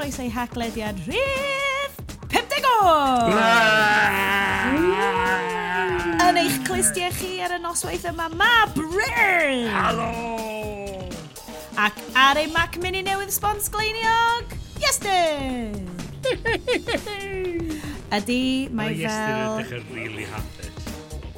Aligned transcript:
chroeso 0.00 0.22
i 0.22 0.30
haglediad 0.32 0.96
rhif 1.04 1.96
50! 2.32 2.68
Yn 6.24 6.38
eich 6.40 6.56
clustiau 6.64 7.12
chi 7.18 7.34
ar 7.44 7.52
y 7.52 7.60
noswaith 7.60 8.06
yma, 8.08 8.30
ma 8.32 8.64
Bryn! 8.72 9.68
Halo! 9.74 10.08
Ac 11.76 12.00
ar 12.16 12.40
ei 12.40 12.48
Mac 12.54 12.80
Mini 12.80 13.02
newydd 13.04 13.34
sbons 13.34 13.68
gleiniog, 13.74 14.56
Iestyn! 14.80 15.84
Ydy, 18.16 18.40
mae 18.72 18.96
fel... 18.96 19.04
Iestyn 19.04 19.36
yn 19.36 19.44
edrych 19.52 19.76
yn 19.82 19.84
really 19.98 20.24
hapus 20.32 20.70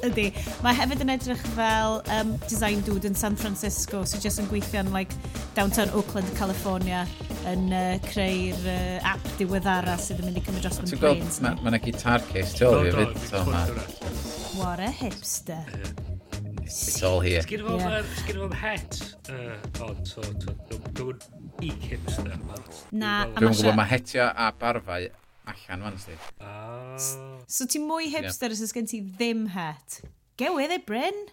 ydy. 0.03 0.29
Mae 0.63 0.75
hefyd 0.75 1.03
yn 1.03 1.11
edrych 1.13 1.43
fel 1.57 2.01
um, 2.11 2.33
design 2.47 2.81
dude 2.87 3.07
yn 3.07 3.15
San 3.15 3.35
Francisco, 3.39 4.03
so 4.07 4.19
just 4.23 4.39
yn 4.39 4.47
gweithio 4.51 4.83
yn 4.83 4.91
like, 4.95 5.15
downtown 5.55 5.91
Oakland, 5.95 6.31
California 6.39 7.05
yn 7.49 7.67
uh, 7.75 7.97
creu'r 8.07 8.67
uh, 8.69 9.11
app 9.13 9.27
diweddara 9.39 9.97
sydd 10.01 10.21
yn 10.21 10.29
mynd 10.29 10.39
i 10.39 10.43
cymryd 10.45 10.65
dros 10.65 10.79
yn 10.83 11.01
brains. 11.01 11.39
Mae 11.43 11.57
yna 11.59 11.75
ma 11.75 11.81
guitar 11.83 12.23
case 12.29 12.55
tu 12.57 12.69
ôl 12.69 12.87
i 12.87 12.93
fyd. 12.95 13.17
What 14.59 14.83
a 14.83 14.91
hipster. 14.93 15.63
It's 16.63 17.03
all 17.03 17.19
here. 17.19 17.43
Sgyn 17.43 17.65
fo'n 17.67 18.55
het 18.61 18.99
ond, 19.83 20.07
so 20.07 20.23
dwi'n 20.95 21.19
geek 21.59 21.89
hipster. 21.91 22.31
Na, 22.91 23.25
a 23.27 23.41
Dwi'n 23.41 23.57
gwybod 23.59 23.77
mae 23.77 23.91
hetio 23.91 24.29
a 24.29 24.49
barfau 24.59 25.09
allan 25.51 25.85
fan 25.87 25.99
sti. 26.05 26.17
So 27.51 27.67
ti'n 27.69 27.87
mwy 27.89 28.09
hipster 28.13 28.55
os 28.55 28.63
ys 28.63 28.73
gen 28.75 28.87
ti 28.89 29.01
ddim 29.03 29.49
het? 29.53 30.01
Get 30.37 30.55
with 30.55 30.71
it, 30.71 30.87
Bryn. 30.87 31.27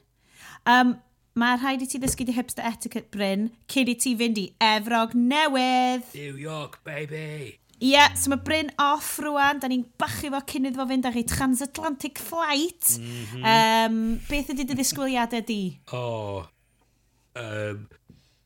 Um, 0.67 0.99
mae 1.39 1.57
rhaid 1.59 1.85
i 1.85 1.89
ti 1.89 2.01
ddysgu 2.03 2.27
di 2.27 2.35
hipster 2.35 2.67
etiquette 2.67 3.11
Bryn 3.15 3.49
cyn 3.71 3.91
i 3.93 3.97
ti 4.01 4.15
fynd 4.19 4.41
i 4.41 4.47
Efrog 4.65 5.15
Newydd. 5.15 6.09
New 6.15 6.39
York, 6.41 6.81
baby! 6.85 7.57
Ie, 7.81 7.95
yeah, 7.95 8.13
so 8.19 8.33
mae 8.33 8.43
Bryn 8.45 8.73
off 8.83 9.15
rwan, 9.25 9.61
da 9.63 9.71
ni'n 9.71 9.87
bachu 10.01 10.29
fo 10.35 10.43
cyn 10.51 10.69
iddo 10.69 10.83
fo 10.83 10.89
fynd 10.91 11.09
ar 11.09 11.17
ei 11.17 11.25
transatlantic 11.29 12.21
flight. 12.21 12.97
Mm 12.99 13.25
-hmm. 13.31 13.47
um, 13.55 14.01
beth 14.29 14.53
ydy 14.53 14.67
dy 14.69 14.77
ddisgwyliadau 14.77 15.47
di? 15.49 15.63
O, 15.97 16.03
oh, 16.03 16.47
um, 17.41 17.87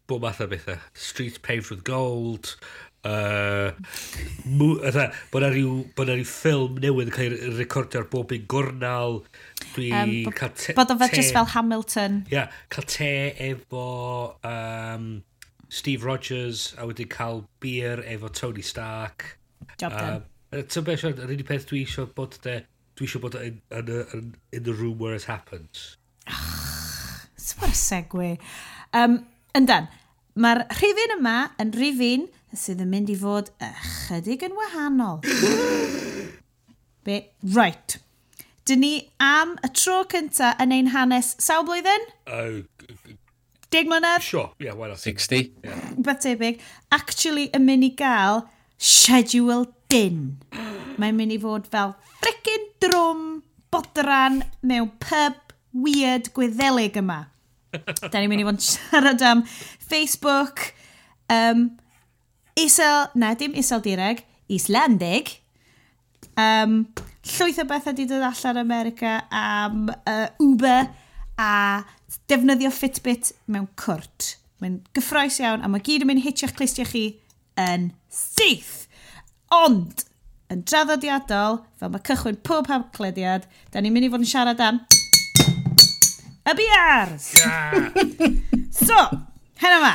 bob 0.07 0.23
math 0.23 0.45
o 0.45 0.47
bethau. 0.47 0.79
Street 0.95 1.43
paved 1.43 1.73
with 1.73 1.83
gold, 1.83 2.55
Uh, 3.05 3.75
bod 4.57 5.43
na 5.45 5.51
rhyw, 5.53 5.83
bod 5.93 6.09
yna 6.09 6.15
rhyw 6.17 6.25
ffilm 6.25 6.79
newydd 6.81 7.11
yn 7.11 7.13
cael 7.13 7.35
ei 7.37 7.51
recordio 7.59 8.01
ar 8.01 8.07
bob 8.09 8.33
un 8.33 8.47
gornal 8.49 9.19
Dwi 9.75 9.91
um, 9.97 10.33
cael 10.37 10.53
te... 10.59 10.75
Bod 10.77 10.93
o 10.93 10.99
fe 11.01 11.09
jyst 11.15 11.35
fel 11.37 11.49
Hamilton. 11.55 12.21
Ia, 12.29 12.35
yeah, 12.37 12.61
cael 12.75 12.87
te 12.91 13.11
efo 13.49 13.87
um, 14.45 15.09
Steve 15.69 16.05
Rogers 16.07 16.69
a 16.79 16.87
wedi 16.87 17.09
cael 17.11 17.45
beer 17.65 18.05
efo 18.07 18.31
Tony 18.33 18.63
Stark. 18.63 19.39
Job 19.79 19.93
done. 19.97 20.23
Uh, 20.53 20.63
Ti'n 20.71 20.87
beth, 20.87 21.03
yr 21.09 21.35
unig 21.35 21.49
peth 21.49 21.67
dwi 21.71 21.83
eisiau 21.83 22.07
bod 22.15 22.39
de, 22.45 22.61
dwi 22.95 23.09
eisiau 23.09 23.25
bod 23.25 23.35
in, 23.41 23.59
in, 23.75 23.91
in, 24.15 24.29
in 24.53 24.63
the 24.63 24.75
room 24.75 24.99
where 24.99 25.15
it 25.15 25.25
happens. 25.25 25.97
What 27.59 27.71
a 27.71 27.77
segue. 27.77 28.39
Um, 28.95 29.19
yndan, 29.57 29.91
mae'r 30.39 30.63
rhifin 30.79 31.19
yma 31.19 31.35
yn 31.63 31.75
rhifin 31.75 32.29
sydd 32.55 32.83
yn 32.85 32.91
mynd 32.93 33.11
i 33.11 33.19
fod 33.19 33.51
ychydig 33.63 34.47
yn 34.47 34.57
wahanol. 34.59 35.21
Be, 37.05 37.19
right 37.55 37.99
dyn 38.69 38.81
ni 38.81 38.95
am 39.23 39.57
y 39.65 39.71
tro 39.77 40.03
cynta 40.09 40.55
yn 40.63 40.73
ein 40.73 40.93
hanes 40.95 41.35
sawl 41.43 41.67
blwyddyn? 41.69 42.09
Uh, 42.25 42.63
Deg 43.75 43.89
mlynedd? 43.91 44.23
Sure, 44.23 44.53
yeah, 44.63 44.75
why 44.75 44.89
not? 44.89 44.99
60. 44.99 45.53
Yeah. 45.65 45.81
Beth 45.99 46.21
tebyg. 46.23 46.61
Actually, 46.95 47.49
yn 47.57 47.65
mynd 47.67 47.89
i 47.89 47.91
gael 47.99 48.45
schedule 48.79 49.67
din. 49.91 50.37
Mae'n 51.01 51.17
mynd 51.19 51.35
i 51.35 51.39
fod 51.43 51.67
fel 51.73 51.97
frickin 52.23 52.69
drwm, 52.85 53.25
bodran, 53.75 54.43
mewn 54.63 54.93
pub, 55.03 55.55
weird, 55.75 56.31
gweddelig 56.37 57.01
yma. 57.03 57.25
da 58.13 58.21
ni'n 58.21 58.31
mynd 58.31 58.45
i 58.45 58.47
fod 58.47 58.61
yn 58.61 58.67
siarad 58.69 59.25
am 59.27 59.43
Facebook, 59.83 60.69
um, 61.33 61.67
Isel, 62.61 63.09
na 63.19 63.33
dim 63.35 63.57
Isel 63.59 63.83
Direg, 63.83 64.23
Islandig, 64.55 65.41
um, 66.39 66.85
llwyth 67.25 67.61
o 67.63 67.67
bethau 67.69 67.93
wedi 67.93 68.07
dod 68.09 68.25
allan 68.27 68.61
America 68.61 69.19
am 69.33 69.89
uh, 69.89 70.27
Uber 70.43 70.89
a 71.41 71.83
defnyddio 72.31 72.71
Fitbit 72.73 73.33
mewn 73.51 73.69
cwrt. 73.81 74.35
Mae'n 74.63 74.81
gyffroes 74.97 75.41
iawn 75.43 75.65
a 75.65 75.71
mae 75.71 75.83
gyd 75.85 76.05
yn 76.05 76.13
mynd 76.13 76.25
hitio'ch 76.25 76.55
clustio 76.57 76.87
chi 76.89 77.07
yn 77.61 77.91
syth. 78.13 78.85
Ond, 79.55 80.05
yn 80.53 80.63
draddodiadol, 80.69 81.63
fel 81.81 81.95
mae 81.95 82.05
cychwyn 82.07 82.41
pob 82.47 82.69
hawclediad, 82.71 83.49
da 83.73 83.83
ni'n 83.83 83.95
mynd 83.95 84.09
i 84.09 84.13
fod 84.13 84.25
yn 84.25 84.31
siarad 84.31 84.63
am 84.65 84.83
y 86.45 86.55
biars! 86.59 87.31
Yeah. 87.41 87.89
so, 88.85 89.01
heno 89.63 89.81
ma, 89.81 89.95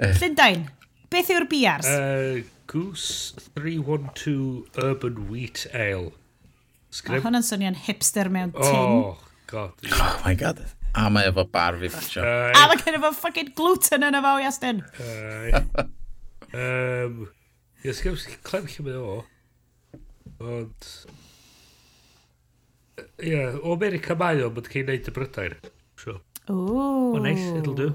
eh. 0.00 0.16
Llundain, 0.16 0.66
beth 1.12 1.32
yw'r 1.34 1.48
biars? 1.50 1.88
Uh, 1.92 2.40
eh, 2.40 2.44
Goose 2.72 3.36
312 3.52 4.80
Urban 4.80 5.26
Wheat 5.28 5.66
Ale. 5.76 6.14
Sgrip. 6.94 7.18
A 7.18 7.26
hwnna'n 7.26 7.42
swnio'n 7.42 7.76
hipster 7.88 8.30
mewn 8.30 8.52
oh, 8.54 8.62
tin. 8.62 8.80
Oh, 8.80 9.14
god. 9.50 9.86
Oh 9.98 10.16
my 10.24 10.34
god. 10.38 10.62
A 10.94 11.08
mae 11.10 11.26
efo 11.26 11.42
bar 11.50 11.74
fi 11.80 11.90
ffasio. 11.90 12.22
A 12.54 12.68
mae 12.70 12.78
gen 12.78 13.00
efo 13.00 13.10
fucking 13.18 13.50
gluten 13.58 14.06
yn 14.06 14.14
efo, 14.14 14.34
Iastyn. 14.44 14.82
um, 16.54 17.24
Ie, 17.82 17.92
sgrif 17.92 18.20
sy'n 18.22 18.38
clem 18.46 18.68
lle 18.70 18.86
mae 18.86 19.00
o. 19.00 19.16
Ond... 20.38 20.90
Ie, 23.26 23.40
o 23.58 23.74
America 23.74 24.14
mae 24.18 24.44
o, 24.46 24.52
bod 24.54 24.70
cael 24.70 24.86
neud 24.86 25.10
y 25.10 25.16
Brydain. 25.18 25.58
Sure. 25.98 26.20
Ooh. 26.52 27.16
Mae'n 27.16 27.26
nice, 27.26 27.50
it'll 27.58 27.76
do. 27.78 27.90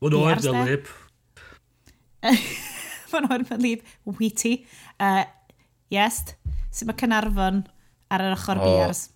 Mae'n 0.00 0.16
oer 0.22 0.40
dy 0.40 0.56
lib. 0.70 0.88
Mae'n 3.12 3.28
oer 3.28 3.44
dy 3.52 3.60
lib. 3.60 3.84
Wheaty. 4.08 4.56
Uh, 4.96 5.26
yes. 5.92 6.22
Sut 6.72 6.88
mae 6.88 6.96
Cynarfon 7.04 7.66
ar 8.14 8.24
yr 8.28 8.36
ochr 8.36 8.60
oh. 8.60 8.64
biars. 8.64 9.08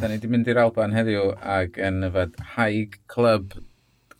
Da 0.00 0.08
ni 0.08 0.16
wedi 0.16 0.30
mynd 0.32 0.48
i'r 0.48 0.62
Alban 0.62 0.94
heddiw 0.96 1.34
ac 1.56 1.76
yn 1.84 2.06
yfed 2.06 2.38
Haig 2.54 2.96
Club, 3.12 3.58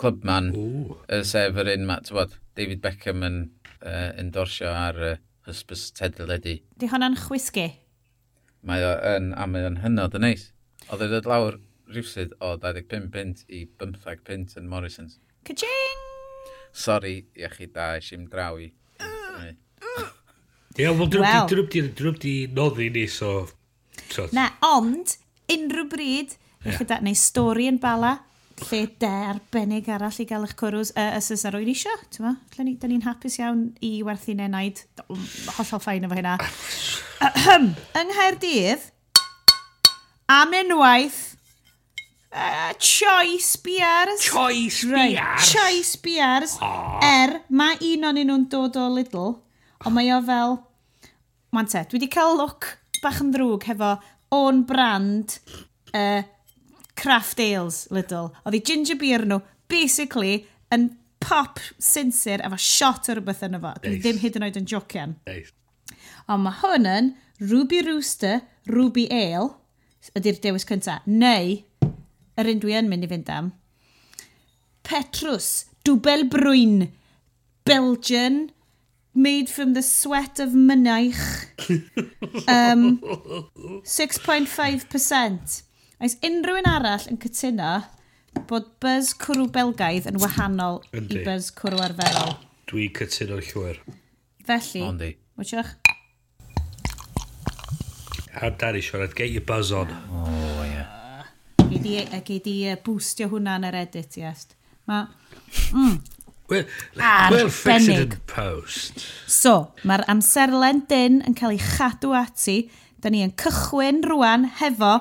Clubman, 0.00 0.50
Ooh. 0.56 0.98
sef 1.25 1.56
yr 1.60 1.72
un, 1.72 1.88
bod, 2.12 2.36
David 2.59 2.82
Beckham 2.84 3.25
yn 3.25 3.38
uh, 3.80 4.10
endorsio 4.20 4.72
ar 4.75 4.98
uh, 5.00 5.16
hysbys 5.48 5.86
tedledu. 5.97 6.59
Di 6.80 6.91
hwnna'n 6.91 7.16
chwisgu? 7.25 7.70
Mae 8.69 8.84
o 8.84 8.92
yn, 9.14 9.30
a 9.32 9.47
mae 9.48 9.64
o'n 9.70 9.80
hynod 9.84 10.19
yn 10.19 10.26
neis. 10.26 10.50
Oedd 10.91 11.06
e 11.06 11.10
dod 11.14 11.28
lawr 11.30 11.56
rhywsyd 11.91 12.36
o 12.44 12.53
25 12.60 13.09
pint 13.14 13.44
i 13.48 13.64
15 13.80 14.26
pint 14.26 14.56
yn 14.60 14.69
Morrison's. 14.70 15.16
Ka-ching! 15.48 16.04
Sorry, 16.76 17.16
iechyd 17.38 17.72
da, 17.75 17.94
eisiau 17.97 18.28
draw 18.30 18.60
i. 18.60 18.69
Ie, 20.78 20.86
wel 20.86 21.09
drwb 21.10 22.20
di 22.22 22.34
noddi 22.54 22.91
ni, 22.94 23.09
so 23.10 23.48
Trot. 24.10 24.34
Na, 24.37 24.48
ond, 24.66 25.16
unrhyw 25.50 25.87
bryd, 25.91 26.34
yeah. 26.65 26.76
chyda, 26.78 27.00
neu 27.04 27.16
stori 27.19 27.69
yn 27.71 27.81
bala, 27.82 28.16
lle 28.60 28.82
de 29.00 29.10
arbennig 29.31 29.88
arall 29.88 30.21
i 30.21 30.26
gael 30.28 30.44
eich 30.44 30.56
cwrws, 30.60 30.93
uh, 30.98 31.16
os 31.16 31.31
ar 31.47 31.54
arwyr 31.54 31.72
isio, 31.72 31.94
ti'n 32.12 32.26
ma? 32.26 32.34
Lle 32.56 32.66
ni, 32.66 32.76
da 32.81 32.91
ni'n 32.91 33.06
hapus 33.06 33.38
iawn 33.41 33.66
i 33.87 33.94
werthu 34.06 34.37
nenaid. 34.37 34.84
hollol 35.09 35.82
ffain 35.82 36.06
efo 36.09 36.19
hynna. 36.19 36.37
Yng 37.56 38.12
Nghaerdydd, 38.12 38.89
am 40.41 40.56
unwaith, 40.63 41.27
Uh, 42.33 42.72
choice 42.78 43.56
biars. 43.56 44.21
Choice 44.22 44.84
right. 44.84 45.16
biars. 45.16 45.51
Choice 45.51 45.97
biars. 45.97 46.59
Oh. 46.63 47.01
Er, 47.03 47.41
mae 47.51 47.74
un 47.83 48.06
o'n 48.06 48.21
nhw'n 48.22 48.45
dod 48.53 48.78
o 48.78 48.84
Lidl, 48.95 49.33
ond 49.83 49.97
mae 49.97 50.13
o 50.15 50.21
fel... 50.22 50.60
Wan 51.51 51.66
te, 51.66 51.83
dwi 51.91 51.98
wedi 51.98 52.06
cael 52.15 52.36
look 52.39 52.68
bach 53.04 53.20
yn 53.22 53.32
ddrwg 53.34 53.66
hefo 53.70 53.94
o'n 54.34 54.62
brand 54.68 55.38
uh, 55.97 56.22
craft 57.00 57.41
ales, 57.42 57.84
Lidl. 57.94 58.30
Oedd 58.44 58.58
i 58.58 58.62
ginger 58.66 58.98
beer 59.00 59.24
nhw, 59.26 59.41
basically, 59.70 60.42
yn 60.74 60.91
pop 61.20 61.60
sinsir 61.82 62.42
efo 62.44 62.58
shot 62.60 63.10
o 63.10 63.16
rhywbeth 63.16 63.44
yn 63.47 63.58
efo. 63.58 63.72
Dwi 63.80 63.94
nice. 63.94 64.02
ddim 64.04 64.20
hyd 64.22 64.38
yn 64.38 64.47
oed 64.48 64.60
yn 64.60 64.68
jocian. 64.70 65.16
Nice. 65.28 65.54
Ond 66.30 66.44
mae 66.44 66.60
hwn 66.60 66.88
yn 66.88 67.10
Ruby 67.41 67.80
Rooster, 67.86 68.44
Ruby 68.68 69.06
Ale, 69.10 69.54
ydy'r 70.16 70.41
dewis 70.44 70.66
cyntaf, 70.68 71.06
neu 71.08 71.58
yr 72.41 72.53
un 72.53 72.62
dwi 72.62 72.76
yn 72.78 72.88
mynd 72.91 73.06
i 73.06 73.10
fynd 73.10 73.32
am, 73.32 73.50
Petrus, 74.86 75.66
Dwbel 75.86 76.26
Brwyn, 76.32 76.88
Belgian, 77.68 78.46
made 79.15 79.48
from 79.48 79.74
the 79.74 79.83
sweat 79.83 80.39
of 80.41 80.51
mynaich. 80.51 81.18
um, 82.48 83.01
6.5%. 83.84 85.62
Oes 86.01 86.15
unrhyw 86.24 86.57
un 86.62 86.68
arall 86.71 87.03
yn 87.12 87.18
cytuno 87.21 87.72
bod 88.48 88.71
buzz 88.80 89.10
cwrw 89.21 89.51
belgaidd 89.53 90.07
yn 90.09 90.16
wahanol 90.22 90.78
Yndi. 90.97 91.18
i 91.21 91.24
buzz 91.27 91.51
cwrw 91.59 91.83
arferol. 91.84 92.39
Dwi 92.71 92.86
cytuno'n 92.97 93.42
llwyr. 93.51 93.83
Felly, 94.48 94.83
Ondi. 94.86 95.10
wytiwch? 95.36 95.74
Ar 98.41 98.54
Dari 98.56 98.80
Sionet, 98.80 99.13
get 99.18 99.28
your 99.34 99.45
buzz 99.45 99.72
on. 99.77 99.91
O, 100.15 100.24
ie. 100.65 100.86
Gei 101.68 101.83
di, 101.83 101.98
a 102.01 102.21
di 102.24 102.56
uh, 102.71 102.78
bwstio 102.86 103.28
hwnna 103.34 103.59
yn 103.60 103.66
yr 103.68 103.77
edit, 103.83 104.16
yes. 104.22 104.47
Ma, 104.89 105.03
mm, 105.74 105.98
Wel, 106.50 106.64
well 107.30 107.48
fix 107.48 107.86
it 107.86 107.97
in 107.97 108.20
post. 108.26 109.04
So, 109.30 109.70
mae'r 109.86 110.02
amserlen 110.10 110.82
dyn 110.91 111.20
yn 111.22 111.36
cael 111.38 111.54
ei 111.54 111.62
chadw 111.62 112.14
ati. 112.18 112.64
Da 113.00 113.12
ni 113.12 113.22
yn 113.24 113.36
cychwyn 113.38 114.02
rwan 114.10 114.48
hefo 114.58 114.97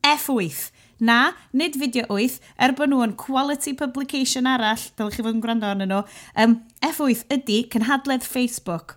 F8. 0.00 0.70
Na, 0.98 1.34
nid 1.52 1.76
fideo 1.76 2.06
8, 2.08 2.38
er 2.64 2.72
bod 2.76 2.88
nhw 2.88 3.02
yn 3.04 3.16
quality 3.20 3.74
publication 3.76 4.48
arall, 4.48 4.80
dylech 4.96 5.18
chi 5.18 5.24
fod 5.26 5.34
yn 5.36 5.42
gwrando 5.44 5.68
arnyn 5.68 5.92
nhw, 5.92 5.98
um, 6.40 6.54
F8 6.88 7.26
ydy 7.36 7.58
cynhadledd 7.74 8.24
Facebook. 8.24 8.96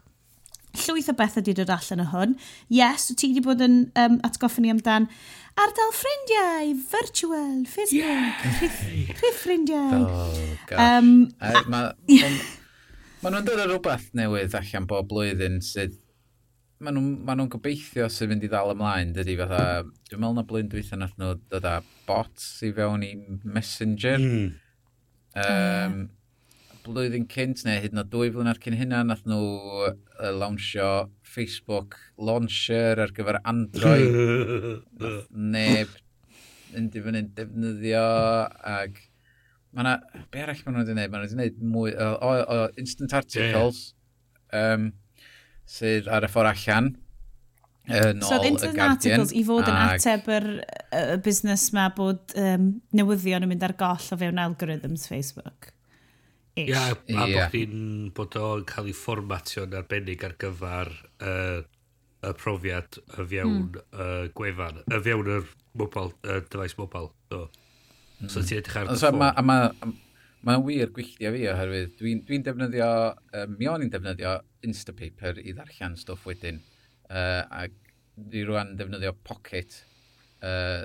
Llwyth 0.80 1.10
o 1.12 1.16
beth 1.18 1.36
ydy 1.42 1.57
dod 1.57 1.74
allan 1.74 2.06
o 2.06 2.07
hwn. 2.13 2.38
Yes, 2.72 3.10
ti 3.12 3.34
wedi 3.34 3.44
bod 3.44 3.66
yn 3.66 3.81
um, 4.00 4.16
atgoffa 4.24 4.63
ni 4.63 4.72
amdan 4.72 5.10
Ardal 5.60 5.92
ffrindiau, 5.92 6.76
virtual, 6.88 7.66
Facebook, 7.68 8.44
rhyff 9.20 9.42
ffrindiau. 9.42 10.06
Oh, 10.08 10.44
gosh. 10.70 10.80
Um, 10.80 11.10
mae 11.68 11.90
ma 13.20 13.32
nhw'n 13.34 13.48
dod 13.48 13.60
o 13.60 13.66
rhywbeth 13.66 14.06
newydd 14.16 14.56
allan 14.56 14.86
bob 14.88 15.10
blwyddyn 15.12 15.58
sydd 15.66 15.98
maen 16.80 16.96
nhw'n 16.96 17.10
ma 17.28 17.36
nhw 17.36 17.50
gobeithio 17.52 18.08
sy'n 18.08 18.32
mynd 18.32 18.46
i 18.48 18.52
ddal 18.52 18.72
ymlaen, 18.72 19.12
dydy 19.18 19.36
fatha, 19.42 19.64
dwi'n 20.08 20.22
meddwl 20.24 20.38
na 20.38 20.46
blwyddyn 20.48 20.72
dwi'n 20.72 21.04
nath 21.04 21.18
nhw 21.20 21.34
dod 21.52 21.68
â 21.68 21.76
bots 22.08 22.48
i 22.64 22.72
fewn 22.78 23.04
i 23.04 23.12
Messenger. 23.44 24.24
Mm. 24.24 24.48
Um, 25.36 25.44
mm 25.44 26.08
blwyddyn 26.90 27.28
cynt 27.32 27.64
neu 27.68 27.80
hyd 27.84 27.96
yn 27.96 28.02
oed 28.02 28.12
dwy 28.14 28.32
flynedd 28.34 28.62
cyn 28.64 28.78
hynna, 28.80 29.04
nath 29.08 29.26
nhw 29.30 29.44
uh, 29.88 29.94
lawnsio 30.36 30.92
Facebook 31.24 31.98
launcher 32.18 33.02
ar 33.06 33.14
gyfer 33.16 33.40
Android. 33.48 34.18
nath 35.02 35.30
neb 35.32 35.94
yn 36.78 36.90
difynu'n 36.94 37.32
defnyddio 37.38 38.06
ac 38.74 39.00
mae 39.74 39.84
yna, 39.86 39.96
be 40.34 40.42
arall 40.44 40.64
maen 40.66 40.76
nhw 40.76 40.84
wedi 40.84 40.96
gwneud? 40.96 41.12
Maen 41.14 41.26
nhw 41.26 41.28
wedi 41.28 41.36
gwneud 41.36 41.76
mwy, 41.76 41.94
o, 41.94 42.10
o, 42.26 42.32
o 42.56 42.58
instant 42.82 43.14
articles 43.18 43.84
yeah. 44.50 44.74
um, 44.74 44.90
sydd 45.70 46.10
ar 46.10 46.26
y 46.26 46.32
ffordd 46.32 46.52
allan. 46.54 46.92
Uh, 47.90 48.14
so, 48.22 48.38
instant 48.46 48.78
articles 48.86 49.34
i 49.34 49.42
fod 49.46 49.66
yn 49.66 49.74
ag... 49.74 49.98
ateb 49.98 50.30
yr 50.36 50.48
y 50.94 51.20
busnes 51.26 51.70
ma 51.74 51.88
bod 51.96 52.36
um, 52.38 52.72
newyddion 52.94 53.46
yn 53.46 53.54
mynd 53.54 53.66
ar 53.66 53.74
goll 53.78 54.14
o 54.14 54.20
fewn 54.22 54.42
algorithms 54.42 55.08
Facebook? 55.10 55.72
Ish. 56.60 56.72
Ia, 56.74 56.84
a 56.92 57.28
yeah. 57.30 57.48
bod 57.48 57.56
chi'n 57.56 58.12
bod 58.18 58.38
o'n 58.40 58.66
cael 58.70 58.90
ei 58.92 58.96
fformatio'n 58.98 59.78
arbennig 59.80 60.26
ar 60.28 60.36
gyfer 60.42 60.92
uh, 61.24 61.62
y 62.20 62.36
profiad 62.40 63.00
y 63.00 63.26
fiewn 63.32 63.56
mm. 63.56 63.82
uh, 63.96 64.28
gwefan, 64.36 64.84
y 64.86 65.02
fiewn 65.06 65.34
yr 65.38 65.50
mobile, 65.80 66.14
y 66.26 66.40
dyfais 66.52 66.76
mobile. 66.80 67.12
So, 67.32 67.48
mm. 68.20 68.32
so 68.34 68.44
ti'n 68.44 68.62
edrych 68.62 68.80
ar 68.82 68.90
dy 68.92 69.00
ffôn. 69.00 69.26
A 69.30 69.46
mae'n 69.46 69.98
ma 70.48 70.56
wir 70.64 70.92
gwylltio 70.96 71.34
fi 71.36 71.46
oherwydd, 71.52 71.94
dwi'n 72.00 72.24
dwi 72.28 72.42
defnyddio, 72.44 72.90
um, 73.42 73.56
mi 73.60 73.68
o'n 73.72 73.84
i'n 73.84 73.92
defnyddio 73.92 74.38
Instapaper 74.68 75.40
i 75.44 75.56
ddarllen 75.56 75.98
stwff 76.00 76.28
wedyn. 76.30 76.62
Uh, 77.10 77.44
ac 77.64 77.76
dwi 78.16 78.46
rwan 78.48 78.76
defnyddio 78.80 79.16
Pocket 79.28 79.82
uh, 80.46 80.84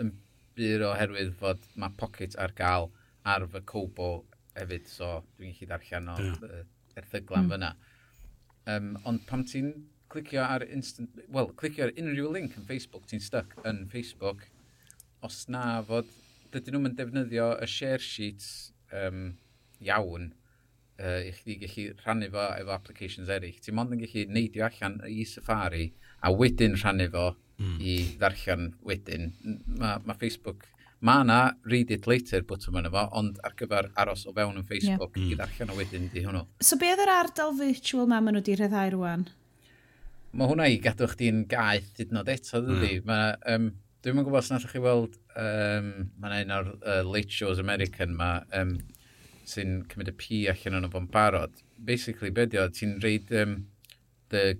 yn 0.00 0.14
byr 0.56 0.84
oherwydd 0.90 1.32
fod 1.40 1.62
mae 1.80 1.92
Pocket 2.00 2.36
ar 2.40 2.52
gael 2.56 2.90
ar 3.28 3.46
fy 3.52 3.62
cobol 3.68 4.22
hefyd, 4.56 4.88
so 4.90 5.12
dwi'n 5.38 5.54
gallu 5.54 5.70
darllen 5.70 6.10
o 6.12 6.18
yeah. 6.24 6.62
erthyglan 7.00 7.46
mm. 7.46 7.54
fyna. 7.54 7.72
Um, 8.70 8.90
ond 9.08 9.22
pam 9.28 9.44
ti'n 9.48 9.72
clicio 10.10 10.42
ar 10.42 10.64
instant, 10.66 11.22
well, 11.28 11.52
clicio 11.60 11.86
ar 11.86 11.94
unrhyw 11.94 12.32
link 12.34 12.56
yn 12.58 12.66
Facebook, 12.68 13.06
ti'n 13.10 13.22
stuck 13.22 13.54
yn 13.68 13.84
Facebook, 13.92 14.42
os 15.26 15.44
na 15.52 15.80
fod, 15.86 16.10
dydyn 16.50 16.76
nhw'n 16.76 16.98
defnyddio 16.98 17.52
y 17.62 17.70
share 17.70 18.02
sheets 18.02 18.72
um, 18.96 19.36
iawn 19.84 20.32
uh, 21.00 21.20
i 21.22 21.30
chdi 21.36 21.56
gallu 21.62 21.86
rhannu 22.02 22.30
fo 22.34 22.46
efo 22.58 22.74
applications 22.74 23.30
eraill. 23.32 23.60
Ti'n 23.62 23.76
mond 23.78 23.94
yn 23.94 24.02
gallu 24.02 24.26
neidio 24.34 24.66
allan 24.66 24.98
i 25.08 25.20
e 25.22 25.28
Safari 25.28 25.86
a 26.26 26.32
wedyn 26.34 26.76
rhannu 26.76 27.08
fo 27.14 27.30
mm. 27.60 27.78
i 27.78 27.96
ddarllen 28.20 28.72
wedyn. 28.86 29.30
Mae 29.78 30.02
ma 30.06 30.16
Facebook 30.18 30.66
mae 31.06 31.24
yna 31.24 31.40
read 31.70 31.90
it 31.94 32.06
later 32.10 32.42
bwtwm 32.46 32.80
yna 32.82 32.92
fo, 32.92 33.04
ond 33.16 33.38
ar 33.46 33.54
gyfer 33.58 33.90
aros 34.02 34.26
o 34.28 34.34
fewn 34.36 34.58
yn 34.60 34.66
Facebook 34.68 35.16
yeah. 35.16 35.22
i 35.22 35.28
mm. 35.30 35.38
ddarllen 35.38 35.72
o 35.72 35.76
wedyn 35.78 36.08
di 36.12 36.24
hwnnw. 36.26 36.46
So 36.64 36.78
beth 36.80 37.00
yr 37.00 37.12
ardal 37.14 37.54
virtual 37.58 38.08
ma 38.10 38.20
maen 38.20 38.36
nhw 38.36 38.44
wedi 38.44 38.56
rhyddhau 38.58 38.94
rwan? 38.96 39.28
Mae 40.36 40.50
hwnna 40.50 40.68
i 40.70 40.76
gadw 40.82 41.08
chdi'n 41.10 41.46
gaeth 41.50 41.96
hyd 41.98 42.12
yn 42.12 42.20
oed 42.20 42.32
eto, 42.34 42.60
dydy. 42.66 42.98
Mm. 43.00 43.08
Ma, 43.08 43.22
um, 43.54 43.70
Dwi'n 44.00 44.16
mynd 44.16 44.24
gwybod 44.24 44.40
os 44.40 44.46
nath 44.48 44.70
chi 44.70 44.80
weld, 44.80 45.18
um, 45.36 45.88
mae'n 46.22 46.46
un 46.46 46.54
o'r 46.56 46.68
uh, 46.78 47.00
Late 47.04 47.34
Shows 47.36 47.58
American 47.60 48.14
ma, 48.16 48.30
um, 48.56 48.78
sy'n 49.44 49.82
cymryd 49.90 50.08
y 50.08 50.14
pi 50.16 50.38
allan 50.48 50.78
o'n 50.78 50.92
fo'n 50.92 51.08
barod. 51.12 51.52
Basically, 51.84 52.30
be 52.32 52.46
ti'n 52.48 52.96
reid 53.04 53.28
um, 53.36 53.58
the 54.32 54.56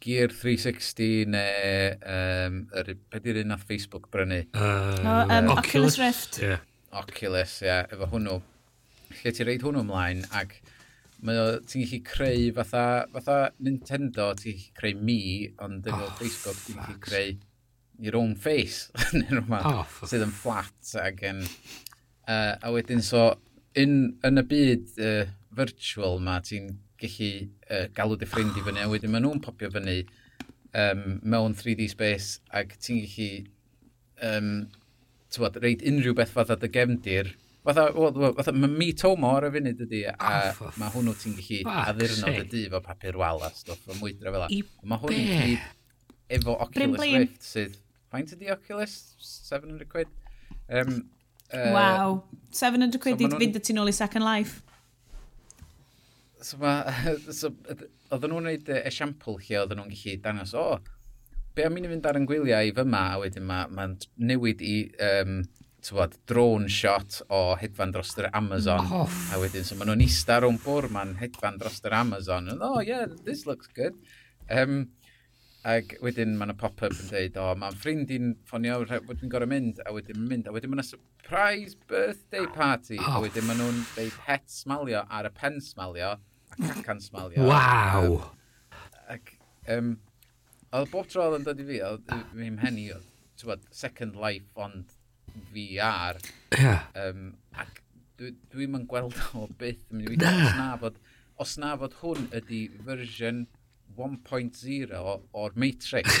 Gear 0.00 0.32
360 0.32 1.26
neu 1.28 1.90
um, 2.08 2.60
er, 2.72 2.94
beth 3.12 3.26
yw'r 3.28 3.42
un 3.42 3.50
nath 3.52 3.66
Facebook 3.68 4.08
brynu? 4.12 4.42
Uh, 4.56 4.62
oh, 4.64 5.24
um, 5.28 5.50
Oculus, 5.52 5.58
Oculus 5.58 5.98
Rift. 6.00 6.38
Yeah. 6.40 6.62
Oculus, 6.96 7.58
ie, 7.60 7.68
yeah, 7.68 7.84
efo 7.92 8.08
hwnnw. 8.14 8.38
Lle 9.20 9.32
ti'n 9.36 9.48
reid 9.50 9.66
hwnnw 9.66 9.84
ymlaen 9.84 10.24
ac 10.40 10.56
ti'n 11.20 11.84
gallu 11.84 12.00
creu 12.06 12.48
fatha, 12.56 12.84
fatha 13.12 13.38
Nintendo, 13.60 14.30
ti'n 14.40 14.56
gallu 14.56 14.74
creu 14.80 15.04
mi, 15.04 15.20
ond 15.60 15.86
efo 15.92 16.08
oh, 16.08 16.16
Facebook 16.18 16.64
ti'n 16.64 16.80
gallu 16.80 16.98
creu 17.04 17.36
your 18.00 18.16
own 18.16 18.34
face 18.34 18.88
neu 19.12 19.36
rhywbeth 19.36 19.68
oh, 19.68 20.08
sydd 20.08 20.24
yn 20.24 20.32
flat 20.32 20.94
ac 21.04 21.24
yn... 21.28 21.44
Uh, 22.30 22.54
a 22.62 22.70
wedyn 22.70 23.02
so, 23.02 23.34
in, 23.76 24.14
yn 24.24 24.40
y 24.40 24.44
byd 24.46 25.00
uh, 25.02 25.24
virtual 25.56 26.20
ma, 26.22 26.38
ti'n 26.46 26.70
gallu 27.00 27.30
uh, 27.70 27.86
galw 27.96 28.18
dy 28.18 28.28
ffrind 28.28 28.58
i 28.58 28.64
fyny, 28.66 28.82
a 28.82 28.90
wedyn 28.90 29.12
maen 29.14 29.26
nhw'n 29.26 29.42
popio 29.44 29.70
fyny 29.72 30.02
um, 30.74 31.20
mewn 31.22 31.56
3D 31.58 31.88
space, 31.92 32.40
ac 32.56 32.76
ti'n 32.82 33.02
gallu 33.04 33.30
um, 34.30 34.50
tywod, 35.34 35.60
reid 35.64 35.84
unrhyw 35.86 36.16
beth 36.18 36.34
fatha 36.34 36.58
dy 36.60 36.70
gefndir, 36.74 37.32
fatha, 37.66 37.88
fatha 38.38 38.54
mae 38.56 38.72
mi 38.72 38.90
tomo 38.98 39.34
ar 39.36 39.48
y 39.48 39.52
funud 39.56 39.84
ydy, 39.86 40.04
a 40.12 40.30
oh, 40.50 40.72
mae 40.80 40.94
hwnnw 40.94 41.16
ti'n 41.20 41.36
gallu 41.38 41.76
addurno 41.84 42.34
dy 42.38 42.46
dy 42.54 42.64
fo 42.72 42.82
papur 42.84 43.20
wal 43.20 43.44
a 43.46 43.52
stwff, 43.54 43.86
a 43.90 43.98
mwydra 44.00 44.34
fel 44.34 44.44
la. 44.46 44.50
Mae 44.92 45.04
hwnnw 45.04 45.38
gyd 45.44 45.68
efo 46.40 46.56
Oculus 46.66 47.06
Rift 47.06 47.46
sydd, 47.46 47.78
faint 48.12 48.34
ydy 48.36 48.50
Oculus? 48.54 48.98
700 49.20 49.88
quid? 49.90 50.10
Um, 50.70 51.04
uh, 51.52 51.70
wow, 51.74 52.24
700 52.54 53.02
quid 53.02 53.18
so 53.18 53.26
i 53.26 53.38
fynd 53.40 53.58
y 53.58 53.62
tu 53.66 53.74
nôl 53.76 53.90
i 53.90 53.94
Second 53.96 54.26
Life 54.26 54.62
so, 56.42 56.58
ma, 56.62 56.74
so, 57.40 57.52
oedden 58.10 58.32
nhw'n 58.32 58.48
gwneud 58.48 58.72
esiampl 58.82 59.38
lle 59.38 59.62
oedden 59.62 59.80
nhw'n 59.80 59.94
gallu 59.94 60.16
dangos, 60.24 60.54
o, 60.54 60.66
oh, 60.74 61.00
be 61.54 61.66
am 61.66 61.78
i 61.78 61.82
ni 61.82 61.90
fynd 61.90 62.06
ar 62.06 62.18
yn 62.20 62.28
gwyliau 62.30 62.68
i 62.68 62.76
fyma, 62.76 63.06
a 63.14 63.18
wedyn 63.22 63.46
mae'n 63.48 63.74
ma 63.76 63.88
newid 64.30 64.62
i 64.64 64.76
um, 65.08 65.40
tywod, 65.84 66.14
drone 66.28 66.68
shot 66.70 67.20
o 67.32 67.56
hedfan 67.60 67.92
dros 67.94 68.14
yr 68.20 68.30
Amazon. 68.36 68.86
Oh. 68.92 69.18
A 69.34 69.40
wedyn, 69.40 69.66
so 69.66 69.76
maen 69.78 69.92
nhw'n 69.92 70.06
ista 70.06 70.38
rhwng 70.40 70.60
bwr 70.64 70.90
ma'n 70.92 71.16
hedfan 71.20 71.58
dros 71.60 71.80
yr 71.84 71.96
Amazon. 72.00 72.50
And, 72.52 72.64
oh, 72.64 72.80
yeah, 72.84 73.06
this 73.24 73.46
looks 73.48 73.70
good. 73.76 73.96
Um, 74.50 74.88
ac 75.68 75.96
wedyn 76.04 76.36
mae'n 76.40 76.54
pop-up 76.60 76.96
yn 76.96 77.10
dweud, 77.10 77.36
o, 77.40 77.50
mae'n 77.60 77.76
ffrind 77.76 78.12
i'n 78.14 78.32
ffonio, 78.48 78.80
wedyn 79.08 79.32
gorau 79.32 79.50
mynd, 79.50 79.82
a 79.84 79.92
wedyn 79.92 80.22
mynd, 80.28 80.48
a 80.48 80.54
wedyn 80.54 80.72
mae'n 80.72 80.86
surprise 80.86 81.76
birthday 81.90 82.46
party, 82.54 82.96
oh. 83.00 83.18
a 83.18 83.22
wedyn 83.26 83.48
maen 83.48 83.60
nhw'n 83.60 83.82
dweud 83.92 84.16
het 84.28 84.48
smalio 84.52 85.04
ar 85.08 85.28
y 85.28 85.32
pen 85.36 85.60
smalio, 85.64 86.14
cacan 86.68 87.02
smalio. 87.02 87.46
Waw! 87.48 88.16
Ac, 89.10 89.34
um, 89.74 89.94
oedd 90.76 90.90
bob 90.92 91.08
tro 91.10 91.28
oedd 91.28 91.40
yn 91.40 91.46
dod 91.48 91.62
i 91.62 91.68
fi, 91.68 91.78
oedd 91.86 92.16
fi'n 92.32 92.58
mhenni, 92.58 92.88
oedd, 92.94 93.68
second 93.74 94.18
life 94.20 94.48
ond 94.60 94.96
VR. 95.54 96.20
Yeah. 96.56 96.84
Um, 96.98 97.32
ac 97.56 97.80
dwi'n 98.20 98.36
dwi 98.52 98.68
yn 98.68 98.86
gweld 98.90 99.16
o 99.38 99.46
byth, 99.60 99.86
mynd 99.90 100.10
i 100.10 100.12
fi, 100.12 100.20
os 100.28 100.58
na 100.58 100.68
fod, 100.82 101.00
os 101.40 101.56
na 101.62 101.72
fod 101.80 101.96
hwn 102.02 102.28
ydy 102.36 102.62
version 102.86 103.46
1.0 103.96 105.02
o'r 105.32 105.56
Matrix. 105.58 106.20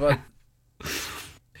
Ie. 0.00 0.14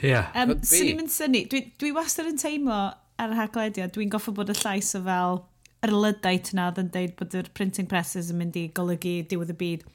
yeah. 0.00 0.30
Um, 0.32 0.54
Swn 0.64 0.86
i'n 0.94 1.00
mynd 1.02 1.12
syni, 1.12 1.44
dwi, 1.50 1.66
dwi 1.80 1.90
wastad 1.92 2.30
yn 2.30 2.38
teimlo 2.40 2.78
ar 3.20 3.34
y 3.34 3.36
haglediad, 3.36 3.92
dwi'n 3.92 4.12
goffa 4.12 4.32
bod 4.36 4.52
y 4.52 4.56
llais 4.62 4.94
o 4.96 5.02
fel 5.04 5.42
yr 5.86 5.94
lydait 5.94 6.52
yna 6.54 6.68
oedd 6.70 6.80
yn 6.82 6.90
dweud 6.94 7.14
bod 7.18 7.36
yr 7.38 7.50
printing 7.56 7.88
presses 7.90 8.30
yn 8.32 8.40
mynd 8.40 8.58
i 8.60 8.66
golygu 8.76 9.20
diwedd 9.30 9.54
y 9.54 9.58
byd. 9.60 9.86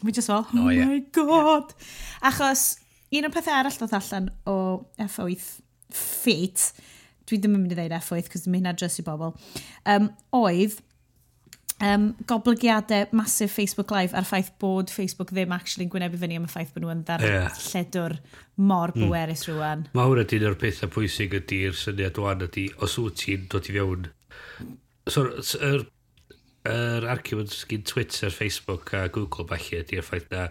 Fi 0.00 0.12
just 0.12 0.30
fel, 0.30 0.42
oh, 0.42 0.64
oh 0.64 0.72
yeah. 0.74 0.88
my 0.90 1.02
god! 1.14 1.74
Achos, 2.26 2.64
un 3.14 3.28
o'r 3.28 3.34
pethau 3.34 3.54
arall 3.60 3.78
dod 3.80 3.94
allan 4.00 4.32
o 4.50 4.56
F8 5.00 5.52
Fate, 5.94 6.72
dwi 7.28 7.38
ddim 7.38 7.54
yn 7.54 7.62
mynd 7.62 7.76
i 7.76 7.78
ddeud 7.78 7.94
F8, 8.00 8.32
cos 8.32 8.44
ddim 8.44 8.58
hyn 8.58 8.72
adres 8.72 8.98
i 8.98 9.04
bobl, 9.06 9.36
um, 9.92 10.10
oedd 10.34 10.80
um, 11.84 12.08
goblygiadau 12.26 13.14
masif 13.16 13.54
Facebook 13.54 13.94
Live 13.94 14.16
a'r 14.16 14.26
ffaith 14.26 14.50
bod 14.62 14.92
Facebook 14.92 15.30
ddim 15.30 15.54
actually'n 15.54 15.92
gwynebu 15.92 16.20
fyny 16.20 16.38
am 16.40 16.48
y 16.48 16.50
ffaith 16.50 16.74
bod 16.74 16.86
nhw'n 16.86 17.04
ddarlledwr 17.06 17.38
yeah. 17.38 17.64
lledwr 17.70 18.16
mor 18.56 18.94
hmm. 18.94 19.08
bwerus 19.08 19.46
mm. 19.46 19.54
rwan. 19.54 19.86
Mae 19.94 20.10
hwnna 20.10 20.26
dyn 20.30 20.48
o'r 20.50 20.58
pethau 20.60 20.92
pwysig 20.98 21.38
ydy'r 21.40 21.78
syniad 21.78 22.20
o'n 22.22 22.46
ydy, 22.48 22.68
os 22.82 22.98
wyt 23.02 23.20
ti'n 23.22 23.46
dod 23.52 23.70
i 23.70 23.76
fewn 23.78 24.08
so, 25.10 25.26
yr 25.60 25.84
er 26.64 27.04
argument 27.12 27.52
gyn 27.68 27.84
Twitter, 27.84 28.32
Facebook 28.32 28.94
a 28.96 29.06
Google 29.12 29.44
falle 29.50 29.82
ydy'r 29.82 30.04
ffaith 30.06 30.30
na 30.32 30.46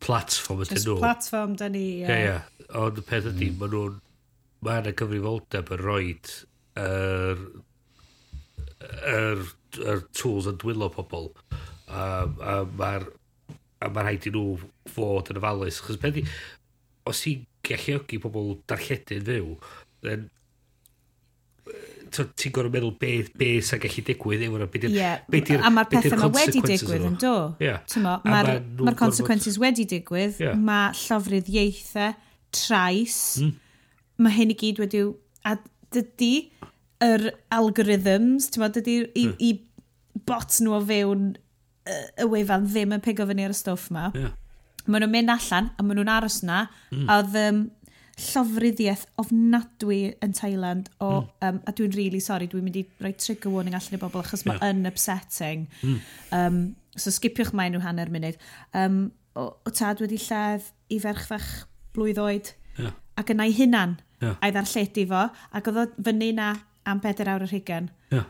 platform 0.00 0.62
ydyn 0.64 0.80
nhw. 0.86 0.98
platform 1.02 1.56
da 1.60 1.68
ni. 1.72 1.86
Ie, 2.00 2.20
ie. 2.30 2.66
Ond 2.78 3.00
y 3.00 3.04
peth 3.04 3.28
ydy, 3.32 3.50
mm. 3.52 3.58
maen 3.60 3.74
nhw'n... 3.74 3.98
Mae 4.64 4.80
yna 4.82 4.90
gyfrifoldeb 4.98 5.68
yn 5.76 5.82
rhoi 5.84 6.06
yr, 6.82 7.42
yr, 9.06 9.44
yr 9.84 10.00
tools 10.18 10.48
yn 10.50 10.56
dwylo 10.58 10.88
pobl. 10.90 11.28
A, 11.86 12.24
a 12.26 12.56
mae'r 12.80 13.06
a 13.78 13.90
mae 13.94 14.06
rhaid 14.08 14.26
i 14.26 14.32
nhw 14.34 14.56
fod 14.90 15.30
yn 15.30 15.38
ofalus. 15.38 15.78
Chos 15.84 16.00
peth 16.02 16.18
os 17.08 17.22
i'n 17.30 17.44
galluogi 17.68 18.18
pobl 18.22 18.56
darlledu'n 18.70 19.28
fyw, 19.28 19.54
then 20.04 20.26
ti'n 22.14 22.54
gorfod 22.54 22.74
meddwl 22.74 22.94
be, 23.00 23.12
be 23.38 23.50
sy'n 23.64 23.82
gallu 23.82 24.04
digwydd 24.08 24.44
efo'n 24.48 24.66
be 24.72 24.82
di'r 24.84 24.96
yeah. 24.96 25.22
be 25.30 25.42
di'r 25.44 25.64
A 25.64 25.72
mae'r 25.74 25.90
pethau 25.92 26.20
mae 26.24 26.34
wedi 26.36 26.62
digwydd 26.64 27.06
yn 27.08 27.16
do. 27.22 27.34
Yeah. 27.62 27.80
Mae'r 27.96 28.04
ma, 28.04 28.18
ma, 28.24 28.90
ma 28.90 28.94
consequences 28.98 29.58
wedi 29.62 29.86
digwydd, 29.88 30.38
yeah. 30.42 30.58
mae 30.58 30.92
llofrydd 31.04 31.50
ieithau, 31.52 32.14
trais, 32.54 33.18
mm. 33.44 33.56
mae 34.24 34.38
hyn 34.40 34.54
i 34.54 34.58
gyd 34.58 34.84
wedi... 34.84 35.08
A 35.48 35.54
dydy 35.94 36.50
yr 37.04 37.28
algorithms, 37.54 38.50
ti'n 38.52 38.64
meddwl, 38.64 38.82
dydy 38.82 38.96
i, 39.16 39.26
mm. 39.28 39.36
i 39.40 40.24
bot 40.28 40.58
nhw 40.60 40.74
o 40.76 40.80
fewn 40.84 41.30
y 41.88 42.26
wefan 42.28 42.66
ddim 42.68 42.92
yn 42.96 43.04
pigo 43.04 43.26
fyny 43.28 43.46
ar 43.46 43.54
y 43.54 43.56
stwff 43.56 43.88
yma. 43.92 44.10
Yeah. 44.16 44.34
Maen 44.88 45.04
nhw'n 45.04 45.14
mynd 45.14 45.32
allan 45.32 45.70
a 45.76 45.84
maen 45.84 46.00
nhw'n 46.00 46.12
aros 46.12 46.40
yna, 46.44 46.62
mm. 46.92 47.06
a 47.06 47.18
oedd 47.22 47.38
um, 47.42 47.62
llofruddiaeth 48.18 49.04
ofnadwy 49.22 50.00
yn 50.24 50.34
Thailand 50.34 50.88
o, 50.98 51.10
mm. 51.20 51.28
um, 51.46 51.60
a 51.64 51.74
dwi'n 51.76 51.94
really 51.94 52.20
sorry, 52.22 52.48
dwi'n 52.50 52.66
mynd 52.66 52.78
i 52.80 52.84
roi 53.04 53.12
trigger 53.14 53.52
warning 53.54 53.76
allan 53.78 53.98
i 53.98 54.00
bobl 54.02 54.22
achos 54.24 54.44
yeah. 54.44 54.58
mae 54.58 54.72
yn 54.72 54.88
upsetting. 54.90 55.66
Mm. 55.82 56.00
Um, 56.34 56.58
so 56.98 57.12
skipiwch 57.14 57.54
mae 57.56 57.70
nhw 57.72 57.82
hanner 57.84 58.10
munud. 58.12 58.38
Um, 58.76 59.08
o, 59.38 59.52
o 59.62 59.74
tad 59.74 60.02
wedi 60.02 60.18
lledd 60.22 60.66
i 60.90 60.98
ferch 61.02 61.28
fach 61.30 61.48
blwydd 61.94 62.18
oed 62.22 62.52
yeah. 62.78 62.96
ac 63.20 63.30
yna 63.34 63.46
i 63.48 63.54
hunan 63.54 63.96
yeah. 64.22 64.34
a'i 64.42 64.54
ddarlledu 64.54 65.06
fo 65.12 65.22
ac 65.30 65.70
oedd 65.70 65.80
o 65.84 65.86
fyny 66.08 66.32
na 66.36 66.50
am 66.88 67.02
4 67.04 67.30
awr 67.30 67.46
yr 67.46 67.54
hugen. 67.54 67.88
Yeah. 68.14 68.26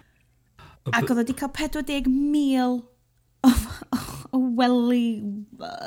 Ac 0.92 1.08
oedd 1.08 1.16
o 1.16 1.20
wedi 1.22 1.36
cael 1.38 1.52
40,000 1.56 2.78
o, 3.46 3.50
o, 3.94 4.00
o 4.36 4.40
weli, 4.58 5.04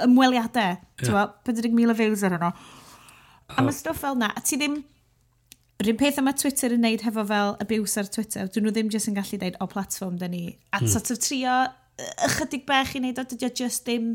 ymweliadau. 0.08 0.77
Yeah. 1.03 1.34
40,000 1.46 1.93
o 1.93 1.98
views 2.01 2.25
ar 2.25 2.39
yno. 2.39 2.53
A 3.58 3.65
mae 3.65 3.75
stwff 3.75 4.01
fel 4.05 4.17
na, 4.20 4.31
a 4.36 4.43
ti 4.46 4.60
ddim... 4.60 4.81
Rhyn 5.81 5.98
peth 5.98 6.20
yma 6.22 6.36
Twitter 6.38 6.75
yn 6.75 6.84
neud 6.86 7.01
hefo 7.01 7.24
fel 7.25 7.55
abuse 7.63 7.98
ar 7.98 8.10
Twitter, 8.13 8.50
dyn 8.53 8.67
nhw 8.67 8.74
ddim 8.75 8.89
jyst 8.93 9.10
yn 9.10 9.15
gallu 9.17 9.39
deud, 9.41 9.55
o 9.58 9.65
platform 9.72 10.20
dyn 10.22 10.36
ni. 10.36 10.43
A 10.70 10.77
hmm. 10.77 10.91
sort 10.93 11.10
of 11.10 11.17
trio 11.24 11.55
ychydig 12.27 12.67
bech 12.70 12.96
i 12.98 13.01
neud 13.01 13.22
o, 13.22 13.25
dydy 13.31 13.48
o 13.48 13.53
just 13.63 13.88
ddim, 13.88 14.12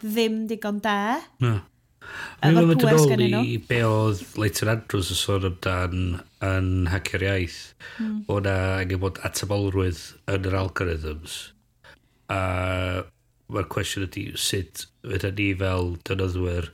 ddim 0.00 0.44
digon 0.48 0.80
da. 0.84 0.98
Na. 1.44 1.58
Mae'n 2.40 2.68
mynd 2.68 2.84
yn 2.84 3.34
ôl 3.34 3.36
i 3.40 3.56
be 3.66 3.80
oedd 3.84 4.22
Leighton 4.38 4.70
Andrews 4.70 5.10
yn 5.12 5.18
sôn 5.18 5.46
amdan 5.48 6.02
yn 6.44 6.70
hacio'r 6.92 7.24
iaith. 7.26 7.60
Mm. 7.98 8.18
O 8.30 8.38
na 8.44 8.56
angen 8.82 9.02
bod 9.02 9.20
atabolrwydd 9.26 10.02
yn 10.32 10.48
yr 10.50 10.58
algorithms. 10.60 11.38
A 12.32 12.40
mae'r 13.52 13.68
cwestiwn 13.72 14.06
ydy 14.08 14.26
sut 14.40 14.86
fydda 15.06 15.32
ni 15.36 15.50
fel 15.58 15.92
dynoddwyr 16.08 16.70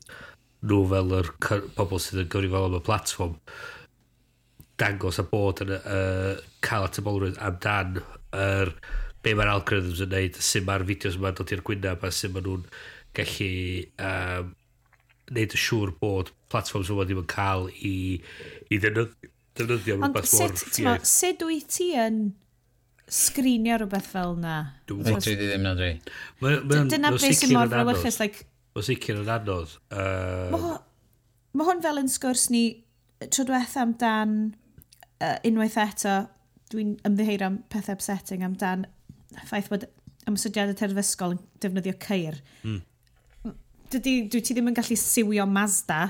nhw 0.63 0.81
fel 0.91 1.15
yr 1.19 1.31
pobl 1.77 2.03
sydd 2.03 2.25
yn 2.25 2.33
gyfrifol 2.33 2.69
am 2.69 2.79
y 2.79 2.83
platform 2.87 3.39
dangos 4.81 5.21
a 5.21 5.27
bod 5.29 5.63
yn 5.65 5.77
uh, 5.77 6.41
cael 6.65 6.89
at 6.89 6.99
y 6.99 7.05
bolrwydd 7.07 7.41
amdan 7.43 8.01
yr 8.33 8.73
be 9.23 9.37
mae'r 9.39 9.53
algorithms 9.53 10.03
yn 10.03 10.11
neud, 10.11 10.39
sy'n 10.43 10.67
mae'r 10.67 10.85
fideos 10.89 11.19
yma'n 11.19 11.39
dod 11.39 11.53
i'r 11.55 11.63
gwynaf 11.67 12.03
a 12.07 12.11
sy'n 12.15 12.35
maen 12.35 12.47
nhw'n 12.49 12.67
gallu 13.17 13.51
um, 14.09 14.53
neud 15.33 15.57
y 15.57 15.61
siŵr 15.63 15.93
bod 16.01 16.33
platforms 16.53 16.91
yma 16.93 17.07
ddim 17.07 17.23
yn 17.23 17.29
cael 17.31 17.69
i, 17.87 17.97
i 18.73 18.79
ddefnyddio 18.83 19.99
rhywbeth 19.99 20.33
mor 20.35 20.57
ffieir. 20.57 21.05
Sut 21.09 21.45
wyt 21.47 21.69
ti 21.77 21.93
yn 21.99 22.23
sgrinio 23.13 23.79
rhywbeth 23.79 24.09
fel 24.15 24.35
na? 24.41 24.57
Dwi'n 24.91 25.21
dwi 25.23 25.37
ddim 25.39 25.61
yn 25.61 25.71
adre. 25.73 25.93
Dyna 26.43 27.13
beth 27.15 27.29
sy'n 27.39 27.55
mor 27.55 27.71
felychus, 27.73 28.19
like, 28.23 28.49
Mae'n 28.73 28.87
sicr 28.87 29.21
yn 29.21 29.31
anodd. 29.33 29.77
Uh... 29.93 30.53
Mae 30.53 30.79
ma 31.61 31.69
hwn 31.69 31.83
fel 31.85 32.01
yn 32.01 32.09
sgwrs 32.09 32.49
ni 32.53 32.65
tro 33.29 33.45
diwetha 33.47 33.83
amdan 33.85 34.37
uh, 35.23 35.37
unwaith 35.47 35.77
eto, 35.83 36.15
dwi'n 36.73 36.95
ymddiheir 37.07 37.45
am 37.47 37.61
pethau 37.73 37.99
upsetting 37.99 38.45
amdan 38.47 38.87
ffaith 39.45 39.69
bod 39.73 39.85
ymwysodiadau 40.29 40.79
terfysgol 40.79 41.37
yn 41.37 41.43
defnyddio 41.63 41.95
ceir. 42.03 42.41
Hmm. 42.63 42.81
Mm. 43.45 43.55
Dydy, 43.93 44.17
dwi 44.33 44.41
ti 44.41 44.57
ddim 44.57 44.71
yn 44.73 44.79
gallu 44.79 44.97
siwio 44.99 45.47
Mazda 45.51 46.01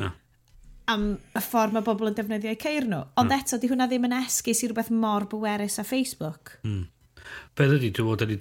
no. 0.00 0.10
am 0.90 1.08
y 1.14 1.42
ffordd 1.44 1.76
mae 1.76 1.86
bobl 1.86 2.10
yn 2.10 2.18
defnyddio 2.18 2.54
eu 2.54 2.60
ceir 2.60 2.88
nhw. 2.90 3.02
Ond 3.20 3.30
no. 3.30 3.38
eto, 3.38 3.60
di 3.60 3.70
hwnna 3.70 3.88
ddim 3.90 4.08
yn 4.08 4.18
esgus 4.20 4.64
i 4.64 4.70
rhywbeth 4.70 4.92
mor 4.94 5.28
bwerus 5.30 5.78
a 5.78 5.86
Facebook. 5.86 6.56
Mm. 6.66 6.86
Be 7.54 7.66
ydy, 7.68 7.92
dwi'n 7.92 8.08
meddwl, 8.08 8.38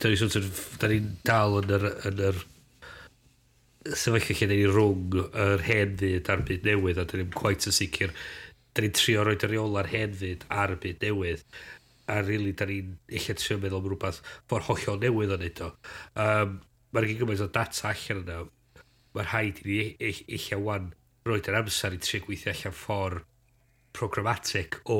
da 0.79 0.89
ni'n 0.89 1.09
dal 1.27 1.57
yn 1.59 1.73
yr, 1.77 1.89
yn 2.07 2.21
yr 2.29 2.45
sefyllfa 3.95 4.35
lle 4.39 4.49
ni 4.51 4.59
rhwng 4.67 5.15
yr 5.45 5.63
hen 5.67 5.95
fyd 6.01 6.29
a'r 6.33 6.43
byd 6.47 6.67
newydd 6.67 7.01
a 7.01 7.05
dyn 7.07 7.23
ni'n 7.23 7.33
quite 7.35 7.69
yn 7.69 7.75
sicr. 7.75 8.13
Dyn 8.75 8.87
ni'n 8.87 8.95
trio 8.97 9.25
roed 9.25 9.45
yr 9.47 9.53
reol 9.53 9.79
ar 9.79 9.89
hen 9.91 10.15
fyd 10.17 10.45
a'r 10.51 10.75
byd 10.83 11.05
newydd 11.05 11.43
a 12.07 12.19
really 12.23 12.53
dyn 12.57 12.71
ni'n 12.73 12.91
eich 13.19 13.29
trio 13.39 13.59
meddwl 13.61 13.81
am 13.81 13.89
rhywbeth 13.91 14.21
ffordd 14.49 14.67
hollol 14.69 15.01
newydd 15.03 15.33
o'n 15.37 15.47
edo 15.47 15.71
um, 16.23 16.59
mae'r 16.95 17.09
gen 17.09 17.19
gymaint 17.21 17.43
o 17.43 17.49
data 17.51 17.91
allan 17.91 18.23
yna. 18.23 18.43
Mae'r 19.15 19.31
rhaid 19.31 19.63
i 19.63 19.67
ni 19.69 19.79
eich 20.09 20.21
eich 20.27 20.51
wan 20.63 20.91
roed 21.27 21.49
yr 21.51 21.59
amser 21.61 21.95
i 21.95 22.01
trio 22.03 22.23
gweithio 22.25 22.53
allan 22.53 22.77
ffordd 22.81 23.25
programmatic 23.97 24.81
o 24.93 24.99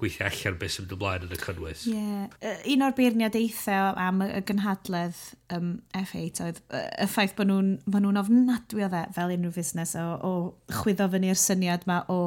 gweithio 0.00 0.26
allan 0.28 0.56
beth 0.60 0.74
sy'n 0.74 0.84
mynd 0.84 0.94
ymlaen 0.96 1.22
yn 1.24 1.32
y 1.32 1.38
cynnwys. 1.40 1.84
Ie. 1.88 1.96
Yeah. 1.96 2.64
Un 2.74 2.84
o'r 2.84 2.96
beirniad 2.98 3.36
eithaf 3.38 4.00
am 4.00 4.24
y 4.26 4.42
gynhadledd 4.48 5.20
um, 5.56 5.70
F8 5.96 6.42
oedd 6.44 6.60
y 6.68 7.06
ffaith 7.08 7.36
bod 7.38 7.48
nhw'n 7.48 7.70
nhw, 7.86 8.02
nhw 8.04 8.20
ofnadwy 8.20 8.84
o 8.84 8.90
dde 8.92 9.04
fel 9.16 9.32
unrhyw 9.36 9.54
fusnes 9.56 9.94
o, 10.00 10.04
o 10.20 10.32
chwyddo 10.82 11.08
fyny'r 11.14 11.40
syniad 11.40 11.86
ma 11.88 12.02
o 12.12 12.18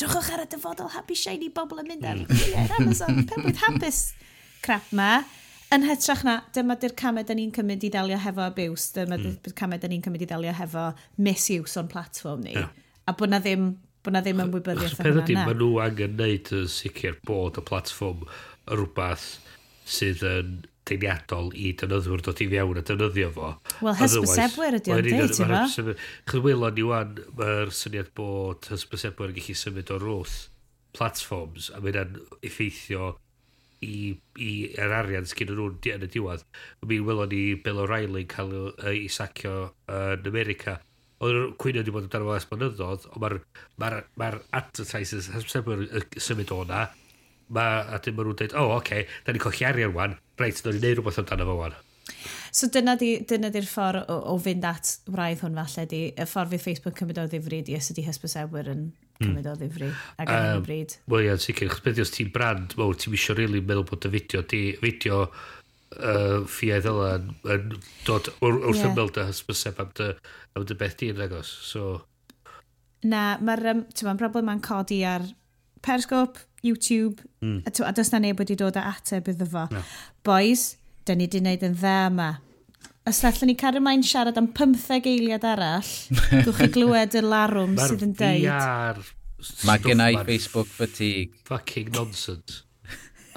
drwchwch 0.00 0.32
ar 0.36 0.46
y 0.46 0.48
dyfodol 0.54 0.94
happy 0.94 1.18
shiny 1.18 1.50
bobl 1.52 1.82
yn 1.84 1.92
mynd 1.92 2.08
ar 2.08 2.22
mm. 2.22 2.46
yeah, 2.48 2.72
Amazon 2.78 3.20
pen 3.28 3.44
bwyd 3.44 3.60
hapus 3.66 4.00
crap 4.64 4.88
ma 4.96 5.18
yn 5.74 5.84
hytrach 5.84 6.24
na, 6.24 6.38
dyma 6.56 6.78
di'r 6.80 6.94
camau 6.96 7.26
da 7.28 7.36
ni'n 7.36 7.52
cymryd 7.52 7.84
i 7.84 7.90
ddelio 7.92 8.16
hefo 8.24 8.46
abuse, 8.46 8.88
dyma 8.96 9.18
mm. 9.18 9.34
di'r 9.44 9.56
camau 9.58 9.80
da 9.80 9.90
ni'n 9.90 10.04
cymryd 10.04 10.24
i 10.24 10.28
ddelio 10.30 10.54
hefo 10.56 10.86
misuse 11.20 11.76
o'n 11.80 11.90
platform 11.92 12.46
ni. 12.46 12.54
Yeah. 12.56 12.72
A 13.08 13.12
bod 13.16 13.32
na 13.32 13.40
ddim 13.44 13.74
Bod 14.04 14.14
na 14.14 14.22
ddim 14.24 14.42
ymwybyddiaeth 14.46 15.00
o 15.00 15.04
hynna. 15.08 15.26
Pen 15.26 15.42
mae 15.42 15.58
nhw 15.58 15.70
angen 15.84 16.16
neud 16.20 16.50
yn 16.54 16.66
sicr 16.72 17.18
bod 17.28 17.58
y 17.58 17.64
platfform 17.68 18.26
rhywbeth 18.70 19.28
sydd 19.88 20.24
yn 20.28 20.58
deuniadol 20.88 21.50
i 21.56 21.72
dynyddwyr 21.78 22.22
dod 22.24 22.42
i 22.44 22.48
fewn 22.52 22.80
a 22.80 22.84
dynyddio 22.90 23.30
fo. 23.34 23.52
Wel, 23.84 23.96
hysbysebwyr 23.98 24.78
ydy 24.78 24.94
o'n 24.94 25.08
deud, 25.08 25.34
ti'n 25.36 25.52
fa? 25.52 25.62
Chyd 25.74 26.44
wylon 26.44 26.80
i 26.80 26.86
wan, 26.88 27.14
mae'r 27.38 27.72
syniad 27.74 28.12
bod 28.18 28.70
hysbysebwyr 28.72 29.34
yn 29.34 29.38
gallu 29.40 29.56
symud 29.62 29.94
o 29.94 30.00
rwth 30.02 30.36
platforms 30.96 31.72
a 31.74 31.82
mynd 31.84 32.00
yn 32.00 32.20
effeithio 32.46 33.12
i, 33.84 34.16
i 34.40 34.52
yr 34.74 34.94
arian 35.02 35.28
sgyn 35.28 35.52
nhw 35.52 35.70
yn 35.92 36.06
y 36.06 36.10
diwedd. 36.14 36.44
Mi 36.88 37.00
wylo 37.04 37.28
ni 37.30 37.42
Bill 37.62 37.82
O'Reilly 37.84 38.24
cael 38.30 38.72
ei 38.88 39.06
sacio 39.12 39.72
yn 39.92 40.30
America 40.30 40.78
Oedd 41.18 41.34
yr 41.34 41.50
cwynio 41.58 41.82
wedi 41.82 41.94
bod 41.94 42.06
amdano 42.06 42.28
fo 42.28 42.38
es 42.38 42.46
blynyddoedd, 42.46 43.08
ond 43.10 43.22
mae'r 43.24 43.38
ma 43.82 43.90
ma, 44.20 44.30
advertisers 44.60 45.30
ma 45.66 45.74
yn 45.74 46.22
symud 46.22 46.54
o'na, 46.54 46.84
ma, 47.54 47.66
a 47.90 47.98
dyn 48.04 48.16
maen 48.16 48.30
nhw'n 48.30 48.38
dweud, 48.38 48.54
o, 48.54 48.64
oh, 48.64 48.76
oce, 48.76 48.84
okay, 48.84 49.20
da 49.26 49.34
ni'n 49.34 49.42
colli 49.42 49.66
arian 49.66 49.94
wan, 49.96 50.16
reit, 50.38 50.62
da 50.62 50.74
ni'n 50.74 50.84
neud 50.84 51.00
rhywbeth 51.00 51.20
amdano 51.24 51.48
fo 51.48 51.58
wan. 51.62 51.76
So 52.54 52.68
dyna 52.72 52.94
di'r 52.98 53.20
di, 53.20 53.26
dyna 53.28 53.50
di 53.52 53.60
ffordd 53.64 54.08
o, 54.08 54.16
o, 54.32 54.36
fynd 54.42 54.64
at 54.66 54.94
wraidd 55.12 55.42
hwn 55.44 55.58
falle, 55.58 55.84
di, 55.90 56.00
y 56.14 56.26
ffordd 56.28 56.54
fydd 56.54 56.64
Facebook 56.64 56.96
cymryd 56.98 57.20
o 57.22 57.26
ddifri, 57.28 57.60
di 57.66 57.76
os 57.76 57.90
ydy 57.92 58.04
hysbysewyr 58.06 58.70
yn 58.72 58.86
hmm. 58.88 59.26
cymryd 59.26 59.50
o 59.50 59.54
ddifri 59.58 59.90
ac 59.90 60.24
um, 60.24 60.38
yn 60.38 60.62
y 60.62 60.64
bryd. 60.64 60.96
Wel 61.12 61.26
ia, 61.26 61.36
sicr, 61.42 61.68
chos 61.72 61.84
beth 61.84 62.02
os 62.04 62.14
ti'n 62.14 62.32
brand 62.34 62.74
mawr, 62.80 62.96
ti'n 62.96 63.14
misio 63.14 63.36
rili 63.36 63.58
really 63.58 63.64
meddwl 63.68 63.86
bod 63.90 64.08
y 64.08 64.12
fideo, 64.16 64.44
di, 64.48 64.62
fideo 64.80 65.20
uh, 65.96 66.44
ffiaidd 66.48 66.88
yla 66.90 67.14
yn, 67.18 67.32
yn 67.54 67.72
dod 68.06 68.30
wrth 68.40 68.76
yeah. 68.76 68.90
ymwneud 68.90 69.20
â 69.20 69.26
hysbyseb 69.28 69.80
am 69.82 69.92
dy, 69.98 70.12
am 70.56 70.66
dy 70.68 70.78
beth 70.78 70.98
di'n 71.00 71.24
agos. 71.24 71.50
So... 71.70 72.02
Na, 73.06 73.36
mae'r 73.38 73.72
um, 73.72 73.84
ma 73.84 73.88
broblem 73.88 74.18
broblemau'n 74.22 74.64
codi 74.64 75.04
ar 75.06 75.24
Periscope, 75.82 76.40
YouTube, 76.66 77.22
mm. 77.40 77.62
a, 77.66 77.72
a 77.86 77.92
does 77.94 78.10
na 78.12 78.18
neb 78.22 78.40
wedi 78.42 78.56
dod 78.58 78.76
â 78.78 78.88
ateb 78.90 79.30
iddo 79.30 79.46
fo. 79.48 79.68
No. 79.70 79.84
Boys, 80.26 80.72
da 81.06 81.14
ni 81.14 81.28
wedi 81.28 81.42
gwneud 81.42 81.66
yn 81.68 81.78
dda 81.78 81.96
yma. 82.08 82.30
Os 83.08 83.22
allan 83.24 83.48
ni 83.48 83.54
cario 83.56 83.80
mae'n 83.80 84.02
siarad 84.04 84.36
am 84.36 84.50
15 84.52 85.06
eiliad 85.08 85.46
arall, 85.48 85.92
dwi'n 86.44 86.58
chi 86.58 86.68
glywed 86.74 87.16
y 87.16 87.22
larwm 87.24 87.78
sydd 87.80 88.04
yn 88.04 88.18
deud. 88.18 89.06
Mae 89.64 89.78
gen 89.78 89.94
gennau 89.94 90.24
Facebook 90.26 90.66
fatigue. 90.66 91.38
Fucking 91.46 91.92
nonsense. 91.94 92.64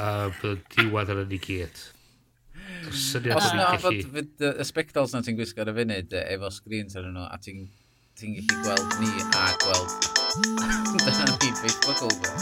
A 0.01 0.27
um, 0.27 0.38
uh, 0.50 0.55
diwedd 0.74 1.13
yn 1.13 1.36
y 1.38 1.39
gyd. 1.46 1.81
Syniad 2.89 3.38
Os 3.38 3.51
na, 3.57 3.67
fod 3.81 4.45
y 4.50 4.65
spectals 4.67 5.13
na 5.15 5.21
ti'n 5.25 5.38
gwisgo 5.38 5.63
ar 5.63 5.71
y 5.71 5.77
funud 5.77 6.17
efo 6.23 6.51
screens 6.53 6.97
ar 7.00 7.07
nhw, 7.09 7.27
a 7.27 7.38
ti'n 7.41 7.67
ti 8.17 8.33
gallu 8.38 8.61
gweld 8.65 8.97
ni 9.01 9.11
a 9.38 9.45
gweld 9.63 10.09
dyna 11.05 11.25
ni 11.41 11.51
Facebook 11.61 12.01
over. 12.07 12.33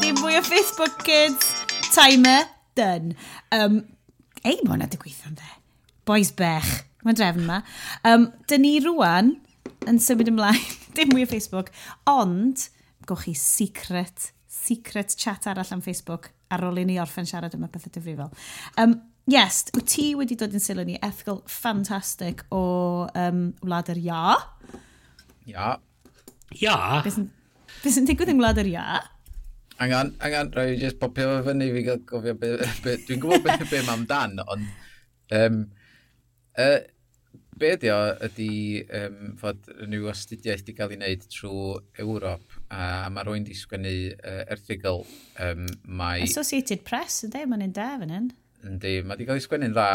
Dim 0.00 0.18
mwy 0.20 0.38
o 0.38 0.42
Facebook 0.44 0.96
kids, 1.06 1.52
timer, 1.94 2.48
done. 2.76 3.16
Um, 3.54 3.82
Ei, 4.40 4.56
mae 4.64 4.72
hwnna 4.72 4.88
di 4.88 4.96
gweithio'n 5.00 5.36
dde. 5.36 5.48
Boys 6.08 6.30
bech. 6.36 6.68
Mae'n 7.04 7.16
drefn 7.16 7.44
yma. 7.44 7.60
Um, 8.08 8.30
dyn 8.48 8.64
ni 8.64 8.78
rwan 8.80 9.34
yn 9.88 10.00
symud 10.00 10.30
ymlaen. 10.32 10.60
Dim 10.96 11.12
mwy 11.12 11.26
o 11.26 11.30
Facebook. 11.30 11.68
Ond, 12.08 12.68
gwch 13.08 13.26
chi 13.26 13.34
secret, 13.36 14.30
secret 14.48 15.12
chat 15.20 15.48
arall 15.50 15.76
am 15.76 15.84
Facebook 15.84 16.30
ar 16.50 16.64
ôl 16.66 16.80
i 16.80 16.86
ni 16.88 16.96
orffen 17.00 17.28
siarad 17.28 17.54
yma 17.56 17.68
pethau 17.70 17.92
difrifol. 17.94 18.32
Um, 18.80 18.96
yes, 19.30 19.62
wyt 19.76 19.88
ti 19.94 20.06
wedi 20.18 20.36
dod 20.38 20.54
yn 20.56 20.62
sylw 20.62 20.84
ni 20.86 20.98
ethgol 21.06 21.40
ffantastig 21.50 22.44
o 22.54 22.64
um, 23.14 23.46
Wlad 23.64 23.90
yr 23.94 24.02
Ia. 24.02 24.34
Ia. 25.50 25.70
Ia? 26.58 26.76
Beth 27.04 27.94
sy'n 27.94 28.08
digwydd 28.08 28.32
yng 28.32 28.40
wlad 28.42 28.60
yr 28.60 28.70
Ia? 28.70 29.00
Angan, 29.80 30.14
angan, 30.20 30.50
rhaid 30.52 30.74
i 30.74 30.80
just 30.82 30.98
popio 31.00 31.38
fe 31.38 31.44
fyny 31.46 31.68
i 31.70 31.74
fi 31.76 31.82
gael 31.86 32.00
gofio 32.08 32.34
be, 32.36 32.56
be 32.84 32.96
dwi'n 33.06 33.20
gwybod 33.22 33.46
beth 33.46 33.70
be 33.70 33.80
mam 33.86 34.02
dan, 34.10 34.34
ond 34.44 34.66
um, 35.38 35.62
uh, 36.60 36.80
be 37.60 37.70
ydi 37.76 37.88
o 37.92 38.00
ydi 38.26 38.50
um, 38.98 39.16
fod 39.40 39.70
y 39.72 39.88
nhw 39.88 40.10
astudiaeth 40.12 40.66
wedi 40.66 40.76
cael 40.76 40.92
ei 40.92 41.00
wneud 41.00 41.24
trwy 41.32 41.78
Ewrop 42.04 42.58
a, 42.68 42.82
a 43.06 43.08
mae 43.14 43.24
rwy'n 43.28 43.48
di 43.48 43.56
sgwennu 43.56 43.94
uh, 44.18 44.42
erthigol 44.52 45.06
um, 45.46 45.64
mae... 45.86 46.26
Associated 46.28 46.84
Press 46.88 47.22
ydy, 47.28 47.46
mae'n 47.48 47.64
un 47.70 47.74
da 47.76 47.90
fan 48.02 48.14
hyn. 48.16 48.30
Yndi, 48.66 48.98
mae 49.00 49.16
wedi 49.16 49.26
cael 49.28 49.40
ei 49.40 49.44
sgwennu'n 49.44 49.72
dda 49.72 49.88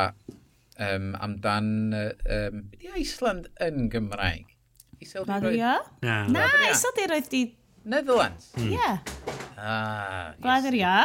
um, 0.88 1.12
amdan... 1.22 1.68
Uh, 1.94 2.38
um, 2.38 2.64
Ydy 2.74 3.04
Iceland 3.04 3.50
yn 3.62 3.90
Gymraeg? 3.94 4.56
Gladria? 5.14 5.78
Na, 6.02 6.24
Na 6.32 6.48
Iseldiroedd 6.72 7.30
di... 7.30 7.44
Netherlands? 7.86 8.50
Hmm. 8.56 8.72
Ie. 8.72 8.74
Yeah. 8.74 8.98
Ah, 9.62 10.34
Gladria? 10.42 10.96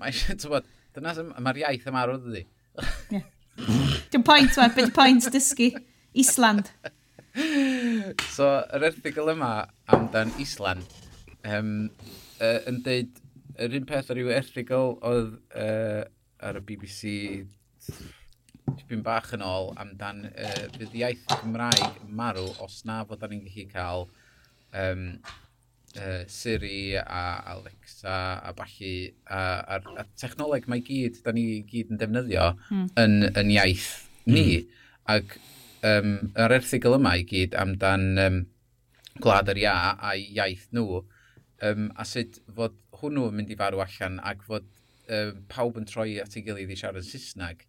Mae 0.00 0.08
eisiau, 0.08 0.36
ti'n 0.40 0.52
bod, 0.54 0.68
dyna 0.96 1.12
mae'r 1.36 1.60
iaith 1.66 1.84
yma 1.90 2.06
ar 2.06 2.14
ydy. 2.16 2.46
Dim 4.12 4.24
pwynt, 4.24 4.56
we, 4.56 4.68
beth 4.78 4.94
pwynt 4.96 5.28
dysgu. 5.34 5.68
Island. 6.16 6.72
so, 8.36 8.48
yr 8.72 8.88
erthigol 8.88 9.34
yma 9.34 9.52
amdan 9.92 10.32
Island, 10.40 10.96
um, 11.44 11.76
uh, 12.40 12.58
yn 12.68 12.80
deud, 12.88 13.20
yr 13.60 13.76
un 13.76 13.86
peth 13.88 14.10
ar 14.12 14.20
yw 14.20 14.32
erthigol 14.32 14.96
oedd 15.04 15.36
uh, 15.52 16.08
ar 16.42 16.58
y 16.58 16.64
BBC 16.66 17.12
tipyn 18.78 19.02
bach 19.04 19.32
yn 19.36 19.44
ôl 19.44 19.72
amdan 19.80 20.26
uh, 20.30 20.66
fydd 20.76 20.98
iaith 20.98 21.24
Gymraeg 21.30 22.02
marw 22.08 22.50
os 22.64 22.82
na 22.88 23.02
fod 23.08 23.24
ni'n 23.30 23.44
gallu 23.46 23.64
cael 23.72 24.04
um, 24.82 25.06
uh, 25.96 26.22
Siri 26.30 26.96
a 27.00 27.22
Alexa 27.54 28.16
a 28.42 28.52
balli 28.56 28.94
a, 29.26 29.40
a, 29.76 29.80
a 30.02 30.06
technoleg 30.20 30.68
mae 30.70 30.84
gyd, 30.86 31.20
da 31.24 31.34
ni 31.34 31.62
gyd 31.68 31.92
yn 31.92 32.00
defnyddio 32.00 32.52
mm. 32.70 32.86
yn, 33.02 33.18
yn 33.32 33.52
iaith 33.56 33.90
ni. 34.26 34.46
Mm. 34.62 34.78
Ac 35.16 35.36
um, 35.88 36.12
yr 36.38 36.56
erthigol 36.58 36.98
yma 36.98 37.16
i 37.18 37.26
gyd 37.28 37.56
amdan 37.58 38.06
um, 38.22 38.38
gwlad 39.22 39.50
yr 39.52 39.64
ia 39.64 39.76
a 39.98 40.14
iaith 40.18 40.68
nhw 40.76 41.02
um, 41.02 41.90
a 41.98 42.06
sut 42.08 42.40
fod 42.54 42.78
hwnnw 43.02 43.28
yn 43.30 43.40
mynd 43.40 43.52
i 43.52 43.58
farw 43.58 43.82
allan 43.82 44.20
ac 44.22 44.46
fod 44.46 44.68
uh, 45.12 45.34
pawb 45.52 45.78
yn 45.80 45.86
troi 45.88 46.16
at 46.22 46.34
ei 46.36 46.44
gilydd 46.46 46.72
i 46.72 46.78
siarad 46.78 47.06
Saesneg. 47.06 47.66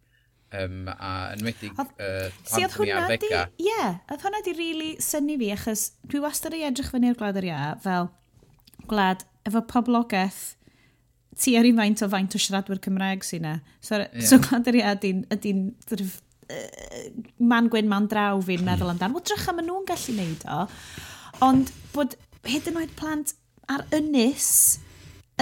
Um, 0.54 0.84
a 0.86 1.32
yn 1.34 1.42
wedi 1.42 1.70
uh, 1.72 1.86
pan 1.98 2.28
si, 2.46 2.66
hwnna 2.76 3.06
di, 3.18 3.30
ie, 3.32 3.38
yeah, 3.66 3.96
oedd 4.12 4.22
hwnna 4.22 4.42
di 4.46 4.52
really 4.54 4.90
syni 5.02 5.34
fi, 5.40 5.48
achos 5.54 5.88
dwi 6.06 6.20
wastad 6.22 6.54
i 6.54 6.62
edrych 6.68 6.92
fyny 6.94 7.10
i'r 7.10 7.16
gwlad 7.18 7.40
yr 7.40 7.48
ia, 7.48 7.62
fel 7.82 8.12
gwlad 8.86 9.24
efo 9.48 9.64
poblogaeth 9.72 10.42
ti 11.40 11.56
ar 11.58 11.66
un 11.66 11.80
faint 11.80 12.04
o 12.06 12.08
faint 12.12 12.36
o 12.36 12.40
siaradwyr 12.40 12.78
Cymraeg 12.84 13.26
sy'n 13.26 13.42
na. 13.48 13.56
So, 13.80 13.98
yeah. 13.98 14.22
so 14.22 14.38
gwlad 14.44 14.70
yr 14.70 14.78
ia 14.78 14.94
ydy'n 14.94 15.24
ydy 15.34 15.56
man 17.38 17.68
gwyn, 17.72 17.88
man 17.88 18.08
draw 18.10 18.40
fi'n 18.44 18.64
meddwl 18.66 18.92
amdan. 18.92 19.14
Wel, 19.14 19.24
drych 19.26 19.48
am 19.50 19.60
nhw'n 19.64 19.86
gallu 19.88 20.16
neud 20.18 20.44
o. 20.50 20.64
Ond 21.44 21.72
bod 21.94 22.16
hyd 22.48 22.68
yn 22.70 22.80
oed 22.80 22.92
plant 22.98 23.34
ar 23.72 23.86
ynys 23.96 24.48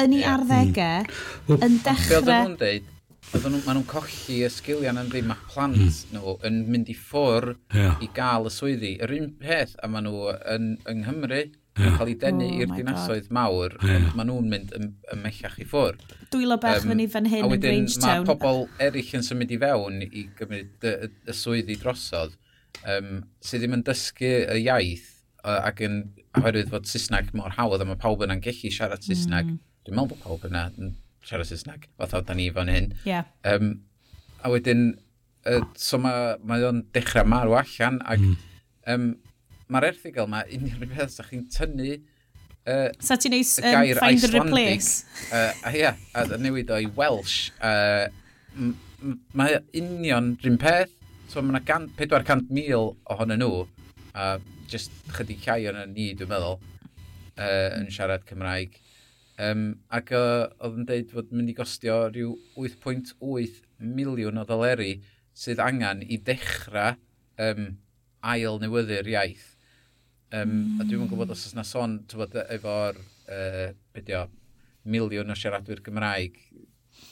yn 0.00 0.16
ei 0.16 0.22
yeah. 0.22 0.34
arddegau 0.34 1.06
mm. 1.48 1.62
yn 1.62 1.78
dechrau... 1.84 2.26
Be 2.26 2.40
nhw'n 2.40 2.58
dweud? 2.60 2.90
Oedden 3.32 3.54
nhw, 3.54 3.62
maen 3.64 3.78
nhw'n 3.78 3.88
colli 3.88 4.38
y 4.44 4.48
sgiliau 4.52 4.92
yn 4.92 5.08
ddim 5.08 5.28
mae 5.30 5.48
plant 5.48 5.78
mm. 5.78 6.14
nhw 6.16 6.36
yn 6.48 6.62
mynd 6.72 6.92
i 6.92 6.96
ffwr 6.98 7.52
yeah. 7.72 8.00
i 8.04 8.08
gael 8.16 8.48
y 8.48 8.52
swyddi. 8.52 8.92
Yr 9.04 9.14
un 9.16 9.30
peth, 9.40 9.74
a 9.80 9.88
maen 9.88 10.08
nhw 10.08 10.34
yn, 10.52 10.66
yng 10.90 11.00
Nghymru, 11.04 11.42
yeah. 11.78 11.96
cael 11.96 12.12
ei 12.12 12.18
denu 12.20 12.48
oh, 12.48 12.58
i'r 12.60 12.74
dinasoedd 12.76 13.30
mawr, 13.32 13.78
yeah. 13.88 14.10
maen 14.18 14.28
nhw'n 14.32 14.52
mynd 14.52 14.76
ymellach 15.14 15.56
ym 15.56 15.64
i 15.64 15.68
ffwr. 15.70 16.00
Dwylo 16.34 16.60
bech 16.60 16.82
um, 16.82 16.92
fyny 16.92 17.08
fan 17.14 17.28
hyn 17.32 17.46
yn 17.46 17.56
Grangetown. 17.56 18.04
A 18.04 18.12
wedyn 18.12 18.28
mae 18.28 18.40
pobl 18.44 18.64
eraill 18.88 19.16
yn 19.20 19.26
symud 19.28 19.56
i 19.56 19.60
fewn 19.64 20.06
i 20.08 20.26
gymryd 20.40 20.88
y, 20.88 20.94
y, 21.08 21.12
y 21.28 21.36
swyddi 21.36 21.80
drosodd, 21.80 22.36
um, 22.84 23.12
sydd 23.44 23.64
ddim 23.64 23.78
yn 23.78 23.84
dysgu 23.88 24.32
y 24.44 24.62
iaith, 24.66 25.10
uh, 25.44 25.60
ac 25.62 25.84
yn 25.88 26.02
oherwydd 26.40 26.72
fod 26.72 26.88
Saesneg 26.88 27.32
mor 27.38 27.56
hawdd, 27.56 27.84
a 27.84 27.88
mae 27.88 28.00
pawb 28.00 28.24
yn 28.26 28.34
angellu 28.36 28.72
siarad 28.72 29.04
Saesneg. 29.08 29.54
Mm 29.54 29.68
Dwi'n 29.82 29.98
meddwl 29.98 30.12
bod 30.12 30.22
pawb 30.22 30.46
yna 30.46 30.68
yn 30.78 30.94
siarad 31.26 31.48
Saesneg, 31.48 31.88
fath 31.98 32.14
o 32.18 32.22
da 32.26 32.36
ni 32.38 32.48
fan 32.54 32.70
hyn. 32.70 32.92
Yeah. 33.08 33.30
Um, 33.48 33.74
a 34.42 34.50
wedyn, 34.52 34.92
uh, 35.46 35.60
so 35.78 35.98
mae, 36.02 36.36
mae 36.46 36.64
o'n 36.66 36.84
dechrau 36.94 37.26
marw 37.28 37.56
allan, 37.58 38.00
ac 38.06 38.22
mm. 38.22 38.36
um, 38.94 39.08
mae'r 39.72 39.88
erthigol 39.92 40.28
yma, 40.30 40.42
unrhyw 40.54 40.90
beth 40.92 41.14
sa 41.14 41.26
chi'n 41.26 41.46
tynnu 41.50 41.96
uh, 42.66 42.88
so 43.02 43.16
ti'n 43.18 43.34
neis 43.34 43.56
um, 43.58 43.66
find 43.66 44.18
Icelandic, 44.18 44.30
the 44.30 44.40
replace? 44.40 45.04
Uh, 45.32 45.52
a 45.66 45.74
ia, 45.76 45.94
a 46.14 46.26
newid 46.38 46.70
o'i 46.74 46.90
Welsh. 46.98 47.50
Uh, 47.58 48.08
mae 49.34 49.58
union 49.78 50.34
rhywun 50.42 50.60
peth, 50.62 50.94
so 51.30 51.42
mae 51.42 51.56
yna 51.56 51.80
400,000 51.98 52.94
ohonyn 53.14 53.42
nhw, 53.42 53.64
a 54.12 54.34
uh, 54.34 54.50
just 54.70 54.94
chydig 55.16 55.42
llai 55.46 55.66
o'n 55.70 55.82
ni, 55.94 56.12
dwi'n 56.16 56.30
meddwl, 56.30 56.60
uh, 57.34 57.68
yn 57.80 57.90
siarad 57.92 58.26
Cymraeg. 58.28 58.78
Um, 59.40 59.62
ac 59.88 60.12
uh, 60.12 60.50
oedd 60.60 60.82
yn 60.82 60.88
deud 60.88 61.12
fod 61.14 61.30
mynd 61.32 61.48
i 61.48 61.56
gostio 61.56 62.02
rhyw 62.10 62.34
8.8 62.60 63.62
miliwn 63.80 64.40
o 64.42 64.44
ddoleri 64.44 64.98
sydd 65.32 65.62
angen 65.64 66.02
i 66.04 66.18
dechrau 66.20 66.98
um, 67.40 67.70
ail 68.34 68.60
newyddu'r 68.62 69.08
iaith. 69.14 69.48
Um, 70.32 70.76
a 70.80 70.84
dwi'n 70.88 71.08
gwybod 71.10 71.32
os 71.32 71.46
oes 71.48 71.56
na 71.56 71.64
son 71.66 72.02
tywod, 72.08 72.36
efo'r 72.56 73.00
uh, 73.00 73.72
bydio, 73.96 74.26
miliwn 74.84 75.32
o 75.32 75.36
siaradwyr 75.38 75.82
Gymraeg, 75.84 76.38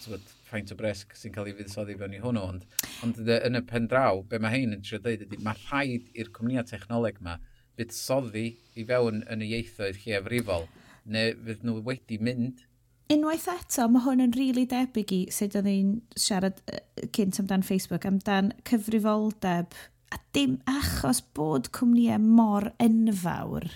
tywod, 0.04 0.28
faint 0.50 0.72
o 0.74 0.76
bresg 0.76 1.12
sy'n 1.16 1.32
cael 1.34 1.50
ei 1.50 1.56
fuddsoddi 1.56 1.96
fewn 2.00 2.16
i 2.16 2.20
hwnnw. 2.22 2.44
Ond, 2.52 2.66
ond 3.06 3.20
yn 3.36 3.58
y 3.58 3.64
pen 3.68 3.88
draw, 3.90 4.22
be 4.26 4.40
mae 4.42 4.58
hyn 4.58 4.76
yn 4.76 4.84
trio 4.84 5.00
dweud 5.02 5.24
ydy, 5.26 5.40
mae 5.44 5.58
rhaid 5.66 6.08
i'r 6.18 6.32
cwmnïau 6.36 6.66
technoleg 6.68 7.20
yma 7.22 7.38
buddsoddi 7.78 8.46
i 8.76 8.86
fewn 8.88 9.22
yn 9.30 9.44
y 9.44 9.50
ieithoedd 9.54 10.00
lleafrifol 10.04 10.66
neu 11.04 11.36
fydd 11.46 11.64
nhw 11.66 11.80
wedi 11.86 12.18
mynd. 12.22 12.66
Unwaith 13.10 13.48
eto, 13.50 13.88
mae 13.90 14.04
hwn 14.04 14.22
yn 14.26 14.34
rili 14.36 14.52
really 14.52 14.66
debyg 14.70 15.12
i 15.16 15.20
sut 15.34 15.56
oedd 15.58 15.66
ni'n 15.66 15.94
siarad 16.14 16.60
uh, 16.70 16.82
cynt 17.16 17.40
amdan 17.42 17.64
Facebook, 17.66 18.06
amdan 18.06 18.52
cyfrifoldeb, 18.68 19.74
a 20.10 20.18
dim 20.34 20.58
achos 20.70 21.22
bod 21.34 21.70
cwmnïau 21.74 22.22
mor 22.22 22.68
enfawr, 22.82 23.66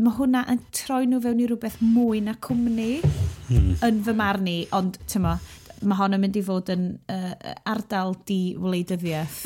mae 0.00 0.16
hwnna 0.16 0.42
yn 0.50 0.60
troi 0.74 1.04
nhw 1.06 1.20
fewn 1.22 1.42
i 1.42 1.46
rhywbeth 1.46 1.78
mwy 1.84 2.22
na 2.24 2.34
cwmni 2.42 2.92
hmm. 3.02 3.72
yn 3.86 4.00
fy 4.06 4.14
marn 4.16 4.48
i, 4.48 4.58
ond 4.76 4.96
tyma, 5.10 5.36
mae 5.80 5.98
hon 6.00 6.16
yn 6.16 6.24
mynd 6.24 6.38
i 6.40 6.44
fod 6.44 6.72
yn 6.72 6.86
uh, 7.12 7.34
ardal 7.68 8.16
di 8.28 8.56
wleidyddiaeth. 8.60 9.42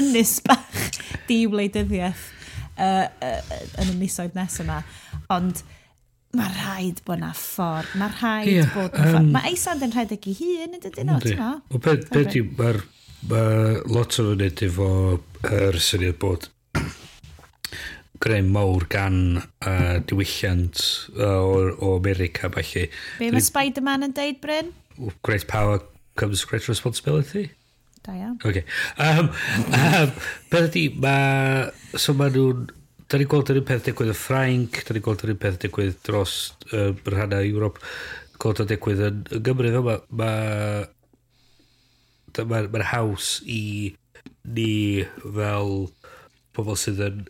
Ynys 0.00 0.38
bach 0.46 1.00
di 1.28 1.44
wleidyddiaeth 1.50 2.28
uh, 2.78 3.06
uh, 3.08 3.58
yn 3.82 3.94
y 3.94 3.98
misoedd 4.02 4.36
nes 4.38 4.60
yma. 4.64 4.82
Ond 5.32 5.62
mae 6.34 6.50
rhaid 6.56 7.00
bod 7.06 7.22
na 7.22 7.30
ffordd, 7.36 7.94
mae 8.00 8.12
rhaid 8.16 8.50
yeah, 8.50 8.72
bod 8.74 8.96
na 8.96 9.04
um, 9.04 9.12
ffordd. 9.12 9.30
Mae 9.36 9.52
eisand 9.52 9.86
yn 9.86 9.94
rhedeg 9.94 10.28
i 10.30 10.34
hun 10.40 10.76
yn 10.76 10.82
dydyn 10.82 11.10
nhw, 11.10 11.20
ti'n 11.22 11.40
no? 11.40 11.52
Wel, 11.70 11.82
beth 11.86 12.10
be 12.14 12.24
di, 12.30 12.42
mae'r 12.58 12.80
mae 13.30 13.80
lot 13.94 14.18
o 14.20 14.26
fyny 14.32 14.50
efo 14.68 14.90
yr 15.48 15.80
syniad 15.80 16.18
bod 16.20 16.48
greu 18.24 18.44
mawr 18.48 18.86
gan 18.92 19.18
uh, 19.38 19.98
diwylliant 20.08 20.80
uh, 21.16 21.40
o, 21.40 21.66
o 21.78 21.96
America, 21.98 22.50
falle. 22.52 22.88
Be 23.20 23.32
mae 23.34 23.44
Spider-Man 23.44 24.08
yn 24.08 24.16
deud, 24.16 24.40
Bryn? 24.42 24.72
Great 25.26 25.46
power 25.50 25.82
comes 26.20 26.44
great 26.48 26.68
responsibility. 26.68 27.50
Da 28.04 28.14
iawn. 28.18 28.38
Okay. 28.44 28.64
Um, 29.00 29.30
um, 29.72 30.14
beth 30.50 30.72
ydy, 30.72 30.88
mae... 31.00 31.70
So 31.94 32.12
mae 32.18 32.32
nhw'n 32.34 32.66
da 33.10 33.20
ni 33.20 33.26
gweld 33.28 33.50
yr 33.52 33.60
un 33.60 33.66
peth 33.68 33.86
digwydd 33.88 34.12
y 34.14 34.16
Ffrainc, 34.18 34.80
da 34.86 34.96
ni 34.96 35.02
gweld 35.04 35.24
yr 35.26 35.34
un 35.34 35.40
peth 35.42 35.60
digwydd 35.62 35.98
dros 36.06 36.36
uh, 36.72 36.92
rhannau 37.10 37.44
Ewrop, 37.48 37.80
gweld 38.40 38.62
o'n 38.64 38.70
digwydd 38.70 39.02
yn, 39.08 39.20
yn 39.36 39.44
Gymru 39.46 39.72
fel 39.74 39.86
mae 39.88 40.86
mae'r 42.34 42.48
ma, 42.50 42.78
ma 42.78 42.88
haws 42.90 43.36
i 43.46 43.94
ni 44.56 45.04
fel 45.22 45.74
pobl 46.56 46.78
sydd 46.78 47.02
yn 47.04 47.22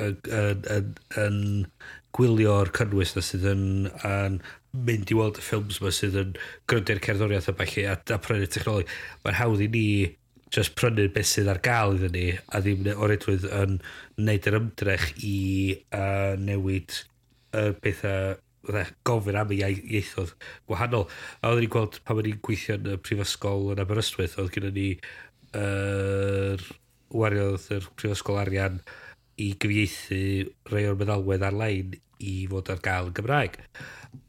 yn, 0.00 0.18
yn, 0.32 0.66
yn, 0.74 0.90
yn 1.20 1.38
gwylio'r 2.16 2.70
cynnwys 2.76 3.14
na 3.16 3.22
sydd 3.24 3.46
yn, 3.50 3.64
yn 4.06 4.38
mynd 4.86 5.10
i 5.12 5.16
weld 5.18 5.38
y 5.40 5.44
ffilms 5.44 5.80
yma 5.80 5.92
sydd 5.94 6.18
yn 6.20 6.36
gryndau'r 6.70 7.02
cerddoriaeth 7.04 7.50
a 7.52 7.56
falle 7.58 7.86
a, 7.90 7.96
a 7.98 8.20
prynu'r 8.22 8.50
technoleg 8.50 8.92
Mae'n 9.24 9.38
hawdd 9.40 9.64
i 9.64 9.70
ni 9.74 9.86
just 10.54 10.74
prynu 10.78 11.08
beth 11.14 11.26
sydd 11.26 11.50
ar 11.50 11.60
gael 11.64 11.96
iddyn 11.96 12.14
ni 12.14 12.26
a 12.30 12.60
ddim 12.62 12.86
o 12.94 13.08
redwydd 13.10 13.46
yn 13.50 13.78
neud 14.22 14.48
yr 14.50 14.58
ymdrech 14.60 15.06
i 15.26 15.38
uh, 15.96 16.34
newid 16.38 16.94
y 16.94 17.62
uh, 17.62 17.72
bethau 17.82 18.36
uh, 18.70 18.92
gofyn 19.06 19.38
am 19.40 19.52
y 19.54 19.60
ieithoedd 19.64 20.34
gwahanol. 20.68 21.08
A 21.42 21.50
oedden 21.50 21.66
ni'n 21.66 21.74
gweld 21.74 21.98
pan 22.06 22.20
oedden 22.20 22.36
ni'n 22.36 22.44
gweithio 22.46 22.78
yn 22.78 22.92
y 22.94 23.00
prifysgol 23.02 23.72
yn 23.74 23.82
Aberystwyth, 23.82 24.38
oedd 24.38 24.52
gen 24.54 24.70
ni 24.76 24.90
yr 25.54 26.62
uh, 26.62 26.70
wariodd 27.14 27.66
yr 27.74 27.90
prifysgol 27.98 28.40
arian 28.40 28.80
i 29.42 29.50
gyfieithu 29.58 30.22
rhai 30.70 30.86
o'r 30.90 30.98
meddalwedd 30.98 31.44
ar-lein 31.46 31.98
i 32.22 32.34
fod 32.50 32.70
ar 32.70 32.80
gael 32.82 33.10
yn 33.10 33.18
Gymraeg. 33.18 33.58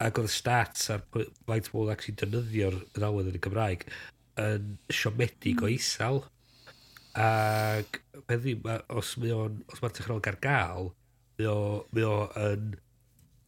Ac 0.02 0.18
oedd 0.20 0.34
stats 0.34 0.90
ar 0.94 1.06
faint 1.14 1.72
bod 1.74 1.94
ac 1.94 2.06
sy'n 2.06 2.18
defnyddio'r 2.22 2.82
meddalwedd 2.96 3.32
yn 3.32 3.40
y 3.40 3.46
Gymraeg 3.46 3.86
yn 4.42 4.76
siomedig 4.92 5.64
o 5.64 5.72
isal. 5.72 6.24
Ac 7.16 8.02
beth 8.28 8.48
os 8.92 9.16
mae 9.22 9.34
o'n, 9.36 9.60
os 9.72 9.82
mae'r 9.82 9.96
technoleg 9.96 10.32
ar 10.32 10.40
gael, 10.44 10.90
mae 11.40 11.52
o, 11.52 11.60
mae 11.96 12.08
yn, 12.50 12.72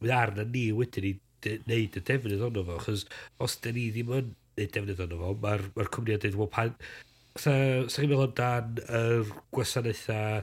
mae 0.02 0.14
arna 0.14 0.46
ni 0.48 0.68
wedyn 0.76 1.10
i 1.10 1.14
wneud 1.46 1.98
y 1.98 2.02
defnydd 2.02 2.44
ono 2.48 2.64
fo, 2.66 2.78
chos 2.86 3.04
os 3.44 3.58
da 3.62 3.72
ni 3.74 3.88
ddim 3.94 4.12
yn 4.16 4.30
wneud 4.56 4.72
defnydd 4.74 5.02
ono 5.04 5.20
fo, 5.20 5.34
mae'r 5.44 5.66
ma, 5.76 5.86
cwmni 5.94 6.16
yn 6.16 6.22
dweud, 6.24 6.38
wel 6.40 6.50
pan, 6.54 6.74
sa, 7.36 7.52
sa 7.86 8.02
chi'n 8.02 8.10
meddwl 8.10 8.26
amdan 8.28 8.80
yr 8.84 9.20
er 9.20 9.34
gwasanaethau 9.54 10.40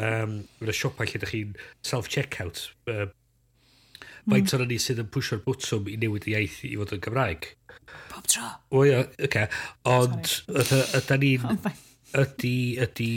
um, 0.00 0.36
yn 0.62 0.72
y 0.72 0.76
siopau 0.76 1.10
lle 1.10 1.20
da 1.22 1.30
chi'n 1.30 1.56
self-checkout, 1.90 2.62
uh, 2.92 3.08
faint 4.28 4.54
mm. 4.56 4.66
ni 4.70 4.78
sydd 4.82 5.02
yn 5.04 5.10
pwysio'r 5.14 5.42
bwtwm 5.46 5.90
i 5.90 5.96
newid 6.00 6.28
y 6.28 6.36
iaith 6.36 6.60
i 6.68 6.76
fod 6.80 6.94
yn 6.96 7.02
Gymraeg. 7.04 7.50
Bob 8.10 8.26
tro. 8.30 8.48
O 8.74 8.84
ia, 8.86 9.04
oce. 9.26 9.46
Ond 9.88 10.34
ydy 10.48 11.20
ni'n... 11.24 11.60
Ydy, 12.20 12.56
ydy... 12.82 13.10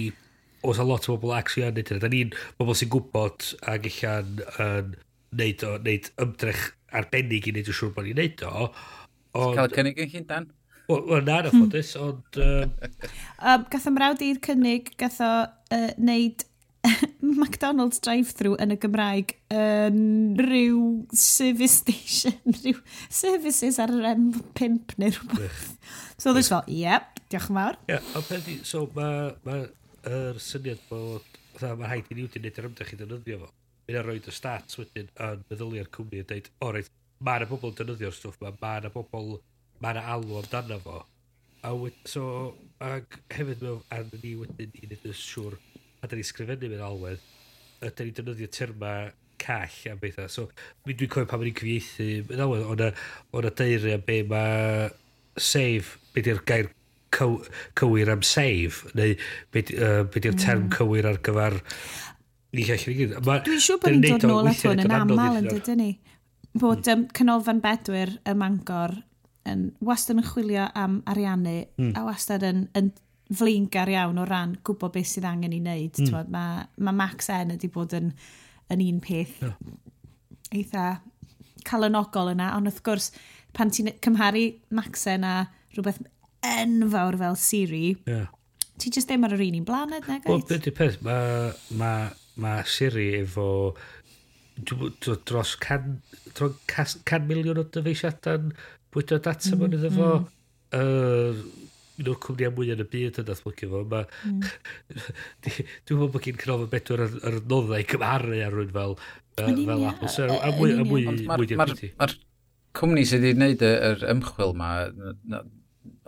Oes 0.64 0.78
a 0.80 0.84
lot 0.88 1.10
o 1.10 1.18
bobl 1.18 1.34
actually 1.36 1.66
yn 1.68 1.76
neud 1.76 1.90
hynny. 1.92 2.04
Ydy 2.06 2.12
ni'n 2.14 2.36
bobl 2.60 2.78
sy'n 2.78 2.92
gwybod 2.94 3.48
ac 3.68 3.88
allan 3.90 4.44
yn 4.64 4.92
neud, 5.40 5.66
o, 5.68 5.78
neud 5.84 6.12
ymdrech 6.24 6.68
arbennig 6.94 7.50
i 7.50 7.56
neud 7.56 7.72
yn 7.72 7.80
siŵr 7.80 7.96
bod 7.96 8.08
ni'n 8.08 8.22
neud 8.22 8.46
o. 8.48 8.68
Ond... 9.34 9.58
Cael 9.58 9.74
cynnig 9.74 10.00
yn 10.06 10.14
hyn, 10.14 10.28
Dan? 10.30 10.52
Wel, 10.88 11.24
na 11.26 11.42
ffodus, 11.50 11.94
ond... 12.00 12.40
Um... 12.40 12.74
um, 13.42 13.68
gath 13.74 13.90
ymrawd 13.92 14.24
i'r 14.24 14.42
cynnig, 14.46 14.94
gath 15.00 15.20
o 15.26 15.34
uh, 15.44 15.92
neud 15.98 16.46
McDonald's 17.40 18.02
drive-thru 18.04 18.54
yn 18.62 18.74
y 18.74 18.78
Gymraeg 18.82 19.34
yn 19.54 20.00
rhyw 20.40 20.82
service 21.18 21.82
station, 21.82 22.40
rhyw 22.60 22.80
services 23.10 23.80
ar 23.82 23.94
yr 23.94 24.10
M5 24.14 24.98
neu 25.02 25.14
rhywbeth. 25.16 25.64
So 26.18 26.32
oedd 26.32 26.42
e 26.42 26.46
fel, 26.48 26.64
yep, 26.72 27.22
diolch 27.32 27.50
yn 27.52 27.60
fawr. 27.60 27.80
Yeah, 27.92 28.12
ond 28.18 28.30
peth 28.30 28.50
so 28.70 28.86
mae'r 28.96 29.34
ma, 29.46 29.58
ma 29.64 30.14
er 30.14 30.40
syniad 30.44 30.82
bod, 30.90 31.26
fatha 31.54 31.76
mae 31.80 31.90
rhaid 31.90 32.12
i 32.12 32.18
ni 32.18 32.28
wedi'n 32.28 32.46
neud 32.46 32.60
yr 32.62 32.70
ymdrech 32.70 32.94
i 32.94 33.00
ddynyddio 33.00 33.40
fo. 33.44 33.52
Mae'n 33.88 34.06
rhoi 34.08 34.20
dy 34.24 34.36
stats 34.36 34.80
wedyn 34.80 35.10
yn 35.28 35.44
meddyliau'r 35.50 35.92
cwmni 35.96 36.24
yn 36.24 36.30
dweud, 36.30 36.50
o 36.64 36.72
reit, 36.76 36.92
mae 37.24 37.42
yna 37.42 37.50
bobl 37.50 37.76
dynyddio'r 37.80 38.16
stwff 38.16 38.40
ma, 38.44 38.54
mae 38.62 38.82
yna 38.84 38.94
bobl, 38.94 39.38
mae 39.84 39.96
yna 39.96 40.06
alw 40.16 40.40
amdano 40.42 40.80
fo. 40.84 41.02
A 41.64 41.72
wed, 41.80 42.00
so, 42.10 42.24
ag 42.84 43.20
hefyd 43.32 43.64
mewn, 43.64 43.84
a 43.92 44.02
ni 44.04 44.34
wedyn 44.40 44.74
i 44.80 44.88
wneud 44.88 45.08
yn 45.08 45.16
siŵr 45.20 45.60
a 46.04 46.10
da 46.10 46.20
ni 46.20 46.26
sgrifennu 46.28 46.70
mewn 46.74 46.84
alwedd, 46.84 47.26
da 47.80 48.04
ni 48.04 48.12
defnyddio 48.12 48.50
terma 48.52 48.94
call 49.44 49.92
am 49.92 50.00
bethau. 50.02 50.30
So, 50.32 50.48
mi 50.88 50.96
dwi'n 50.98 51.12
cofio 51.12 51.30
pan 51.30 51.42
mae'n 51.42 51.56
cyfieithu, 51.58 52.08
yn 52.34 52.44
alwedd, 52.44 52.66
o'na, 52.74 52.90
ona 53.40 53.52
deiri 53.60 53.96
am 53.98 54.06
be 54.08 54.22
mae 54.28 54.90
save, 55.40 55.98
be 56.14 56.24
di'r 56.26 56.44
gair 56.48 56.72
cyw, 57.14 57.38
cywir 57.80 58.12
am 58.14 58.26
save, 58.28 58.94
neu 58.98 59.16
be, 59.54 59.66
uh, 59.78 60.04
be 60.08 60.24
di'r 60.24 60.38
term 60.40 60.68
mm. 60.68 60.74
cywir 60.78 61.10
ar 61.10 61.22
gyfer 61.26 61.60
ni 62.54 62.68
llall 62.68 62.90
i 62.90 62.98
gyd. 63.00 63.16
Dwi'n 63.24 63.64
siŵr 63.68 63.82
bod 63.82 63.96
ni'n 63.96 64.20
dod 64.20 64.28
nôl 64.30 64.52
at 64.52 64.66
hwn 64.68 64.84
yn 64.84 64.98
aml 65.00 65.24
yn 65.40 65.50
dydyn 65.50 65.82
ni. 65.82 65.92
Bod 66.60 66.88
um, 66.92 67.08
canolfan 67.18 67.64
bedwyr 67.64 68.14
y 68.30 68.36
Mangor 68.38 69.00
yn 69.50 69.72
wastad 69.84 70.20
yn 70.20 70.28
chwilio 70.28 70.68
am 70.78 71.02
ariannu 71.10 71.56
mm. 71.66 71.96
a 71.98 72.04
wastad 72.06 72.46
yn, 72.48 72.68
yn 72.78 72.92
flingar 73.38 73.92
iawn 73.92 74.20
o 74.22 74.26
ran 74.28 74.58
gwybod 74.66 74.94
beth 74.96 75.10
sydd 75.12 75.28
angen 75.30 75.56
i 75.56 75.62
wneud. 75.62 76.00
Mm. 76.00 76.10
Twod, 76.10 76.32
mae, 76.34 76.66
mae 76.78 76.98
Max 76.98 77.30
N 77.34 77.56
ydi 77.56 77.70
bod 77.74 77.96
yn, 77.98 78.12
yn 78.74 78.84
un 78.86 79.02
peth 79.04 79.42
yeah. 79.44 79.56
eitha 80.54 80.88
calonogol 81.68 82.34
yna, 82.34 82.52
ond 82.58 82.70
wrth 82.70 82.84
gwrs, 82.86 83.12
pan 83.56 83.72
ti'n 83.74 83.94
cymharu 84.04 84.50
Max 84.76 85.08
N 85.12 85.28
a 85.28 85.36
rhywbeth 85.76 86.02
enfawr 86.44 87.18
fel 87.22 87.38
Siri, 87.40 87.86
yeah. 88.10 88.28
ti 88.82 88.92
jyst 88.92 89.10
ddim 89.12 89.26
ar 89.28 89.36
yr 89.38 89.46
un 89.46 89.60
i'n 89.62 89.68
blaned, 89.68 90.08
na 90.10 90.20
gait? 90.20 90.30
Wel, 90.30 90.46
beth 90.50 90.70
yw'r 90.70 90.78
peth, 90.78 91.02
mae 91.06 91.52
ma, 91.80 91.94
ma 92.42 92.60
Siri 92.68 93.14
efo 93.22 93.48
dros 94.64 95.56
can, 95.62 96.02
dros 96.38 96.98
can 97.08 97.28
miliwn 97.30 97.62
o 97.62 97.66
dyfeisiadau'n 97.74 98.52
bwydo 98.94 99.18
data 99.18 99.50
mm, 99.50 99.62
mewn 99.62 99.78
iddo 99.80 99.94
fo. 99.96 100.10
Mm. 100.20 100.32
Uh, 100.74 101.63
un 102.02 102.10
o'r 102.10 102.20
cwmnïau 102.26 102.54
mwyaf 102.58 102.78
yn 102.78 102.84
y 102.84 102.88
byd 102.94 103.20
yn 103.22 103.28
datblygu 103.28 103.70
fo. 103.72 103.82
Ma, 103.92 104.04
mm. 104.30 104.44
Dwi'n 105.46 105.66
meddwl 106.00 106.12
bod 106.14 106.26
gen 106.26 106.40
Cynofon 106.42 106.72
Bedwyr 106.72 107.06
ar, 107.06 107.18
ar 107.30 107.40
noddau 107.42 107.88
cymharu 107.94 108.40
ar 108.46 108.56
rwy'n 108.58 108.74
fel, 108.78 108.96
uh, 108.98 109.50
fel 109.50 109.88
Apple. 109.92 110.12
So, 110.14 110.30
a 110.34 110.54
mwy, 110.58 110.74
a 110.78 110.88
mwy, 110.88 111.08
mwy 111.30 111.50
di'r 111.52 111.64
byd. 111.64 111.84
Mae'r 112.02 112.16
cwmni 112.80 113.06
sydd 113.06 113.26
wedi 113.26 113.38
gwneud 113.38 113.66
yr 113.70 114.06
ymchwil 114.16 114.56
ma, 114.58 114.74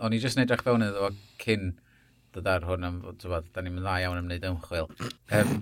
o'n 0.02 0.16
i 0.16 0.20
jyst 0.22 0.38
yn 0.38 0.44
edrych 0.46 0.64
fewn 0.66 0.84
iddo 0.86 1.06
fo 1.06 1.12
cyn 1.44 1.72
dod 2.34 2.50
ar 2.50 2.66
hwn, 2.68 2.84
am, 2.84 3.00
da 3.54 3.64
ni'n 3.64 3.80
dda 3.80 3.96
iawn 4.02 4.20
am 4.20 4.28
wneud 4.28 4.50
ymchwil. 4.50 4.90
Um, 5.38 5.56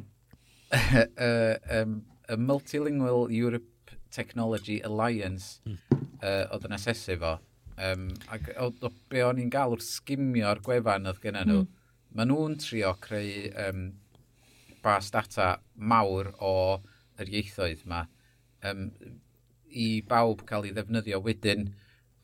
um, 1.20 1.96
y 2.32 2.36
Multilingual 2.40 3.28
Europe 3.30 3.92
Technology 4.10 4.80
Alliance 4.80 5.60
mm. 5.66 5.76
uh, 6.22 6.44
oedd 6.54 6.64
yn 6.68 6.76
asesu 6.78 7.18
fo, 7.20 7.36
Um, 7.74 8.08
ac 8.30 8.52
o, 8.60 8.70
o 8.86 8.90
be 9.10 9.24
o'n 9.26 9.40
i'n 9.42 9.50
gael 9.50 9.74
wrth 9.74 9.86
sgimio'r 9.88 10.62
gwefan 10.62 11.10
oedd 11.10 11.20
gen 11.22 11.40
nhw, 11.40 11.64
mm. 11.64 11.84
maen 12.14 12.30
nhw'n 12.30 12.58
trio 12.62 12.92
creu 13.02 13.48
um, 13.64 13.88
bas 14.84 15.10
data 15.14 15.56
mawr 15.74 16.30
o 16.38 16.54
yr 17.18 17.32
ieithoedd 17.32 17.82
yma 17.86 18.04
um, 18.68 18.86
i 19.74 19.88
bawb 20.06 20.44
cael 20.48 20.68
ei 20.68 20.74
ddefnyddio 20.76 21.20
wedyn. 21.24 21.68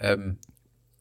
Um, 0.06 0.36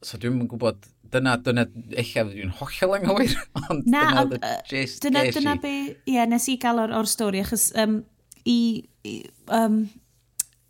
so 0.06 0.18
dwi'n 0.18 0.38
mynd 0.40 0.50
gwybod, 0.52 0.88
dyna, 1.14 1.36
dyna, 1.44 1.66
eich 2.00 2.16
dwi'n 2.18 2.54
hollol 2.60 2.96
anghywir, 2.98 3.36
ond 3.68 3.88
Na, 3.90 4.06
dyna, 4.10 4.24
um, 4.26 4.62
gist 4.70 5.04
dyna, 5.06 5.26
dyna 5.36 5.56
be, 5.62 5.74
ie, 5.92 6.16
yeah, 6.16 6.30
nes 6.30 6.48
i 6.52 6.58
gael 6.62 6.82
o'r, 6.86 6.96
or 6.96 7.10
stori, 7.10 7.44
achos 7.44 7.70
um, 7.80 8.02
i, 8.48 8.60
i 9.06 9.16
um, 9.56 9.84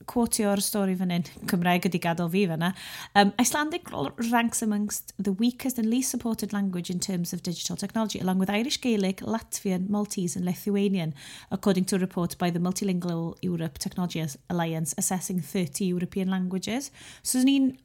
quotio'r 0.10 0.62
stori 0.64 0.96
fan 0.98 1.14
hyn, 1.14 1.26
Cymraeg 1.50 1.86
ydi 1.90 2.02
gadael 2.02 2.32
fi 2.34 2.46
fanna. 2.50 2.72
Um, 3.16 3.34
Icelandic 3.42 3.92
ranks 4.32 4.64
amongst 4.66 5.14
the 5.18 5.34
weakest 5.34 5.78
and 5.80 5.90
least 5.90 6.12
supported 6.12 6.54
language 6.54 6.90
in 6.90 7.00
terms 7.00 7.34
of 7.34 7.44
digital 7.44 7.76
technology, 7.76 8.20
along 8.20 8.40
with 8.40 8.50
Irish 8.50 8.82
Gaelic, 8.82 9.22
Latvian, 9.22 9.90
Maltese 9.90 10.36
and 10.36 10.46
Lithuanian, 10.46 11.14
according 11.52 11.86
to 11.86 11.98
a 11.98 12.00
report 12.00 12.38
by 12.38 12.50
the 12.50 12.60
Multilingual 12.60 13.36
Europe 13.42 13.78
Technology 13.78 14.26
Alliance 14.50 14.96
assessing 14.98 15.40
30 15.40 15.86
European 15.86 16.30
languages. 16.30 16.92
So, 17.22 17.40
ni'n 17.40 17.76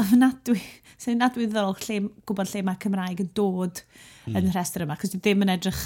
ofnadwy, 0.00 0.60
sy'n 0.96 1.18
ofnadwy 1.18 1.48
ddol 1.50 1.74
lle, 1.86 1.98
gwybod 2.26 2.52
lle 2.52 2.62
mae 2.66 2.80
Cymraeg 2.82 3.20
yn 3.24 3.32
dod 3.36 3.82
mm. 3.82 4.38
yn 4.38 4.48
y 4.48 4.54
rhestr 4.54 4.86
yma, 4.86 4.96
cos 5.00 5.12
dwi 5.12 5.20
ddim 5.22 5.44
yn 5.46 5.52
edrych 5.56 5.82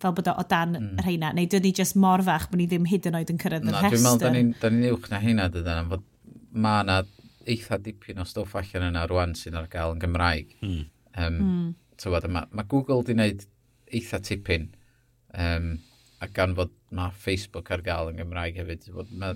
fel 0.00 0.14
bod 0.16 0.30
o 0.30 0.34
o 0.40 0.44
dan 0.48 0.74
mm. 0.76 0.90
yr 1.00 1.08
heina, 1.08 1.32
neu 1.36 1.48
dydyn 1.48 1.68
ni 1.68 1.72
just 1.76 1.96
mor 2.00 2.22
fach 2.26 2.48
bod 2.50 2.60
ni 2.60 2.66
ddim 2.70 2.88
hyd 2.88 3.08
yn 3.10 3.18
oed 3.18 3.32
yn 3.32 3.40
cyrraedd 3.42 3.68
y 3.68 3.74
rhestr. 3.74 3.96
Dwi'n 3.96 4.06
meddwl, 4.06 4.22
da 4.24 4.70
ni'n 4.72 4.80
ni, 4.80 4.92
uwch 4.94 5.10
na 5.12 5.20
heina 5.22 5.48
dydyn, 5.52 5.90
fod 5.92 6.06
mae 6.50 6.84
yna 6.84 6.98
eitha 7.50 7.78
dipyn 7.84 8.20
o 8.20 8.26
stwff 8.28 8.56
allan 8.60 8.88
yna 8.90 9.04
rwan 9.10 9.36
sy'n 9.38 9.58
ar 9.60 9.68
gael 9.72 9.94
yn 9.94 10.02
Gymraeg. 10.02 10.56
Mm. 10.64 10.82
Um, 11.20 11.38
mm. 11.44 11.70
Tywed, 12.00 12.28
mae, 12.32 12.48
mae 12.56 12.68
Google 12.70 13.04
di 13.06 13.16
wneud 13.16 13.46
eitha 13.96 14.20
tipyn, 14.24 14.68
um, 15.36 15.72
a 16.20 16.28
gan 16.32 16.56
fod 16.58 16.72
mae 16.96 17.14
Facebook 17.16 17.70
ar 17.74 17.84
gael 17.86 18.12
yn 18.12 18.20
Gymraeg 18.20 18.60
hefyd. 18.60 18.88
Fod, 18.94 19.12
ma, 19.20 19.34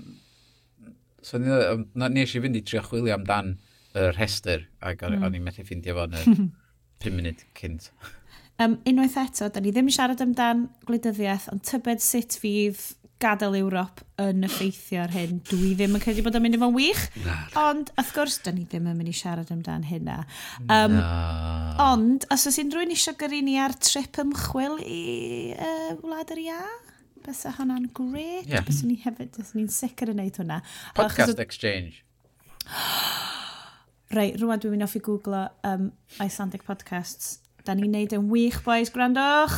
so, 1.21 1.41
ni, 1.41 1.53
na, 1.95 2.11
nes 2.13 2.35
i 2.35 2.43
fynd 2.45 2.61
i 2.61 2.65
trio 2.67 2.85
chwilio 2.87 3.17
amdan 3.19 3.57
y 3.95 4.11
rhestr, 4.11 4.67
ac 4.83 5.05
o'n 5.07 5.21
mm. 5.21 5.39
i'n 5.39 5.49
methu 5.49 5.67
ffindio 5.67 5.97
fo 5.99 6.09
yn 6.11 6.21
y 6.21 6.25
5 7.05 7.19
munud 7.19 7.43
cynt. 7.59 7.91
Um, 8.63 8.77
unwaith 8.87 9.17
eto, 9.19 9.49
da 9.51 9.63
ni 9.63 9.73
ddim 9.75 9.89
yn 9.91 9.97
siarad 9.97 10.21
amdan 10.23 10.69
gwleidyddiaeth, 10.87 11.49
ond 11.51 11.65
tybed 11.67 12.03
sut 12.05 12.37
fydd 12.39 12.83
gadael 13.23 13.57
Ewrop 13.59 14.03
yn 14.23 14.47
effeithio 14.47 15.01
ar 15.05 15.13
hyn. 15.15 15.41
Dwi 15.49 15.73
ddim 15.75 15.97
yn 15.97 16.03
credu 16.03 16.23
bod 16.23 16.39
o'n 16.39 16.45
mynd 16.45 16.59
i 16.59 16.61
fo'n 16.63 16.75
wych, 16.77 17.03
na. 17.25 17.37
ond 17.65 17.91
wrth 17.99 18.13
gwrs, 18.15 18.39
da 18.45 18.53
ni 18.55 18.63
ddim 18.69 18.87
yn 18.91 18.99
mynd 18.99 19.11
i 19.11 19.17
siarad 19.17 19.51
amdan 19.55 19.87
hynna. 19.89 20.21
Um, 20.69 20.97
na. 20.99 21.11
ond, 21.89 22.29
os 22.35 22.47
oes 22.51 22.61
unrhyw'n 22.63 22.95
eisiau 22.95 23.19
gyrru 23.19 23.43
ni 23.43 23.57
ar 23.59 23.75
trip 23.83 24.23
ymchwil 24.23 24.79
i 24.87 25.03
uh, 25.57 25.93
Wlad 26.05 26.35
yr 26.37 26.45
Ia, 26.47 26.63
bysa 27.27 27.57
hwnna'n 27.59 27.89
gret. 27.97 28.51
Yeah. 28.51 28.67
Bysa 28.67 28.87
ni 28.87 29.01
hefyd, 29.03 29.35
bysa 29.39 29.59
ni'n 29.59 29.71
sicr 29.73 30.15
yn 30.15 30.21
neud 30.23 30.43
hwnna. 30.43 30.61
Podcast 30.99 31.33
Achos, 31.33 31.43
Exchange. 31.43 32.05
Reit, 34.15 34.39
rwan 34.39 34.61
dwi'n 34.63 34.77
mynd 34.77 34.87
off 34.87 34.95
i 34.95 35.03
googlo 35.03 35.49
um, 35.67 35.89
Icelandic 36.23 36.63
podcasts 36.69 37.41
Da 37.65 37.73
ni'n 37.73 37.95
neud 37.97 38.13
yn 38.13 38.27
wych, 38.29 38.59
boys, 38.61 38.91
gwrandwch! 38.93 39.55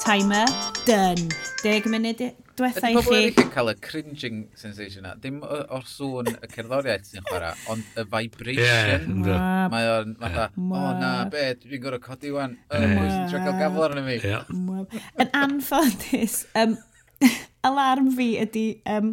Timer, 0.00 0.48
done. 0.86 1.26
Deg 1.60 1.84
munud 1.92 2.16
diwetha 2.56 2.88
i 2.88 2.94
chi. 2.96 2.96
Ydy 2.96 2.96
pobl 2.96 3.16
eraill 3.18 3.42
yn 3.42 3.50
cael 3.52 3.72
y 3.74 3.74
cringing 3.84 4.38
sensation 4.56 5.04
na. 5.04 5.12
Dim 5.20 5.42
o'r 5.44 5.84
sŵn 5.90 6.32
y 6.32 6.50
cerddoriaeth 6.54 7.12
sy'n 7.12 7.28
chwarae, 7.28 7.60
ond 7.76 8.00
y 8.00 8.06
vibration. 8.16 9.20
Yeah, 9.28 9.68
mae 9.76 9.90
o'n 9.98 10.16
fatha, 10.24 10.48
o 10.56 10.86
na, 10.96 11.12
be, 11.36 11.44
dwi'n 11.66 11.84
gorau 11.84 12.00
codi 12.08 12.32
wan. 12.32 12.56
Yy, 12.72 12.88
pwy 12.88 13.12
sy'n 13.12 13.28
trio 13.28 13.44
cael 13.44 13.60
gafel 13.60 13.86
arno 13.90 14.08
mi? 14.08 14.16
Yn 15.20 15.36
anffodus, 15.44 16.40
um, 16.64 16.80
alarm 17.68 18.08
fi 18.16 18.32
ydy 18.46 18.66
um, 18.96 19.12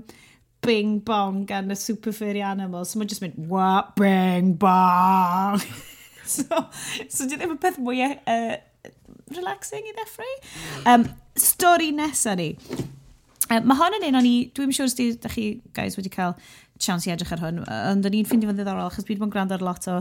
bing 0.65 0.99
bong 1.05 1.45
gan 1.49 1.71
y 1.71 1.77
super 1.77 2.13
furry 2.15 2.41
animal. 2.41 2.85
So 2.85 2.99
mae'n 2.99 3.11
just 3.11 3.23
mynd, 3.23 3.37
what 3.49 3.95
bing 3.95 4.53
bong. 4.59 5.61
so, 6.25 6.45
so 7.07 7.27
di 7.27 7.39
ddim 7.39 7.55
yn 7.55 7.61
peth 7.61 7.79
mwy 7.81 8.03
uh, 8.05 8.55
relaxing 9.35 9.89
i 9.89 9.95
ddeffrau. 9.97 10.33
Um, 10.85 11.09
stori 11.39 11.91
nesaf 11.95 12.39
ni. 12.39 12.53
Um, 13.49 13.65
mae 13.65 13.79
hon 13.79 13.97
yn 13.97 14.09
un 14.11 14.19
o'n 14.19 14.29
i, 14.29 14.35
dwi'n 14.53 14.73
siŵr 14.75 14.91
sure 14.93 15.09
os 15.09 15.21
da 15.23 15.31
chi 15.33 15.47
guys 15.73 15.97
wedi 15.97 16.11
cael 16.13 16.35
chance 16.79 17.07
i 17.07 17.13
edrych 17.13 17.31
ar 17.35 17.41
hwn, 17.43 17.59
ond 17.67 18.07
o'n 18.07 18.15
i'n 18.15 18.27
ffeindio 18.27 18.49
fo'n 18.49 18.57
ddiddorol, 18.57 18.87
achos 18.87 19.07
byd 19.07 19.19
bod 19.19 19.27
yn 19.27 19.33
gwrando 19.33 19.57
ar 19.57 19.65
lot 19.65 19.87
o 19.91 19.97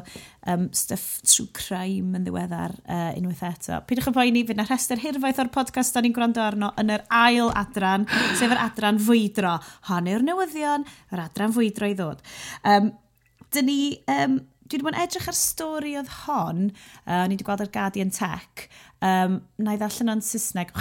um, 0.53 0.69
stuff 0.77 1.07
true 1.27 1.49
crime 1.57 2.19
yn 2.19 2.27
ddiweddar 2.27 2.77
uh, 2.85 3.11
unwaith 3.19 3.43
eto. 3.49 3.81
Pidwch 3.89 4.11
yn 4.11 4.17
poeni, 4.17 4.45
fydd 4.47 4.61
na 4.61 4.67
rhestr 4.69 5.03
hirfaith 5.03 5.43
o'r 5.43 5.51
podcast 5.55 5.99
o'n 5.99 6.07
i'n 6.09 6.15
gwrando 6.17 6.45
arno 6.45 6.71
yn 6.81 6.95
yr 6.95 7.05
ail 7.21 7.51
adran, 7.59 8.07
sef 8.39 8.47
yr 8.47 8.63
adran 8.69 9.01
fwydro. 9.03 9.57
Hon 9.91 10.13
yw'r 10.13 10.27
newyddion, 10.29 10.87
yr 11.15 11.25
adran 11.27 11.57
fwydro 11.57 11.91
i 11.91 11.99
ddod. 11.99 12.23
Um, 12.63 12.93
dyn 13.55 13.69
ni, 13.69 13.81
um, 14.15 14.39
dwi 14.69 14.77
wedi 14.77 14.85
bod 14.85 14.95
yn 14.95 15.03
edrych 15.03 15.29
ar 15.31 15.37
stori 15.37 15.95
oedd 15.99 16.11
hon, 16.27 16.67
uh, 17.07 17.23
o'n 17.25 17.33
i 17.33 17.37
wedi 17.39 17.47
gweld 17.49 17.65
ar 17.65 17.73
Guardian 17.73 18.13
Tech, 18.15 18.69
Um, 18.99 19.37
na 19.63 19.77
i 19.77 19.79
ddallan 19.79 20.11
o'n 20.17 20.23
Saesneg. 20.27 20.73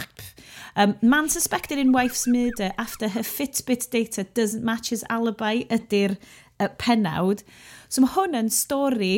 um, 0.76 0.96
man 1.02 1.30
suspected 1.30 1.78
in 1.78 1.92
wife's 1.94 2.26
murder 2.26 2.72
after 2.78 3.10
her 3.14 3.22
Fitbit 3.22 3.92
data 3.92 4.24
doesn't 4.24 4.66
match 4.66 4.90
his 4.90 5.06
alibi 5.10 5.68
ydy'r 5.70 6.16
uh, 6.60 6.70
penawd. 6.82 7.44
So 7.90 8.02
mae 8.02 8.16
hwn 8.16 8.40
yn 8.40 8.50
stori 8.50 9.14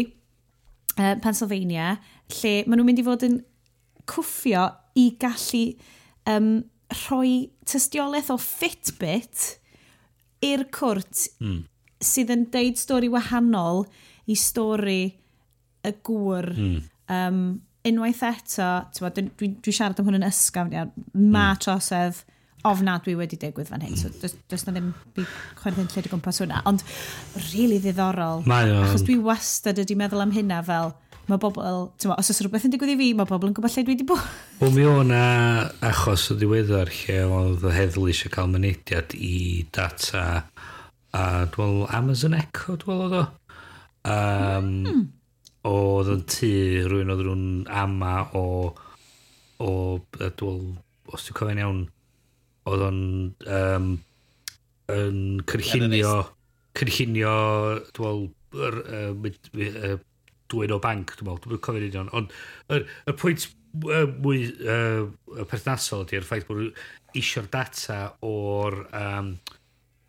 uh, 0.97 1.15
Pennsylvania 1.23 1.93
lle 2.41 2.53
maen 2.65 2.81
nhw'n 2.81 2.89
mynd 2.89 3.01
i 3.01 3.07
fod 3.07 3.23
yn 3.29 3.39
cwffio 4.09 4.65
i 4.99 5.07
gallu 5.21 5.63
um, 6.29 6.51
rhoi 7.05 7.49
tystiolaeth 7.69 8.31
o 8.33 8.37
Fitbit 8.41 9.45
i'r 10.45 10.65
cwrt 10.75 11.25
mm. 11.39 11.63
sydd 12.03 12.33
yn 12.33 12.45
deud 12.53 12.79
stori 12.79 13.09
wahanol 13.11 13.83
i 14.29 14.37
stori 14.39 15.01
y 15.85 15.91
gŵr 16.05 16.51
mm. 16.55 16.77
um, 17.15 17.41
unwaith 17.87 18.25
eto, 18.27 18.67
dwi'n 18.97 19.31
dwi, 19.39 19.53
dwi 19.63 19.75
siarad 19.75 20.01
am 20.01 20.09
hwn 20.09 20.19
yn 20.19 20.27
ysgafn 20.27 20.75
iawn, 20.75 20.91
hmm. 20.91 21.31
ma 21.31 21.51
mm. 21.53 21.63
trosedd 21.63 22.23
ofnadwy 22.67 23.15
wedi 23.15 23.37
digwydd 23.39 23.69
fan 23.71 23.83
hyn. 23.85 23.95
So, 23.97 24.11
does, 24.21 24.35
does 24.51 24.65
na 24.67 24.73
ddim 24.75 24.91
byd 25.15 25.27
chwerthin 25.61 25.87
lle 25.93 26.03
di 26.03 26.11
gwmpas 26.11 26.41
hwnna. 26.43 26.63
Ond, 26.69 26.83
rili 27.37 27.53
really 27.53 27.77
ddiddorol. 27.83 28.43
Mae 28.49 28.71
o'n... 28.73 28.89
Achos 28.89 29.05
dwi 29.07 29.15
wastad 29.23 29.79
ydi 29.79 29.95
meddwl 29.99 30.25
am 30.25 30.33
hynna 30.35 30.59
fel, 30.67 30.91
mae 31.29 31.39
bobl, 31.39 31.85
ti'n 32.01 32.11
os 32.17 32.31
oes 32.33 32.41
rhywbeth 32.43 32.67
yn 32.67 32.73
digwydd 32.75 32.95
i 32.95 32.97
fi, 32.99 33.09
mae 33.15 33.29
bobl 33.29 33.51
yn 33.51 33.55
gwybod 33.55 33.75
lle 33.75 33.85
dwi 33.85 33.95
wedi 33.95 34.07
bod. 34.09 34.25
Wel, 34.59 34.75
mi 34.75 34.87
o'n 34.89 35.15
achos 35.15 36.27
o 36.33 36.39
ddiweddar 36.39 36.91
lle 37.03 37.21
oedd 37.29 37.63
y 37.69 37.75
heddlu 37.77 38.09
eisiau 38.11 38.33
cael 38.35 38.51
mynediad 38.51 39.15
i 39.15 39.35
data 39.75 40.25
a 41.15 41.23
dwi'n 41.53 41.85
Amazon 41.95 42.35
Echo, 42.37 42.75
dwi'n 42.81 43.05
oedd 43.05 43.17
o. 43.21 43.23
Um, 44.09 44.67
hmm 44.83 45.07
oedd 45.67 46.11
yn 46.13 46.25
tŷ 46.31 46.51
rhywun 46.87 47.13
oedd 47.13 47.23
nhw'n 47.25 47.47
ama 47.81 48.13
o, 48.37 48.43
o 49.59 49.71
dwi'n 50.19 50.77
os 51.09 51.25
ti'n 51.25 51.37
cofio'n 51.39 51.61
iawn, 51.63 51.81
oedd 52.69 52.85
o'n 52.85 53.01
um, 53.57 53.89
yn 54.93 55.17
cynllunio, 55.49 56.13
cynllunio, 56.77 57.33
dwi'n 57.97 58.29
dwy'n 60.49 60.73
o 60.73 60.79
banc, 60.81 61.15
dwi'n 61.17 61.29
meddwl, 61.29 61.53
dwi'n 61.53 61.63
cofio'n 61.65 61.87
union, 61.89 62.11
ond 62.17 62.33
y, 62.73 62.81
y 63.09 63.15
pwynt 63.19 63.49
mwy 63.73 64.47
uh, 64.65 65.43
perthnasol 65.49 66.07
ydy'r 66.07 66.25
ffaith 66.25 66.47
bod 66.47 66.69
eisiau'r 67.17 67.49
data 67.53 67.99
o'r 68.25 68.79
um, 68.97 69.33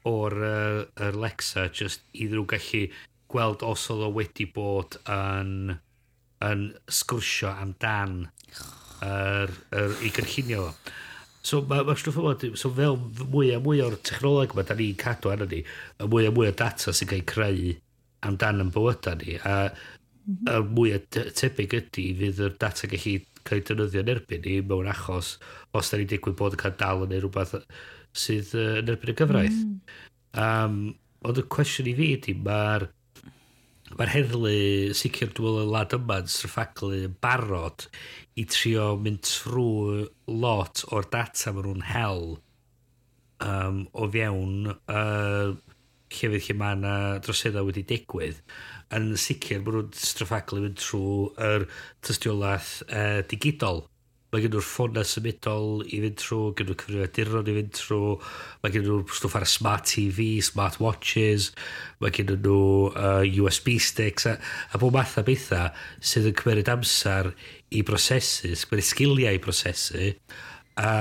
o'r 0.08 0.36
uh, 0.46 1.08
Alexa 1.10 1.66
just 1.68 2.06
iddyn 2.14 2.38
nhw 2.38 2.46
gallu 2.48 2.86
gweld 3.30 3.64
os 3.66 3.86
oedd 3.92 4.06
o 4.08 4.10
wedi 4.16 4.46
bod 4.54 4.98
yn, 5.10 5.76
yn 6.46 6.66
sgwrsio 7.00 7.52
amdan 7.52 8.24
yr, 9.04 9.54
yr, 9.76 9.94
i 10.04 10.12
gynllunio 10.16 10.66
fo. 10.68 10.96
So 11.50 11.62
mae 11.64 11.86
ma 11.88 11.94
stwff 11.96 12.18
yma, 12.20 12.34
so 12.60 12.68
fel 12.76 12.98
mwy 13.32 13.54
a 13.54 13.60
mwy 13.64 13.80
o'r 13.80 13.96
technoleg 14.04 14.52
yma, 14.52 14.64
da 14.68 14.76
ni'n 14.76 14.98
cadw 15.00 15.30
arno 15.32 15.46
ni, 15.48 15.62
y 15.64 16.08
mwy 16.10 16.28
a 16.28 16.34
mwy 16.36 16.50
o 16.50 16.56
data 16.56 16.92
sy'n 16.92 17.08
cael 17.08 17.24
creu 17.28 17.70
amdan 18.28 18.60
yn 18.66 18.72
bywydau 18.74 19.16
ni, 19.22 19.38
a 19.40 19.70
y 19.70 20.34
mhm. 20.34 20.68
mwy 20.76 20.92
o 20.98 21.00
tebyg 21.08 21.78
ydy 21.78 22.04
fydd 22.18 22.42
yr 22.44 22.58
data 22.60 22.90
gallu 22.90 23.16
cael 23.48 23.62
ei 23.62 23.64
defnyddio 23.64 24.02
yn 24.04 24.12
erbyn 24.12 24.44
ni 24.44 24.58
mewn 24.68 24.90
achos 24.92 25.32
os 25.76 25.90
da 25.90 25.98
ni'n 25.98 26.10
digwydd 26.10 26.36
bod 26.38 26.56
yn 26.56 26.60
cael 26.60 26.76
dal 26.80 27.06
neu 27.08 27.22
rhywbeth 27.22 27.56
sydd 28.24 28.52
yn 28.60 28.92
erbyn 28.92 29.14
y 29.14 29.16
gyfraith. 29.16 29.60
Mm. 29.64 29.78
Um, 30.44 30.76
ond 31.26 31.40
y 31.40 31.44
cwestiwn 31.56 31.88
i 31.90 31.96
fi 31.96 32.10
ydy, 32.18 32.36
mae'r 32.44 32.86
Mae'r 33.98 34.12
heddlu 34.12 34.50
sicr 34.94 35.32
dwi'n 35.34 35.64
y 35.64 35.66
lad 35.66 35.94
yma 35.96 36.20
yn 36.22 36.28
straffaglu 36.30 36.92
yn 37.08 37.16
barod 37.24 37.88
i 38.38 38.44
trio 38.46 38.92
mynd 39.02 39.24
trwy 39.26 40.04
lot 40.30 40.84
o'r 40.94 41.08
data 41.10 41.50
maen 41.56 41.66
nhw'n 41.66 41.88
hel 41.88 42.22
um, 43.42 43.82
o 43.90 44.06
fewn 44.14 44.70
uh, 44.70 45.50
llefydd 46.10 46.46
lle 46.46 46.56
mae 46.60 46.78
yna 46.78 46.94
drosedda 47.24 47.64
wedi 47.66 47.82
digwydd 47.90 48.38
yn 48.94 49.10
sicr 49.18 49.64
bod 49.66 49.80
nhw'n 49.80 49.98
straffaglu 50.06 50.62
mynd 50.64 50.78
trwy 50.78 51.26
yr 51.50 51.66
tystiolaeth 52.06 52.72
uh, 52.86 53.20
digidol. 53.30 53.84
Mae 54.30 54.44
gen 54.44 54.52
nhw'r 54.54 54.62
ffona 54.62 55.02
symudol 55.06 55.80
i 55.90 55.98
fynd 56.04 56.18
trwy, 56.20 56.52
gen 56.58 56.68
nhw'r 56.68 56.78
cyfrifiaduron 56.78 57.50
i 57.50 57.54
fynd 57.56 57.72
trwy, 57.74 58.12
mae 58.62 58.74
gen 58.74 58.84
nhw'r 58.86 59.16
stwff 59.16 59.34
ar 59.40 59.46
y 59.46 59.50
smart 59.50 59.88
TV, 59.90 60.26
smart 60.46 60.78
watches, 60.78 61.48
mae 61.98 62.14
gen 62.14 62.30
nhw 62.36 62.60
uh, 62.92 63.24
USB 63.42 63.74
sticks 63.82 64.28
a, 64.30 64.36
a 64.70 64.78
bod 64.78 64.94
math 64.94 65.18
o 65.18 65.24
bethau 65.26 65.72
sydd 65.98 66.30
yn 66.30 66.36
cymryd 66.38 66.70
amser 66.70 67.32
i 67.74 67.82
brosesu, 67.86 68.54
cymryd 68.62 68.86
sgiliau 68.86 69.34
i 69.34 69.42
brosesu. 69.42 70.12
A 70.78 70.92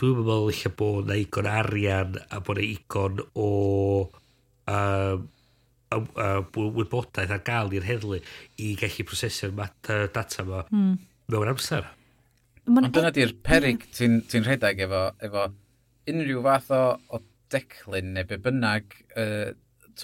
dwi'n 0.00 0.20
meddwl 0.20 0.52
eich 0.52 0.66
bod 0.76 1.08
na 1.08 1.16
igon 1.20 1.48
arian 1.48 2.18
a 2.28 2.40
bod 2.44 2.60
na 2.60 2.66
igon 2.66 3.22
o 3.34 3.48
um, 4.68 5.28
a, 5.90 5.96
a, 5.96 6.28
wybodaeth 6.54 7.32
ar 7.34 7.42
gael 7.46 7.72
i'r 7.74 7.88
heddlu 7.88 8.20
i 8.62 8.74
gallu 8.80 9.06
prosesu'r 9.08 9.56
data 9.56 10.44
yma 10.44 10.62
mm. 10.68 10.92
mewn 11.32 11.52
amser. 11.54 11.88
Ond 12.68 12.92
dyna 12.94 13.10
di'r 13.14 13.34
perig 13.46 13.86
ti'n 13.96 14.20
ti 14.28 14.42
rhedeg 14.42 14.84
efo, 14.86 15.02
efo 15.24 15.48
unrhyw 16.10 16.42
fath 16.44 16.70
o, 16.76 16.84
o 17.14 17.22
declyn 17.52 18.14
neu 18.14 18.28
be 18.28 18.38
bynnag 18.42 18.96
uh, 19.18 19.52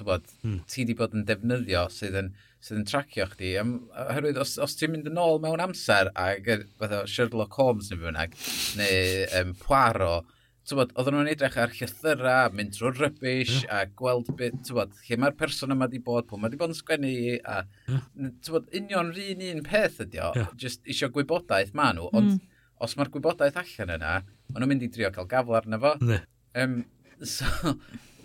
bod, 0.07 0.27
hmm. 0.43 0.61
ti 0.69 0.85
di 0.85 0.97
bod 0.97 1.15
yn 1.17 1.25
defnyddio 1.29 1.87
sydd 1.93 2.19
yn, 2.21 2.33
sydd 2.61 2.83
yn 2.83 2.89
tracio 2.89 3.27
chdi. 3.33 3.55
Am, 3.61 3.75
Oherwydd, 4.07 4.41
os, 4.43 4.57
os 4.63 4.77
ti'n 4.77 4.93
mynd 4.93 5.09
yn 5.11 5.21
ôl 5.21 5.41
mewn 5.43 5.63
amser 5.65 6.11
ag 6.21 6.49
fath 6.81 6.97
o 6.99 7.03
Sherlock 7.09 7.57
Holmes 7.61 7.89
neu 7.93 8.03
bynnag, 8.03 8.37
neu 8.81 9.27
um, 9.41 9.55
Poirot, 9.63 10.35
tywod, 10.67 10.93
oedden 10.99 11.15
nhw'n 11.15 11.31
edrych 11.31 11.57
ar 11.63 11.73
llythyra, 11.75 12.37
mynd 12.55 12.75
trwy'r 12.75 12.99
rybys, 12.99 13.53
yeah. 13.63 13.83
a 13.83 13.99
gweld 14.01 14.33
beth, 14.39 14.57
tywod, 14.67 14.95
lle 15.07 15.19
mae'r 15.23 15.37
person 15.39 15.75
yma 15.75 15.87
wedi 15.87 16.01
bod, 16.03 16.27
pwy 16.27 16.41
mae 16.41 16.51
wedi 16.51 16.61
bod 16.61 16.73
yn 16.75 16.79
sgwennu, 16.79 17.13
a 17.39 17.61
yeah. 17.63 18.33
tywod, 18.47 18.67
union 18.75 19.13
rhan 19.15 19.45
un 19.53 19.63
peth 19.67 20.01
ydi 20.07 20.23
o, 20.23 20.33
yeah. 20.39 20.51
just 20.59 20.83
isio 20.91 21.11
gwybodaeth 21.15 21.71
ma 21.79 21.93
nhw, 21.95 22.09
ond 22.13 22.33
mm. 22.33 22.41
os 22.83 22.97
mae'r 22.99 23.13
gwybodaeth 23.15 23.61
allan 23.63 23.95
yna, 23.99 24.17
maen 24.51 24.59
nhw'n 24.65 24.75
mynd 24.75 24.89
i 24.89 24.91
drio 24.97 25.13
cael 25.15 25.31
gafel 25.31 25.61
arno 25.61 25.81
fo. 25.85 25.95
Ne. 26.03 26.21
Um, 26.59 26.81
so, 27.37 27.77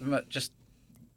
ma, 0.01 0.25
just 0.33 0.55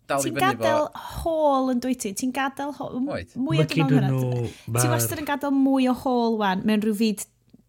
dal 0.09 0.21
i 0.21 0.29
fyny 0.29 0.37
fo. 0.37 0.41
Ti'n 0.41 0.59
gadael 0.61 0.89
hôl 1.25 1.71
yn 1.73 1.85
dwy 1.85 1.97
ti? 2.05 2.13
Ti'n 2.21 2.33
gadael 2.37 2.75
hôl? 2.77 2.99
Oed. 3.01 3.37
Mwy 3.41 3.63
o 3.63 3.69
dymol 3.71 3.95
hynny. 3.97 4.51
Ti 4.69 4.89
wastad 4.93 5.23
yn 5.23 5.29
gadael 5.29 5.55
mwy 5.57 5.89
o 5.89 5.97
hôl 6.05 6.37
wan 6.43 6.65
mewn 6.69 6.85
rhyw 6.85 6.99
fyd 7.01 7.25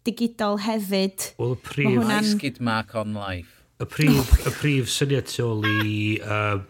digidol 0.06 0.60
hefyd. 0.64 1.30
Wel, 1.40 1.54
y 1.56 1.62
prif... 1.66 1.92
Hwnnan... 1.92 2.28
Skid 2.36 2.60
mark 2.64 2.94
on 2.98 3.16
life. 3.16 3.52
Y 3.82 3.88
prif, 3.92 4.30
y 4.48 4.52
prif 4.56 4.88
syniad 4.88 5.28
tu 5.28 5.44
ôl 5.44 5.66
i 5.68 5.96
um, 6.24 6.62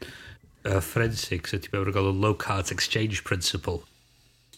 uh, 0.66 0.80
forensics 0.82 1.54
ydy 1.54 1.70
mewn 1.70 1.92
gael 1.94 2.10
y 2.10 2.14
low 2.24 2.34
card 2.34 2.72
exchange 2.74 3.22
principle. 3.28 3.84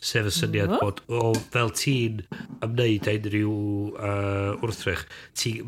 Sef 0.01 0.31
y 0.31 0.33
syniad 0.33 0.73
oh. 0.79 0.81
bod, 0.81 1.03
o, 1.11 1.35
fel 1.53 1.75
ti'n 1.77 2.23
ymwneud 2.65 3.11
â 3.11 3.17
unrhyw 3.19 3.55
uh, 3.99 4.53
wrthrych, 4.63 5.05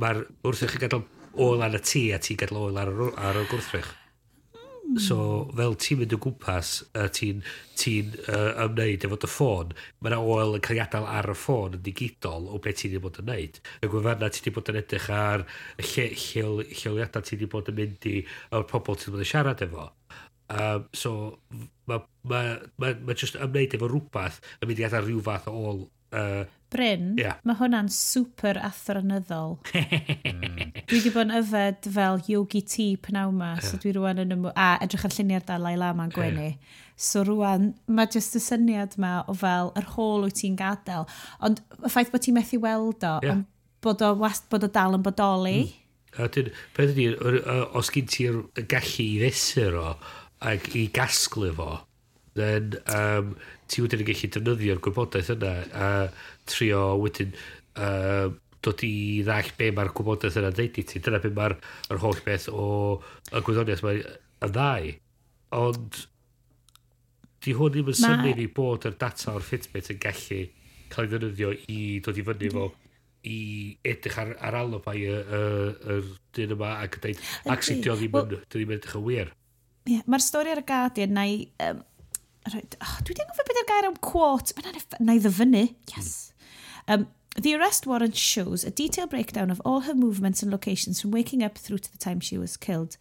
mae'r 0.01 0.25
wrthrych 0.46 0.79
yn 0.79 0.85
gadael 0.87 1.09
oil 1.40 1.66
ar 1.66 1.77
y 1.77 1.83
tŷ 1.85 2.05
a 2.16 2.20
ti'n 2.23 2.40
gadael 2.40 2.62
oil 2.70 2.81
ar, 2.81 2.94
ar 3.29 3.42
y 3.42 3.49
gwrthrych. 3.51 3.90
So, 4.98 5.16
fel 5.55 5.76
ti'n 5.79 6.00
mynd 6.00 6.14
o 6.16 6.18
gwmpas, 6.18 6.70
a 6.98 7.05
ti'n 7.14 7.44
ti 7.79 7.92
uh, 8.03 8.64
ymwneud 8.64 9.05
efo 9.07 9.18
dy 9.22 9.29
ffôn, 9.31 9.74
mae 10.00 10.11
yna 10.11 10.18
oel 10.18 10.57
yn 10.59 10.64
cael 10.66 10.81
ei 10.81 10.83
adael 10.83 11.07
ar 11.07 11.31
y 11.31 11.37
ffôn 11.38 11.76
yn 11.79 11.85
digidol 11.87 12.48
o 12.50 12.59
beth 12.62 12.81
ti'n 12.81 12.96
bod 13.05 13.20
yn 13.22 13.29
wneud. 13.29 13.61
Y 13.85 13.90
gwefanna 13.92 14.33
ti'n 14.35 14.57
bod 14.57 14.72
yn 14.72 14.81
edrych 14.81 15.07
ar 15.14 15.46
y 15.76 15.87
lle, 15.87 16.09
lleol, 16.24 16.64
lleoliadau 16.72 17.26
ti'n 17.29 17.46
bod 17.53 17.70
yn 17.70 17.79
mynd 17.79 18.11
i 18.11 18.16
o'r 18.57 18.66
pobl 18.72 18.98
ti'n 18.98 19.14
bod 19.14 19.22
yn 19.22 19.31
siarad 19.31 19.62
efo. 19.66 19.87
Um, 20.50 20.88
so, 20.96 21.12
mae 21.87 22.03
ma, 22.26 22.42
ma, 22.83 22.94
ma 23.07 23.14
just 23.14 23.38
ymwneud 23.38 23.79
efo 23.79 23.90
rhywbeth 23.90 24.40
yn 24.59 24.72
mynd 24.72 24.83
i 24.83 24.88
adael 24.88 25.07
rhyw 25.07 25.22
fath 25.29 25.46
o 25.53 25.55
ôl 25.55 25.85
uh, 26.18 26.42
Bryn, 26.70 27.14
yeah. 27.18 27.38
mae 27.46 27.59
hwnna'n 27.59 27.90
super 27.94 28.61
athronyddol. 28.70 29.59
Hmm. 30.30 30.72
dwi 30.90 30.98
wedi 30.98 31.11
bod 31.14 31.28
yn 31.28 31.33
yfed 31.38 31.87
fel 31.94 32.18
yogi 32.30 32.61
tea 32.66 32.96
pnaw 33.02 33.30
ma, 33.35 33.52
yeah. 33.56 33.64
so 33.66 33.78
dwi 33.80 33.92
rwan 33.96 34.20
yn 34.22 34.35
ymw... 34.35 34.52
A 34.54 34.76
edrych 34.85 35.04
ar 35.06 35.14
lluniau'r 35.14 35.46
dalai 35.46 35.72
lama'n 35.78 36.12
gwenu. 36.14 36.46
Yeah. 36.50 36.78
So 37.00 37.22
rwan, 37.26 37.70
mae 37.88 38.11
jyst 38.12 38.37
y 38.38 38.42
syniad 38.44 38.96
ma 39.00 39.20
o 39.30 39.35
fel 39.40 39.72
yr 39.78 39.87
hôl 39.94 40.26
wyt 40.26 40.38
ti'n 40.40 40.59
gadael. 40.59 41.06
Ond 41.46 41.62
y 41.80 41.90
ffaith 41.90 42.12
bod 42.12 42.24
ti'n 42.26 42.37
methu 42.37 42.61
weld 42.62 43.06
o, 43.06 43.14
yeah. 43.24 43.38
ond 43.38 43.46
bod 43.85 44.04
o, 44.04 44.12
wast, 44.20 44.48
bod 44.52 44.66
o 44.66 44.72
dal 44.72 44.98
yn 44.98 45.06
bodoli. 45.06 45.59
Mm. 45.64 45.76
A 46.20 46.26
dyn, 46.35 46.50
beth 46.76 46.92
ydy, 46.94 47.06
os 47.78 47.92
gyn 47.94 48.11
ti'r 48.11 48.42
gallu 48.70 49.06
i 49.06 49.20
fesur 49.22 49.78
o, 49.80 49.87
ac 50.50 50.66
i 50.78 50.88
gasglu 50.94 51.52
fo, 51.56 51.70
then 52.38 52.74
um, 52.94 53.35
ti 53.70 53.83
wedyn 53.85 54.02
yn 54.02 54.09
gallu 54.09 54.30
defnyddio'r 54.35 54.83
gwybodaeth 54.85 55.33
yna 55.37 55.54
a 55.70 55.88
trio 56.51 56.85
wedyn 57.01 57.35
uh, 57.79 58.31
dod 58.65 58.85
i 58.85 58.95
ddall 59.25 59.53
be 59.57 59.71
mae'r 59.77 59.93
gwybodaeth 59.97 60.39
yna'n 60.41 60.57
ddeud 60.57 60.81
i 60.81 60.85
ti. 60.87 61.01
Dyna 61.05 61.21
be 61.23 61.33
mae'r 61.37 61.57
holl 62.03 62.21
beth 62.27 62.49
o 62.53 62.67
y 63.33 63.43
gwyddoniaeth 63.47 63.85
mae'n 63.87 64.53
ddau. 64.53 64.93
Ond 65.61 66.03
di 67.45 67.57
hwn 67.57 67.75
ddim 67.75 67.89
yn 67.89 67.97
ma... 67.97 68.01
synnu 68.03 68.37
ni 68.37 68.47
bod 68.53 68.87
yr 68.89 68.97
data 69.01 69.35
o'r 69.35 69.47
Fitbit 69.47 69.91
yn 69.95 70.01
gallu 70.03 70.45
cael 70.91 71.07
ei 71.07 71.13
ddefnyddio 71.13 71.53
i 71.73 71.81
dod 72.05 72.19
i 72.19 72.25
fyny 72.27 72.53
fo 72.53 72.71
i 73.31 73.37
edrych 73.87 74.17
ar, 74.21 74.33
ar 74.49 74.57
alibi 74.63 75.05
y, 75.05 75.13
y, 75.21 75.41
y 75.95 75.99
dyn 76.37 76.55
yma 76.57 76.71
ac 76.81 76.97
yn 76.97 77.05
dweud, 77.05 77.23
ac 77.53 77.67
sy'n 77.67 77.83
dio 77.85 77.97
ddim 77.99 78.17
yn, 78.17 78.35
ddim 78.47 78.73
yn 78.73 78.79
edrych 78.79 78.97
yn 78.97 79.07
wir. 79.07 79.33
Yeah, 79.89 80.05
Mae'r 80.09 80.25
stori 80.25 80.53
ar 80.53 80.63
y 80.63 80.67
Guardian 80.69 81.15
na 81.17 81.27
i... 81.29 81.39
Um, 81.65 81.83
oh, 82.49 82.97
dwi 83.05 83.17
ddim 83.17 83.29
yn 83.29 83.37
gwybod 83.37 83.51
beth 83.51 83.61
yw'r 83.61 83.69
gair 83.69 83.89
am 83.91 84.01
quote. 84.05 84.57
Mae'n 84.57 85.05
na 85.05 85.17
i 85.17 85.23
ddyfynu. 85.23 85.65
Hmm. 85.69 85.95
Yes. 85.95 86.11
Mm 86.11 86.30
Um, 86.90 87.07
the 87.37 87.55
arrest 87.55 87.87
warrant 87.87 88.16
shows 88.16 88.64
a 88.64 88.70
detailed 88.72 89.11
breakdown 89.11 89.48
of 89.53 89.62
all 89.64 89.81
her 89.83 89.94
movements 89.94 90.42
and 90.42 90.50
locations 90.50 91.00
from 91.00 91.12
waking 91.12 91.40
up 91.40 91.57
through 91.57 91.79
to 91.79 91.92
the 91.92 91.98
time 91.98 92.18
she 92.18 92.37
was 92.37 92.57
killed. 92.57 92.96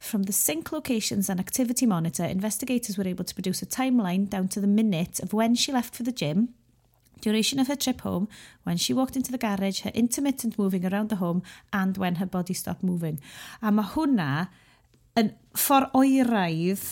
From 0.00 0.24
the 0.24 0.32
sync 0.32 0.72
locations 0.72 1.28
and 1.28 1.38
activity 1.38 1.86
monitor, 1.86 2.24
investigators 2.24 2.98
were 2.98 3.06
able 3.06 3.24
to 3.24 3.34
produce 3.34 3.62
a 3.62 3.66
timeline 3.66 4.28
down 4.28 4.48
to 4.48 4.60
the 4.60 4.66
minute 4.66 5.20
of 5.20 5.32
when 5.32 5.54
she 5.54 5.70
left 5.70 5.94
for 5.94 6.02
the 6.02 6.10
gym, 6.10 6.48
duration 7.20 7.60
of 7.60 7.68
her 7.68 7.76
trip 7.76 8.00
home, 8.00 8.28
when 8.64 8.76
she 8.76 8.92
walked 8.92 9.14
into 9.14 9.30
the 9.30 9.38
garage, 9.38 9.82
her 9.82 9.92
intermittent 9.94 10.58
moving 10.58 10.84
around 10.84 11.08
the 11.08 11.16
home, 11.16 11.44
and 11.72 11.96
when 11.96 12.16
her 12.16 12.26
body 12.26 12.54
stopped 12.54 12.82
moving. 12.82 13.20
A 13.62 13.70
mae 13.70 13.86
hwnna 13.94 14.48
yn 15.18 15.34
ffordd 15.54 15.94
oeraidd 15.94 16.86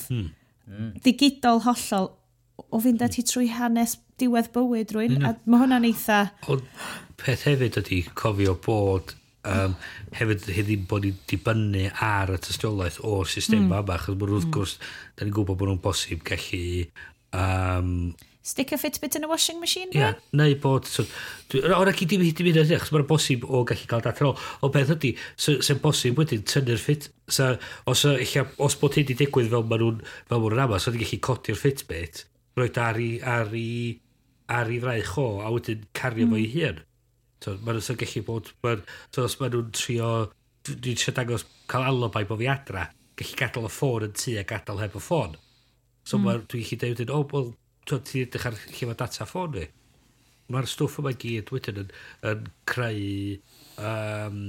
Hmm. 0.66 0.94
digidol 0.98 1.60
hollol 1.62 2.08
o 2.56 2.80
fynd 2.82 3.04
ati 3.04 3.24
trwy 3.26 3.50
hanes 3.52 3.96
diwedd 4.20 4.50
bywyd 4.54 4.94
rwy'n, 4.96 5.18
mm. 5.20 5.28
a 5.28 5.34
mae 5.50 5.62
hwnna'n 5.64 5.88
eitha... 5.88 6.20
Ond 6.52 6.64
peth 7.20 7.46
hefyd 7.48 7.80
ydy 7.82 8.02
cofio 8.16 8.56
bod 8.64 9.14
um, 9.46 9.74
hefyd 10.16 10.46
heddi'n 10.56 10.86
bod 10.90 11.06
ni 11.06 11.12
dibynnu 11.30 11.88
ar 12.04 12.32
y 12.34 12.38
tystiolaeth 12.42 13.02
o'r 13.06 13.28
system 13.30 13.66
mm. 13.66 13.74
yma, 13.82 13.98
chos 14.00 14.16
wrth 14.16 14.46
mm. 14.46 14.54
gwrs, 14.54 14.78
da 15.16 15.26
ni'n 15.26 15.36
gwybod 15.36 15.60
bod 15.60 15.72
nhw'n 15.72 15.84
bosib 15.84 16.24
gallu... 16.26 16.88
Um, 17.36 17.92
Stick 18.46 18.70
a 18.70 18.76
Fitbit 18.78 19.16
in 19.16 19.24
a 19.24 19.28
washing 19.28 19.58
machine? 19.58 19.90
Ie, 19.90 19.98
yeah, 19.98 20.14
neu 20.38 20.54
bod... 20.62 20.86
So, 20.86 21.02
O'r 21.56 21.90
ac 21.90 22.04
i 22.04 22.06
ddim 22.06 22.22
hyd 22.22 22.38
i 22.38 22.46
fynd 22.46 22.60
ydych, 22.62 22.92
mae'n 22.94 23.08
bosib 23.08 23.42
o 23.42 23.64
gallu 23.66 23.88
cael 23.90 24.04
data 24.04 24.28
ôl. 24.28 24.36
O 24.62 24.70
beth 24.74 24.92
ydy, 24.94 25.16
sy'n 25.34 25.58
so, 25.66 25.74
bosib 25.82 26.20
wedyn 26.20 26.44
tynnu'r 26.46 26.78
ffit. 26.78 27.08
So, 27.26 27.56
os, 27.90 28.04
illa, 28.06 28.46
os 28.62 28.78
bod 28.78 28.94
hyn 28.94 29.02
wedi 29.02 29.18
digwydd 29.18 29.50
fel 29.50 29.66
maen 29.66 29.82
nhw'n 29.82 29.98
fel 30.06 30.38
maen 30.38 30.46
nhw'n 30.46 30.58
rama, 30.60 30.78
so 30.78 30.94
ni'n 30.94 31.02
gallu 31.02 31.18
codi'r 31.26 31.58
Fitbit, 31.58 32.22
roed 32.56 32.78
ar 32.80 32.98
i 33.00 33.10
ar 33.20 33.54
i 33.56 33.70
ar 34.48 34.70
i 34.70 34.80
fraich 34.82 35.14
o, 35.20 35.26
a 35.42 35.50
wedyn 35.52 35.86
cario 35.96 36.26
mm. 36.26 36.32
fo 36.32 36.40
i 36.40 36.46
hmm. 36.46 36.60
hun. 36.60 36.84
So, 37.42 37.54
maen 37.62 37.80
nhw'n 37.80 37.98
gallu 38.00 38.22
bod... 38.26 38.52
Man, 38.64 38.84
so, 39.10 39.24
os 39.26 39.38
maen 39.40 39.52
nhw'n 39.54 39.72
trio... 39.76 40.10
Dwi'n 40.66 40.98
trio 40.98 41.14
dangos 41.14 41.44
cael 41.70 41.88
alibi 41.90 42.24
bod 42.26 42.40
fi 42.40 42.48
adra, 42.50 42.86
gallu 43.18 43.38
gadael 43.38 43.68
y 43.68 43.72
ffôn 43.74 44.06
yn 44.06 44.14
tu 44.18 44.36
a 44.38 44.44
gadael 44.46 44.82
heb 44.84 44.96
y 44.98 45.02
ffôn. 45.02 45.34
So, 46.06 46.20
mm. 46.20 46.46
dwi'n 46.52 46.68
gallu 46.70 46.94
dweud, 46.94 47.12
o, 47.14 47.24
wel, 47.32 47.50
ti'n 47.90 48.22
edrych 48.22 48.46
ar 48.50 48.56
lle 48.62 48.88
mae 48.90 49.00
data 49.02 49.26
ffôn 49.28 49.58
fi. 49.58 49.66
Mae'r 50.54 50.70
stwff 50.70 51.00
yma 51.02 51.12
gyd 51.18 51.50
wedyn 51.50 51.82
yn, 51.82 51.92
yn 52.30 52.48
creu 52.70 53.36
um, 53.82 54.40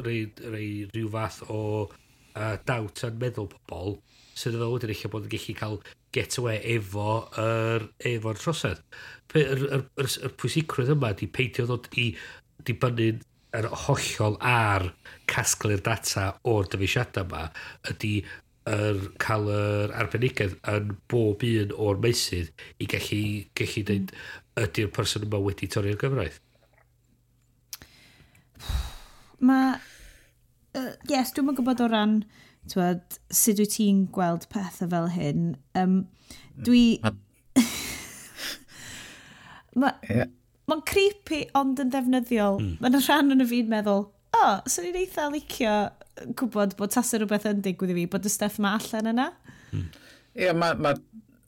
rei, 0.00 0.26
rei, 0.40 0.70
rhyw 0.94 1.10
fath 1.12 1.42
o 1.52 1.60
uh, 1.84 2.56
dawt 2.68 3.04
yn 3.04 3.18
meddwl 3.20 3.50
pobl 3.52 3.98
sydd 4.36 4.56
so, 4.56 4.60
efo 4.60 4.72
wedyn 4.74 4.92
eich 4.92 5.04
bod 5.12 5.28
yn 5.28 5.32
gallu 5.32 5.56
cael 5.60 5.78
get 6.16 6.38
away 6.40 6.58
efo 6.76 7.20
yr 7.42 7.86
efo'r 8.12 8.40
trosedd. 8.40 8.82
Yr, 9.36 9.64
yr, 9.68 9.86
yr, 10.00 10.10
yr 10.28 10.34
pwysigrwydd 10.40 10.94
yma 10.96 11.12
di 11.18 11.28
peidio 11.28 11.66
ddod 11.68 11.90
i 12.00 12.08
dibynnu'n 12.66 13.20
yr 13.56 13.68
hollol 13.84 14.38
ar 14.44 14.88
casglu'r 15.30 15.82
data 15.84 16.30
o'r 16.48 16.68
dyfeisiadau 16.72 17.26
yma 17.26 17.44
ydy 17.92 18.14
yr, 18.70 19.02
cael 19.22 19.50
yr 19.52 19.94
arbenigedd 20.00 20.56
yn 20.72 20.96
bob 21.10 21.44
un 21.46 21.74
o'r 21.86 22.00
meysydd 22.02 22.64
i 22.82 22.88
gallu, 22.90 23.22
gallu 23.58 23.84
dweud 23.90 24.16
ydy'r 24.64 24.90
person 24.96 25.28
yma 25.28 25.42
wedi 25.44 25.70
torri'r 25.72 26.00
gyfraith. 26.00 26.40
Mae... 29.44 29.76
Uh, 30.76 30.92
yes, 31.08 31.30
dwi'n 31.32 31.54
gwybod 31.56 31.80
o 31.80 31.86
ran 31.88 32.18
Twed, 32.72 33.18
sut 33.30 33.60
wyt 33.62 33.76
ti'n 33.76 34.06
gweld 34.14 34.48
pethau 34.52 34.90
fel 34.92 35.10
hyn? 35.14 35.52
Um, 35.78 36.00
dwi... 36.66 36.98
Mae'n 39.76 40.08
yeah. 40.08 40.30
ma 40.70 40.78
creepy 40.90 41.44
ond 41.58 41.80
yn 41.82 41.92
ddefnyddiol. 41.92 42.60
Mm. 42.62 42.78
Mae'n 42.82 42.98
rhan 43.02 43.36
yn 43.36 43.44
y 43.44 43.48
fi'n 43.50 43.70
meddwl, 43.70 44.06
o, 44.08 44.40
oh, 44.40 44.54
swn 44.70 44.90
i'n 44.90 45.00
eitha 45.02 45.28
licio 45.32 45.76
gwybod 46.38 46.74
bod 46.78 46.94
tasau 46.94 47.20
rhywbeth 47.20 47.46
yn 47.50 47.62
digwydd 47.64 47.92
i 47.92 47.98
fi, 48.00 48.06
bod 48.16 48.26
y 48.26 48.32
stuff 48.32 48.58
mae 48.62 48.80
allan 48.80 49.12
yna. 49.12 49.28
Mm. 49.70 49.76
Ie, 49.76 49.78
mm. 49.78 49.88
yeah, 50.42 50.56
mae 50.56 50.78
ma, 50.80 50.94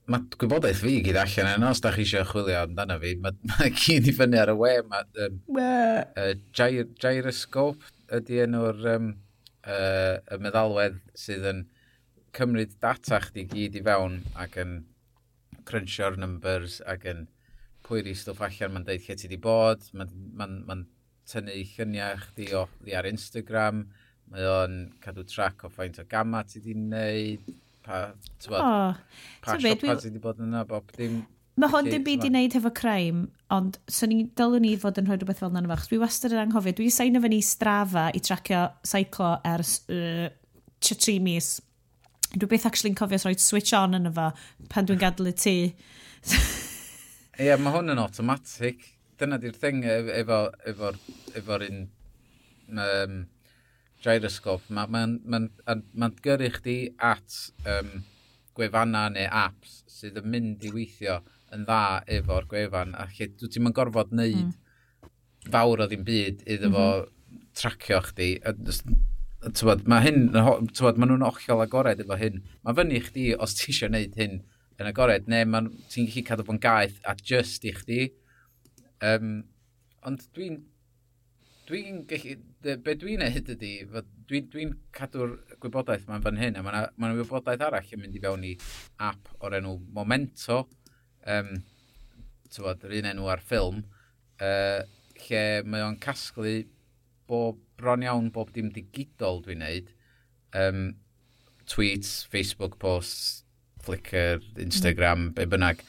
ma 0.09 0.21
gwybodaeth 0.37 0.83
fi 0.85 0.99
gyd 1.05 1.21
allan 1.21 1.55
yna, 1.57 1.73
os 1.73 1.83
da 1.85 1.93
chi 1.95 2.05
eisiau 2.05 2.27
chwilio 2.29 2.61
amdano 2.63 2.99
fi, 3.03 3.15
mae 3.23 3.39
ma 3.51 3.71
gyd 3.83 4.11
i 4.11 4.15
fyny 4.21 4.39
ar 4.43 4.53
y 4.53 4.59
we. 4.61 4.75
mae 4.93 5.25
um, 5.27 5.41
uh, 5.63 6.35
gyroscope 7.03 7.97
ydy 8.21 8.45
enw'r... 8.47 8.85
Um, 8.97 9.17
uh, 9.69 10.19
y 10.35 10.41
meddalwedd 10.43 10.99
sydd 11.19 11.47
yn 11.53 11.65
cymryd 12.37 12.77
data 12.83 13.21
chdi 13.25 13.47
gyd 13.51 13.79
i 13.79 13.83
fewn 13.85 14.21
ac 14.41 14.59
yn 14.63 14.79
crunchio'r 15.69 16.19
numbers 16.21 16.81
ac 16.89 17.07
yn 17.13 17.27
pwyri 17.89 18.15
stwff 18.17 18.45
allan, 18.45 18.75
mae'n 18.75 18.87
deud 18.89 19.07
lle 19.07 19.17
ti 19.17 19.31
di 19.31 19.39
bod, 19.41 19.87
mae'n 19.97 20.13
ma 20.37 20.49
ma, 20.69 20.77
tynnu 21.29 21.55
lluniau 21.73 22.21
chdi 22.27 22.51
o, 22.57 22.67
di 22.85 22.95
ar 22.97 23.09
Instagram, 23.09 23.87
mae 24.33 24.45
o'n 24.49 24.77
cadw 25.05 25.25
trac 25.29 25.65
o 25.65 25.73
faint 25.73 26.01
o 26.01 26.05
gamma 26.09 26.43
ti 26.49 26.61
di 26.65 26.77
wneud, 26.77 27.49
pa, 27.85 28.03
tywod, 28.45 28.61
oh, 28.61 29.25
pa 29.45 29.57
siopa 29.57 29.95
dwi... 29.95 29.97
ti 30.05 30.13
di 30.13 30.23
bod 30.25 30.41
yna, 30.45 30.65
bob 30.69 30.93
dim, 30.97 31.23
Mae 31.59 31.73
hwn 31.73 31.89
dim 31.91 32.05
byd 32.07 32.23
i 32.23 32.29
wneud 32.31 32.55
hefo 32.55 32.71
crime, 32.71 33.25
ond 33.51 33.81
so 33.91 34.07
ni 34.07 34.21
dylwn 34.39 34.63
ni 34.63 34.77
fod 34.79 35.01
yn 35.01 35.09
rhoi 35.09 35.17
rhywbeth 35.19 35.41
fel 35.43 35.51
na'n 35.51 35.67
fach. 35.67 35.89
Dwi 35.91 35.99
wastad 35.99 36.35
yn 36.37 36.43
anghofio, 36.45 36.77
dwi'n 36.79 36.93
sain 36.95 37.19
efo 37.19 37.31
ni 37.33 37.41
strafa 37.43 38.05
i 38.15 38.21
tracio 38.23 38.61
seiclo 38.87 39.33
ers 39.49 39.73
uh, 39.91 40.29
tri 40.87 41.17
mis. 41.25 41.57
Dwi 42.37 42.51
beth 42.53 42.69
actually'n 42.69 42.99
cofio 42.99 43.19
rhoi 43.25 43.35
switch 43.43 43.75
on 43.75 43.99
yn 43.99 44.07
efo 44.13 44.29
pan 44.71 44.87
dwi'n 44.87 45.01
gadw 45.03 45.27
y 45.27 45.33
tŷ. 45.35 45.55
Ie, 47.39 47.49
yeah, 47.49 47.59
mae 47.59 47.75
hwn 47.75 47.91
yn 47.95 48.03
automatic. 48.05 48.85
Dyna 49.19 49.41
di'r 49.43 49.59
thing 49.59 49.83
e-, 49.83 49.97
efo'r 50.21 50.55
efo, 50.71 50.93
efo, 50.95 51.41
efo 51.41 51.59
un 51.67 51.83
um, 52.85 53.17
gyroscope. 54.07 54.71
Mae'n 54.71 54.95
ma, 54.95 55.43
ma, 55.43 55.43
ma, 55.67 55.77
ma 56.05 56.11
gyrru 56.23 56.53
chdi 56.61 56.79
at 57.03 57.41
um, 57.67 57.97
gwefanna 58.55 59.09
neu 59.15 59.27
apps 59.27 59.81
sydd 59.91 60.23
yn 60.23 60.31
mynd 60.31 60.63
i 60.67 60.71
weithio 60.75 61.19
yn 61.55 61.65
dda 61.69 61.83
efo'r 62.19 62.49
gwefan, 62.51 62.95
a 62.99 63.07
lle 63.13 63.31
dwi 63.35 63.51
ti'n 63.53 63.75
gorfod 63.77 64.13
wneud 64.15 64.41
mm. 64.49 65.13
fawr 65.53 65.85
o 65.85 65.89
ddim 65.89 66.05
byd 66.07 66.45
iddo 66.47 66.73
fo 66.75 66.87
mm 66.87 67.07
-hmm. 67.07 67.45
tracio 67.61 68.01
chdi. 68.11 68.31
Mae 69.89 70.05
hyn, 70.05 70.25
tywod, 70.33 70.99
maen 70.99 71.13
nhw'n 71.13 71.29
ochiol 71.29 71.63
agored 71.65 72.01
efo 72.03 72.17
hyn. 72.19 72.41
Mae 72.67 72.79
fyny 72.79 73.03
chdi 73.07 73.29
os 73.39 73.55
ti 73.59 73.71
eisiau 73.73 73.93
gwneud 73.93 74.17
hyn 74.19 74.41
yn 74.79 74.89
agored, 74.91 75.29
neu 75.31 75.45
ti'n 75.91 76.09
gallu 76.11 76.25
cadw 76.27 76.47
fo'n 76.49 76.61
gaeth 76.63 76.99
a 77.07 77.15
just 77.31 77.65
i 77.67 77.75
chdi. 77.75 78.01
Um, 79.03 79.45
ond 80.07 80.27
dwi'n 80.35 80.59
dwi'n 81.69 82.03
gallu, 82.09 82.37
be 82.85 82.95
dwi'n 82.97 83.21
neud 83.23 83.51
ydy, 83.55 83.73
dwi'n 84.29 84.47
dwi 84.53 84.67
cadw'r 84.97 85.35
gwybodaeth 85.61 86.07
ma'n 86.09 86.25
fan 86.25 86.41
hyn, 86.41 86.57
a 86.57 86.65
mae'n 86.65 86.87
ma, 86.97 87.11
wybodaeth 87.19 87.65
arall 87.67 87.93
yn 87.95 88.03
mynd 88.03 88.17
i 88.17 88.23
fewn 88.25 88.47
i 88.49 88.55
app 89.05 89.35
o'r 89.45 89.59
enw 89.61 89.75
Momento, 89.97 90.63
um, 91.29 91.59
tywod, 92.53 92.85
yr 92.89 92.97
un 93.01 93.11
enw 93.13 93.29
ar 93.33 93.43
ffilm, 93.45 93.83
uh, 94.43 94.81
lle 95.27 95.45
mae 95.69 95.85
o'n 95.85 95.99
casglu 96.03 96.63
bob 97.29 97.59
bron 97.79 98.05
iawn 98.07 98.31
bob 98.35 98.51
dim 98.55 98.71
digidol 98.75 99.43
dwi'n 99.45 99.63
neud, 99.63 99.93
um, 100.57 100.89
tweets, 101.69 102.25
Facebook 102.31 102.79
posts, 102.81 103.45
Flickr, 103.85 104.43
Instagram, 104.61 105.29
mm. 105.29 105.35
be 105.37 105.47
bynnag. 105.49 105.85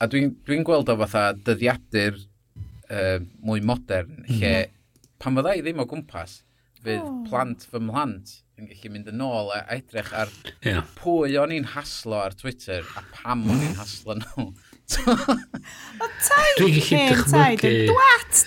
A 0.00 0.08
dwi'n 0.08 0.32
dwi, 0.46 0.60
gweld 0.64 0.92
o 0.92 0.96
fatha 1.02 1.32
dyddiadur 1.34 2.20
uh, 2.20 3.18
mwy 3.44 3.64
modern, 3.64 4.22
mm. 4.22 4.38
lle 4.38 4.54
mhm. 4.54 4.80
pan 5.20 5.38
fydda 5.40 5.56
i 5.58 5.64
ddim 5.64 5.82
o 5.82 5.88
gwmpas, 5.88 6.38
fydd 6.84 7.02
oh. 7.02 7.20
plant 7.28 7.66
fy 7.68 7.80
mhlant 7.82 8.38
yn 8.60 8.68
gallu 8.70 8.92
mynd 8.94 9.08
yn 9.10 9.22
ôl 9.24 9.50
a 9.50 9.64
edrych 9.74 10.12
ar 10.14 10.30
yeah. 10.62 10.84
pwy 11.00 11.34
o'n 11.40 11.54
i'n 11.56 11.72
haslo 11.72 12.20
ar 12.20 12.36
Twitter 12.38 12.86
a 12.94 13.02
pam 13.16 13.42
o'n 13.50 13.64
i'n 13.66 13.78
haslo 13.80 14.14
nhw. 14.20 14.46
O 16.04 16.06
taid 16.20 16.58
Dwi'n 16.58 16.74
gallu 16.76 16.98
dychmygu 17.08 17.70
Dwat 17.88 18.40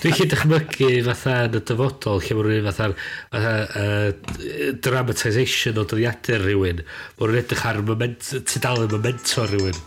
Dwi'n 0.00 0.14
gallu 0.16 0.28
dychmygu 0.32 0.88
fatha 1.08 1.34
yn 1.48 1.58
y 1.58 1.62
dyfodol 1.68 2.22
lle 2.24 2.38
mae'n 2.38 2.48
rhywun 2.48 2.68
fatha, 2.70 2.88
fatha 3.34 3.54
uh, 3.82 4.72
dramatisation 4.86 5.80
o 5.82 5.84
dyddiadur 5.84 6.46
rhywun. 6.46 6.82
Mae'n 7.20 7.38
edrych 7.42 7.66
ar 7.68 7.82
tudalen 7.84 8.92
memento 8.94 9.46
rhywun. 9.50 9.80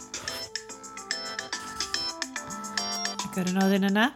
Gwrdd 3.34 3.54
yn 3.54 3.62
oedden 3.66 3.92
yna. 3.92 4.10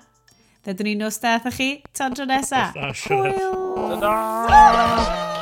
Dydyn 0.64 0.94
ni'n 0.94 1.06
nos 1.08 1.20
deth 1.24 1.50
chi, 1.58 1.70
tondro 1.98 2.30
nesa. 2.30 2.70
Hwyl! 3.04 3.62
Ta-da! 4.00 5.33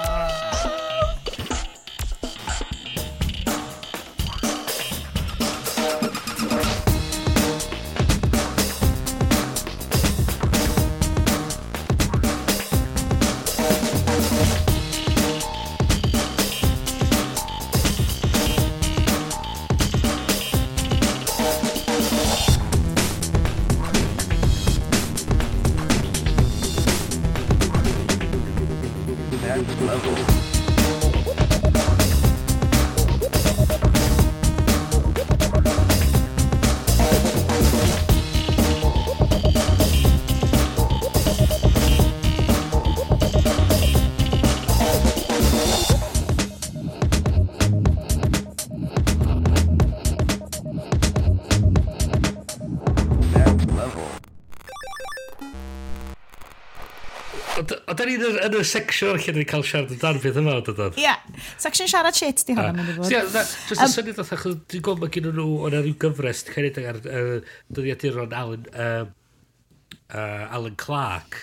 yn 58.46 58.58
y 58.58 58.64
section 58.68 59.12
o'r 59.14 59.22
lle 59.22 59.34
ni'n 59.36 59.48
cael 59.50 59.64
siarad 59.68 59.94
yn 59.94 60.02
dan 60.02 60.20
fydd 60.24 60.40
yma 60.42 60.58
o 60.60 60.64
dod 60.66 60.98
Ie, 61.00 61.14
section 61.62 61.90
siarad 61.92 62.18
shit 62.18 62.44
di 62.48 62.56
hwnna, 62.58 62.74
mynd 62.78 62.92
i 62.92 62.96
fod. 62.98 63.14
Ie, 63.14 63.22
jyst 63.70 63.84
y 63.86 63.90
syniad 63.94 64.22
oedd 64.22 64.34
achos 64.38 64.58
dwi'n 64.72 64.86
gwybod 64.88 65.04
mae 65.04 65.14
gen 65.16 65.30
nhw 65.30 65.48
o'n 65.68 65.78
rhyw 65.78 65.98
gyfres 66.04 66.44
cynnig 66.50 66.80
ar 66.92 67.02
dyddiaduron 67.06 68.36
Alan, 68.38 68.68
uh, 68.74 70.56
Alan 70.58 70.78
Clark. 70.82 71.40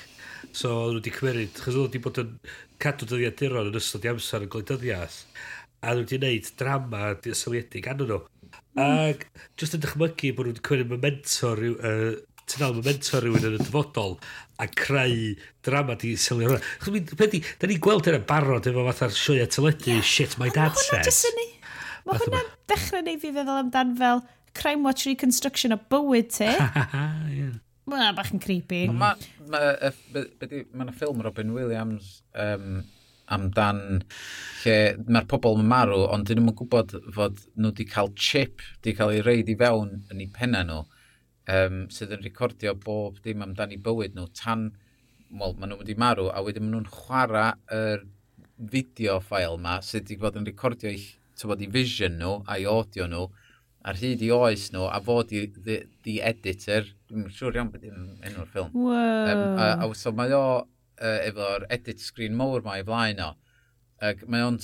So, 0.52 0.74
nhw 0.88 0.98
wedi 1.00 1.14
cymryd, 1.14 1.54
chos 1.58 1.76
nhw 1.76 1.86
wedi 1.86 2.02
bod 2.04 2.22
yn 2.24 2.34
cadw 2.82 3.08
dyddiaduron 3.08 3.70
yn 3.72 3.80
ystod 3.82 4.06
i 4.06 4.12
amser 4.12 4.46
yn 4.46 4.52
gwleidyddiaeth. 4.54 5.20
A 5.82 5.94
nhw 5.94 6.04
wedi 6.04 6.18
gwneud 6.18 6.52
drama 6.60 7.12
syliedig 7.26 7.90
anno 7.90 8.08
nhw. 8.08 8.22
Mm. 8.78 8.82
Ac, 8.84 9.28
jyst 9.58 9.78
yn 9.78 9.84
dychmygu 9.84 10.34
bod 10.34 10.50
nhw 10.50 10.56
wedi 10.56 10.66
cymryd 10.70 10.96
memento 10.96 11.54
rhyw 11.54 11.78
ti'n 12.48 12.62
dal 12.62 12.76
memento 12.76 13.20
rhywun 13.20 13.46
yn 13.50 13.56
y 13.58 13.60
dyfodol 13.62 14.16
a 14.58 14.66
creu 14.66 15.34
drama 15.64 15.94
di 15.98 16.14
sylwi 16.18 16.48
hwnna. 16.48 17.04
Pedi, 17.18 17.42
da 17.60 17.68
ni'n 17.70 17.82
gweld 17.82 18.08
yn 18.10 18.18
y 18.18 18.24
barod 18.26 18.66
efo 18.66 18.84
fatha'r 18.88 19.14
sioia 19.14 19.46
teledu, 19.50 19.92
yeah. 19.92 20.02
shit 20.02 20.34
my 20.40 20.50
dad 20.54 20.74
says. 20.80 21.22
Hwnna 21.22 21.38
ni, 21.38 21.46
mae 22.08 22.20
hwnna'n 22.24 22.50
dechrau 22.72 23.04
neu 23.06 23.22
fi 23.22 23.32
feddwl 23.36 23.62
amdan 23.62 23.94
fel 24.00 24.24
Crime 24.58 24.82
Watch 24.86 25.06
Reconstruction 25.06 25.76
o 25.76 25.80
bywyd 25.92 26.34
ti. 26.34 26.50
Mae 27.88 27.96
hwnna 27.96 28.12
bach 28.16 28.34
yn 28.34 28.42
creepy. 28.42 28.82
Mae 28.92 29.16
ma 29.48 30.92
ffilm 30.92 31.22
Robin 31.24 31.54
Williams 31.54 32.18
um, 32.36 32.82
amdan 33.32 33.80
lle 34.64 34.76
mae'r 35.06 35.28
pobl 35.30 35.56
yn 35.60 35.70
marw 35.70 36.02
ond 36.10 36.26
dyn 36.28 36.42
nhw'n 36.42 36.56
gwybod 36.58 36.98
fod 37.14 37.40
nhw 37.54 37.70
wedi 37.70 37.86
cael 37.88 38.10
chip, 38.18 38.64
wedi 38.80 38.96
cael 38.98 39.14
ei 39.14 39.24
reid 39.24 39.48
i 39.52 39.56
fewn 39.60 40.00
yn 40.10 40.24
eu 40.26 40.32
penna 40.34 40.66
nhw. 40.66 40.82
No 40.82 40.97
um, 41.54 41.80
sydd 41.92 42.14
yn 42.16 42.24
recordio 42.26 42.74
bob 42.84 43.18
dim 43.24 43.42
amdani 43.44 43.80
bywyd 43.82 44.16
nhw 44.16 44.28
tan, 44.36 44.68
wel, 45.30 45.56
maen 45.58 45.72
nhw 45.72 45.80
wedi 45.82 45.96
marw, 45.98 46.28
a 46.32 46.42
wedyn 46.44 46.66
maen 46.66 46.78
nhw'n 46.78 46.92
chwarae 46.92 47.52
yr 47.78 48.06
fideo 48.72 49.18
ffael 49.22 49.58
ma 49.62 49.78
sydd 49.84 50.08
wedi 50.08 50.20
bod 50.22 50.38
yn 50.40 50.48
recordio 50.48 50.92
i, 50.92 51.02
bod, 51.44 51.62
i 51.62 51.70
vision 51.72 52.18
nhw 52.20 52.38
a'i 52.50 52.66
audio 52.68 53.06
nhw 53.10 53.28
ar 53.88 53.98
hyd 54.00 54.22
i 54.26 54.30
oes 54.34 54.68
nhw 54.74 54.88
a 54.90 54.98
fod 55.04 55.32
i 55.32 55.44
the, 55.54 55.82
the 56.04 56.18
editor, 56.26 56.88
dwi'n 57.08 57.28
siŵr 57.32 57.60
iawn 57.60 57.70
beth 57.72 57.86
yw'n 57.88 58.08
enw'r 58.26 58.48
ffilm. 58.50 58.72
Wow. 58.74 59.30
Um, 59.32 59.44
a, 59.62 59.68
a, 59.86 59.90
so 59.96 60.12
mae 60.12 60.34
o 60.36 60.44
uh, 60.58 61.18
efo'r 61.24 61.68
edit 61.72 62.02
screen 62.02 62.36
mowr 62.36 62.64
mae 62.66 62.82
i 62.82 62.88
flaen 62.88 63.22
o. 63.24 63.30
Ac 64.04 64.24
mae 64.30 64.44
o'n 64.46 64.58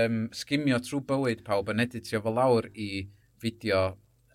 um, 0.00 0.18
sgimio 0.34 0.80
trwy 0.82 1.02
bywyd 1.08 1.44
pawb 1.46 1.70
yn 1.72 1.84
editio 1.86 2.20
fo 2.24 2.34
lawr 2.34 2.68
i 2.74 3.06
fideo 3.42 3.84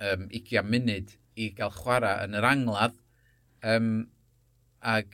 um, 0.01 0.27
20 0.33 0.67
munud 0.67 1.15
i 1.39 1.51
gael 1.57 1.73
chwarae 1.75 2.27
yn 2.27 2.37
yr 2.37 2.47
angladd. 2.47 2.97
Um, 3.61 3.91
ag, 4.81 5.13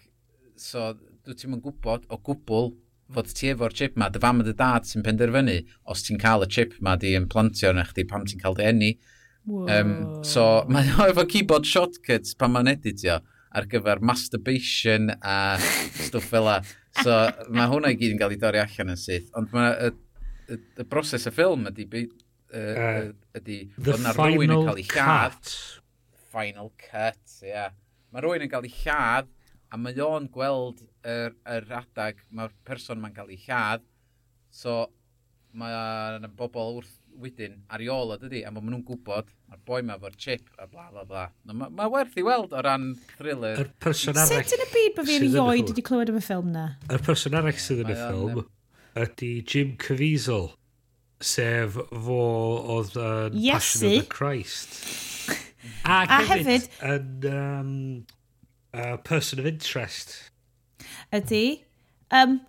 so, 0.60 0.94
dwi 1.28 1.36
ti'n 1.36 1.54
mynd 1.54 1.66
gwybod 1.66 2.08
o 2.14 2.20
gwbl 2.24 2.72
fod 3.14 3.30
ti 3.32 3.52
efo'r 3.54 3.76
chip 3.76 3.96
ma, 4.00 4.10
dy 4.12 4.20
fam 4.24 4.42
a 4.42 4.46
dy 4.48 4.54
dad 4.58 4.88
sy'n 4.88 5.04
penderfynu 5.06 5.62
os 5.92 6.04
ti'n 6.04 6.20
cael 6.20 6.44
y 6.44 6.50
chip 6.52 6.76
ma 6.84 6.98
di 7.00 7.14
implantio 7.16 7.72
na 7.76 7.86
chdi 7.88 8.08
pam 8.08 8.26
ti'n 8.28 8.42
cael 8.44 8.58
dy 8.58 8.68
enni. 8.68 8.92
Um, 9.48 10.24
so, 10.28 10.66
mae 10.72 10.90
o 10.98 11.08
efo 11.08 11.24
keyboard 11.30 11.68
shortcuts 11.68 12.36
pan 12.40 12.52
mae'n 12.56 12.74
editio 12.74 13.22
ar 13.58 13.68
gyfer 13.72 14.02
masturbation 14.04 15.14
a 15.22 15.38
stwff 15.62 16.34
fel 16.34 16.50
la. 16.50 16.58
So, 17.00 17.16
mae 17.54 17.70
hwnna 17.72 17.94
i 17.94 18.00
gyd 18.00 18.16
yn 18.16 18.20
cael 18.20 18.36
ei 18.36 18.42
dorri 18.42 18.62
allan 18.64 18.92
yn 18.96 19.00
syth. 19.00 19.30
Ond 19.40 19.54
mae 19.56 19.72
y, 19.88 19.94
y, 20.52 20.60
y 20.84 20.88
broses 20.88 21.30
y 21.30 21.34
ffilm 21.36 21.70
ydy... 21.72 21.88
Uh, 22.48 22.60
uh, 22.60 23.08
ydy... 23.40 23.60
The 23.78 23.96
yn 23.98 24.08
cael 24.12 24.82
ei 24.82 24.88
lladd. 24.92 25.54
Final 26.34 26.72
cut, 26.82 27.24
ie. 27.42 27.52
Yeah. 27.52 27.74
Mae 28.14 28.24
rhywun 28.24 28.46
yn 28.46 28.52
cael 28.52 28.68
ei 28.68 28.76
lladd, 28.84 29.32
a 29.72 29.80
mae 29.80 29.98
o'n 30.04 30.30
gweld 30.34 30.84
yr, 31.08 31.36
yr 31.58 31.74
adag, 31.82 32.22
mae'r 32.32 32.54
person 32.68 33.02
mae'n 33.04 33.16
cael 33.16 33.34
ei 33.34 33.42
lladd, 33.46 33.84
so 34.54 34.86
mae 35.58 35.74
yna 36.18 36.30
bobl 36.38 36.80
wrth 36.80 36.96
wedyn 37.18 37.56
ar 37.74 37.82
ei 37.82 37.90
ôl 37.90 38.14
o 38.14 38.18
dydy, 38.22 38.44
a 38.46 38.52
maen 38.54 38.68
nhw'n 38.70 38.84
gwybod, 38.86 39.32
mae'r 39.50 39.64
boi 39.66 39.80
mae 39.86 39.98
efo'r 39.98 40.18
chip, 40.22 40.52
a 40.62 40.68
bla 40.70 40.90
bla 40.92 41.06
bla. 41.08 41.26
No, 41.48 41.56
Mae 41.58 41.74
ma 41.80 41.88
werth 41.92 42.18
i 42.20 42.26
weld 42.26 42.54
o 42.54 42.62
ran 42.64 42.92
thriller. 43.16 43.64
Yr 43.64 43.72
person 43.82 44.20
arall... 44.20 44.44
Sut 44.46 44.54
yn 44.58 44.68
y 44.68 44.70
byd 44.76 45.00
bod 45.00 45.10
fi'n 45.10 45.26
ioed 45.32 45.72
wedi 45.72 45.86
clywed 45.88 46.14
am 46.14 46.20
y 46.20 46.24
ffilm 46.28 46.54
na? 46.54 46.68
Yr 46.92 47.04
person 47.08 47.38
arall 47.40 47.58
sydd 47.64 47.84
yn 47.86 47.96
y 47.96 47.98
ffilm 47.98 48.46
ydy 48.98 49.32
Jim 49.46 49.76
Caviezel 49.82 50.52
sef 51.24 51.78
fo 51.90 52.22
oedd 52.78 52.98
uh, 52.98 53.30
Passion 53.34 53.88
of 53.88 53.94
the 54.02 54.06
Christ. 54.12 54.80
A, 55.84 56.04
a 56.04 56.20
hefyd... 56.28 56.68
Yn 56.84 57.26
um, 57.32 57.72
uh, 58.74 58.98
Person 59.04 59.40
of 59.40 59.48
Interest. 59.50 60.32
Ydy. 61.16 61.64
Um, 62.12 62.40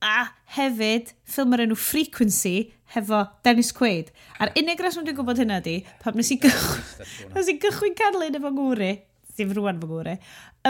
a 0.00 0.30
hefyd 0.56 1.12
ffilm 1.28 1.54
o'r 1.54 1.62
enw 1.66 1.76
Frequency 1.78 2.70
hefo 2.94 3.22
Dennis 3.46 3.70
Quaid. 3.76 4.10
A'r 4.40 4.52
unig 4.58 4.80
reswm 4.82 5.04
dwi'n 5.06 5.18
gwybod 5.18 5.40
hynna 5.42 5.60
di, 5.64 5.80
pam 6.02 6.16
nes 6.18 6.32
i 6.32 6.38
gychwyn, 6.40 7.04
nes 7.34 7.50
i 7.52 7.56
gychwyn 7.60 7.96
canlyn 7.98 8.38
efo 8.40 8.52
ngwri, 8.56 8.94
sef 9.36 9.52
rwan 9.56 9.78
efo 9.78 9.90
ngwri, 9.90 10.16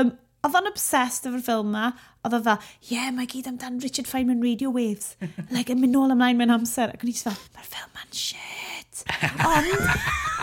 um, 0.00 0.12
Oedd 0.40 0.56
o'n 0.56 0.70
obsessed 0.70 1.26
efo'r 1.28 1.42
ffilm 1.44 1.74
ma, 1.74 1.90
oedd 2.24 2.36
o 2.38 2.40
fel, 2.46 2.62
yeah, 2.88 3.10
mae 3.12 3.28
gyd 3.28 3.50
amdan 3.50 3.76
Richard 3.84 4.08
Feynman 4.08 4.40
Radio 4.40 4.70
Waves. 4.72 5.14
like, 5.54 5.68
yn 5.72 5.82
mynd 5.82 5.92
nôl 5.96 6.14
ymlaen 6.14 6.40
mewn 6.40 6.54
amser. 6.54 6.94
Ac 6.94 7.04
o'n 7.04 7.12
i 7.12 7.16
fel, 7.18 7.36
mae'r 7.56 7.68
ffilm 7.68 7.92
ma'n 7.98 8.16
shit. 8.16 9.04
Ond, 9.44 9.84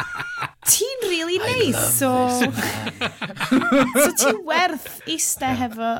ti'n 0.70 1.06
really 1.10 1.42
nice, 1.42 1.82
so... 1.98 2.12
so 4.04 4.10
ti'n 4.22 4.44
werth 4.46 5.00
eistedd 5.10 5.62
hefo 5.66 5.94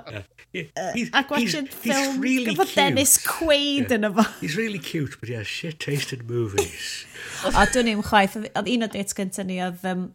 Uh, 0.58 0.94
ac 1.14 1.30
watching 1.30 1.68
film 1.68 2.14
he's 2.14 2.18
really 2.18 2.54
gyda 2.56 2.76
Dennis 2.76 3.18
Quaid 3.22 3.92
yn 3.92 4.06
yeah. 4.08 4.10
efo. 4.10 4.24
He's 4.40 4.56
really 4.58 4.80
cute, 4.80 5.20
but 5.20 5.30
he 5.30 5.36
has 5.36 5.46
shit 5.46 5.78
taste 5.80 6.14
in 6.16 6.26
movies. 6.26 7.06
o, 7.46 7.52
dwi'n 7.52 7.92
i'm 7.92 8.02
chwaith. 8.02 8.38
Oedd 8.48 8.72
un 8.72 8.88
o 8.88 8.90
dates 8.94 9.18
gyntaf 9.18 9.46
ni 9.46 9.60
oedd 9.62 9.84
um, 9.92 10.08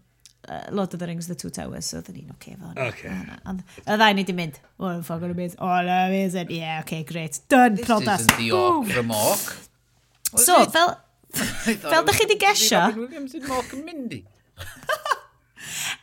uh, 0.48 0.60
Lord 0.70 0.92
of 0.94 1.00
the 1.00 1.06
Rings, 1.06 1.26
The 1.28 1.34
Two 1.34 1.50
Towers, 1.50 1.86
so 1.86 2.00
oedden 2.00 2.16
ni'n 2.18 2.32
oce 2.34 2.56
fo. 2.58 2.72
Oce. 2.86 3.12
Y 3.86 3.96
ddau 3.96 4.14
ni 4.16 4.24
di 4.28 4.34
mynd, 4.36 4.58
Oh, 4.78 4.88
I'm 4.90 5.02
fucking 5.06 5.30
o'n 5.30 5.54
Oh, 5.58 5.68
o, 5.68 5.80
amazing, 6.06 6.50
yeah, 6.50 6.80
okay, 6.80 7.02
great, 7.04 7.40
done, 7.48 7.76
This 7.76 7.86
prodas. 7.86 8.20
isn't 8.26 8.36
the 8.38 8.50
orc 8.52 8.86
from 8.88 9.10
orc. 9.10 9.56
So, 10.36 10.64
fel, 10.66 10.96
fel 11.32 12.04
da 12.04 12.12
chi 12.12 12.26
di 12.26 12.38
gesio... 12.40 12.82
Sut 13.28 13.50
orc 13.50 13.74
yn 13.76 13.84
mynd 13.86 14.16
i? 14.18 14.22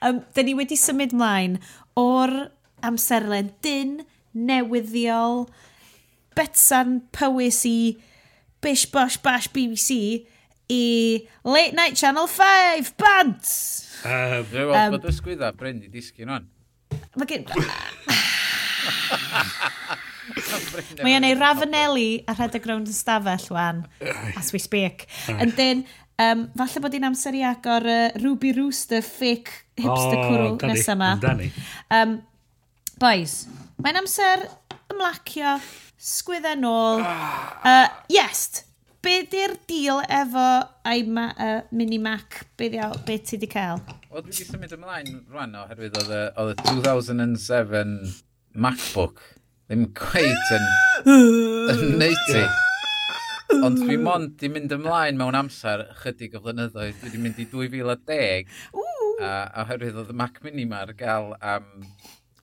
um, 0.02 0.22
da 0.34 0.46
ni 0.46 0.56
wedi 0.58 0.78
symud 0.80 1.16
mlaen 1.18 1.58
o'r 2.00 2.36
amserlen 2.86 3.52
dyn, 3.66 3.98
newyddiol, 4.38 5.48
betsan, 6.38 7.02
poesi, 7.16 7.98
bish, 8.64 8.86
bosh, 8.94 9.18
bash, 9.24 9.50
BBC, 9.52 10.26
i 10.70 11.28
Late 11.44 11.74
Night 11.74 11.98
Channel 11.98 12.28
5, 12.28 12.94
bant! 12.98 13.54
Um, 14.06 14.46
Dwi'n 14.52 14.70
gweld 14.70 14.94
bod 14.96 15.08
ysgwydda 15.10 15.50
Bryn 15.58 15.82
i 15.84 15.90
disgyn 15.92 16.30
o'n. 16.32 16.46
Mae 17.18 17.30
gen... 17.30 17.48
Mae 21.02 21.16
o'n 21.18 21.26
ei 21.26 21.36
Ravenelli 21.36 22.10
a 22.30 22.36
rhedeg 22.38 22.70
rownd 22.70 22.92
yn 22.92 22.96
stafell 22.96 23.50
wan, 23.56 23.82
as 24.38 24.54
we 24.54 24.62
speak. 24.62 25.08
Yn 25.34 25.56
dyn, 25.58 25.84
um, 26.22 26.46
falle 26.62 26.86
bod 26.86 26.96
hi'n 26.96 27.10
amser 27.10 27.36
i 27.40 27.44
agor 27.50 27.90
uh, 27.90 28.00
Ruby 28.22 28.54
Rooster 28.58 29.02
fake 29.06 29.52
hipster 29.82 30.22
cwrw 30.22 30.56
nesaf 30.70 30.94
yma. 30.96 31.12
Um, 31.98 32.20
boys, 33.02 33.42
mae'n 33.82 34.04
amser 34.04 34.46
ymlacio, 34.94 35.58
sgwydda 36.00 36.54
nôl. 36.62 37.02
Uh, 37.02 37.88
yes, 38.14 38.69
be 39.06 39.16
di'r 39.32 39.56
deal 39.70 40.02
efo 40.12 40.46
ai 40.88 41.04
ma, 41.08 41.30
uh, 41.38 41.60
mini 41.72 42.00
Mac? 42.02 42.46
Be, 42.58 42.70
diaw, 42.74 42.96
be 43.06 43.18
ti 43.24 43.40
di 43.40 43.48
cael? 43.48 43.80
Wel, 44.10 44.24
dwi 44.26 44.34
wedi 44.34 44.48
symud 44.48 44.74
ymlaen 44.76 45.22
rwan 45.32 45.56
oherwydd 45.60 46.00
oedd 46.02 46.16
y, 46.16 46.24
oedd 46.42 46.56
y 46.56 46.66
2007 46.74 47.94
MacBook 48.60 49.22
ddim 49.70 49.86
gweith 49.98 50.52
yn, 50.56 50.68
yn 51.06 51.96
neiti. 52.02 52.44
Ond 53.60 53.80
dwi 53.82 53.98
mond 54.02 54.36
di 54.42 54.50
mynd 54.52 54.74
ymlaen 54.76 55.18
mewn 55.20 55.38
amser 55.38 55.86
chydig 56.02 56.36
o 56.38 56.44
flynyddoedd. 56.44 56.98
Dwi 57.00 57.10
wedi 57.10 57.24
mynd 57.24 57.40
i 57.42 57.48
2010. 57.50 58.52
A, 59.20 59.32
oherwydd 59.64 59.98
oedd 60.00 60.12
y 60.14 60.18
Mac 60.18 60.42
Mini 60.46 60.68
ma 60.70 60.84
ar 60.86 60.94
gael 60.98 61.34
am 61.40 61.70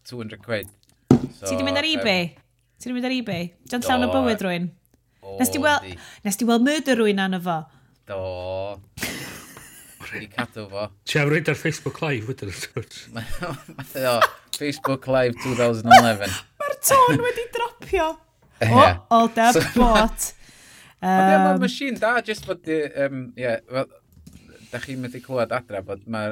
200 0.09 0.43
quid. 0.45 0.73
So, 1.11 1.49
Ti 1.49 1.57
di 1.59 1.67
mynd 1.67 1.81
ar 1.81 1.89
eBay? 1.89 2.31
Um, 2.33 2.43
Ti 2.79 2.91
di 2.91 2.97
mynd 2.97 3.09
ar 3.09 3.15
eBay? 3.17 3.49
John 3.71 3.85
llawn 3.87 4.07
o 4.07 4.11
bywyd 4.15 4.45
rwy'n? 4.47 4.69
Nes 5.41 5.51
ti 5.53 5.61
weld, 5.63 5.97
nes 6.25 6.39
ti 6.39 6.47
weld 6.49 6.65
murder 6.67 7.01
rwy'n 7.01 7.23
anna 7.27 7.41
fo? 7.43 7.59
Do. 8.07 8.21
Wedi 10.07 10.29
cadw 10.31 10.69
fo. 10.71 10.87
Ti 11.09 11.19
am 11.23 11.33
rhaid 11.33 11.51
ar 11.51 11.59
Facebook 11.59 11.99
Live 12.05 12.31
wedyn 12.31 12.53
yn 12.53 12.63
dod? 12.77 12.99
Do, 13.93 14.15
Facebook 14.57 15.09
Live 15.11 15.35
2011. 15.43 16.39
Mae'r 16.63 16.79
tôn 16.87 17.23
wedi 17.27 17.47
dropio. 17.57 18.09
O, 18.71 18.83
old 19.19 19.39
up 19.43 19.59
bot. 19.75 20.33
Um, 21.03 21.11
Mae'r 21.11 21.61
machine 21.61 21.99
da, 22.01 22.17
just 22.25 22.47
bod, 22.49 22.65
um, 23.03 23.27
yeah, 23.37 23.59
well, 23.71 23.91
da 24.71 24.81
chi 24.83 24.97
methu 24.99 25.21
clywed 25.25 25.53
adra, 25.55 25.83
bod 25.85 26.07
ma, 26.11 26.29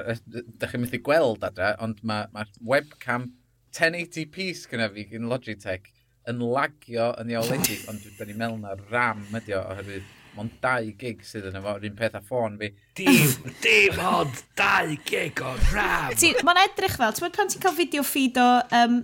da 0.61 0.71
chi 0.71 0.81
methu 0.81 1.03
gweld 1.05 1.45
adra, 1.47 1.75
ond 1.85 2.01
mae'r 2.07 2.31
ma 2.33 2.47
webcam 2.71 3.29
1080p 3.75 4.53
sgyna 4.63 4.89
fi 4.95 5.05
gyn 5.11 5.29
Logitech 5.31 5.91
yn 6.31 6.43
lagio 6.55 7.11
yn 7.21 7.33
iawledig, 7.35 7.87
ond 7.91 8.05
da 8.19 8.27
ni'n 8.29 8.39
meddwl 8.41 8.61
na 8.63 8.77
ram 8.91 9.25
ydi 9.37 9.57
o, 9.57 9.63
oherwydd 9.75 10.13
mae'n 10.35 10.51
dau 10.63 10.89
gig 10.99 11.21
sydd 11.27 11.47
yn 11.51 11.59
efo, 11.61 11.77
yr 11.79 11.87
un 11.89 11.97
peth 11.99 12.17
a 12.19 12.23
ffôn 12.25 12.57
fi. 12.59 12.71
Dim, 12.99 13.53
dim 13.63 14.01
ond 14.03 14.41
dau 14.59 14.97
gig 15.07 15.43
o 15.45 15.55
ram! 15.71 16.11
mae'n 16.49 16.63
edrych 16.65 16.97
fel, 16.99 17.15
ti'n 17.15 17.35
pan 17.37 17.53
ti'n 17.53 17.63
cael 17.63 17.77
fideo 17.77 18.07
feed 18.07 18.41
o 18.43 18.49
um, 18.81 18.99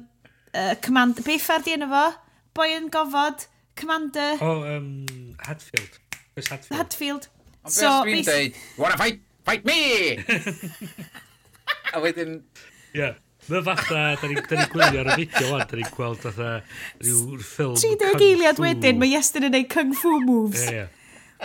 uh, 0.54 0.74
command, 0.82 1.22
be 1.26 1.38
ffair 1.42 1.64
di 1.66 1.76
yna 1.76 1.90
fo? 1.92 2.04
Boi 2.56 2.72
yn 2.74 2.90
gofod, 2.92 3.46
commander... 3.78 4.40
O, 4.42 4.56
oh, 4.56 4.76
um, 4.76 5.36
Hadfield. 5.46 6.00
Chris 6.34 6.50
Hadfield. 6.50 6.78
Hadfield. 6.80 7.30
Ond 7.60 7.76
so, 7.76 7.86
beth 7.86 8.10
dwi'n 8.10 8.26
dweud, 8.26 8.60
wanna 8.80 8.98
fight, 8.98 9.22
fight 9.46 9.68
me! 9.68 9.80
a 11.94 12.02
wedyn... 12.02 12.40
Yeah. 12.96 13.20
Mae 13.50 13.64
fatha, 13.66 14.00
da 14.20 14.28
ni'n 14.30 14.38
ni 14.38 14.66
gwylio 14.70 15.02
ar 15.02 15.10
y 15.10 15.16
fideo 15.24 15.50
wan, 15.50 15.66
da 15.66 15.78
ni'n 15.78 15.90
gweld 15.96 16.22
fatha 16.22 16.50
rhyw 17.02 17.40
ffilm... 17.42 17.74
30 17.82 18.24
eiliad 18.28 18.62
wedyn, 18.62 19.00
mae 19.00 19.10
Iestyn 19.16 19.48
yn 19.48 19.54
gwneud 19.54 19.70
kung 19.72 19.92
fu 19.98 20.14
moves. 20.22 20.68
Ie, 20.70 20.86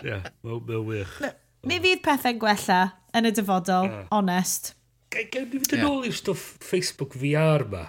ie, 0.04 0.20
mae'n 0.46 0.86
wych. 0.92 1.18
Mi 1.66 1.80
fydd 1.82 2.04
pethau'n 2.06 2.42
gwella 2.42 2.80
yn 3.18 3.30
y 3.30 3.34
dyfodol, 3.34 3.92
honest. 4.14 4.76
Gael 5.16 5.48
ni 5.50 5.62
fynd 5.64 5.78
yn 5.80 5.86
ôl 5.88 6.06
i'r 6.06 6.18
stwff 6.18 6.58
Facebook 6.62 7.16
VR 7.18 7.66
ma. 7.72 7.86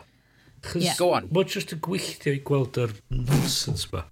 Yeah. 0.75 0.97
Go 0.99 1.13
on. 1.15 1.29
Mae'n 1.35 1.51
just 1.53 1.75
yn 1.77 1.83
gwylltio 1.85 2.35
i 2.35 2.43
gweld 2.47 2.79
yr 2.81 2.95
nonsense 3.13 3.91
ma. 3.93 4.07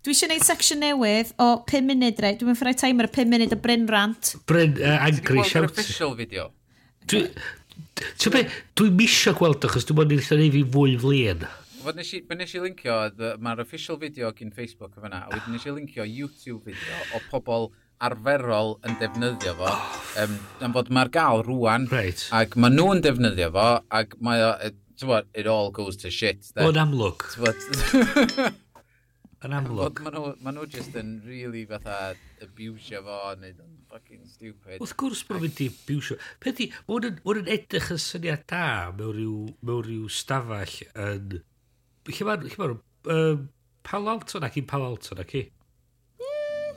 Dwi 0.00 0.14
eisiau 0.14 0.30
gwneud 0.30 0.46
section 0.46 0.80
newydd 0.80 1.34
o 1.42 1.50
5 1.68 1.84
munud, 1.90 2.24
rei. 2.24 2.38
Dwi'n 2.40 2.48
mynd 2.48 2.60
ffrau 2.62 2.76
timer 2.80 3.10
o 3.10 3.12
5 3.12 3.28
munud 3.34 3.52
o 3.52 3.58
Bryn 3.60 3.84
Rant. 3.90 4.32
Bryn, 4.48 4.78
uh, 4.80 4.96
angry 5.04 5.44
shout. 5.44 5.68
official 5.68 6.16
video? 6.16 6.48
Ti'n 8.20 8.34
be, 8.34 8.44
dwi'n 8.78 8.96
misio 8.98 9.34
gweld 9.38 9.66
achos 9.68 9.88
dwi'n 9.88 10.00
mynd 10.02 10.16
i'n 10.16 10.24
llenei 10.26 10.54
fi 10.54 10.64
fwy 10.76 10.96
flin. 11.00 11.46
Fod 11.80 11.96
nes 11.96 12.10
i, 12.16 12.22
nes 12.36 12.54
i 12.56 12.64
lincio, 12.64 12.96
mae'r 13.40 13.62
official 13.64 13.98
video 14.00 14.32
gyn 14.36 14.52
Facebook 14.52 14.98
o 14.98 15.04
fyna, 15.04 15.24
a 15.24 15.32
wedyn 15.32 15.56
nes 15.56 15.64
i 15.64 15.72
lincio 15.76 16.04
YouTube 16.04 16.60
video 16.68 17.00
o 17.16 17.22
pobl 17.30 17.70
arferol 18.04 18.78
yn 18.88 18.96
defnyddio 19.00 19.54
fo, 19.58 19.72
um, 20.22 20.36
am 20.64 20.76
fod 20.76 20.92
mae'r 20.92 21.12
gael 21.12 21.44
rwan, 21.44 21.88
right. 21.92 22.22
ac 22.36 22.56
mae 22.60 22.72
nhw'n 22.72 23.02
defnyddio 23.04 23.50
fo, 23.56 23.66
ac 24.00 24.16
mae 24.24 24.44
o, 24.44 24.52
bod, 25.06 25.28
it 25.34 25.46
all 25.46 25.70
goes 25.70 25.96
to 25.96 26.10
shit. 26.10 26.52
O'n 26.60 26.80
amlwg. 26.80 27.24
Yn 29.40 29.54
amlwg. 29.56 30.00
Mae 30.04 30.12
nhw, 30.12 30.32
ma 30.44 30.52
nhw 30.52 30.66
just 30.68 30.96
yn 31.00 31.14
really 31.24 31.62
fatha 31.68 32.12
abusio 32.44 33.00
fo, 33.06 33.20
neu 33.40 33.54
fucking 33.90 34.26
stupid. 34.30 34.80
Wrth 34.80 34.96
gwrs 35.00 35.22
bod 35.28 35.44
mynd 35.44 35.62
i 35.64 35.68
biwsio. 35.86 36.18
Peth 36.42 36.62
i, 36.64 36.70
mae 36.88 37.12
yn 37.40 37.52
edrych 37.56 37.92
yn 37.94 38.02
syniad 38.02 38.46
da 38.50 38.64
mewn 38.96 39.16
rhyw, 39.16 39.38
mewn 39.66 39.86
rhyw 39.86 40.10
stafell 40.14 40.76
yn... 40.94 41.40
Lle 42.10 42.28
mae'n... 42.28 42.50
Ma, 42.58 42.70
um, 43.14 43.48
Palo 43.86 44.12
Alto 44.12 44.40
na 44.40 44.50
ki? 44.52 44.62
Palo 44.68 44.90
Alto 44.90 45.16
na 45.16 45.24
ki? 45.26 45.46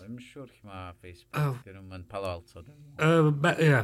Dwi'n 0.04 0.20
siŵr 0.20 0.48
chi 0.52 0.68
mae 0.68 0.94
Facebook. 1.02 1.36
Oh. 1.40 1.60
Dyn 1.66 1.78
nhw'n 1.80 2.08
Palo 2.12 2.32
Alto. 2.38 2.64
Ie. 2.64 3.84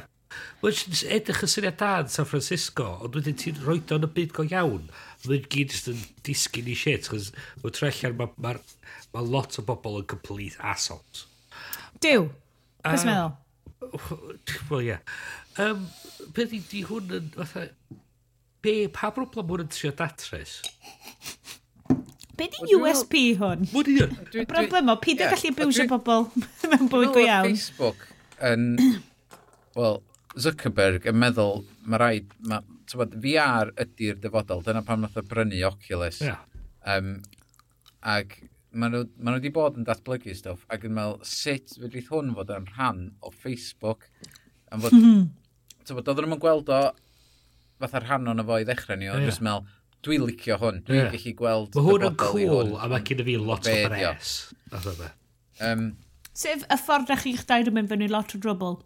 Mae'n 0.62 0.82
edrych 1.16 1.44
yn 1.46 1.52
syniad 1.52 1.78
da 1.80 1.92
yn 2.04 2.12
San 2.14 2.28
Francisco, 2.30 2.90
ond 3.06 3.16
wedyn 3.18 3.38
ti'n 3.40 3.62
rhoi 3.64 3.80
o'n 3.96 4.06
y 4.06 4.10
byd 4.18 4.36
go 4.36 4.46
iawn. 4.46 4.90
Mae'n 5.26 5.48
gyd 5.56 5.74
jyst 5.74 5.90
yn 5.94 6.04
disgyn 6.28 6.70
i 6.70 6.76
shit, 6.78 7.10
chos 7.10 7.32
mae'n 7.64 7.76
trellian 7.78 8.18
mae 8.20 8.36
ma, 8.46 8.54
ma 9.16 9.24
lot 9.26 9.58
o 9.60 9.66
bobl 9.66 10.02
yn 10.02 10.10
complete 10.12 10.60
assholes. 10.74 11.26
Dyw, 12.04 12.30
Cos 12.86 13.06
meddwl? 13.08 13.36
Wel, 14.70 14.86
ie. 14.86 14.98
Um, 15.60 15.86
beth 16.36 16.54
i 16.56 16.62
di 16.72 16.84
hwn 16.88 17.16
yn... 17.18 17.32
Fatha, 17.36 17.66
be, 18.64 18.76
pa 18.96 19.12
broblem 19.16 19.50
hwn 19.52 19.66
yn 19.66 19.72
trio 19.74 19.92
datres? 20.00 20.60
Be 22.40 22.48
di 22.54 22.76
USP 22.78 23.18
hwn? 23.40 23.66
Mwyd 23.74 23.92
i 23.92 23.98
hwn? 24.00 24.16
Broblem 24.50 24.94
o, 24.94 24.98
pyd 25.04 25.26
yn 25.26 25.34
gallu 25.34 25.56
bywsio 25.58 25.88
bobl 25.92 26.30
mewn 26.72 26.92
bywyd 26.92 27.16
go 27.16 27.26
iawn. 27.26 27.50
Facebook 27.50 28.06
yn... 28.52 28.70
Wel, 29.76 30.00
Zuckerberg 30.40 31.08
yn 31.10 31.20
meddwl, 31.20 31.66
mae 31.88 32.02
rhaid... 32.02 32.38
Ma, 32.48 32.62
tywed, 32.90 33.18
VR 33.22 33.74
ydy'r 33.84 34.18
dyfodol, 34.24 34.64
dyna 34.66 34.82
pam 34.86 35.04
nath 35.04 35.20
o 35.20 35.26
brynu 35.28 35.60
Oculus. 35.68 36.24
Yeah. 36.26 36.40
Um, 36.88 37.20
ag 38.00 38.38
maen 38.72 38.94
nhw, 38.94 39.04
ma 39.18 39.32
nhw 39.32 39.40
wedi 39.40 39.52
bod 39.54 39.78
yn 39.80 39.88
datblygu 39.88 40.36
stwff 40.38 40.66
ac 40.74 40.86
yn 40.86 40.96
meddwl 40.98 41.20
sut 41.26 41.76
fydrith 41.80 42.12
hwn 42.14 42.34
fod 42.38 42.54
yn 42.56 42.68
rhan 42.76 43.04
o 43.26 43.32
Facebook. 43.34 44.10
Am 44.74 44.84
fod, 44.84 44.96
bod, 45.98 46.12
oedden 46.12 46.30
nhw'n 46.30 46.44
gweld 46.44 46.70
o 46.74 46.82
fatha 47.82 48.04
rhan 48.04 48.30
o'n 48.30 48.46
fo 48.46 48.60
i 48.60 48.68
ddechrau 48.68 49.00
ni, 49.00 49.10
o'n 49.10 49.24
yeah. 49.24 49.32
jyst 49.32 49.44
meddwl, 49.46 49.66
dwi'n 50.06 50.28
licio 50.28 50.60
hwn, 50.62 50.84
dwi'n 50.88 51.02
yeah. 51.02 51.10
gallu 51.16 51.34
gweld... 51.42 51.74
Mae 51.76 51.88
hwn 51.88 52.08
yn 52.10 52.20
cool, 52.22 52.76
a 52.78 52.92
mae 52.92 53.08
gyda 53.08 53.26
fi 53.28 53.40
lot 53.42 53.68
o 53.68 53.76
bres. 53.90 54.36
Um, 55.60 55.90
Sef 56.40 56.64
y 56.64 56.78
ffordd 56.80 57.12
ych 57.16 57.26
chi'ch 57.26 57.44
dair 57.50 57.68
yn 57.68 57.76
mynd 57.76 57.92
fyny 57.92 58.08
lot 58.12 58.36
o 58.36 58.40
drwbl. 58.40 58.78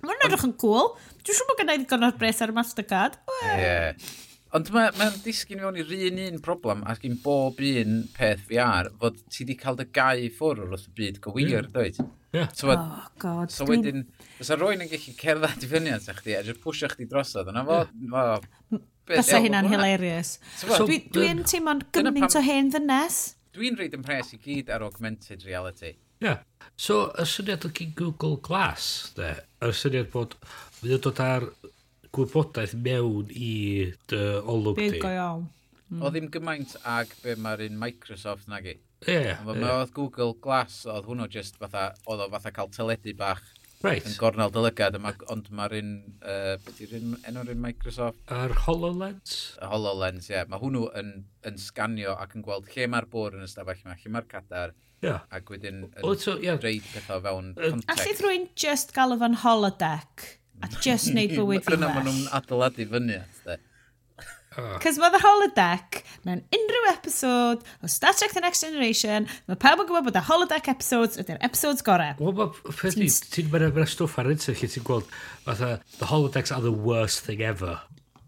Mae'n 0.00 0.26
edrych 0.26 0.46
yn 0.48 0.56
cool. 0.60 0.94
Dwi'n 1.20 1.36
siŵr 1.36 1.50
bod 1.50 1.60
gennau 1.60 1.78
ddigon 1.78 2.06
o'r 2.08 2.16
bres 2.18 2.40
ar 2.42 2.50
y 2.50 2.56
Mastercard. 2.56 3.20
Ie. 3.36 3.52
Yeah. 3.60 4.10
Ond 4.56 4.70
mae'n 4.74 4.96
ma, 4.98 5.06
disgyn 5.22 5.60
mewn 5.62 5.76
i'r 5.78 5.92
un 6.08 6.16
un 6.24 6.40
problem 6.42 6.80
ac 6.90 7.04
i'n 7.06 7.18
bob 7.22 7.60
un 7.62 8.00
peth 8.16 8.42
VR 8.48 8.88
fod 8.98 9.20
ti 9.30 9.44
wedi 9.44 9.54
cael 9.60 9.78
dy 9.78 9.86
gau 9.94 10.18
i 10.18 10.30
ffwrdd 10.34 10.64
wrth 10.64 10.88
y 10.88 10.94
byd 10.98 11.20
gywir, 11.22 11.68
mm. 11.68 11.74
dweud. 11.76 12.00
Yeah. 12.34 12.48
So, 12.54 12.70
oh, 12.74 13.06
god. 13.22 13.50
So 13.54 13.66
wedyn, 13.66 14.08
os 14.42 14.50
a 14.50 14.58
rwy'n 14.58 14.82
yn 14.86 14.90
gallu 14.90 15.14
cerdded 15.18 15.66
i 15.66 15.70
fyny 15.70 15.94
at 15.94 16.10
chdi, 16.18 16.34
a 16.38 16.42
jyst 16.46 16.62
pwysio 16.64 16.90
chdi 16.90 17.06
drosodd, 17.10 17.50
yna 17.52 17.64
fo... 17.66 17.80
Yeah. 18.02 18.82
Bysa 19.10 19.40
hynna'n 19.42 19.66
hilarious. 19.70 20.36
So, 20.54 20.68
so, 20.70 20.84
Dwi'n 20.86 21.08
dwi 21.14 21.30
teimlo'n 21.50 21.82
gymaint 21.94 22.36
o 22.38 22.42
hen 22.46 22.70
ddynes. 22.74 23.20
Dwi'n 23.56 23.78
reid 23.78 23.96
yn 23.98 24.06
pres 24.06 24.30
i 24.34 24.38
gyd 24.42 24.70
ar 24.70 24.84
augmented 24.86 25.46
reality. 25.46 25.94
Ie. 25.94 26.26
Yeah. 26.26 26.42
So, 26.78 27.08
y 27.18 27.26
syniad 27.26 27.66
o 27.66 27.72
gyn 27.74 27.94
Google 27.98 28.38
Glass, 28.46 29.10
de, 29.16 29.32
y 29.62 29.72
syniad 29.74 30.10
bod, 30.12 30.36
fydd 30.78 30.98
yn 30.98 31.02
dod 31.06 31.22
ar 31.24 31.48
gwybodaeth 32.16 32.74
mewn 32.74 33.30
i 33.30 33.54
dy 34.10 34.22
olwg 34.40 34.78
di. 34.78 34.90
Byd 34.96 35.02
go 35.02 35.14
iawn. 35.14 35.48
Mm. 35.90 36.02
O 36.06 36.10
ddim 36.12 36.28
gymaint 36.30 36.76
ag 36.86 37.10
be 37.22 37.34
mae'r 37.34 37.64
un 37.66 37.78
Microsoft 37.78 38.50
nag 38.50 38.68
i. 38.70 38.76
Ie. 39.06 39.14
Yeah, 39.14 39.40
yeah. 39.46 39.70
oedd 39.78 39.94
Google 39.96 40.34
Glass, 40.44 40.84
oedd 40.86 41.08
hwnnw 41.08 41.30
just 41.32 41.56
fatha, 41.58 41.90
oedd 42.06 42.26
o 42.26 42.28
fatha 42.34 42.52
cael 42.54 42.70
teledu 42.74 43.14
bach 43.18 43.42
right. 43.82 44.04
yn 44.06 44.16
gornel 44.20 44.52
dylygad, 44.54 44.98
ma, 45.02 45.14
ond 45.32 45.48
mae'r 45.56 45.78
un, 45.80 45.94
uh, 46.20 46.52
beth 46.66 46.82
yw'r 46.84 46.98
un, 46.98 47.16
enw'r 47.30 47.54
un 47.54 47.62
Microsoft? 47.64 48.20
Yr 48.36 48.54
HoloLens? 48.66 49.38
Y 49.56 49.70
HoloLens, 49.72 50.28
ie. 50.28 50.36
Yeah. 50.36 50.50
Mae 50.52 50.62
hwnnw 50.62 50.86
yn, 51.00 51.14
yn 51.48 51.58
sganio 51.60 52.14
ac 52.20 52.36
yn 52.36 52.46
gweld 52.46 52.70
lle 52.74 52.90
mae'r 52.92 53.08
bwr 53.10 53.38
yn 53.40 53.48
ystafell 53.48 53.82
yma, 53.86 53.98
lle 53.98 54.14
mae'r 54.16 54.30
cadar, 54.30 54.76
Yeah. 55.00 55.22
Ac 55.32 55.48
wedyn 55.48 55.86
yn 55.86 56.18
so, 56.20 56.34
yeah. 56.44 56.58
reid 56.60 56.84
pethau 56.92 57.22
fewn 57.24 57.54
context. 57.56 57.88
Allith 57.94 58.18
rwy'n 58.20 58.42
just 58.52 58.92
gael 58.92 59.14
o 59.14 59.16
fan 59.22 59.38
holodeck? 59.40 60.26
a 60.62 60.70
just 60.84 61.10
wneud 61.12 61.34
bywyd 61.36 61.66
fi 61.66 61.76
Dyna 61.76 61.90
maen 61.94 62.08
nhw'n 62.08 62.30
adeiladu 62.38 62.86
fyny. 62.92 63.20
Cos 64.82 64.96
mae 64.98 65.12
The 65.14 65.20
Holodeck 65.22 66.00
mewn 66.26 66.40
unrhyw 66.56 66.88
episode 66.90 67.62
o 67.84 67.90
Star 67.90 68.16
Trek 68.18 68.34
The 68.34 68.42
Next 68.42 68.64
Generation, 68.66 69.28
mae 69.46 69.58
pawb 69.62 69.84
yn 69.84 69.88
gwybod 69.88 70.08
bod 70.08 70.18
y 70.18 70.24
Holodeck 70.26 70.70
episodes 70.72 71.20
ydy'r 71.22 71.38
episodes 71.46 71.86
gorau. 71.86 72.16
Wel, 72.18 72.34
mae 72.40 72.74
peth 72.80 72.98
ni, 72.98 73.06
ti'n 73.06 73.52
mynd 73.52 73.68
â'r 73.70 73.92
stwff 73.92 74.18
ar 74.20 74.32
internet 74.34 74.64
lle 74.64 74.72
ti'n 74.74 74.86
gweld, 74.88 75.14
fatha, 75.46 75.76
The 76.00 76.10
Holodeck's 76.10 76.50
are 76.56 76.64
the 76.64 76.74
worst 76.74 77.22
thing 77.24 77.44
ever. 77.46 77.78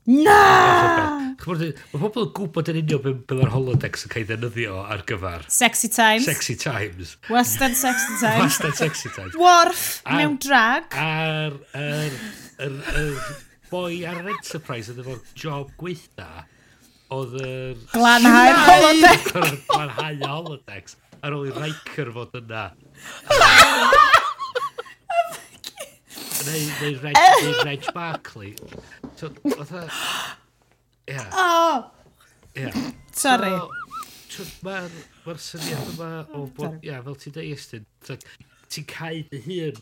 Na! 0.06 1.34
Mae 1.42 1.74
pobl 1.94 2.24
yn 2.24 2.30
gwybod 2.34 2.68
yn 2.72 2.78
union 2.80 3.02
beth 3.04 3.34
mae'r 3.38 3.52
holodex 3.52 4.02
yn 4.06 4.10
cael 4.10 4.24
ei 4.24 4.28
ddefnyddio 4.30 4.80
ar 4.82 5.04
gyfer. 5.06 5.44
Sexy 5.50 5.90
times. 5.94 6.26
Sexy 6.26 6.56
times. 6.58 7.12
Western 7.30 7.74
sexy 7.84 8.16
times. 8.18 8.40
Western 8.42 8.74
sexy 8.78 9.12
times. 9.14 9.36
Worf 9.38 9.84
mewn 10.10 10.38
drag. 10.42 10.90
A'r 10.98 11.54
er, 11.78 12.16
er, 12.66 12.74
er, 12.98 13.12
boi 13.70 14.02
ar 14.06 14.18
yr 14.24 14.32
Enterprise 14.34 14.90
oedd 14.90 15.04
efo'r 15.04 15.22
job 15.38 15.70
gweitha 15.78 16.46
oedd 17.14 17.38
yr... 17.42 17.78
Glanhau'r 17.94 18.58
holodex. 18.66 19.30
Glanhau'r 19.70 20.26
holodex. 20.26 20.98
Ar 21.22 21.38
ôl 21.38 21.46
i 21.46 21.54
Riker 21.60 22.10
fod 22.16 22.34
yna. 22.42 22.66
Neu 26.42 26.98
Reg 27.62 27.86
Barclay. 27.94 28.56
Fatha... 29.16 29.88
yeah 31.08 31.30
oh 31.32 31.90
Ia. 32.56 32.72
Sorry. 33.12 33.52
Mae'r 34.64 34.92
ma 35.24 35.34
syniad 35.40 35.88
yma 35.92 36.10
o 36.36 36.44
bod... 36.56 36.78
Ia, 36.84 37.00
fel 37.04 37.16
ti'n 37.20 37.34
dweud, 37.36 37.56
Estyn, 37.56 37.86
ti'n 38.72 38.86
cael 38.88 39.22
dy 39.30 39.40
hun 39.46 39.80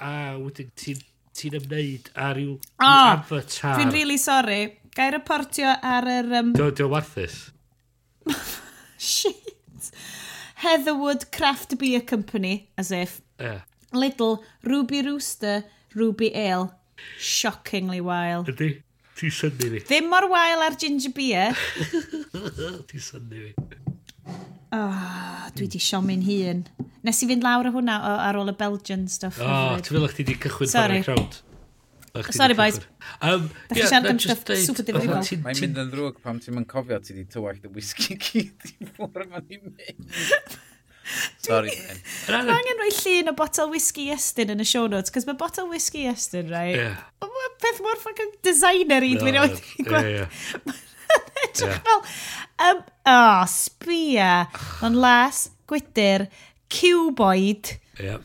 a 0.00 0.12
wedyn 0.40 0.70
ti'n 0.76 1.02
ti 1.36 1.50
ymwneud 1.52 2.08
â 2.16 2.30
rhyw 2.32 2.54
oh, 2.56 2.86
avatar. 2.86 3.76
Dwi'n 3.76 3.92
really 3.92 4.16
sorry. 4.20 4.78
Gai 4.96 5.10
reportio 5.12 5.74
ar 5.84 6.08
yr... 6.08 6.30
Um... 6.40 6.54
Do, 6.56 6.70
do 6.72 6.88
warthus. 6.92 7.50
Shit. 8.96 9.92
Heatherwood 10.64 11.30
Craft 11.32 11.76
Beer 11.78 12.00
Company, 12.00 12.70
as 12.78 12.90
if. 12.90 13.20
Yeah. 13.40 13.60
Little 13.92 14.42
Ruby 14.64 15.02
Rooster, 15.02 15.64
Ruby 15.94 16.34
Ale. 16.34 16.72
Shockingly 17.18 18.02
wael. 18.04 18.46
Ydy? 18.52 18.72
Ti'n 19.16 19.32
syni 19.32 19.70
fi. 19.72 19.82
Ddim 19.88 20.10
mor 20.12 20.28
wael 20.32 20.64
ar 20.66 20.76
ginger 20.80 21.14
beer. 21.16 21.56
Ti'n 22.90 23.02
syni 23.02 23.46
fi. 23.46 23.76
Oh, 24.76 25.48
dwi 25.56 25.68
di 25.72 25.80
siomi'n 25.80 26.24
hun. 26.26 26.62
Nes 27.06 27.22
i 27.22 27.28
fynd 27.30 27.44
lawr 27.46 27.70
o 27.70 27.72
hwnna 27.76 27.96
o, 28.02 28.14
ar 28.26 28.36
ôl 28.40 28.50
y 28.50 28.56
Belgian 28.58 29.06
stuff. 29.08 29.38
O, 29.40 29.46
oh, 29.46 29.76
ti'n 29.78 29.94
fel 29.94 30.08
eich 30.08 30.16
ti 30.18 30.26
di 30.26 30.34
cychwyn 30.42 30.72
Sorry. 30.72 31.02
par 31.04 31.14
crowd. 31.14 31.42
Sorry, 32.34 32.56
boys. 32.58 32.80
Um, 33.20 33.48
da 33.68 33.76
yeah, 33.76 33.82
chi 33.82 33.88
siarad 33.88 34.10
am 34.10 34.20
stuff 34.20 34.42
super 34.64 34.86
difrifol. 34.88 35.20
Mae'n 35.44 35.60
mynd 35.62 35.82
yn 35.82 35.92
ddrwg 35.92 36.20
pam 36.24 36.40
ti'n 36.42 36.56
mynd 36.56 36.68
cofio 36.70 36.98
ti 37.04 37.16
di 37.16 37.26
tywallt 37.30 37.64
y 37.68 37.72
whisky 37.72 38.16
gyd 38.16 38.70
i 38.72 38.88
ffwrdd 38.88 39.30
ma'n 39.32 39.52
i 39.52 39.60
mynd. 39.62 40.16
Sorry, 41.44 41.70
Ben. 41.70 42.00
Mae 42.32 42.56
angen 42.56 42.80
rhoi 42.80 42.90
llun 42.96 43.30
o 43.30 43.36
botol 43.38 43.70
whisky 43.72 44.08
estyn 44.14 44.52
yn 44.54 44.62
y 44.62 44.66
show 44.66 44.88
notes, 44.90 45.12
cos 45.14 45.26
mae 45.28 45.38
botol 45.38 45.68
whisky 45.70 46.06
estyn, 46.10 46.50
rai, 46.52 46.72
yeah. 46.74 46.98
mae 47.22 47.52
peth 47.62 47.80
mor 47.84 48.00
ffocin 48.02 48.32
designer 48.46 49.06
i 49.06 49.14
dwi'n 49.18 49.38
ei 49.38 49.44
wneud 49.44 49.62
i 49.82 49.86
gweld. 49.86 50.74
Fel, 51.56 52.02
um, 52.66 52.82
oh, 53.12 53.44
sbia, 53.48 54.32
ond 54.84 54.98
las, 55.00 55.46
gwydyr, 55.70 56.26
cuboid. 56.72 57.76
Yeah. 58.02 58.24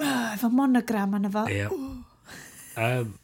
Oh, 0.00 0.26
efo 0.34 0.50
monogram 0.52 1.16
yna 1.20 1.30
fo. 1.32 1.46
Yeah. 1.52 1.72
Um, 2.80 3.14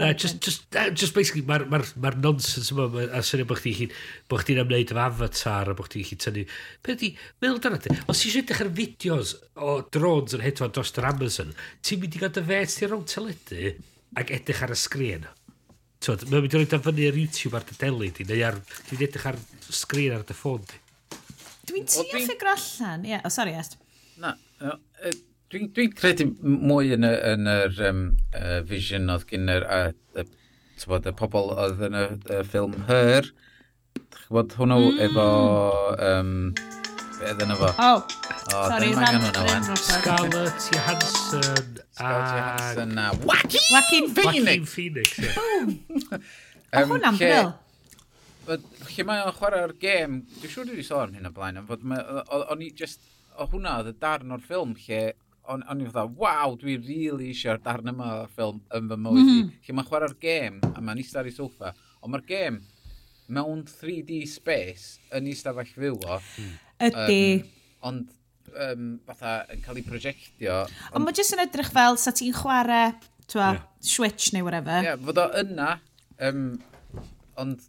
Na, 0.00 0.14
just, 0.14 0.40
just, 0.40 0.62
just 0.96 1.12
basically, 1.12 1.42
mae'r 1.44 1.66
ma, 1.68 1.76
r, 1.76 1.88
ma, 2.00 2.08
r, 2.08 2.14
ma 2.16 2.30
nonsens 2.30 2.70
yma, 2.72 2.86
ma, 2.88 3.02
a 3.12 3.20
syniad 3.26 3.50
bod 3.50 3.58
chdi'n 3.60 3.74
chi, 3.76 3.86
bod 4.32 4.40
chdi'n 4.40 4.62
ymwneud 4.62 4.94
efo 4.94 5.02
avatar, 5.02 5.68
a 5.68 5.74
bod 5.76 5.90
chdi'n 5.90 6.06
chi 6.08 6.16
tynnu... 6.24 6.44
Pe 6.86 6.96
di, 6.96 7.10
meddwl 7.44 7.60
dyna 7.66 7.80
ti, 7.84 7.92
os 8.08 8.22
ti'n 8.22 8.38
edrych 8.40 8.62
ar 8.64 8.70
fideos 8.78 9.34
o 9.60 9.76
drones 9.92 10.38
yn 10.38 10.46
hedfan 10.46 10.72
dros 10.72 10.94
yr 10.96 11.10
Amazon, 11.10 11.52
ti'n 11.84 12.00
mynd 12.00 12.16
i 12.16 12.22
gael 12.22 12.32
dy 12.32 12.46
fet 12.48 12.72
ti'n 12.78 12.92
rhwng 12.94 13.04
teledu 13.12 13.74
ac 14.22 14.34
edrych 14.38 14.64
ar 14.64 14.72
y 14.72 14.80
sgrin. 14.86 15.28
Twyd, 16.00 16.24
mae'n 16.30 16.46
mynd 16.46 16.56
i 16.56 16.62
roed 16.62 16.76
o 16.78 16.82
fyny 16.88 17.08
ar 17.10 17.20
YouTube 17.20 17.60
ar 17.60 17.68
dy 17.68 17.80
deli 17.84 18.12
di, 18.16 18.30
neu 18.32 18.44
ar, 18.48 18.56
ti'n 18.88 19.04
edrych 19.04 19.28
ar 19.34 19.40
sgrin 19.68 20.16
ar 20.16 20.24
dy 20.24 20.38
ffôn 20.38 20.64
di. 20.64 20.80
Dwi'n 21.68 21.92
trio 21.92 22.24
ffigur 22.24 22.56
allan, 22.56 23.04
ie, 23.04 23.18
yeah. 23.18 23.20
o 23.20 23.28
oh, 23.28 23.36
sori, 23.36 23.52
est. 23.60 23.76
Na, 24.16 24.32
no, 24.64 24.78
uh, 25.04 25.18
Dwi'n 25.50 25.72
dwi 25.74 25.88
credu 25.90 26.28
mwy 26.46 26.92
yn, 26.94 27.02
y, 27.02 27.08
yn 27.26 27.48
yr 27.50 27.78
um, 27.88 28.02
uh, 28.38 28.60
vision 28.62 29.10
oedd 29.10 29.24
gen 29.26 29.50
yr, 29.50 29.64
a, 29.66 29.78
y, 30.14 30.22
y 30.22 31.12
pobl 31.18 31.48
oedd 31.56 31.80
yn 31.88 31.96
y, 31.98 32.02
y 32.30 32.42
ffilm 32.46 32.76
Her. 32.86 33.26
Chybod 34.14 34.52
hwnnw 34.60 34.76
mm. 34.92 35.00
efo... 35.08 35.24
Um, 36.06 36.30
beth 37.16 37.42
yna 37.42 37.56
fo? 37.58 37.70
Oh, 37.82 38.04
oh 38.54 38.68
sorry, 38.70 38.92
rhan. 38.94 39.26
Scarlett 39.74 40.68
Johansson 40.70 41.80
a... 41.98 42.12
Johansson 42.30 43.00
Joaquin 43.26 44.06
Phoenix. 44.14 44.76
Phoenix, 44.76 45.18
ie. 45.18 46.20
O 46.78 46.84
hwnna'n 46.92 47.18
bril. 47.18 47.50
Lle 48.92 49.08
mae 49.08 49.24
o'n 49.24 49.34
chwarae'r 49.34 49.74
gêm, 49.82 50.20
dwi'n 50.36 50.54
siŵr 50.54 50.70
wedi 50.70 50.86
sôn 50.86 51.18
hyn 51.18 51.26
o 51.26 51.34
blaen, 51.34 51.58
ond 51.58 51.90
o'n 52.38 52.62
i 52.62 52.70
just 52.78 53.02
o 53.34 53.48
hwnna 53.50 53.80
oedd 53.80 53.90
y 53.90 53.96
darn 53.98 54.30
o'r 54.36 54.46
ffilm 54.46 54.76
lle 54.86 55.00
o'n 55.50 55.64
on 55.70 55.80
i'n 55.82 55.90
fatha, 55.90 56.06
waw, 56.20 56.54
dwi 56.60 56.76
really 56.78 57.30
eisiau'r 57.32 57.62
darn 57.64 57.90
yma 57.92 58.10
o'r 58.20 58.34
ffilm 58.34 58.60
yn 58.76 58.90
fy 58.90 58.98
mywyd 59.06 59.22
mm. 59.24 59.30
i. 59.32 59.40
Mhm. 59.40 59.54
Lle 59.66 59.76
mae 59.78 59.88
chwarae'r 59.88 60.16
gêm, 60.22 60.60
a 60.70 60.78
mae'n 60.78 61.02
eistedd 61.02 61.22
ar 61.22 61.30
ei 61.30 61.36
soffa, 61.36 61.72
ond 62.00 62.14
mae'r 62.14 62.26
gêm 62.28 62.60
mewn 63.30 63.64
3D 63.68 64.22
space 64.30 64.98
yn 65.16 65.28
eistedd 65.30 65.54
stafell 65.54 65.74
fyw 65.76 65.98
hmm. 66.00 66.10
o. 66.10 66.86
Ydy. 66.88 67.20
Um, 67.40 67.50
ond 67.90 68.14
um, 68.66 68.86
fatha 69.06 69.34
yn 69.54 69.62
cael 69.64 69.80
ei 69.80 69.86
projectio. 69.86 70.62
Ond, 70.64 70.94
ond 70.98 71.06
mae 71.06 71.18
jyst 71.18 71.36
yn 71.36 71.44
edrych 71.46 71.72
fel 71.74 71.98
sa 72.00 72.14
ti'n 72.16 72.34
chwarae 72.36 72.90
twa, 73.30 73.52
yeah. 73.54 73.66
switch 73.92 74.32
neu 74.34 74.46
whatever. 74.46 74.82
Ie, 74.82 74.90
yeah, 74.90 75.02
fod 75.06 75.22
o 75.22 75.28
yna, 75.44 75.74
um, 76.26 76.48
ond 77.40 77.68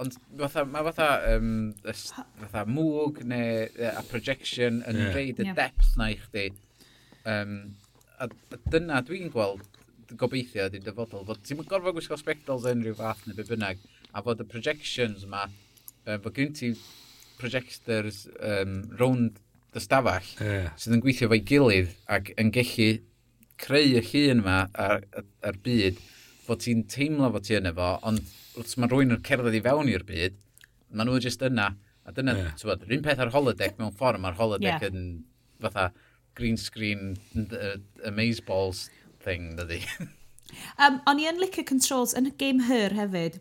ond 0.00 0.16
fatha, 0.40 0.64
mae 0.66 0.82
fatha, 0.88 1.08
um, 1.36 1.50
fatha 1.84 2.64
mwg 2.66 3.20
neu 3.30 3.68
a 3.92 4.02
projection 4.08 4.80
yn 4.90 4.98
yeah. 4.98 5.12
reid 5.14 5.38
y 5.38 5.46
yeah. 5.46 5.58
depth 5.58 5.92
na 6.00 6.08
i 6.10 6.16
chdi 6.18 6.48
Um, 7.24 7.54
a, 8.20 8.28
a 8.28 8.58
dyna 8.72 9.00
dwi'n 9.06 9.32
gweld 9.32 9.64
gobeithio 10.20 10.68
ydy'n 10.68 10.84
dyfodol, 10.84 11.24
fod 11.28 11.40
ti'n 11.46 11.62
gorfod 11.68 11.96
gwisgo 11.96 12.18
spectols 12.20 12.66
yn 12.70 12.84
rhyw 12.84 12.98
fath 12.98 13.24
neu 13.26 13.38
be 13.38 13.46
bynnag, 13.48 13.80
a 14.12 14.22
fod 14.22 14.42
y 14.44 14.48
projections 14.48 15.24
yma, 15.26 15.46
um, 16.04 16.20
fod 16.26 16.36
gen 16.36 16.52
ti 16.56 16.74
projectors 17.40 18.24
um, 18.38 18.82
rownd 19.00 19.40
dy 19.74 19.82
stafell 19.82 20.28
yeah. 20.38 20.70
sydd 20.78 20.98
yn 20.98 21.02
gweithio 21.02 21.26
fo'i 21.32 21.42
gilydd 21.50 21.90
ac 22.14 22.30
yn 22.38 22.52
gallu 22.54 22.90
creu 23.58 23.96
y 23.98 24.02
llun 24.04 24.44
yma 24.44 24.58
ar, 24.84 25.02
ar 25.16 25.26
ar 25.48 25.58
byd 25.64 25.98
fod 26.44 26.62
ti'n 26.62 26.84
teimlo 26.90 27.30
fod 27.34 27.46
ti 27.48 27.56
yna 27.58 27.72
fo, 27.74 27.90
ond 28.06 28.20
wrth 28.60 28.76
mae 28.78 28.90
rhywun 28.90 29.16
yn 29.16 29.24
cerdded 29.26 29.56
i 29.56 29.62
fewn 29.64 29.90
i'r 29.90 30.04
byd, 30.06 30.36
maen 30.92 31.08
nhw 31.10 31.20
jyst 31.24 31.42
yna. 31.46 31.72
A 32.04 32.12
dyna, 32.12 32.34
yeah. 32.36 32.56
ti'n 32.60 32.68
bod, 32.68 32.82
un 32.92 33.04
peth 33.06 33.22
ar 33.24 33.30
holodeck 33.32 33.78
mewn 33.80 33.94
ffordd, 33.96 34.20
mae'r 34.20 34.36
holodeck 34.36 34.82
yeah. 34.84 34.90
yn 34.90 35.06
fatha, 35.64 35.86
green 36.34 36.56
screen 36.56 37.16
uh, 37.36 37.76
amazeballs 38.06 38.88
thing, 39.24 39.54
dydi. 39.58 39.80
um, 40.82 41.00
o'n 41.08 41.22
i 41.22 41.28
yn 41.30 41.40
licio 41.42 41.64
controls 41.68 42.14
yn 42.18 42.30
y 42.30 42.34
game 42.40 42.66
Her 42.68 42.94
hefyd. 42.98 43.40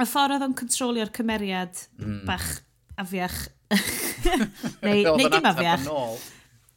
Y 0.00 0.06
ffordd 0.08 0.36
oedd 0.36 0.46
o'n 0.46 0.56
controlio'r 0.56 1.12
cymeriad 1.16 1.86
mm. 2.00 2.20
bach 2.28 2.60
afiach. 3.00 3.40
neu, 4.84 5.02
neu 5.16 5.32
dim 5.32 5.48
afiach. 5.50 5.88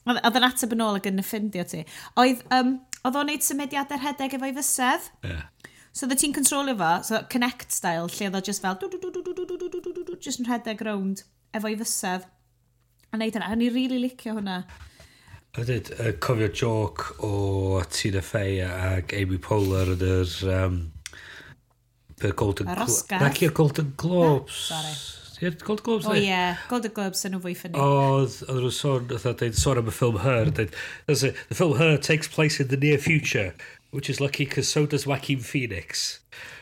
Oedd 0.04 0.40
yn 0.40 0.48
ateb 0.50 0.76
yn 0.76 0.84
ôl 0.84 1.00
ac 1.00 1.08
yn 1.10 1.24
ffeindio 1.24 1.64
ti. 1.70 1.84
Oedd, 2.20 2.44
um, 2.56 2.76
oedd 3.08 3.20
o'n 3.20 3.32
neud 3.32 3.46
symudiadau 3.46 4.02
rhedeg 4.02 4.36
efo'i 4.38 4.56
fysedd. 4.58 5.10
Yeah. 5.24 5.46
So 5.94 6.08
oedd 6.10 6.20
ti'n 6.20 6.36
controlio 6.36 6.76
fo, 6.80 6.94
so 7.08 7.22
connect 7.32 7.72
style, 7.72 8.10
lle 8.10 8.30
oedd 8.30 8.40
o 8.40 8.44
just 8.44 8.64
fel, 8.64 8.80
just 10.20 10.42
yn 10.42 10.50
rhedeg 10.50 10.82
rownd 10.84 11.24
efo'i 11.56 11.78
fysedd. 11.80 12.26
A 13.14 13.20
neud 13.22 13.38
hwnna, 13.38 13.52
a 13.54 13.56
ni 13.56 13.70
rili 13.70 13.94
really 13.94 14.02
licio 14.08 14.34
hwnna. 14.40 14.64
A 15.54 15.64
dyd, 15.68 15.92
uh, 16.02 16.12
cofio 16.18 16.48
joc 16.50 17.04
o 17.22 17.82
Tina 17.94 18.24
Fey 18.26 18.64
ac 18.66 19.14
Amy 19.14 19.38
Poehler 19.38 19.92
yn 19.94 20.06
yr... 20.08 20.32
Um, 20.50 20.80
the 22.24 22.32
Golden 22.32 22.66
Globes. 22.66 23.04
Nac 23.12 23.42
i'r 23.44 23.54
Golden 23.54 23.94
Globes. 23.98 24.56
Sorry. 24.72 24.96
I'r 25.44 25.58
Golden 25.62 25.84
Globes? 25.86 26.08
O 26.08 26.14
oh, 26.14 26.18
ie, 26.18 26.26
yeah. 26.26 26.58
Golden 26.72 26.94
Globes 26.96 27.22
yn 27.30 27.38
o 27.38 27.42
fwy 27.44 27.54
ffynnu. 27.60 27.78
Oedd, 27.78 28.40
oedd 28.48 28.64
nhw'n 28.64 28.76
sôn, 28.80 29.06
oedd 29.12 29.28
nhw'n 29.30 29.60
sôn 29.60 29.84
am 29.84 29.92
y 29.92 29.94
ffilm 29.94 30.20
Her. 30.24 30.50
Dweud, 30.50 30.74
the 31.06 31.60
film 31.60 31.78
Her 31.78 32.02
takes 32.10 32.32
place 32.32 32.58
in 32.64 32.74
the 32.74 32.80
near 32.80 32.98
future, 32.98 33.52
which 33.92 34.10
is 34.10 34.24
lucky 34.24 34.48
because 34.50 34.72
so 34.72 34.88
does 34.88 35.06
Joaquin 35.06 35.46
Phoenix. 35.46 36.22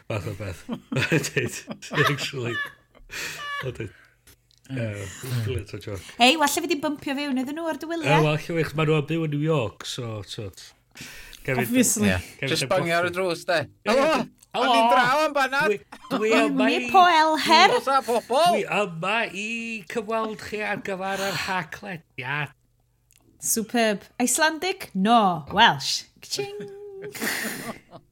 Fath 0.10 0.28
o 0.28 0.36
beth. 0.36 0.66
Dweud, 1.32 1.64
actually. 2.10 2.58
Oedd 3.64 3.86
Brilliant 4.76 5.72
mm. 5.72 5.78
o 5.78 5.82
joc. 5.86 6.12
Ei, 6.20 6.38
walla 6.40 6.66
fi 6.66 6.70
di 6.72 6.78
bympio 6.82 7.16
fewn 7.18 7.42
iddyn 7.44 7.58
nhw 7.60 7.72
ar 7.72 7.80
dy 7.82 7.90
wyliau. 7.90 8.28
Wel, 8.28 8.38
lle 8.46 8.60
wych, 8.60 8.76
maen 8.78 8.92
nhw 8.92 9.00
yn 9.02 9.10
byw 9.12 9.26
yn 9.28 9.36
New 9.36 9.44
York, 9.46 9.88
so... 9.90 10.22
so 10.28 10.52
Obviously. 11.48 12.14
Just 12.46 12.68
bangio 12.70 13.00
ar 13.00 13.10
y 13.10 13.12
drws, 13.16 13.46
de. 13.50 13.64
Helo! 13.88 14.06
Helo! 14.06 14.30
O'n 14.52 14.68
i 14.68 14.80
draw 14.92 15.22
am 15.24 15.34
banad! 15.34 15.78
Dwi 16.12 16.34
yma 16.36 16.68
i... 16.68 16.80
Poel 16.92 17.38
Her! 17.46 17.78
Dwi 17.80 18.66
yma 18.68 19.16
i 19.32 19.48
cyfweld 19.92 20.44
chi 20.44 20.60
ar 20.68 20.84
gyfer 20.86 21.24
yr 21.30 21.40
haclediad. 21.46 22.52
Superb. 23.42 24.04
Icelandic? 24.22 24.90
No. 24.94 25.48
Welsh. 25.56 26.04
Ching! 26.22 26.68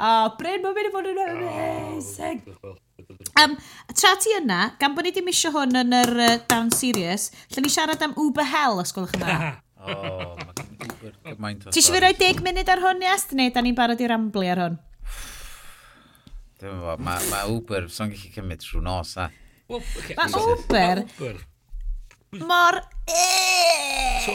O, 0.00 0.08
Bryn, 0.38 0.62
mae'n 0.62 0.76
mynd 0.76 0.88
i 0.88 0.90
fod 0.94 1.08
yn 1.10 1.18
amazing! 1.20 2.40
Um, 3.36 3.54
tra 3.92 4.14
ti 4.22 4.32
yna, 4.38 4.72
gan 4.80 4.94
bod 4.96 5.06
ni 5.06 5.12
ddim 5.14 5.28
eisiau 5.30 5.54
hwn 5.54 5.78
yn 5.82 5.94
yr 5.94 6.12
uh, 6.16 6.32
Down 6.50 6.72
Serious, 6.74 7.28
lle 7.52 7.62
ni 7.62 7.70
siarad 7.72 8.02
am 8.02 8.16
Uber 8.18 8.46
Hell, 8.48 8.80
os 8.82 8.94
gwelwch 8.96 9.14
yn 9.18 9.22
dda. 9.22 9.36
o, 9.86 11.36
mae'n 11.38 11.60
Ti 11.68 11.74
eisiau 11.78 11.96
fi 11.96 12.02
roi 12.02 12.14
10 12.18 12.42
munud 12.46 12.72
ar 12.72 12.82
hwn, 12.82 13.04
Iast, 13.06 13.36
neu 13.38 13.52
da 13.54 13.62
ni'n 13.64 13.76
barod 13.78 14.02
i 14.02 14.10
ramblu 14.10 14.46
ar 14.50 14.62
hwn? 14.64 14.78
Dwi'n 16.56 16.78
meddwl, 16.80 17.04
mae 17.04 17.28
ma 17.30 17.44
Uber, 17.52 17.90
so'n 17.92 18.14
gallu 18.14 18.32
cymryd 18.34 18.64
trwy 18.64 18.82
nos, 18.84 19.14
a... 19.20 19.28
Well, 19.68 19.84
okay. 20.00 20.16
Mae 20.16 20.42
Uber... 20.56 21.04
Uber. 21.04 21.40
Mor... 22.42 22.80
E-. 23.06 24.24
So, 24.24 24.34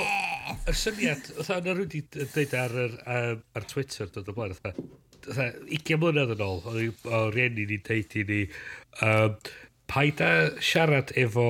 y 0.69 0.75
syniad, 0.77 1.31
oedd 1.41 1.53
yna 1.57 1.75
rwy'n 1.75 1.91
di 1.91 2.05
dweud 2.13 2.53
ar, 2.61 2.77
ar, 3.17 3.31
ar 3.57 3.67
Twitter, 3.73 4.11
dod 4.13 4.29
o 4.29 4.37
blaen, 4.37 4.53
oedd 4.53 5.09
20 5.27 5.99
mlynedd 6.01 6.35
yn 6.35 6.45
ôl, 6.45 6.61
o 6.63 7.25
rieni 7.33 7.67
ni'n 7.69 7.83
deud 7.87 8.15
i 8.17 8.23
ni, 8.29 8.39
um, 9.05 9.35
paid 9.91 10.23
a 10.23 10.31
siarad 10.63 11.11
efo 11.19 11.45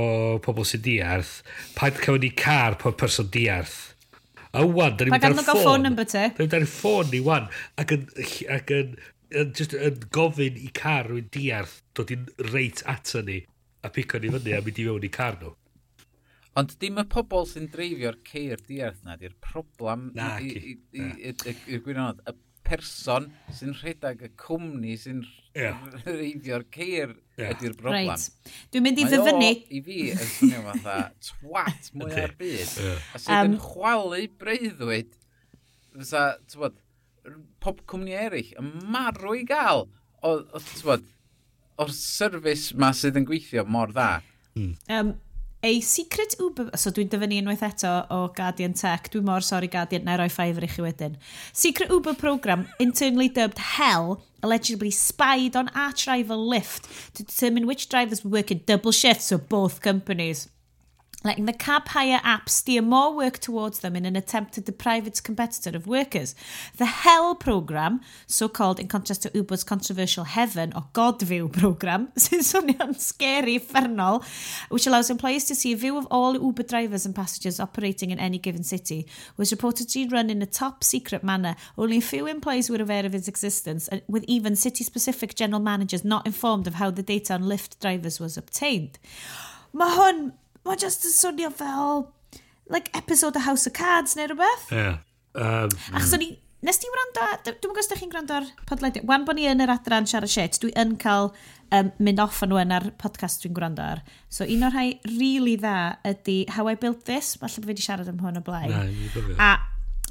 pobl 0.45 0.65
sy'n 0.67 0.83
diarth, 0.85 1.39
paid 1.77 1.99
cael 2.01 2.19
ni 2.21 2.31
car 2.33 2.77
pob 2.81 2.97
person 3.01 3.29
diarth. 3.33 3.79
A 4.51 4.65
wan, 4.65 4.97
da 4.97 5.05
ni'n 5.05 5.15
mynd 5.15 5.29
ar 5.29 5.37
ffôn. 5.37 5.45
Pa'n 5.47 5.63
ffôn 5.63 5.89
yn 5.91 5.97
byty. 5.99 6.25
Da 6.35 6.43
ni'n 6.43 6.53
mynd 6.57 6.73
ffôn 6.73 7.11
ni 7.13 7.21
wan, 7.27 7.47
ac 7.81 7.95
yn, 7.95 8.07
ac 8.57 8.75
yn, 8.75 8.97
yn, 9.29 9.55
just, 9.57 9.77
yn 9.77 10.03
gofyn 10.13 10.59
i 10.59 10.71
car 10.75 11.07
rwy'n 11.11 11.31
diarth 11.31 11.79
dod 11.97 12.11
i'n 12.15 12.27
reit 12.51 12.83
ato 12.91 13.23
ni 13.25 13.39
a 13.81 13.89
pico 13.93 14.19
ni 14.19 14.29
fyny 14.33 14.57
a 14.57 14.61
mynd 14.65 14.79
i 14.81 14.87
mewn 14.89 15.07
i 15.07 15.11
car 15.13 15.37
nhw. 15.39 15.55
Ond 16.59 16.73
dim 16.81 16.97
y 16.99 17.05
pobl 17.07 17.45
sy'n 17.47 17.69
dreifio'r 17.71 18.17
ceir 18.27 18.59
diarth 18.67 19.05
na, 19.07 19.15
di'r 19.19 19.37
problem 19.39 20.09
i'r 20.17 21.83
gwirionedd. 21.85 22.25
Y 22.27 22.33
person 22.67 23.29
sy'n 23.55 23.75
rhedeg 23.81 24.25
y 24.27 24.31
cwmni 24.39 24.97
sy'n 24.99 25.23
yeah. 25.57 25.79
reiddio'r 26.05 26.65
ceir 26.73 27.15
yeah. 27.39 27.53
ydy'r 27.53 27.75
broblem. 27.79 28.11
Right. 28.11 28.53
Dwi'n 28.71 28.85
mynd 28.85 29.01
i 29.01 29.07
ddyfynu. 29.07 29.39
Mae 29.39 29.57
i 29.77 29.81
fi 29.85 29.97
yn 30.13 30.21
swnio 30.35 30.61
fatha 30.67 30.97
twat 31.29 31.91
mwy 31.97 32.13
ar 32.25 32.35
byd. 32.39 32.75
Yeah. 32.85 33.09
A 33.11 33.23
sydd 33.23 33.37
um, 33.37 33.49
yn 33.49 33.57
chwalu 33.65 34.21
breuddwyd, 34.41 35.17
fysa, 35.97 36.27
tywod, 36.51 36.77
pop 37.63 37.81
cwmni 37.89 38.15
eraill 38.17 38.53
yn 38.61 38.71
marw 38.93 39.35
i 39.37 39.43
gael 39.47 39.85
o, 40.21 40.37
o, 40.37 40.61
tywod, 40.77 41.03
o'r 41.81 41.91
service 41.95 42.77
ma 42.77 42.91
sydd 42.97 43.19
yn 43.19 43.27
gweithio 43.27 43.65
mor 43.69 43.93
dda. 43.93 44.13
Mm. 44.57 44.73
Um, 44.91 45.13
A 45.63 45.79
secret 45.81 46.33
Uber... 46.39 46.71
So 46.75 46.89
dwi'n 46.89 47.09
dyfynu 47.11 47.37
unwaith 47.37 47.61
eto 47.67 47.89
o 48.09 48.21
Guardian 48.33 48.73
Tech. 48.73 49.11
Dwi'n 49.13 49.27
mor 49.27 49.45
sori 49.45 49.69
Guardian, 49.69 50.07
na 50.07 50.15
roi 50.17 50.25
ffaifr 50.33 50.65
i 50.65 50.69
chi 50.71 50.81
wedyn. 50.81 51.19
Secret 51.53 51.93
Uber 51.93 52.15
program, 52.17 52.65
internally 52.79 53.29
dubbed 53.29 53.61
Hell, 53.75 54.23
allegedly 54.41 54.89
spied 54.89 55.55
on 55.55 55.69
arch-rival 55.75 56.49
Lyft 56.49 56.89
to 57.13 57.23
determine 57.23 57.67
which 57.67 57.89
drivers 57.89 58.23
were 58.23 58.31
working 58.31 58.63
double 58.65 58.91
shifts 58.91 59.29
for 59.29 59.37
both 59.37 59.81
companies 59.85 60.47
letting 61.23 61.45
the 61.45 61.53
cab 61.53 61.87
hire 61.89 62.19
app 62.23 62.49
steer 62.49 62.81
more 62.81 63.15
work 63.15 63.37
towards 63.37 63.79
them 63.79 63.95
in 63.95 64.05
an 64.05 64.15
attempt 64.15 64.53
to 64.53 64.61
deprive 64.61 65.05
its 65.05 65.21
competitor 65.21 65.75
of 65.75 65.87
workers. 65.87 66.33
The 66.77 66.85
HELL 66.85 67.35
programme, 67.35 68.01
so-called 68.27 68.79
in 68.79 68.87
contrast 68.87 69.23
to 69.23 69.31
Uber's 69.33 69.63
controversial 69.63 70.23
Heaven 70.23 70.73
or 70.75 70.85
God 70.93 71.21
View 71.21 71.47
programme, 71.47 72.07
sy'n 72.17 72.39
swnio'n 72.39 72.99
scary, 72.99 73.59
fernol, 73.59 74.23
which 74.69 74.87
allows 74.87 75.09
employers 75.09 75.45
to 75.45 75.55
see 75.55 75.73
a 75.73 75.77
view 75.77 75.97
of 75.97 76.07
all 76.09 76.33
Uber 76.33 76.63
drivers 76.63 77.05
and 77.05 77.15
passengers 77.15 77.59
operating 77.59 78.11
in 78.11 78.19
any 78.19 78.37
given 78.37 78.63
city, 78.63 79.07
was 79.37 79.51
reportedly 79.51 80.11
run 80.11 80.29
in 80.29 80.41
a 80.41 80.45
top-secret 80.45 81.23
manner. 81.23 81.55
Only 81.77 81.97
a 81.97 82.01
few 82.01 82.27
employees 82.27 82.69
were 82.69 82.81
aware 82.81 83.05
of 83.05 83.13
its 83.13 83.27
existence, 83.27 83.87
and 83.87 84.01
with 84.07 84.23
even 84.27 84.55
city-specific 84.55 85.35
general 85.35 85.61
managers 85.61 86.03
not 86.03 86.25
informed 86.25 86.67
of 86.67 86.75
how 86.75 86.89
the 86.89 87.03
data 87.03 87.33
on 87.33 87.43
Lyft 87.43 87.79
drivers 87.79 88.19
was 88.19 88.37
obtained. 88.37 88.97
Mae 89.73 89.85
hwn 89.85 90.33
mae 90.67 90.79
just 90.81 91.07
yn 91.07 91.15
swnio 91.15 91.51
fel, 91.55 92.05
like, 92.71 92.91
episode 92.97 93.39
of 93.39 93.47
House 93.47 93.67
of 93.69 93.75
Cards 93.77 94.15
neu 94.19 94.29
rhywbeth. 94.31 94.69
Ie. 94.71 94.83
Yeah. 94.83 95.01
Um, 95.31 95.71
Achos 95.95 96.13
o'n 96.17 96.25
i, 96.25 96.29
nes 96.67 96.81
ti 96.81 96.91
wrando, 96.91 97.25
dwi'n 97.45 97.57
gwybod 97.63 97.81
os 97.81 97.89
ydych 97.89 98.03
chi'n 98.03 98.11
gwrando 98.11 98.37
ar 98.41 98.47
podlediad, 98.69 99.07
wan 99.09 99.25
bod 99.27 99.39
ni 99.39 99.47
yn 99.49 99.63
yr 99.63 99.73
adran 99.73 100.09
siarad 100.09 100.31
shit, 100.31 100.59
dwi 100.61 100.73
yn 100.79 100.97
cael 101.01 101.31
um, 101.71 101.91
mynd 102.03 102.21
off 102.21 102.43
yn 102.45 102.55
wen 102.57 102.75
ar 102.75 102.89
podcast 103.01 103.45
dwi'n 103.45 103.55
gwrando 103.57 103.85
ar. 103.95 104.03
So 104.29 104.45
un 104.45 104.67
o'r 104.67 104.75
rhai 104.75 104.87
really 105.07 105.55
dda 105.61 105.75
ydy 106.11 106.41
How 106.57 106.67
I 106.71 106.77
Built 106.79 107.05
This, 107.07 107.37
falle 107.39 107.55
bod 107.57 107.69
fi 107.69 107.73
wedi 107.73 107.87
siarad 107.87 108.11
am 108.11 108.19
hwn 108.23 108.41
o 108.41 108.45
blaen. 108.45 108.75
Na, 108.75 108.85
A 109.39 109.51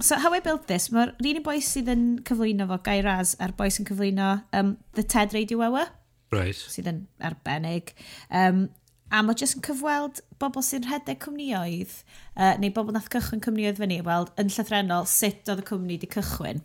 So, 0.01 0.17
How 0.17 0.33
I 0.33 0.41
Built 0.41 0.65
This, 0.65 0.89
mae'r 0.95 1.11
un 1.21 1.39
i 1.39 1.41
boes 1.45 1.67
sydd 1.75 1.91
yn 1.93 2.05
cyflwyno 2.25 2.65
fo, 2.71 2.79
Guy 2.87 3.03
Raz, 3.05 3.35
a'r 3.43 3.53
boes 3.59 3.77
yn 3.83 3.89
cyflwyno 3.89 4.31
um, 4.57 4.71
The 4.97 5.05
TED 5.05 5.35
Radio 5.37 5.61
Hour. 5.67 5.91
Right. 6.33 6.57
Sydd 6.57 6.89
yn 6.89 7.03
arbennig. 7.27 7.93
Um, 8.33 8.69
a 9.11 9.23
mae 9.27 9.39
jyst 9.39 9.59
yn 9.59 9.65
cyfweld 9.67 10.21
bobl 10.41 10.63
sy'n 10.63 10.87
rhedeg 10.87 11.19
cwmnioedd, 11.25 11.95
uh, 12.37 12.55
neu 12.63 12.71
bobl 12.75 12.95
nath 12.95 13.09
cychwyn 13.13 13.43
cwmnioedd 13.43 13.81
fyny, 13.81 13.99
weld 14.07 14.31
yn 14.41 14.53
llythrenol 14.55 15.09
sut 15.11 15.51
oedd 15.51 15.65
y 15.65 15.67
cwmni 15.67 15.97
wedi 15.97 16.11
cychwyn. 16.15 16.63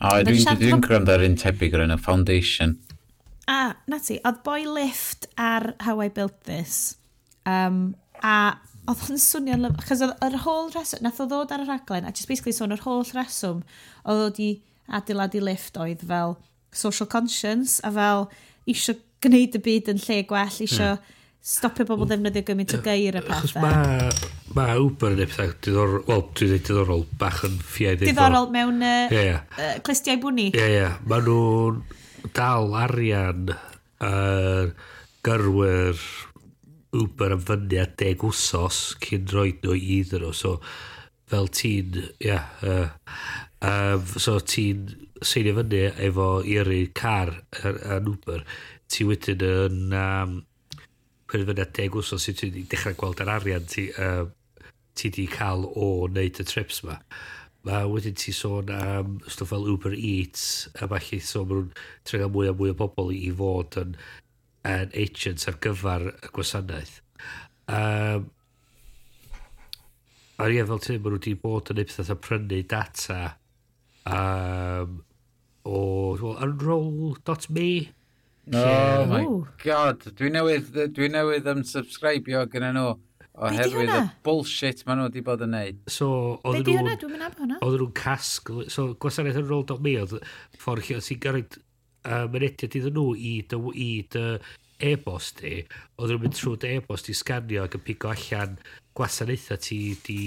O, 0.00 0.10
dwi'n 0.26 0.42
dwi, 0.42 0.56
dwi 0.58 0.80
gwrando 0.82 1.14
ar 1.14 1.22
un 1.22 1.38
tebyg 1.38 1.76
o'r 1.78 1.86
y 1.86 1.98
Foundation. 2.02 2.74
A, 3.46 3.76
na 3.86 4.00
ti, 4.02 4.18
oedd 4.26 4.42
boi 4.46 4.64
lift 4.66 5.28
ar 5.38 5.70
How 5.86 6.02
I 6.02 6.10
Built 6.10 6.42
This. 6.48 6.96
Um, 7.46 7.94
a 8.24 8.56
oedd 8.90 9.06
hwn 9.06 9.20
swnio'n 9.22 9.68
lyf... 9.68 9.78
Chos 9.86 10.02
oedd 10.02 10.18
yr 10.26 10.40
holl 10.48 10.72
reswm... 10.74 11.06
Nath 11.06 11.22
o 11.22 11.28
ddod 11.30 11.54
ar 11.54 11.62
y 11.62 11.70
raglen, 11.70 12.08
a 12.08 12.12
just 12.12 12.30
basically 12.30 12.56
sôn 12.56 12.74
yr 12.74 12.82
holl 12.82 13.06
reswm 13.14 13.62
oedd 14.02 14.26
oedd 14.26 14.42
i 14.42 14.52
adeiladu 14.98 15.40
lift 15.44 15.78
oedd 15.80 16.02
fel 16.08 16.34
social 16.74 17.08
conscience 17.08 17.78
a 17.86 17.92
fel 17.94 18.26
eisiau 18.66 18.98
gwneud 19.24 19.54
y 19.56 19.60
byd 19.62 19.94
yn 19.94 20.08
lle 20.08 20.24
gwell, 20.26 20.64
eisiau... 20.66 20.98
Hmm 20.98 21.20
stopio 21.44 21.84
bobl 21.84 22.06
ddefnyddio 22.08 22.44
gymaint 22.48 22.72
o 22.72 22.80
geir 22.84 23.18
a 23.18 23.22
pethau. 23.24 23.42
Achos 23.42 23.56
mae 23.60 24.08
ma 24.56 24.64
Uber 24.80 25.12
yn 25.12 25.24
eithaf 25.26 25.52
diddorol, 25.64 26.00
wel, 26.08 26.22
dwi'n 26.32 26.52
dweud 26.54 26.62
diddorol, 26.68 27.04
bach 27.20 27.42
yn 27.44 27.58
ffiaid 27.60 27.98
eithaf. 28.00 28.08
Diddorol 28.08 28.48
mewn 28.54 28.80
uh, 28.80 29.12
yeah, 29.12 29.42
yeah. 29.58 29.74
clistiau 29.84 30.22
bwni. 30.22 30.48
Ie, 30.54 30.60
yeah, 30.62 30.70
ie. 30.70 30.78
Yeah. 30.78 30.94
Maen 31.10 31.28
nhw'n 31.28 31.82
dal 32.38 32.76
arian 32.80 33.52
uh, 33.52 34.70
gyrwyr 35.26 36.00
Uber 36.94 37.36
yn 37.36 37.44
fyny 37.50 37.80
a 37.82 37.86
deg 38.00 38.24
wsos 38.24 38.80
cyn 39.04 39.28
roi 39.34 39.50
nhw 39.58 39.76
iddyn 39.76 40.24
nhw. 40.24 40.32
So, 40.38 40.56
fel 41.28 41.50
ti'n, 41.52 42.00
ia, 42.24 42.40
yeah, 42.40 42.48
uh, 42.64 43.20
um, 43.68 44.08
so 44.16 44.38
ti'n 44.40 44.88
seinio 45.20 45.58
fyny 45.60 45.84
efo 46.08 46.30
iri 46.48 46.86
car 46.96 47.36
yn 47.60 48.08
Uber, 48.14 48.48
ti 48.88 49.04
wedyn 49.04 49.44
yn 49.50 49.96
um, 50.00 50.36
penderfyniad 51.30 51.72
deg 51.76 51.94
wsos 51.96 52.26
sydd 52.26 52.40
ti'n 52.40 52.66
dechrau 52.70 52.96
gweld 52.98 53.22
yr 53.24 53.32
arian 53.36 53.68
ti, 53.70 53.88
um, 54.00 54.32
ti 54.98 55.10
di 55.14 55.26
cael 55.30 55.64
o 55.70 55.88
wneud 56.08 56.40
y 56.40 56.46
trips 56.48 56.82
ma. 56.86 56.98
Mae 57.64 57.88
wedyn 57.88 58.16
ti 58.20 58.34
sôn 58.36 58.68
am 58.74 59.16
stwff 59.24 59.54
fel 59.54 59.70
Uber 59.72 59.94
Eats 59.96 60.68
a 60.76 60.88
falle 60.90 61.20
so 61.24 61.46
maen 61.48 61.62
nhw'n 61.62 61.86
tregal 62.04 62.32
mwy 62.34 62.50
a 62.50 62.56
mwy 62.58 62.74
o 62.74 62.76
bobl 62.76 63.12
i 63.14 63.30
fod 63.38 63.78
yn, 63.80 63.96
yn 64.68 64.92
agents 65.04 65.48
ar 65.48 65.56
gyfer 65.64 66.10
y 66.12 66.32
gwasanaeth. 66.36 66.98
Um, 67.72 68.28
a 70.36 70.50
ie, 70.52 70.60
fel 70.68 70.84
ti'n 70.84 71.00
maen 71.00 71.14
nhw 71.14 71.22
wedi 71.22 71.34
bod 71.40 71.72
yn 71.72 71.80
eithaf 71.80 72.12
a 72.12 72.18
prynu 72.20 72.60
data 72.68 73.20
um, 74.04 75.00
o 75.64 75.78
well, 76.20 76.36
unroll.me 76.44 77.68
Oh 78.52 79.06
my 79.08 79.24
Ooh. 79.24 79.46
god, 79.64 80.04
dwi 80.18 80.28
newydd, 80.32 80.74
dwi 80.92 81.08
newydd 81.12 81.46
ymsubscribio 81.54 82.44
gyda 82.52 82.72
nhw 82.76 82.90
oherwydd 83.34 83.90
y 83.90 84.00
bullshit 84.26 84.82
maen 84.84 85.00
nhw 85.00 85.06
wedi 85.08 85.22
bod 85.24 85.44
yn 85.46 85.54
neud. 85.54 85.78
So, 85.90 86.08
Be 86.44 86.60
di 86.66 86.74
hwnna? 86.76 86.96
Dwi'n 87.00 87.14
mynd 87.14 87.24
am 87.26 87.38
hwnna. 87.38 87.60
Oedden 87.64 87.80
nhw'n 87.86 87.94
casg, 87.98 88.52
so 88.70 88.90
gwasanaeth 89.00 89.40
yn 89.40 89.48
rôl 89.48 89.64
dog 89.68 89.80
mi 89.84 89.94
oedd 90.00 90.18
ffordd 90.60 90.84
lle 90.84 90.98
oedd 90.98 91.06
sy'n 91.06 91.22
gyrraedd 91.24 91.56
uh, 91.56 92.26
mynediad 92.34 92.76
iddyn 92.80 92.94
nhw 92.98 93.06
i 93.16 93.32
dy, 93.48 93.60
i 93.72 93.88
dy 94.12 94.26
e-bost 94.90 95.40
di, 95.40 95.54
oedd 95.96 96.12
nhw'n 96.12 96.26
mynd 96.26 96.36
trwy 96.36 96.60
dy 96.60 96.74
e-bost 96.78 97.08
i 97.08 97.16
sganio 97.16 97.64
ac 97.64 97.78
yn 97.78 97.86
pigo 97.86 98.12
allan 98.12 98.58
gwasanaethau 98.98 99.62
ti 99.64 99.80
di 100.04 100.20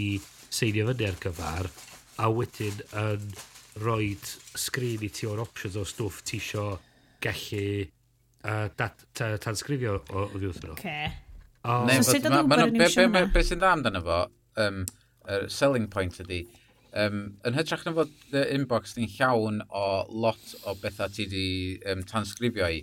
seinio 0.49 0.88
fyny 0.89 1.05
ar 1.11 1.22
gyfer, 1.22 1.70
a 2.18 2.32
wedyn 2.34 2.82
yn 2.97 3.30
rhoi 3.78 4.15
sgrin 4.57 5.05
i 5.05 5.11
ti 5.13 5.30
o'r 5.30 5.43
options 5.43 5.78
o 5.78 5.86
stwff 5.86 6.26
ti 6.26 6.41
isio 6.41 6.65
gallu 7.22 7.86
uh, 8.48 9.38
tansgrifio 9.43 9.98
o, 10.00 10.28
o 10.28 10.30
ddiwrth 10.38 10.64
nhw. 10.64 10.78
Ce. 10.82 11.00
So 11.68 12.14
sut 12.14 12.28
oedd 12.30 12.39
Uber 12.45 12.64
yn 12.64 12.80
iwsio 12.80 13.08
yna? 13.10 13.26
Be 13.34 13.43
sy'n 13.43 13.60
dda 13.60 13.74
amdano 13.76 14.02
fo, 14.06 14.22
um, 14.64 14.84
er 15.28 15.48
selling 15.52 15.89
point 15.91 16.16
ydi, 16.24 16.45
um, 16.95 17.24
yn 17.48 17.58
hytrach 17.58 17.84
na 17.86 17.93
fod 17.98 18.14
the 18.32 18.45
inbox 18.56 18.95
ni'n 18.95 19.12
llawn 19.18 19.60
o 19.68 19.88
lot 20.26 20.56
o 20.64 20.78
bethau 20.80 21.12
ti 21.12 21.28
di 21.32 21.48
um, 21.91 22.06
transgrifio 22.08 22.70
i, 22.72 22.82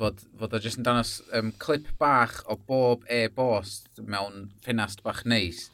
fod, 0.00 0.24
fod 0.40 0.56
o 0.56 0.62
jyst 0.62 0.80
yn 0.80 0.88
danos 0.88 1.18
um, 1.36 1.52
clip 1.62 1.92
bach 2.00 2.40
o 2.48 2.56
bob 2.56 3.04
e-bost 3.12 3.90
mewn 4.00 4.48
ffinast 4.64 5.04
bach 5.04 5.24
neis 5.28 5.66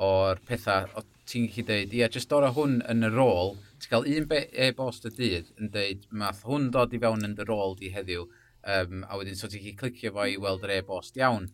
o'r 0.00 0.40
pethau 0.48 0.88
o 0.96 1.04
ti'n 1.30 1.50
gallu 1.50 1.66
dweud, 1.68 1.92
ie, 1.94 2.06
jyst 2.10 2.30
dora 2.32 2.48
hwn 2.56 2.80
yn 2.90 3.06
y 3.06 3.10
rôl, 3.12 3.52
ti'n 3.78 3.92
cael 3.92 4.08
un 4.10 4.32
e-bost 4.66 5.04
y 5.06 5.12
dydd 5.14 5.52
yn 5.60 5.68
dweud, 5.74 6.08
math 6.10 6.46
hwn 6.48 6.70
dod 6.74 6.96
i 6.96 7.02
fewn 7.02 7.28
yn 7.28 7.36
dy 7.38 7.46
rôl 7.46 7.76
di 7.78 7.92
heddiw, 7.94 8.24
Um, 8.60 9.04
a 9.08 9.16
wedyn, 9.16 9.38
so 9.38 9.48
ti'n 9.48 9.62
gallu 9.64 9.76
clicio 9.80 10.12
fo 10.12 10.26
i 10.28 10.36
weld 10.40 10.64
yr 10.66 10.76
e-bost 10.80 11.16
iawn. 11.20 11.48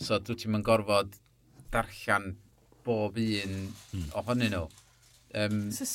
So 0.00 0.18
dwi 0.18 0.38
ti'n 0.40 0.54
mynd 0.54 0.66
gorfod 0.66 1.18
darllen 1.72 2.36
bob 2.86 3.18
un 3.20 3.56
mm. 3.92 4.06
ohonyn 4.16 4.54
nhw. 4.54 4.66
Um, 5.36 5.66
so, 5.74 5.86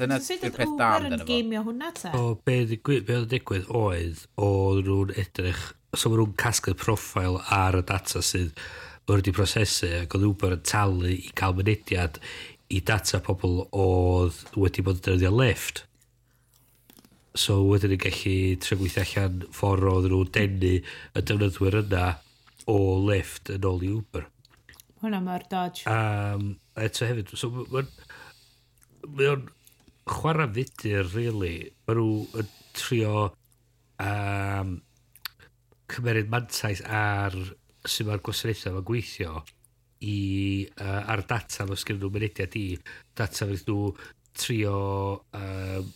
dyna 0.00 0.18
so, 0.18 0.38
yw'r 0.38 0.54
peth 0.56 0.74
da 0.78 0.94
amdano 0.96 1.02
fo. 1.02 1.02
Sut 1.02 1.04
oedd 1.04 1.12
Uber 1.12 1.18
yn 1.18 1.28
geimio 1.28 1.64
hwnna 1.68 1.92
ta? 1.98 2.14
O, 2.18 2.32
be 2.46 2.58
oedd 2.62 3.28
digwydd 3.30 3.68
oedd, 3.68 4.24
oedd 4.42 4.88
nhw'n 4.88 5.14
edrych, 5.22 5.66
so 5.94 6.10
maen 6.10 6.24
nhw'n 6.24 6.40
casglu 6.40 6.74
profil 6.78 7.38
ar 7.52 7.78
y 7.78 7.84
data 7.92 8.24
sydd 8.24 8.56
oedd 9.06 9.18
wedi 9.20 9.34
prosesu 9.36 9.90
ac 10.00 10.16
oedd 10.16 10.26
Uber 10.30 10.56
yn 10.56 10.66
talu 10.66 11.10
i 11.12 11.30
cael 11.38 11.56
mynediad 11.58 12.20
i 12.72 12.80
data 12.80 13.20
pobl 13.22 13.66
oedd 13.68 14.38
wedi 14.56 14.84
bod 14.84 15.00
yn 15.00 15.06
dyrdio 15.08 15.32
lift. 15.36 15.84
So 17.38 17.62
wedyn 17.64 17.94
yn 17.96 18.02
gallu 18.02 18.36
trefgweithio 18.60 19.04
allan 19.06 19.40
ffordd 19.56 19.88
oedd 19.88 20.10
nhw'n 20.12 20.32
denu 20.34 20.72
y 20.82 21.22
defnyddwyr 21.22 21.78
yna 21.80 22.04
o 22.68 22.76
Lyft 23.06 23.52
yn 23.54 23.68
ôl 23.68 23.86
i 23.86 23.92
Uber. 23.94 24.26
Hwna 25.02 25.22
mae'r 25.24 25.46
dodge. 25.50 25.86
Um, 25.90 26.52
eto 26.78 27.08
hefyd, 27.08 27.32
so 27.34 27.48
mae'n 27.52 27.88
o'n 29.32 29.46
chwarae 30.12 30.50
fudur, 30.58 31.08
really. 31.14 31.56
Mae 31.88 31.96
nhw 31.98 32.42
yn 32.42 32.52
trio 32.76 33.14
um, 34.02 34.76
cymeryd 35.92 36.30
mantais 36.32 36.84
ar 36.84 37.34
sy'n 37.88 38.08
mae'r 38.08 38.22
gwasanaethau 38.28 38.76
mae'n 38.76 38.88
gweithio 38.92 39.40
i, 40.02 40.18
uh, 40.76 41.00
ar 41.14 41.24
data 41.30 41.66
mae 41.66 41.80
sgyn 41.80 42.00
nhw 42.02 42.12
mynediad 42.12 42.60
i 42.60 42.66
data 43.18 43.48
fydd 43.48 43.66
nhw 43.70 43.90
trio 44.38 44.78
um, 45.38 45.90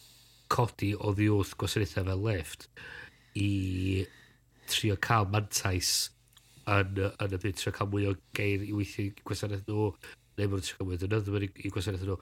codi 0.53 0.93
o 0.95 1.13
ddiwrth 1.17 1.55
gwasanaethau 1.61 2.07
fel 2.07 2.23
lift 2.27 2.69
i 3.37 3.51
trio 4.71 4.97
cael 5.03 5.29
mantais 5.33 5.93
yn, 6.67 6.99
yn 6.99 7.35
y 7.37 7.41
byd, 7.43 7.59
trio 7.59 7.73
cael 7.75 7.91
mwy 7.93 8.09
o 8.11 8.15
geir 8.37 8.65
i 8.67 8.73
weithio 8.75 9.13
gwasanaeth 9.27 9.67
nhw, 9.69 9.91
neu 10.39 10.51
mae'n 10.53 10.65
trio 10.67 10.79
cael 10.79 10.89
mwy 10.89 10.99
o 10.99 11.03
dynnyddwyr 11.05 11.47
i 11.47 11.73
gwasanaeth 11.75 12.07
nhw. 12.09 12.19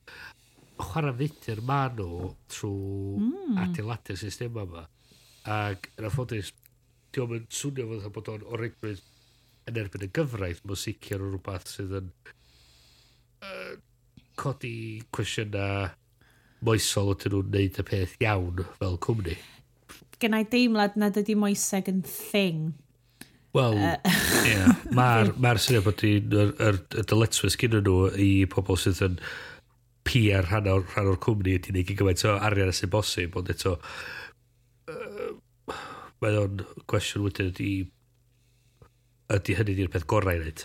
Chwarae 0.85 1.15
fudur 1.21 1.63
ma 1.69 1.81
nhw 1.95 2.35
trwy 2.51 3.23
mm. 3.23 3.59
adeiladu'r 3.65 4.21
system 4.21 4.61
yma. 4.65 4.85
Ac 5.55 5.91
yn 5.99 6.09
affodus, 6.09 6.53
diolch 7.15 7.37
yn 7.39 7.51
swnio 7.53 7.89
fod 7.93 8.15
bod 8.17 8.33
o'n 8.35 8.47
oregwyd 8.57 9.03
yn 9.71 9.81
erbyn 9.81 10.07
y 10.07 10.11
gyfraith, 10.19 10.65
mae'n 10.65 10.81
sicr 10.81 11.23
o 11.23 11.31
rhywbeth 11.31 11.71
sydd 11.73 11.95
yn 12.01 12.11
uh, 13.45 13.75
codi 14.41 14.75
cwestiynau 15.15 15.93
moesol 16.65 17.13
ydyn 17.15 17.35
nhw'n 17.35 17.53
neud 17.55 17.81
y 17.81 17.85
peth 17.91 18.17
iawn 18.23 18.65
fel 18.79 18.97
cwmni. 19.05 19.37
Gen 20.23 20.37
i 20.39 20.45
deimlad 20.49 20.97
nad 21.01 21.17
ydy 21.21 21.37
moeseg 21.39 21.91
yn 21.91 22.03
thing. 22.07 22.73
Wel, 23.55 23.77
uh, 23.79 24.15
yeah, 24.51 24.71
mae'r 24.97 25.33
ma 25.39 25.55
syniad 25.63 25.85
bod 25.87 26.03
i'n 26.07 26.33
er, 26.35 26.55
er, 26.59 26.79
er 26.99 27.09
dyletswys 27.11 27.59
gyda 27.61 27.83
nhw 27.85 28.09
i 28.19 28.31
pobl 28.51 28.79
sydd 28.81 29.03
yn 29.07 29.19
PR 30.05 30.49
rhan 30.49 30.71
o'r, 30.73 30.87
rhan 30.91 31.11
o'r 31.13 31.21
cwmni 31.23 31.55
ydy 31.61 31.75
neud 31.77 31.93
i 31.93 31.97
gymaint 31.99 32.25
o 32.27 32.35
arian 32.49 32.75
sy'n 32.75 32.91
bosib, 32.93 33.39
ond 33.39 33.53
eto 33.55 33.77
uh, 34.91 35.31
mae 36.21 36.41
o'n 36.41 36.65
gwestiwn 36.91 37.25
wedyn 37.29 37.53
ydy 37.53 37.71
ydy 39.35 39.57
hynny 39.57 39.77
di'r 39.79 39.93
peth 39.93 40.07
gorau 40.11 40.37
i 40.37 40.43
wneud. 40.43 40.65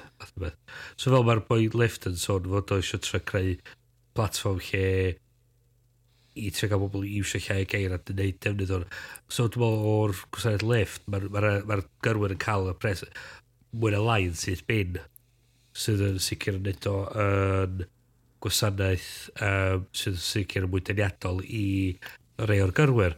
So 1.00 1.14
fel 1.14 1.26
mae'r 1.28 1.46
boi 1.48 1.70
Lyft 1.72 2.08
yn 2.10 2.18
sôn 2.20 2.50
fod 2.52 2.74
o 2.74 2.80
eisiau 2.82 3.02
tre 3.06 3.22
creu 3.24 3.54
platform 4.18 4.60
lle 4.72 5.16
i 6.38 6.50
trio 6.54 6.70
gael 6.72 6.82
bobl 6.84 7.06
i 7.08 7.16
iwsio 7.20 7.42
llai 7.46 7.64
geir 7.70 7.96
a 7.96 8.00
gwneud 8.06 8.40
defnydd 8.44 8.74
o'n. 8.78 8.88
So 9.32 9.48
dwi'n 9.48 9.66
meddwl 9.66 9.94
o'r 9.94 10.18
gwasanaeth 10.30 10.68
lift, 10.70 11.06
mae'r 11.10 11.30
ma, 11.34 11.42
ma, 11.42 11.54
ma 11.70 11.80
gyrwyr 12.06 12.36
yn 12.36 12.42
cael 12.44 12.70
y 12.72 12.76
pres 12.80 13.06
mwy 13.72 13.94
na 13.94 14.02
laidd 14.02 14.38
sydd 14.40 14.66
bin 14.70 15.00
sydd 15.78 16.02
yn 16.04 16.18
sicr 16.24 16.58
yn 16.58 16.66
neud 16.66 16.88
o 16.90 16.96
yn 17.24 17.84
gwasanaeth 18.44 19.12
um, 19.46 19.86
sydd 19.96 20.18
yn 20.18 20.26
sicr 20.26 20.66
yn 20.66 20.74
mwy 20.74 20.84
deniadol 20.86 21.44
i 21.46 21.68
rei 22.50 22.62
o'r 22.64 22.76
gyrwyr. 22.76 23.18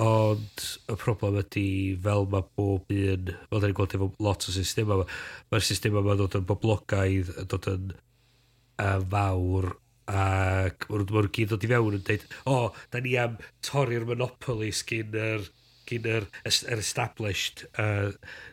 Ond 0.00 0.64
y 0.88 0.96
problem 1.00 1.36
ydy 1.42 1.66
fel 2.04 2.26
mae 2.32 2.46
bob 2.56 2.92
un, 2.94 3.32
fel 3.50 3.62
da 3.62 3.68
ni'n 3.68 3.76
gweld 3.76 3.96
efo 3.98 4.10
lot 4.22 4.46
o 4.48 4.54
system 4.54 4.92
yma, 4.94 5.06
mae'r 5.52 5.66
system 5.66 5.98
yma 6.00 6.16
dod 6.18 6.38
yn 6.38 6.46
boblogaidd, 6.48 7.34
dod 7.50 7.68
yn 7.74 7.92
uh, 7.92 8.98
fawr 9.12 9.74
ac 10.10 10.86
maen 10.90 11.06
nhw'n 11.06 11.30
gyd 11.34 11.52
dod 11.52 11.64
i 11.64 11.70
fewn 11.70 11.96
yn 11.98 12.04
dweud, 12.06 12.26
o, 12.42 12.56
oh, 12.56 12.84
da 12.92 13.02
ni 13.02 13.16
am 13.20 13.38
torri'r 13.66 14.06
monopolies 14.08 14.82
gyn 14.88 15.16
yr, 15.16 15.48
gyn 15.90 16.08
yr, 16.18 16.28
yr 16.46 16.82
established, 16.82 17.64
uh, 17.78 18.10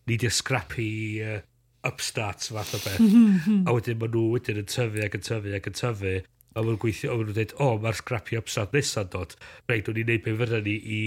ni 0.09 0.17
di'r 0.21 0.33
scrappy 0.33 0.89
uh, 1.25 1.39
upstarts 1.87 2.51
fath 2.53 2.75
o 2.77 2.81
beth. 2.83 3.01
a 3.67 3.75
wedyn 3.75 3.99
maen 4.01 4.13
nhw 4.13 4.25
wedyn 4.35 4.61
yn 4.63 4.69
tyfu 4.69 5.03
ac 5.05 5.17
yn 5.17 5.25
tyfu 5.27 5.57
ac 5.57 5.71
yn 5.71 5.79
tyfu. 5.81 6.15
A 6.53 6.61
maen 6.61 6.71
nhw'n 6.71 6.79
gweithio, 6.81 7.11
a 7.11 7.17
maen 7.17 7.27
nhw'n 7.29 7.37
dweud, 7.37 7.57
o, 7.57 7.67
oh, 7.67 7.81
mae'r 7.83 7.99
scrappy 7.99 8.39
upstart 8.39 8.73
nesaf 8.75 9.11
dod. 9.13 9.37
Reit, 9.69 9.89
o'n 9.89 10.01
i'n 10.01 10.09
neud 10.11 10.25
pe 10.25 10.33
fyrra 10.39 10.63
ni 10.65 10.77
i, 10.77 11.03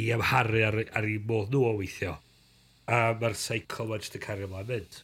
i 0.00 0.08
amharu 0.16 0.64
ar, 0.68 0.80
ar 0.96 1.08
ei 1.08 1.18
modd 1.28 1.52
nhw 1.52 1.66
o 1.68 1.76
weithio. 1.80 2.16
A 2.88 3.02
mae'r 3.20 3.36
cycle 3.36 3.88
mae'n 3.88 4.04
jyst 4.04 4.16
yn 4.16 4.24
cario 4.24 4.48
ymlaen 4.48 4.72
mynd. 4.72 5.02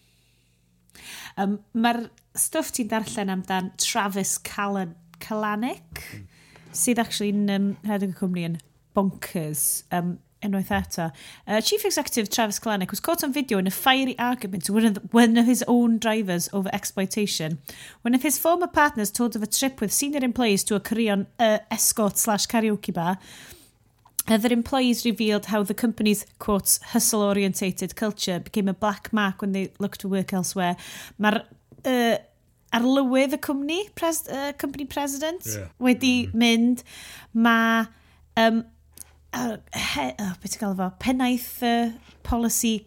Um, 1.40 1.58
Mae'r 1.74 2.04
stwff 2.38 2.74
ti'n 2.74 2.90
darllen 2.92 3.32
amdan 3.34 3.72
Travis 3.80 4.36
Callan 4.46 4.94
Kalanick, 5.22 6.04
hmm. 6.10 6.28
sydd 6.74 7.02
actually 7.02 7.32
yn 7.34 7.48
um, 7.54 7.72
rhedeg 7.86 8.14
y 8.14 8.20
cwmni 8.20 8.46
yn 8.50 8.60
bonkers. 8.94 9.84
Um, 9.94 10.18
unwaith 10.44 10.68
eto. 10.68 11.10
Uh, 11.46 11.60
Chief 11.60 11.84
Executive 11.84 12.28
Travis 12.28 12.58
Kalanick 12.60 12.90
was 12.90 13.00
caught 13.00 13.24
on 13.24 13.32
video 13.32 13.58
in 13.58 13.66
a 13.66 13.70
fiery 13.70 14.18
argument 14.18 14.68
with 14.68 14.98
one 15.10 15.36
of 15.36 15.46
his 15.46 15.64
own 15.66 15.98
drivers 15.98 16.48
over 16.52 16.68
exploitation. 16.72 17.58
One 18.02 18.14
of 18.14 18.22
his 18.22 18.38
former 18.38 18.66
partners 18.66 19.10
told 19.10 19.36
of 19.36 19.42
a 19.42 19.46
trip 19.46 19.80
with 19.80 19.92
senior 19.92 20.22
employees 20.22 20.64
to 20.64 20.74
a 20.74 20.80
Korean 20.80 21.26
uh, 21.38 21.58
escort 21.70 22.18
slash 22.18 22.46
karaoke 22.46 22.92
bar 22.92 23.18
Other 24.26 24.52
employees 24.52 25.04
revealed 25.04 25.46
how 25.46 25.62
the 25.62 25.74
company's, 25.74 26.24
quotes, 26.38 26.80
hustle-orientated 26.82 27.94
culture 27.94 28.40
became 28.40 28.68
a 28.68 28.74
black 28.74 29.12
mark 29.12 29.42
when 29.42 29.52
they 29.52 29.70
looked 29.78 30.00
to 30.00 30.08
work 30.08 30.32
elsewhere. 30.32 30.76
Mae'r 31.20 31.42
uh, 31.84 32.16
arlywydd 32.74 33.36
y 33.36 33.40
cwmni, 33.44 33.80
pres, 33.94 34.24
uh, 34.28 34.52
company 34.56 34.86
president, 34.86 35.44
yeah. 35.46 35.68
wedi 35.78 36.14
mm 36.26 36.30
-hmm. 36.30 36.38
mynd. 36.38 36.84
Mae 37.32 37.86
um, 38.40 38.64
uh, 39.34 39.56
he, 39.72 40.14
oh, 40.18 40.32
beth 40.42 40.58
gael 40.58 40.76
fo, 40.78 40.90
pennaeth 41.04 41.62
uh, 41.62 41.92
policy 42.22 42.86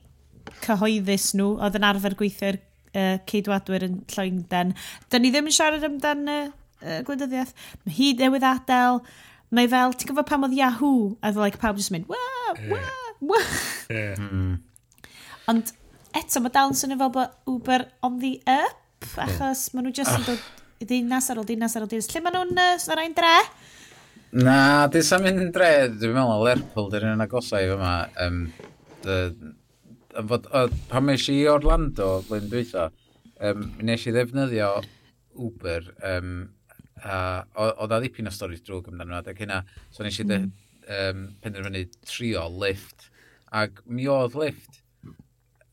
cyhoeddus 0.64 1.34
nhw, 1.38 1.54
oedd 1.62 1.78
yn 1.78 1.88
arfer 1.88 2.16
gweithio'r 2.18 2.58
uh, 2.58 3.18
ceidwadwyr 3.30 3.88
yn 3.88 4.02
Llywingden. 4.14 4.74
Dyna 5.12 5.24
ni 5.24 5.34
ddim 5.34 5.50
yn 5.52 5.58
siarad 5.58 5.86
amdan 5.88 6.26
uh, 6.32 6.44
uh, 6.82 7.00
gwleidyddiaeth. 7.08 7.54
Mae 7.86 7.98
hi 8.00 8.12
newydd 8.20 8.48
adael, 8.48 9.02
neu 9.56 9.70
fel, 9.72 9.96
ti'n 9.96 10.12
gwybod 10.12 10.28
pam 10.28 10.46
oedd 10.48 10.56
Yahoo? 10.58 11.16
A 11.22 11.32
oedd 11.32 11.42
like, 11.42 11.62
pawb 11.62 11.80
jyst 11.80 11.94
mynd, 11.96 12.10
wa, 12.12 12.20
wa, 12.72 12.82
wa. 13.32 13.42
Yeah. 13.94 14.18
Hmm. 14.20 14.58
Ond 15.48 15.72
eto, 16.18 16.42
mae 16.44 16.54
dal 16.54 16.74
yn 16.74 16.78
swnio 16.80 17.00
fel 17.00 17.14
bod 17.16 17.36
Uber 17.48 17.88
on 18.04 18.20
the 18.24 18.36
up, 18.52 19.08
achos 19.24 19.70
maen 19.74 19.88
nhw 19.88 19.96
jyst 19.96 20.16
yn 20.16 20.26
ah. 20.26 20.28
dod 20.34 20.88
ddinas 20.88 21.30
ar 21.32 21.40
ôl 21.42 21.48
ddinas 21.48 21.78
ar 21.78 21.86
ôl 21.86 21.92
ddinas. 21.92 22.10
Lle 22.12 22.24
maen 22.26 22.38
nhw'n 22.38 22.64
uh, 22.64 22.92
ar 22.94 23.04
ein 23.04 23.16
dre? 23.18 23.36
Na, 24.38 24.58
di 24.92 25.02
sa'n 25.06 25.24
mynd 25.24 25.46
yn 25.46 25.54
dre, 25.56 25.72
dwi'n 25.94 26.18
meddwl, 26.18 26.44
Lerpwl, 26.44 26.92
dyn 26.92 27.08
nhw'n 27.08 27.24
agosau 27.24 27.64
fy 27.64 27.78
yma. 27.78 27.94
Um, 28.26 28.44
fod, 30.28 30.50
o, 30.52 30.68
pan 30.92 31.08
mes 31.08 31.30
i 31.32 31.40
Orlando, 31.50 32.18
blwyddyn 32.28 32.52
dwytho, 32.52 32.90
um, 33.48 33.66
nes 33.88 34.04
i 34.04 34.14
ddefnyddio 34.16 34.72
Uber 35.48 35.88
um, 36.12 36.36
a 37.08 37.76
oedd 37.78 37.94
a 37.96 38.00
ddipyn 38.02 38.30
o 38.30 38.34
stori 38.34 38.60
drwg 38.60 38.90
amdano 38.92 39.16
nhw, 39.16 39.32
ac 39.32 39.44
hynna. 39.44 39.62
So 39.94 40.06
nes 40.06 40.20
i 40.20 40.26
mm. 40.28 40.50
um, 40.98 41.24
penderfynu 41.44 41.86
trio 42.08 42.48
lift. 42.52 43.10
Ac 43.56 43.82
mi 43.86 44.08
oedd 44.12 44.36
lift, 44.38 44.82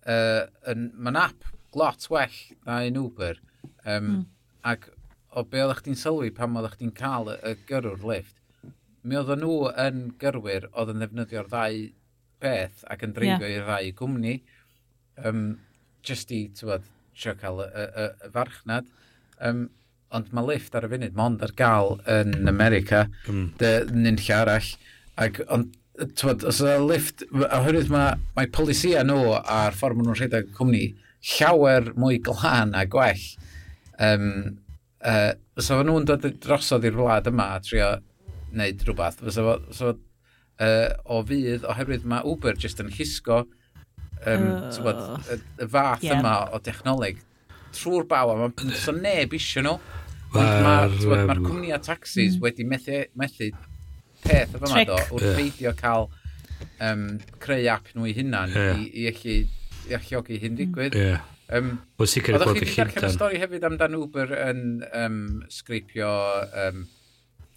uh, 0.07 0.47
mae'n 0.75 1.19
app 1.19 1.51
lot 1.75 2.07
well 2.11 2.39
na 2.67 2.81
un 2.87 3.01
Uber. 3.01 3.41
Um, 3.85 4.09
mm. 4.09 4.25
Ac 4.65 4.89
o 5.35 5.43
be 5.51 5.63
oeddech 5.65 5.83
chdi'n 5.83 5.99
sylwi 5.99 6.31
pan 6.35 6.55
oeddech 6.57 6.79
chdi'n 6.79 6.95
cael 6.97 7.33
y, 7.35 7.37
y 7.51 7.55
gyrwr 7.69 8.05
lift, 8.07 8.41
mi 9.05 9.19
oedden 9.19 9.43
nhw 9.43 9.71
yn 9.85 10.03
gyrwyr 10.23 10.71
oedd 10.73 10.95
yn 10.95 11.03
ddefnyddio'r 11.03 11.51
ddau 11.51 11.81
beth 12.45 12.85
ac 12.93 13.03
yn 13.05 13.15
dreifio 13.17 13.49
yeah. 13.49 13.57
i'r 13.59 13.67
ddau 13.69 13.95
gwmni. 14.01 14.35
Um, 15.25 15.43
just 16.07 16.33
i, 16.35 16.47
ti'n 16.55 16.71
bod, 16.71 16.87
trio 17.19 17.35
cael 17.41 17.65
y, 17.65 17.67
y, 17.69 17.89
y, 18.05 18.07
y 18.29 18.31
farchnad. 18.35 18.89
Um, 19.45 19.67
ond 20.15 20.35
mae 20.35 20.47
lift 20.53 20.77
ar 20.79 20.87
y 20.87 20.93
funud, 20.93 21.15
mond 21.19 21.43
ar 21.45 21.55
gael 21.59 21.99
yn 22.11 22.49
America, 22.51 23.07
mm. 23.29 23.47
dy 23.61 23.73
nynll 23.95 24.31
arall. 24.37 24.69
Ac, 25.21 25.41
ond, 25.53 25.75
tywed, 26.19 26.45
os 26.51 26.61
y 26.65 26.75
lift, 26.83 27.25
oherwydd 27.35 27.93
mae, 27.93 28.19
mae 28.37 28.51
polisia 28.55 29.05
nhw 29.07 29.37
a'r 29.41 29.77
ffordd 29.77 29.99
maen 29.99 30.11
nhw'n 30.11 30.21
rhedeg 30.21 30.53
cwmni 30.57 30.85
llawer 31.35 31.93
mwy 31.99 32.21
glân 32.25 32.75
a 32.77 32.85
gwell. 32.91 33.27
Um, 34.03 34.29
uh, 35.05 35.33
so 35.59 35.79
fan 35.79 35.89
nhw'n 35.91 36.09
dod 36.09 36.27
drosodd 36.43 36.87
i'r 36.89 36.99
wlad 36.99 37.31
yma 37.31 37.53
a 37.55 37.61
trio 37.65 37.93
wneud 38.53 38.83
rhywbeth. 38.87 39.23
So, 39.35 39.59
so, 39.75 39.95
uh, 40.63 40.89
o 41.11 41.23
fydd, 41.27 41.67
oherwydd 41.71 42.07
mae 42.11 42.27
Uber 42.29 42.59
jyst 42.61 42.83
yn 42.83 42.93
llusgo 42.95 43.45
um, 43.45 44.27
uh, 44.27 44.51
oh. 44.59 44.73
tywed, 44.75 45.05
y, 45.31 45.39
y 45.65 45.71
fath 45.71 46.05
yeah. 46.07 46.19
yma 46.19 46.37
o 46.55 46.61
dechnoleg 46.65 47.23
trwy'r 47.75 48.07
bawa. 48.11 48.37
Mae 48.45 48.79
so 48.79 48.95
neb 48.97 49.35
isio 49.37 49.65
nhw. 49.65 49.79
Mae'r 50.35 50.97
ma, 51.07 51.23
ma 51.31 51.37
cwmnïau 51.39 51.81
taxis 51.85 52.37
mm. 52.37 52.43
wedi 52.45 52.67
methu, 52.69 53.05
methu 53.19 53.51
peth 54.25 54.57
efo 54.57 54.71
yma 54.71 54.85
do, 54.89 54.99
wrth 55.15 55.29
yeah. 55.29 55.37
beidio 55.39 55.75
cael 55.79 56.09
um, 56.83 57.05
creu 57.43 57.69
app 57.73 57.93
nhw 57.95 58.09
i 58.11 58.17
hunan 58.17 58.55
yeah. 58.55 58.81
i, 58.81 58.89
i, 59.05 59.07
allu 59.13 59.37
i 59.85 59.97
alliogi 59.99 60.41
hyn 60.43 60.59
digwydd. 60.59 60.99
Yeah. 60.99 61.31
Um, 61.53 61.75
Wel 62.01 62.09
sicr 62.09 62.39
bod 62.41 62.57
chi 62.57 62.71
darllen 62.73 63.11
y 63.11 63.13
stori 63.13 63.41
hefyd 63.43 63.67
amdan 63.69 63.97
Uber 63.99 64.31
yn 64.47 64.63
um, 64.97 65.19
sgripio 65.53 66.11
um, 66.65 66.87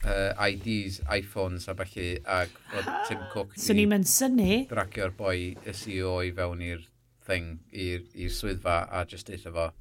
uh, 0.04 0.48
IDs, 0.50 1.00
iPhones 1.08 1.70
a 1.72 1.76
falle, 1.78 2.10
ac 2.28 2.60
oedd 2.76 2.92
Tim 3.08 3.24
Cook 3.32 3.56
so 3.56 3.76
ni 3.78 3.88
mewn 3.90 4.04
syni 4.08 4.66
dragio'r 4.70 5.16
boi 5.18 5.56
y 5.56 5.76
CEO 5.76 6.20
i 6.28 6.34
fewn 6.36 6.66
i'r 6.68 6.84
thing, 7.28 7.58
i'r 7.72 8.32
swyddfa 8.32 8.82
a 8.92 9.06
just 9.08 9.32
eitha 9.32 9.56
fo, 9.56 9.72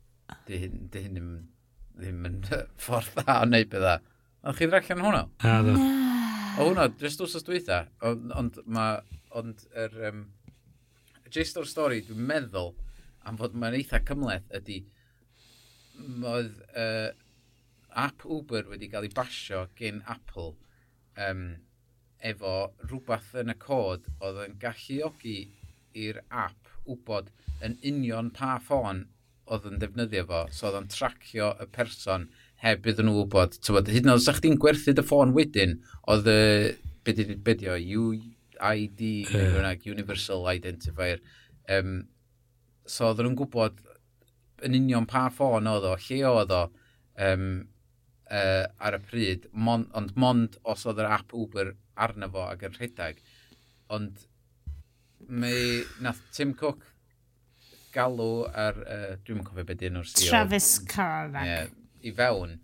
di 0.46 0.62
hyn, 0.62 0.86
di 0.92 1.02
hyn 1.02 1.20
ddim 1.96 2.26
yn 2.28 2.40
ffordd 2.82 3.12
dda 3.16 3.40
o 3.42 3.46
wneud 3.48 3.70
bydda. 3.72 3.94
Ond 4.46 4.58
chi 4.58 4.68
ddrallan 4.70 5.04
hwnna? 5.04 5.22
A, 5.42 5.58
ddo. 5.66 5.76
O 6.56 6.70
hwnna, 6.70 6.88
jyst 7.00 7.22
wrth 7.24 7.38
os 7.40 7.46
dweitha, 7.46 7.82
ond 8.06 8.34
on, 8.36 8.50
mae, 8.72 9.20
ond 9.36 9.64
yr, 9.76 9.96
um, 10.10 10.24
jyst 11.32 11.58
o'r 11.60 11.68
stori, 11.68 12.02
dwi'n 12.06 12.22
meddwl, 12.30 12.74
am 13.26 13.40
fod 13.40 13.56
mae'n 13.58 13.76
eitha 13.80 14.00
cymleth, 14.06 14.46
ydy, 14.56 14.80
oedd 16.24 16.60
uh, 16.76 17.10
app 17.96 18.24
Uber 18.28 18.68
wedi 18.70 18.88
cael 18.92 19.06
ei 19.08 19.14
basio 19.16 19.66
gen 19.78 20.02
Apple 20.12 20.52
um, 21.26 21.46
efo 22.30 22.54
rhywbeth 22.84 23.32
yn 23.40 23.52
y 23.52 23.56
cod 23.60 24.08
oedd 24.20 24.42
yn 24.44 24.56
galluogi 24.60 25.38
i'r 25.96 26.20
app 26.44 26.72
wybod 26.86 27.30
yn 27.64 27.78
union 27.90 28.28
pa 28.36 28.56
ffôn 28.62 29.06
oedd 29.52 29.68
yn 29.70 29.80
defnyddio 29.82 30.24
fo, 30.28 30.42
so 30.54 30.68
oedd 30.68 30.80
o'n 30.80 30.88
tracio 30.90 31.52
y 31.62 31.68
person 31.74 32.26
heb 32.62 32.86
iddyn 32.90 33.08
nhw 33.08 33.22
wybod. 33.22 33.58
Tywod, 33.62 33.90
hyd 33.92 34.06
yn 34.06 34.14
oed, 34.14 34.24
sa'ch 34.24 34.40
chi'n 34.44 34.58
gwerthu 34.60 34.94
dy 34.96 35.04
ffôn 35.06 35.34
wedyn, 35.36 35.76
oedd 36.10 36.30
y, 36.32 36.40
beth 37.06 37.60
di 37.60 37.70
o, 37.70 37.76
UID, 37.76 39.02
yeah. 39.30 39.70
Universal 39.86 40.48
Identifier. 40.50 41.22
Um, 41.70 42.06
so 42.86 43.10
oedden 43.10 43.28
nhw'n 43.28 43.38
gwybod 43.42 43.80
yn 44.66 44.76
union 44.78 45.06
pa 45.10 45.26
ffôn 45.32 45.68
oedd 45.70 45.86
o, 45.86 45.94
lle 46.08 46.20
oedd 46.30 46.54
o 46.54 46.62
um, 47.26 47.48
uh, 48.30 48.64
ar 48.82 48.98
y 48.98 49.02
pryd, 49.10 49.48
mon, 49.52 49.86
ond 49.98 50.14
mond 50.18 50.58
os 50.64 50.86
oedd 50.88 51.02
yr 51.02 51.12
app 51.18 51.34
Uber 51.36 51.74
arno 52.06 52.30
fo 52.32 52.46
ac 52.50 52.64
yn 52.66 52.76
rhedeg. 52.78 53.22
Ond 53.92 54.26
mae, 55.28 55.82
nath 56.02 56.22
Tim 56.34 56.54
Cook 56.58 56.84
galw 57.96 58.30
ar, 58.52 58.78
uh, 58.84 59.10
dwi'n 59.26 59.42
cofio 59.46 59.66
beth 59.66 59.82
dyn 59.82 59.96
nhw'r 59.96 60.08
CEO. 60.12 60.30
Travis 60.30 60.70
Carnac. 60.92 61.48
Yeah, 61.48 61.74
I 62.04 62.14
fewn. 62.16 62.56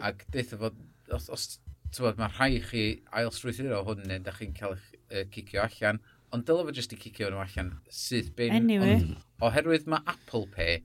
Ac 0.00 0.24
dweud 0.32 0.54
fod, 0.62 0.78
os, 1.14 1.28
os 1.32 1.48
tywod, 1.94 2.20
mae 2.20 2.30
rhai 2.36 2.50
i 2.58 2.62
chi 2.64 2.84
ailstrwythuro 3.20 3.82
hwn 3.86 4.06
neu 4.10 4.22
da 4.26 4.34
chi'n 4.36 4.54
cael 4.56 4.76
eich 4.76 4.88
uh, 5.10 5.26
cicio 5.34 5.64
allan, 5.64 6.00
ond 6.34 6.46
dylai 6.46 6.68
fo 6.68 6.76
jyst 6.76 6.94
i 6.94 7.00
cicio 7.00 7.30
nhw 7.30 7.42
allan 7.42 7.74
sydd 7.94 8.32
byn. 8.38 8.54
Anyway. 8.60 8.96
Ond, 8.98 9.26
oherwydd 9.46 9.88
mae 9.90 10.04
Apple 10.10 10.46
Pay 10.54 10.80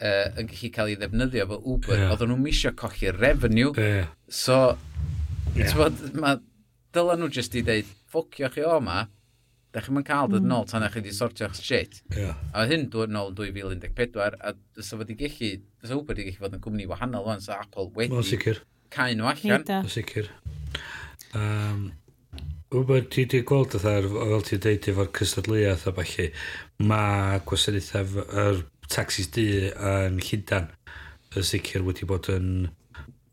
uh, 0.00 0.26
yn 0.40 0.50
gallu 0.50 0.72
cael 0.74 0.92
ei 0.92 0.98
ddefnyddio 1.00 1.48
fel 1.52 1.64
Uber, 1.64 1.96
yeah. 1.96 2.12
oedden 2.12 2.32
nhw'n 2.32 2.44
misio 2.44 2.74
colli 2.76 3.12
revenue. 3.16 3.72
Yeah. 3.76 4.12
So, 4.28 4.60
yeah. 5.54 5.72
tywod, 5.72 6.04
mae 6.20 6.40
dylen 6.96 7.24
nhw 7.24 7.32
jyst 7.36 7.56
i 7.56 7.64
ddeud, 7.66 7.96
ffocio 8.10 8.50
chi 8.52 8.66
o 8.66 8.76
ma, 8.84 9.04
da 9.70 9.82
chi'n 9.84 10.02
cael 10.06 10.30
dod 10.30 10.42
hmm. 10.42 10.50
nôl 10.50 10.66
tan 10.66 10.84
eich 10.86 10.96
wedi 10.98 11.12
sortio'ch 11.14 11.60
shit. 11.62 12.00
Yeah. 12.16 12.34
A 12.56 12.66
hyn 12.70 12.88
dod 12.90 13.12
nôl 13.14 13.30
yn 13.30 13.38
2014, 13.38 14.38
a 14.42 14.54
dysa 14.76 14.98
fod 14.98 15.12
i 15.12 15.16
gallu, 15.20 15.52
dysa 15.82 15.98
Uber 15.98 16.18
i 16.18 16.26
gallu 16.26 16.42
fod 16.42 16.56
yn 16.58 16.64
gwmni 16.64 16.88
wahanol 16.90 17.30
o'n 17.30 17.44
sa 17.44 17.60
Apple 17.62 17.90
wedi 17.94 18.14
Mae'n 18.16 18.26
sicr. 18.32 18.62
cael 18.90 19.14
nhw 19.18 19.30
allan. 19.30 19.66
Mae'n 19.68 19.94
sicr. 19.94 20.32
Um, 21.38 21.90
Wbeth, 22.74 23.08
ti 23.14 23.24
wedi 23.24 23.44
gweld 23.46 23.76
oedd 23.78 23.86
ar, 23.90 24.10
fel 24.10 24.44
ti'n 24.46 24.64
deud, 24.66 24.90
efo'r 24.92 25.14
cystadleuaeth 25.18 25.86
a 25.90 25.94
falle, 25.94 26.26
mae 26.90 27.40
gwasanaethau 27.46 28.26
yr 28.42 28.60
taxis 28.90 29.30
di 29.34 29.46
yn 29.70 30.18
Llundan 30.22 30.68
yn 31.38 31.46
sicr 31.46 31.82
wedi 31.86 32.06
bod 32.10 32.26
yn 32.34 32.68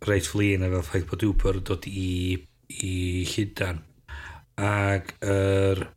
reit 0.05 0.29
flin 0.29 0.65
a 0.65 0.69
fel 0.69 0.85
ffaith 0.85 1.07
bod 1.09 1.25
Uber 1.25 1.57
yn 1.57 1.67
dod 1.69 1.85
i, 1.89 2.09
i 2.81 2.95
Llundan. 3.33 3.81
Ac 4.57 5.13
yr 5.21 5.85
er, 5.85 5.87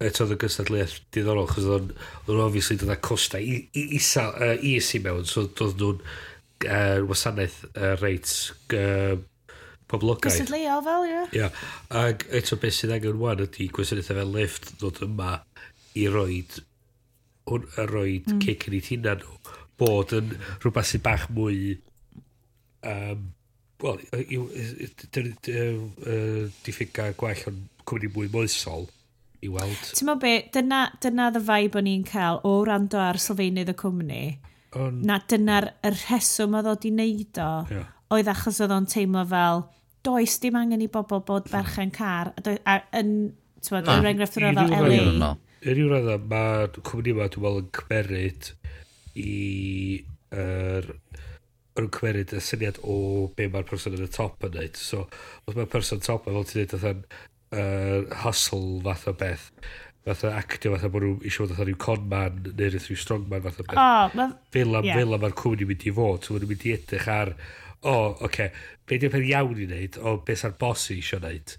eto 0.00 0.24
oedd 0.24 0.34
y 0.34 0.38
gystadleuaeth 0.40 0.94
diddorol, 1.14 1.48
chos 1.50 1.66
oedd 1.68 1.90
o'n 2.30 2.42
obviously 2.42 2.78
dod 2.80 2.92
â 2.94 2.96
costa 3.04 3.40
i, 3.40 3.58
i, 3.76 3.82
isa, 3.98 4.30
uh, 4.32 4.54
is 4.56 4.88
i 4.96 5.00
mewn, 5.04 5.26
so 5.28 5.44
doedd 5.46 5.76
nhw'n 5.80 6.00
uh, 6.66 7.00
wasanaeth 7.08 7.58
uh, 7.74 7.94
reit 8.00 8.32
uh, 8.76 9.18
poblogaidd. 9.90 10.38
Gystadleuol 10.38 10.84
fel, 10.86 11.06
ie. 11.08 11.18
Yeah. 11.36 11.50
Ie, 11.52 11.74
ac 12.00 12.24
eto 12.40 12.58
beth 12.62 12.78
sydd 12.78 12.94
angen 12.96 13.20
wan 13.20 13.44
ydy 13.44 13.68
gwasanaethau 13.76 14.20
fel 14.22 14.32
lift 14.38 14.72
ddod 14.78 15.02
yma 15.04 15.34
i 16.00 16.06
roed, 16.12 16.62
hwn, 17.50 17.66
a 17.76 17.84
roed 17.90 18.30
mm. 18.30 18.40
cic 18.46 18.70
yn 18.70 18.78
ei 18.78 18.86
tina 18.86 19.18
nhw, 19.20 19.36
bod 19.80 20.16
yn 20.16 20.32
rhywbeth 20.62 20.94
sy'n 20.94 21.04
bach 21.04 21.28
mwy... 21.34 21.76
Um, 22.86 23.28
Wel, 23.80 23.96
diffyga 26.66 27.06
gwell 27.16 27.46
o'n 27.48 27.62
cwmni 27.88 28.10
mwy 28.12 28.28
moesol 28.28 28.84
i 29.44 29.50
weld. 29.52 29.90
Ti'n 29.96 30.08
meddwl 30.08 30.22
be, 30.22 30.32
dyna, 30.54 30.80
dyna 31.02 31.30
the 31.34 31.42
vibe 31.44 31.80
o'n 31.80 31.88
i'n 31.90 32.06
cael 32.08 32.40
o 32.46 32.54
rando 32.66 33.00
ar 33.00 33.18
sylfaenydd 33.22 33.72
y 33.72 33.76
cwmni. 33.80 34.22
On... 34.78 35.00
Na 35.06 35.18
dyna'r 35.30 35.70
rheswm 35.86 36.56
oedd 36.60 36.70
o 36.70 36.76
di 36.80 36.92
wneud 36.94 37.40
o, 37.42 37.50
yeah. 37.72 37.92
oedd 38.14 38.30
achos 38.30 38.60
oedd 38.62 38.74
o'n 38.76 38.88
teimlo 38.90 39.24
fel, 39.30 39.64
does 40.06 40.38
dim 40.42 40.58
angen 40.60 40.84
i 40.84 40.90
bobl 40.92 41.24
bod 41.26 41.48
hmm. 41.48 41.54
berchen 41.56 41.94
car, 41.94 42.32
a, 42.36 42.56
a, 42.64 42.76
yn, 43.00 43.14
ti'n 43.60 43.76
bod, 43.76 43.88
yn 43.88 44.04
er 44.04 44.12
enghraifft 44.12 44.40
yr 44.40 44.50
fel 44.50 44.76
Eli. 44.78 45.00
Yn 45.60 45.76
rhyw 45.76 45.90
radda, 45.90 46.16
mae'r 46.30 46.78
cwmni 46.88 47.12
yma, 47.16 47.28
dwi'n 47.32 47.46
meddwl, 47.46 47.64
yn 47.64 47.74
cymeryd 47.80 48.54
i... 49.20 49.34
Er, 50.30 50.86
yn 51.78 51.88
cymeriad 51.94 52.32
y 52.34 52.40
syniad 52.42 52.78
o 52.82 52.94
be 53.36 53.46
mae'r 53.50 53.66
person 53.68 53.94
yn 53.96 54.06
y 54.06 54.10
top 54.12 54.46
yn 54.46 54.56
neud. 54.56 54.78
So, 54.78 55.04
os 55.46 55.56
mae'r 55.56 55.70
person 55.70 56.02
top 56.04 56.26
yn, 56.28 56.36
fel 56.36 56.48
ti'n 56.48 56.70
dweud, 56.70 57.04
uh, 57.52 58.02
hustle 58.24 58.80
fath 58.84 59.08
o 59.10 59.14
beth. 59.14 59.50
Fath 60.06 60.24
o 60.24 60.32
actio 60.32 60.74
fath 60.74 60.86
o 60.86 60.92
bod 60.92 61.06
nhw 61.06 61.14
eisiau 61.20 61.44
fod 61.44 61.54
fatha 61.54 61.66
rhyw 61.68 61.80
conman 61.84 62.38
neu 62.46 62.70
rhyw 62.74 62.98
strongman 62.98 63.44
fath 63.46 63.60
o 63.62 63.66
beth. 63.66 63.80
Oh, 63.80 64.18
ma... 64.18 64.28
Fel 64.54 64.76
am, 64.78 64.88
yeah. 64.88 65.00
fel 65.00 65.16
am 65.16 65.26
ar 65.28 65.36
cwmni 65.40 65.68
mynd 65.68 65.86
i 65.86 65.94
fod. 65.96 66.26
So, 66.26 66.36
nhw'n 66.36 66.52
mynd 66.52 66.66
i 66.68 66.74
edrych 66.76 67.08
ar, 67.12 67.34
o, 67.80 67.92
oh, 67.92 68.06
oce, 68.14 68.28
okay, 68.28 68.50
be 68.88 69.00
di'r 69.00 69.14
peth 69.14 69.28
iawn 69.32 69.60
i 69.60 69.68
wneud, 69.68 70.00
o, 70.02 70.16
beth 70.26 70.44
sa'r 70.44 70.56
bos 70.60 70.88
i 70.90 70.98
eisiau 71.00 71.22
wneud. 71.22 71.56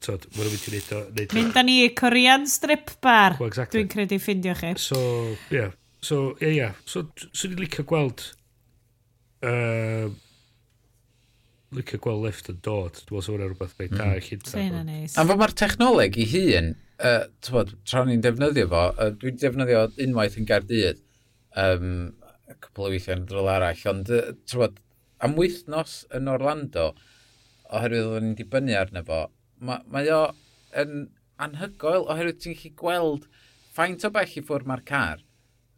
So, 0.00 0.16
mae 0.16 0.46
nhw'n 0.46 0.54
mynd 0.54 0.66
i 0.66 0.74
wneud 0.74 0.96
o... 0.96 1.02
Neud 1.18 1.36
mynd 1.38 1.60
â 1.60 1.66
ni 1.68 1.76
Korean 1.96 2.48
strip 2.50 2.96
bar, 3.04 3.38
well, 3.40 3.52
exactly. 3.52 3.80
dwi'n 3.80 3.92
credu 3.94 4.20
ffindio 4.22 4.56
chi. 4.58 4.74
So, 4.80 5.00
ie. 5.50 5.60
Yeah. 5.60 5.76
So, 6.00 6.20
ie, 6.40 6.46
yeah, 6.46 6.50
ie. 6.50 6.58
Yeah. 6.64 6.82
So, 6.88 7.06
so 7.30 7.48
i'n 7.48 7.60
licio 7.60 7.86
gweld... 7.88 8.26
Uh, 9.40 10.10
licio 11.76 12.00
gweld 12.02 12.24
lift 12.26 12.50
yn 12.50 12.60
dod. 12.64 12.98
Dwi'n 12.98 13.16
meddwl 13.16 13.26
sy'n 13.26 13.42
rhywbeth 13.42 13.76
beth 13.78 13.92
hmm. 13.92 14.00
da 14.00 14.16
i 14.16 14.24
chynta. 14.24 14.52
Sa'n 14.54 14.70
yna 14.70 14.82
neis. 14.86 15.16
A 15.18 15.24
fo 15.28 15.36
mae'r 15.38 15.54
technoleg 15.60 16.18
i 16.18 16.26
hun, 16.32 16.72
uh, 17.06 17.22
bod, 17.50 17.74
tra 17.88 18.04
ni'n 18.08 18.24
defnyddio 18.24 18.66
fo, 18.72 18.84
uh, 18.92 19.12
dwi'n 19.20 19.38
defnyddio 19.42 19.84
unwaith 20.06 20.38
yn 20.40 20.48
Gardydd, 20.50 21.02
um, 21.64 21.92
cwpl 22.50 22.88
o 22.88 22.92
weithiau 22.94 23.18
yn 23.18 23.28
drol 23.30 23.50
arall, 23.52 23.84
ond 23.92 24.10
bod, 24.56 24.82
am 25.22 25.36
wythnos 25.38 26.00
yn 26.16 26.30
Orlando, 26.32 26.90
oherwydd 27.70 28.08
oedden 28.08 28.30
ni'n 28.30 28.38
dibynnu 28.40 28.76
arno 28.78 29.04
fo, 29.06 29.22
mae, 29.62 29.84
mae 29.92 30.10
o 30.14 30.22
yn 30.80 31.08
anhygoel 31.40 32.06
oherwydd 32.10 32.40
ti'n 32.42 32.58
gallu 32.58 32.74
gweld 32.82 33.26
faint 33.76 34.04
o 34.04 34.10
bell 34.14 34.36
i 34.36 34.42
ffwrdd 34.44 34.68
mae'r 34.68 34.84
car 34.88 35.22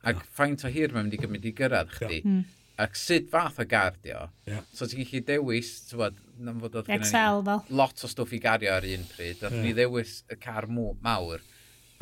ac 0.09 0.24
faint 0.38 0.64
o 0.66 0.70
hir 0.72 0.95
mae'n 0.95 1.07
mynd 1.07 1.16
i 1.16 1.20
gymryd 1.22 1.47
i 1.47 1.55
gyrraedd 1.59 1.93
chdi. 1.99 2.18
Yeah. 2.22 2.28
Mm 2.32 2.62
ac 2.81 2.97
sut 2.97 3.29
fath 3.31 3.61
o 3.61 3.66
gardio. 3.68 4.27
Yeah. 4.49 4.64
So 4.73 4.89
ti'n 4.89 5.05
gallu 5.05 5.23
dewis, 5.29 5.73
ti'n 5.89 6.01
bod, 6.01 6.20
fod 6.64 6.79
oedd 6.81 6.91
Excel 6.97 7.45
fel. 7.47 7.64
Lot 7.83 8.05
o 8.05 8.11
stwff 8.11 8.33
i 8.37 8.41
gario 8.43 8.73
ar 8.75 8.87
un 8.89 9.05
pryd. 9.11 9.43
Oedd 9.43 9.59
yeah. 9.59 9.66
ni 9.66 9.75
ddewis 9.77 10.23
y 10.33 10.39
car 10.41 10.68
mawr. 10.73 11.45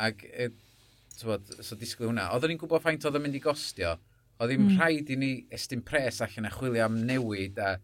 Ac, 0.01 0.23
e, 0.31 0.49
bod, 1.27 1.53
so 1.59 1.77
disgwyl 1.77 2.11
hwnna. 2.11 2.29
Oedden 2.35 2.53
ni'n 2.53 2.61
gwybod 2.61 2.83
faint 2.85 3.05
oedd 3.05 3.19
yn 3.19 3.25
mynd 3.27 3.37
i 3.37 3.43
gostio. 3.43 3.97
Oedd 4.39 4.53
ddim 4.53 4.67
mm. 4.69 4.79
rhaid 4.79 5.11
i 5.13 5.19
ni 5.19 5.31
estyn 5.53 5.83
pres 5.85 6.21
allan 6.25 6.49
a 6.49 6.53
chwilio 6.55 6.87
am 6.87 7.01
newid 7.05 7.59
a 7.61 7.75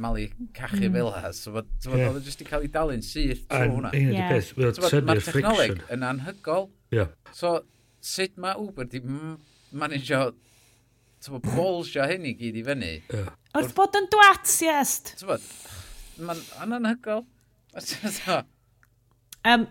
malu 0.00 0.28
cachu 0.56 0.88
mm. 0.88 0.96
fel 0.96 1.12
ha. 1.18 1.34
So, 1.36 1.52
bod, 1.58 1.68
bod, 1.84 1.98
yeah. 1.98 2.14
Oedd 2.14 2.30
jyst 2.30 2.46
i 2.46 2.48
cael 2.48 2.64
ei 2.64 2.72
dalu'n 2.72 3.04
syth 3.04 3.44
trwy 3.50 3.68
hwnna. 3.74 3.92
Yeah. 3.98 5.04
Mae'r 5.10 5.26
technoleg 5.26 5.84
yn 5.92 6.06
anhygol. 6.06 6.70
Yeah. 6.94 7.12
So, 7.34 7.58
sut 8.04 8.38
mae 8.40 8.56
Uber 8.60 8.88
di 8.88 9.02
manage 9.74 10.14
so, 11.24 11.40
bolsio 11.40 12.04
hyn 12.08 12.26
i 12.28 12.34
gyd 12.36 12.58
i 12.60 12.64
fyny. 12.66 12.92
Yeah. 13.08 13.32
Wrth 13.56 13.74
bod 13.76 13.96
yn 13.96 14.08
dwat, 14.12 14.44
siest. 14.50 15.14
Mae'n 15.24 16.74
anhygol. 16.76 17.24
anhygoel. 17.78 18.42
um, 19.48 19.66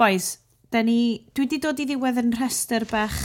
boys, 0.00 0.36
da 0.72 0.82
ni... 0.86 1.26
Dwi 1.34 1.44
wedi 1.44 1.60
dod 1.64 1.82
i 1.82 1.88
ddiwedd 1.88 2.22
yn 2.22 2.32
rhestr 2.38 2.88
bach 2.88 3.18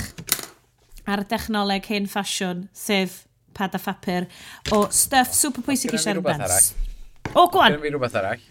ar 1.07 1.23
y 1.23 1.27
dechnoleg 1.31 1.87
hen 1.91 2.09
ffasiwn, 2.11 2.67
sef 2.75 3.23
pad 3.55 3.75
a 3.77 3.81
phapur, 3.81 4.27
o 4.73 4.85
stuff 4.91 5.33
super 5.37 5.63
pwysig 5.63 5.93
i 5.93 6.01
siarad 6.01 6.25
amdans. 6.25 6.71
O, 7.31 7.47
gwan! 7.53 7.77
Dwi'n 7.77 7.95
rhywbeth 7.95 8.19
arall. 8.19 8.43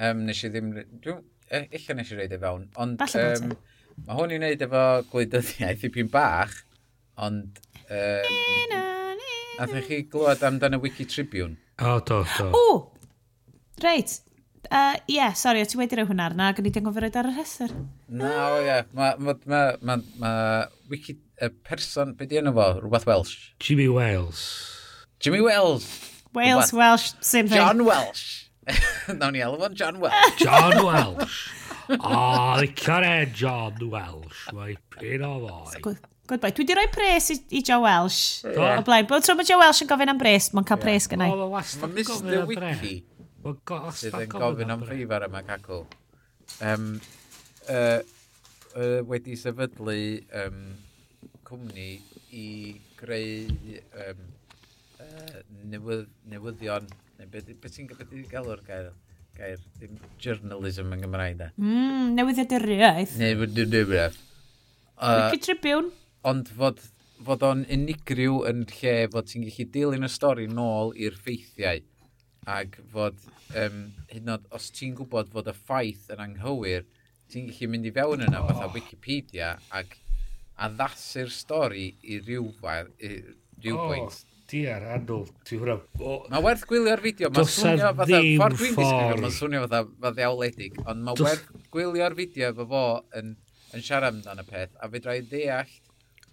Um, 0.00 0.24
nes 0.28 0.44
i 0.46 0.52
ddim... 0.52 0.72
Dwi'n... 1.04 1.24
Illa 1.46 1.92
e, 1.92 1.94
nes 1.94 2.08
i 2.10 2.16
reid 2.18 2.32
e 2.34 2.40
fewn. 2.42 2.64
Ond, 2.82 2.96
Falle 3.04 3.26
um, 3.36 3.52
mae 4.06 4.16
hwn 4.18 4.32
i 4.34 4.38
wneud 4.40 4.64
efo 4.66 4.86
gwleidyddiaeth 5.12 5.84
i 5.86 5.92
pyn 5.94 6.08
bach, 6.10 6.56
ond 7.22 7.60
Um, 7.90 9.20
Athyn 9.62 9.84
chi 9.86 10.02
glwad 10.10 10.42
amdan 10.44 10.76
y 10.76 10.80
Wiki 10.82 11.04
Tribune? 11.04 11.56
O, 11.78 11.94
oh, 11.94 12.00
do, 12.00 12.24
do. 12.36 12.50
O, 12.52 12.92
reit. 13.82 14.20
Uh, 14.70 14.96
Ie, 15.06 15.14
yeah, 15.14 15.32
sori, 15.38 15.62
o 15.62 15.68
ti 15.68 15.78
wedi 15.78 15.96
rhoi 15.96 16.08
hwnna 16.08 16.26
arna, 16.30 16.48
gan 16.52 16.64
o'n 16.64 16.68
i 16.68 16.72
ddim 16.74 16.88
gofio 16.88 17.06
ar 17.06 17.28
y 17.30 17.34
rheswr. 17.36 17.74
Na, 18.08 18.32
o 18.56 18.58
ie. 18.64 18.80
Mae 18.98 19.14
ma, 19.22 19.36
ma, 19.46 19.60
ma, 19.80 19.96
ma 20.20 20.32
Wiki, 20.90 21.14
y 21.38 21.50
person, 21.68 22.16
be 22.18 22.26
di 22.26 22.40
enw 22.40 22.54
fo, 22.56 22.66
rhywbeth 22.80 23.06
Welsh? 23.06 23.36
Jimmy 23.62 23.86
Wales. 23.92 24.42
Jimmy 25.20 25.40
Wales. 25.44 25.86
Wales, 26.34 26.72
rhywbeth. 26.72 26.74
Welsh, 26.80 27.12
same 27.20 27.46
thing. 27.46 27.62
John 27.62 27.84
Welsh. 27.86 28.50
Nawn 29.20 29.32
ni 29.32 29.44
elw 29.46 29.70
John 29.78 30.00
Welsh. 30.02 30.42
John 30.42 30.82
Welsh. 30.82 31.38
O, 31.86 31.96
oh, 32.02 32.52
licio'r 32.58 33.06
e 33.06 33.16
John 33.30 33.78
Welsh. 33.92 34.48
Mae 34.56 34.74
pyn 34.98 35.22
o 35.22 35.36
foi. 35.46 35.94
Goodbye. 36.26 36.50
Dwi 36.56 36.64
wedi 36.64 36.74
rhoi 36.78 36.88
pres 36.94 37.28
i, 37.30 37.36
i 37.58 37.62
Joe 37.66 37.80
Welsh. 37.84 38.20
Do. 38.46 38.62
O 38.64 38.82
blaen. 38.86 39.06
Bob 39.10 39.22
tro 39.26 39.36
mae 39.38 39.46
Joe 39.48 39.60
Welsh 39.62 39.84
yn 39.84 39.90
gofyn 39.90 40.12
am 40.12 40.18
bres, 40.20 40.48
mae'n 40.56 40.66
cael 40.68 40.80
pres 40.82 41.06
gynnau. 41.12 41.34
O, 41.46 41.48
wastad 41.54 41.92
Mae 41.94 42.06
gofyn 42.08 42.32
Mr 42.32 42.42
am 42.42 42.50
bres. 42.50 42.82
Wiki 42.82 42.96
Mae'n 43.46 43.60
go- 43.70 43.94
sydd 44.00 44.18
yn 44.24 44.32
gofyn 44.34 44.74
am 44.74 44.82
bres. 44.82 44.90
ffrif 44.90 45.14
ar 45.18 45.26
y 45.28 45.30
macacl. 45.36 45.84
Um, 46.66 46.88
uh, 47.70 48.00
uh, 48.74 49.00
wedi 49.10 49.36
sefydlu 49.38 49.96
um, 50.42 50.60
cwmni 51.46 51.88
i 52.36 52.46
greu 52.98 53.46
um, 54.02 54.22
uh, 55.00 55.40
newydd, 55.72 56.06
newyddion. 56.32 56.86
Neu 57.20 57.30
beth 57.32 57.50
be 57.62 57.70
ti'n 57.72 57.86
be 57.92 58.04
ti'n 58.04 58.26
galw'r 58.32 58.62
gair? 58.66 58.90
gair 59.36 59.58
ddim 59.76 59.98
journalism 60.16 60.94
yn 60.96 61.02
Gymraeg 61.04 61.34
da. 61.36 61.50
Mm, 61.60 62.14
newyddiaduriaeth. 62.16 63.18
Neu 63.20 63.34
Uh. 64.96 65.26
Wiki 65.28 65.42
Tribune 65.44 65.90
ond 66.26 66.50
fod, 66.58 66.80
fod 67.26 67.44
o'n 67.46 67.64
unigryw 67.72 68.42
yn 68.50 68.64
lle 68.70 68.96
fod 69.12 69.28
ti'n 69.30 69.46
gallu 69.46 69.68
dilyn 69.74 70.06
y 70.06 70.10
stori 70.12 70.46
nôl 70.50 70.94
i'r 70.96 71.18
ffeithiau. 71.20 71.82
Ac 72.46 72.78
fod 72.92 73.18
um, 73.58 73.80
hyd 74.12 74.22
yn 74.22 74.34
oed 74.36 74.46
os 74.54 74.70
ti'n 74.74 74.94
gwybod 74.98 75.32
fod 75.32 75.50
y 75.50 75.56
ffaith 75.56 76.12
yn 76.14 76.22
anghywir 76.28 76.86
ti'n 77.32 77.50
gallu 77.50 77.72
mynd 77.72 77.90
i 77.90 77.94
fewn 77.94 78.24
yna 78.26 78.42
oh. 78.42 78.48
fatha 78.50 78.70
Wikipedia 78.74 79.56
ac 79.74 79.98
addasu'r 80.66 81.32
stori 81.34 81.90
i 82.06 82.20
rywfair 82.22 82.92
i 83.02 83.18
rywbwynt 83.64 84.14
oh. 84.14 84.24
Diar, 84.46 84.84
anwl, 84.94 85.24
ti 85.42 85.56
hwnna... 85.58 85.74
O... 85.98 86.20
Mae 86.30 86.42
werth 86.44 86.62
gwylio'r 86.70 87.00
fideo, 87.02 87.32
mae'n 87.34 87.48
swnio 87.50 87.88
fatha... 87.98 88.20
Ffordd 88.22 88.60
dwi'n 88.60 88.76
disgwyl, 88.76 89.22
mae'n 89.24 89.34
swnio 89.34 89.62
fatha 89.64 89.80
faddewledig, 90.04 90.76
ond 90.84 91.02
mae 91.02 91.18
Dos... 91.18 91.26
werth 91.26 91.64
gwylio'r 91.74 92.14
fideo 92.14 92.52
efo 92.52 92.66
fo 92.70 92.82
yn, 93.18 93.32
yn 93.74 93.82
siarad 93.82 94.14
amdano 94.14 94.44
y 94.46 94.52
peth, 94.52 94.76
a 94.78 94.90
fe 94.92 95.00
drai 95.02 95.16
ddeall 95.26 95.72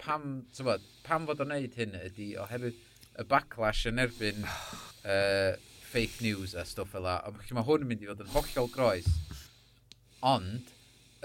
pam, 0.03 0.43
bod, 0.63 0.83
pam 1.07 1.27
fod 1.29 1.43
o'n 1.43 1.53
neud 1.53 1.77
hyn 1.79 1.95
ydy 2.01 2.33
oherwydd 2.41 2.79
y 3.19 3.25
backlash 3.29 3.85
yn 3.89 4.01
erbyn 4.03 4.45
uh, 4.47 5.53
fake 5.93 6.23
news 6.25 6.55
a 6.57 6.65
stwff 6.67 6.95
fel 6.95 7.05
la. 7.07 7.19
Mae 7.53 7.67
hwn 7.67 7.85
yn 7.85 7.91
mynd 7.91 8.05
i 8.05 8.09
fod 8.09 8.23
yn 8.25 8.33
hollol 8.33 8.71
groes. 8.73 9.09
Ond, 10.23 10.73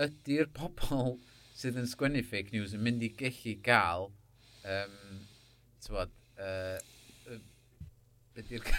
ydy'r 0.04 0.50
pobl 0.54 1.16
sydd 1.58 1.80
yn 1.80 1.88
sgwennu 1.90 2.22
fake 2.26 2.54
news 2.54 2.76
yn 2.76 2.84
mynd 2.84 3.02
i 3.06 3.10
gellu 3.18 3.56
gael 3.64 4.10
um, 4.68 5.24
bod, 5.88 6.14
uh, 6.42 6.76
ydy'r... 8.38 8.70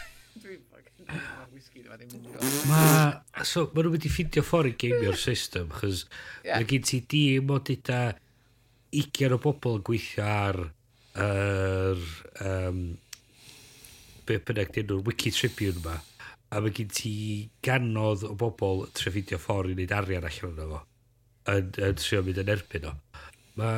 Mae... 2.69 3.43
So, 3.43 3.65
ma 3.73 3.81
nhw'n 3.81 3.95
mynd 3.95 4.05
i 4.07 4.11
ffindio 4.13 4.43
ffordd 4.45 4.69
i 4.69 4.75
geimio'r 4.79 5.17
system, 5.19 5.71
chos 5.81 6.05
yeah. 6.45 6.59
mae 6.59 6.67
gen 6.69 6.85
ti 6.87 7.01
di 7.11 7.23
modita 7.43 8.13
20 8.95 9.35
o 9.35 9.39
bobl 9.43 9.79
yn 9.79 9.85
gweithio 9.87 10.25
ar 10.25 10.61
yr... 11.27 12.03
Um, 12.45 12.83
be 14.29 14.37
bynnag 14.45 14.69
dyn 14.75 14.85
nhw'r 14.89 15.07
Wiki 15.07 15.31
Tribune 15.33 15.79
yma. 15.81 15.95
A 16.53 16.61
mae 16.61 16.73
gen 16.73 16.91
ti 16.93 17.13
ganodd 17.65 18.25
o 18.27 18.35
bobl 18.37 18.85
trefydio 18.97 19.39
ffordd 19.41 19.73
i 19.73 19.77
wneud 19.77 19.95
arian 19.95 20.27
allan 20.29 20.53
o'n 20.53 20.61
efo. 20.65 20.83
Yn, 21.49 21.71
yn 21.87 21.97
trio 21.97 22.21
mynd 22.25 22.43
yn 22.43 22.53
erbyn 22.53 22.91
o. 22.91 22.93
ma, 23.57 23.71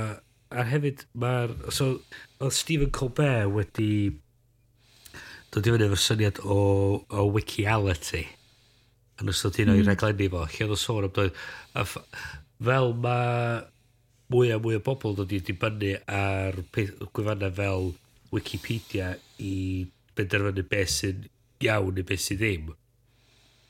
A 0.52 0.66
hefyd, 0.68 1.06
mae'r... 1.16 1.54
So, 1.72 2.02
oedd 2.44 2.56
Stephen 2.56 2.92
Colbert 2.92 3.54
wedi 3.56 3.92
dod 5.52 5.68
i 5.68 5.72
fyny 5.72 5.86
efo 5.86 6.00
syniad 6.00 6.42
o, 6.44 6.58
o 7.08 7.28
wikiality 7.32 8.26
yn 9.22 9.32
ystod 9.32 9.60
un 9.62 9.72
o'i 9.72 9.84
mm. 9.84 9.88
reglenni 9.88 10.28
fo, 10.34 10.44
lle 10.44 10.66
oedd 10.66 10.76
o 10.76 10.80
sôn 10.80 11.08
am 11.08 11.14
doedd. 11.16 11.40
Fel 12.68 12.92
mae 13.04 13.62
mwy 14.32 14.53
a 14.56 14.60
mwy 14.62 14.78
o 14.80 14.84
bobl 14.86 15.16
dod 15.18 15.34
i 15.36 15.41
dibynnu 15.44 15.95
ar 16.08 16.60
gwefanna 16.76 17.52
fel 17.58 17.91
Wikipedia 18.32 19.14
i 19.44 19.88
benderfynu 20.16 20.64
beth 20.72 20.94
sy'n 20.94 21.26
iawn 21.66 21.95
neu 21.95 22.08
beth 22.08 22.24
sy'n 22.26 22.40
ddim. 22.40 22.70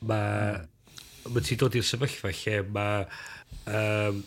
Mae 0.06 1.32
ma 1.32 1.42
ti'n 1.42 1.60
dod 1.60 1.78
i'r 1.78 1.86
sefyllfa 1.86 2.32
lle 2.34 2.60
mae... 2.74 3.08
Um, 3.70 4.22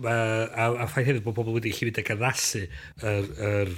ma, 0.00 0.14
a, 0.48 0.66
a 0.84 0.88
ffaith 0.88 1.10
hefyd 1.10 1.24
bod 1.24 1.36
pobl 1.38 1.56
wedi 1.56 1.72
gallu 1.74 1.90
mynd 1.90 2.00
ag 2.02 2.12
addasu 2.16 2.62
yr, 2.64 3.28
yr, 3.50 3.74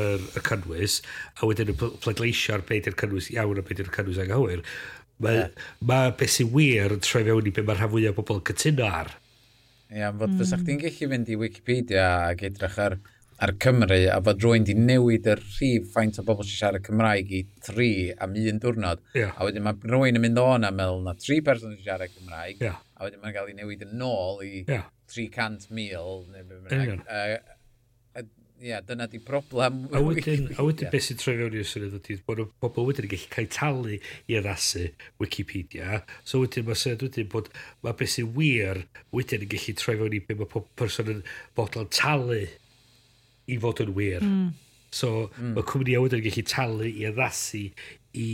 yr, 0.00 0.26
y 0.40 0.44
cynnwys, 0.48 0.98
a 1.40 1.48
wedyn 1.48 1.72
y 1.72 1.76
pleidleisio 1.80 2.58
ar 2.58 2.66
beth 2.68 2.90
yw'r 2.90 3.00
cynnwys 3.00 3.30
iawn 3.34 3.60
a 3.60 3.64
beth 3.64 3.84
yw'r 3.84 3.92
cynnwys 3.96 4.20
anghywir. 4.24 4.64
Mae 5.22 5.36
yeah. 5.38 5.66
ma 5.86 5.98
beth 6.18 6.32
sy'n 6.34 6.50
wir 6.54 6.94
yn 6.96 7.02
troi 7.04 7.22
fewn 7.26 7.48
i 7.48 7.52
beth 7.54 7.66
mae'r 7.68 7.82
rhan 7.82 7.92
fwyaf 7.92 8.16
o 8.16 8.22
bobl 8.22 8.40
yn 8.40 8.46
cytuno 8.50 8.88
ar. 8.88 9.12
Ie, 9.90 10.00
yeah, 10.00 10.14
fod 10.14 10.32
mm. 10.32 10.38
fysa 10.40 10.58
chdi'n 10.58 10.80
gallu 10.82 11.10
fynd 11.12 11.30
i 11.30 11.36
Wikipedia 11.38 12.06
ac 12.32 12.42
edrych 12.48 12.78
ar, 12.82 12.96
ar 13.44 13.52
Cymru 13.62 14.00
a 14.10 14.16
fod 14.26 14.42
rwy'n 14.42 14.66
di 14.66 14.74
newid 14.78 15.28
yr 15.30 15.42
rhif 15.44 15.92
faint 15.94 16.18
o 16.18 16.26
bobl 16.26 16.46
sy'n 16.48 16.58
siarad 16.58 16.86
Cymraeg 16.86 17.30
i 17.30 17.44
tri 17.62 17.90
am 18.18 18.34
un 18.40 18.58
diwrnod. 18.64 19.04
Yeah. 19.14 19.36
A 19.38 19.46
wedyn 19.46 19.66
mae 19.66 19.78
rwy'n 19.94 20.18
yn 20.18 20.24
mynd 20.24 20.42
o'n 20.42 20.66
am 20.66 20.80
meddwl 20.80 21.06
na 21.06 21.14
tri 21.20 21.38
person 21.46 21.76
sy'n 21.76 21.86
siarad 21.86 22.16
Cymraeg. 22.16 22.58
Yeah. 22.64 22.82
A 22.98 23.06
wedyn 23.06 23.22
mae'n 23.22 23.36
cael 23.36 23.52
ei 23.52 23.58
newid 23.60 23.86
yn 23.86 24.02
ôl 24.08 24.42
i 24.42 24.52
yeah. 24.64 24.90
300,000 25.14 26.32
neu 26.34 26.48
beth 26.48 26.66
bynnag 26.72 27.06
yeah, 28.64 28.80
dyna 28.80 29.06
di 29.06 29.18
problem. 29.20 29.88
A 29.92 30.00
wedyn, 30.00 30.48
a 30.58 30.64
wedyn 30.64 30.88
beth 30.92 31.04
sy'n 31.04 31.20
troi 31.20 31.36
fewn 31.36 31.56
i'r 31.58 31.68
syniad 31.68 31.98
ydy, 31.98 32.16
bod 32.24 32.40
y 32.40 32.46
bobl 32.64 32.88
wedyn 32.88 33.04
yn 33.04 33.12
gallu 33.12 33.30
cael 33.34 33.48
talu 33.52 33.98
i 33.98 34.38
addasu 34.38 34.86
Wikipedia, 35.20 36.00
so 36.24 36.40
wedyn 36.40 36.64
mae 36.64 36.78
syniad 36.80 37.04
wedyn 37.04 37.28
bod 37.32 37.50
mae 37.84 37.96
beth 37.98 38.14
sy'n 38.14 38.30
wir 38.38 38.84
wedyn 39.12 39.44
yn 39.44 39.52
gallu 39.52 39.76
troi 39.80 39.96
fewn 40.00 40.16
i 40.16 40.22
beth 40.24 40.40
mae 40.40 40.52
pob 40.54 40.70
person 40.80 41.12
yn 41.12 41.20
bodlon 41.58 41.90
talu 41.92 42.40
i 43.44 43.60
fod 43.60 43.84
yn 43.84 43.92
wir. 43.98 44.24
Mm. 44.24 44.48
So 44.94 45.12
mm. 45.26 45.52
mae 45.58 45.68
cwmnïau 45.68 46.06
wedyn 46.06 46.22
yn 46.22 46.28
gallu 46.30 46.46
talu 46.54 46.88
i 46.88 47.04
addasu 47.10 47.66
i, 47.68 48.30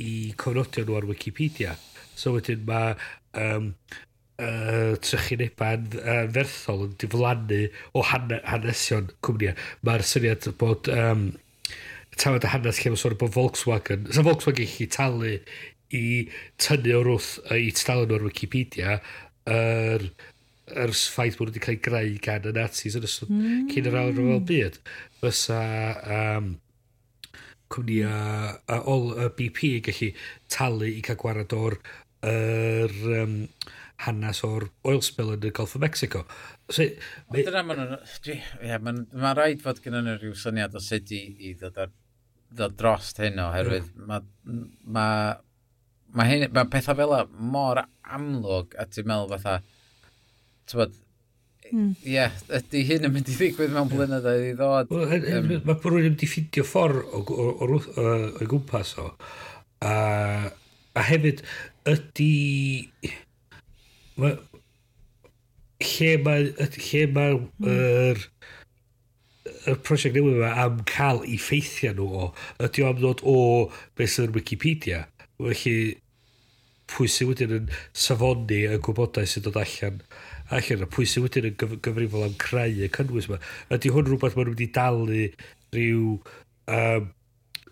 i 0.00 0.10
cofnodion 0.40 0.88
nhw 0.88 0.98
ar 1.02 1.10
Wikipedia. 1.12 1.76
So 2.16 2.32
wedyn 2.38 2.64
mae 2.64 2.96
um, 3.36 3.74
uh, 4.42 4.94
trychineba'n 5.04 5.86
uh, 6.00 6.24
ferthol 6.34 6.86
yn 6.88 6.98
diflannu 7.02 7.62
o 7.94 8.04
han 8.10 8.34
hanesion 8.42 9.10
cwmnïau. 9.24 9.56
Mae'r 9.86 10.06
syniad 10.08 10.48
bod 10.60 10.90
um, 10.92 11.28
tawad 12.18 12.46
y 12.46 12.52
hanes 12.52 12.80
lle 12.80 12.92
mae'n 12.92 13.02
sôn 13.02 13.16
bod 13.20 13.34
Volkswagen, 13.34 14.08
sa 14.14 14.24
Volkswagen 14.26 14.70
chi 14.70 14.88
talu 14.90 15.36
i 15.94 16.06
tynnu 16.62 16.98
o'r 16.98 17.10
wrth 17.14 17.32
i 17.54 17.70
tydalen 17.74 18.14
o'r 18.14 18.26
Wikipedia 18.28 18.98
yr 19.50 20.04
er, 20.04 20.06
er 20.84 20.94
ffaith 20.96 21.38
bod 21.38 21.50
wedi 21.50 21.62
cael 21.62 21.76
ei 21.76 21.82
greu 21.84 22.18
gan 22.24 22.48
y 22.48 22.54
Nazis 22.56 22.96
yn 22.98 23.06
ystod 23.06 23.32
mm. 23.32 23.66
cyn 23.72 23.90
yr 23.90 23.98
awr 24.00 24.20
fel 24.20 24.44
byd. 24.48 24.78
Fysa 25.20 25.60
um, 26.18 26.54
cwmni 27.74 28.00
a, 28.06 28.16
uh, 28.78 28.80
uh, 28.88 29.28
BP 29.36 29.74
yn 29.78 29.86
gallu 29.88 30.10
talu 30.52 30.90
i 30.90 31.02
cael 31.04 31.20
gwarad 31.20 31.54
o'r 31.56 31.78
er, 32.24 32.94
um, 33.20 33.38
hanes 34.04 34.42
o'r 34.46 34.68
oil 34.88 35.02
spill 35.04 35.34
yn 35.34 35.48
y 35.48 35.52
Gulf 35.54 35.76
of 35.76 35.82
Mexico. 35.84 36.24
So, 36.68 36.86
me... 37.32 37.44
Dyna 37.44 37.64
ma'n... 37.66 37.96
Ie, 38.28 38.38
yeah, 38.60 38.80
mae'n 38.80 39.04
ma 39.20 39.34
rhaid 39.36 39.64
fod 39.64 39.82
gen 39.84 39.98
nhw 39.98 40.18
rhyw 40.18 40.36
syniad 40.38 40.76
o 40.76 40.82
sut 40.82 41.12
i, 41.14 41.22
i 41.38 41.54
ddod, 41.58 41.80
ar, 41.86 41.92
ddod 42.54 42.78
drost 42.80 43.22
hyn 43.24 43.42
oherwydd 43.44 43.90
mae... 43.96 44.24
Ma, 44.84 45.08
ma, 46.14 46.26
hyn, 46.28 46.48
mae 46.54 46.70
pethau 46.70 46.96
fel 46.98 47.16
y 47.16 47.22
mor 47.54 47.80
amlwg 48.16 48.76
a 48.78 48.86
ti'n 48.90 49.08
meddwl 49.10 49.34
fatha, 49.34 49.56
ti'n 50.70 50.80
bod, 50.80 50.94
hmm. 51.66 51.72
ie, 51.74 51.80
mm. 51.80 51.90
yeah, 52.14 52.36
ydy 52.60 52.84
hyn 52.90 53.08
yn 53.08 53.14
mynd 53.16 53.32
i 53.32 53.36
ddigwydd 53.38 53.74
mewn 53.74 53.90
blynyddoedd 53.92 54.46
i 54.46 54.54
ddod. 54.58 54.94
Well, 54.94 55.28
um, 55.38 55.50
mae 55.56 55.72
bod 55.72 55.90
rhywun 55.90 56.14
wedi 56.14 56.30
ffindio 56.30 56.66
ffordd 56.68 57.34
o'i 57.34 58.50
gwmpas 58.50 58.94
o. 59.02 59.10
A, 59.84 59.94
a 60.94 61.06
hefyd, 61.10 61.42
ydy 61.90 62.32
Ma, 64.20 64.30
lle 65.84 66.12
mae 66.22 66.52
lle 66.76 67.06
mae 67.14 67.38
mm. 67.38 68.22
y 69.44 69.74
prosiect 69.86 70.16
newydd 70.16 70.38
yma 70.38 70.52
am 70.64 70.78
cael 70.88 71.24
effeithiau 71.26 71.96
nhw 71.98 72.06
o 72.20 72.28
ydy 72.62 72.84
o 72.84 72.90
am 72.90 73.00
ddod 73.00 73.24
o 73.28 73.36
beth 73.98 74.14
sy'n 74.14 74.34
Wikipedia 74.36 75.04
felly 75.40 75.74
pwy 76.92 77.08
sy'n 77.10 77.30
wedyn 77.32 77.56
yn 77.58 77.66
safoni 78.06 78.62
y 78.70 78.78
gwybodaeth 78.86 79.34
sy'n 79.34 79.46
dod 79.48 79.58
allan 79.60 80.00
allan 80.54 80.86
a 80.86 80.88
pwy 80.94 81.08
sy'n 81.10 81.26
wedyn 81.26 81.50
yn 81.50 81.58
gyf 81.60 81.76
gyfrifol 81.84 82.26
am 82.28 82.38
creu 82.40 82.86
y 82.86 82.90
cynnwys 82.94 83.28
yma? 83.30 83.40
Ydy 83.74 83.92
hwn 83.94 84.08
rhywbeth 84.08 84.38
maen 84.38 84.50
nhw 84.50 84.56
wedi 84.56 84.70
dalu 84.78 85.20
rhyw 85.74 86.16
um, 86.78 87.10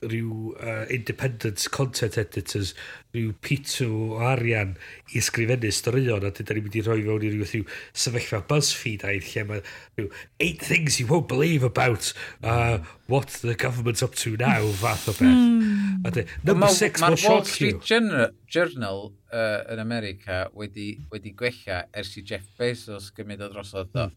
rhyw 0.03 0.53
uh, 0.59 0.85
independent 0.93 1.65
content 1.75 2.19
editors, 2.19 2.73
rhyw 3.15 3.33
pitw 3.45 3.89
o 3.89 4.21
arian 4.33 4.75
i 5.13 5.21
ysgrifennu 5.21 5.71
storion, 5.75 6.27
a 6.27 6.33
dydyn 6.35 6.59
ni'n 6.59 6.67
mynd 6.67 6.79
i 6.81 6.85
roi 6.87 6.99
fewn 7.05 7.27
i 7.27 7.33
rhyw, 7.33 7.47
rhyw 7.49 7.67
sefyllfa 8.05 8.43
BuzzFeed 8.51 9.07
aidd 9.09 9.29
lle 9.31 9.47
mae 9.49 9.65
rhyw 9.99 10.09
eight 10.41 10.63
things 10.63 10.99
you 11.01 11.07
won't 11.11 11.29
believe 11.31 11.67
about 11.67 12.13
uh, 12.43 12.79
what 13.07 13.29
the 13.43 13.55
government's 13.55 14.03
up 14.03 14.15
to 14.23 14.37
now 14.37 14.71
fath 14.83 15.09
o 15.09 15.13
beth. 15.13 15.29
Hmm. 15.29 16.07
a 16.07 16.11
De, 16.11 16.27
number 16.45 16.67
ma, 16.67 16.73
six 16.73 17.01
ma 17.01 17.11
will 17.11 17.17
shock 17.17 17.31
you. 17.31 17.35
Wall 17.37 17.45
Street 17.45 17.83
Journal, 17.83 18.31
Journal 18.47 19.13
uh, 19.33 19.73
yn 19.73 19.83
America 19.83 20.47
wedi, 20.57 20.97
wedi 21.13 21.35
gwella 21.37 21.85
ers 21.95 22.17
i 22.19 22.25
Jeff 22.27 22.49
Bezos 22.59 23.11
gymryd 23.17 23.45
o 23.45 23.51
drosodd 23.53 23.93
mm. 23.95 24.17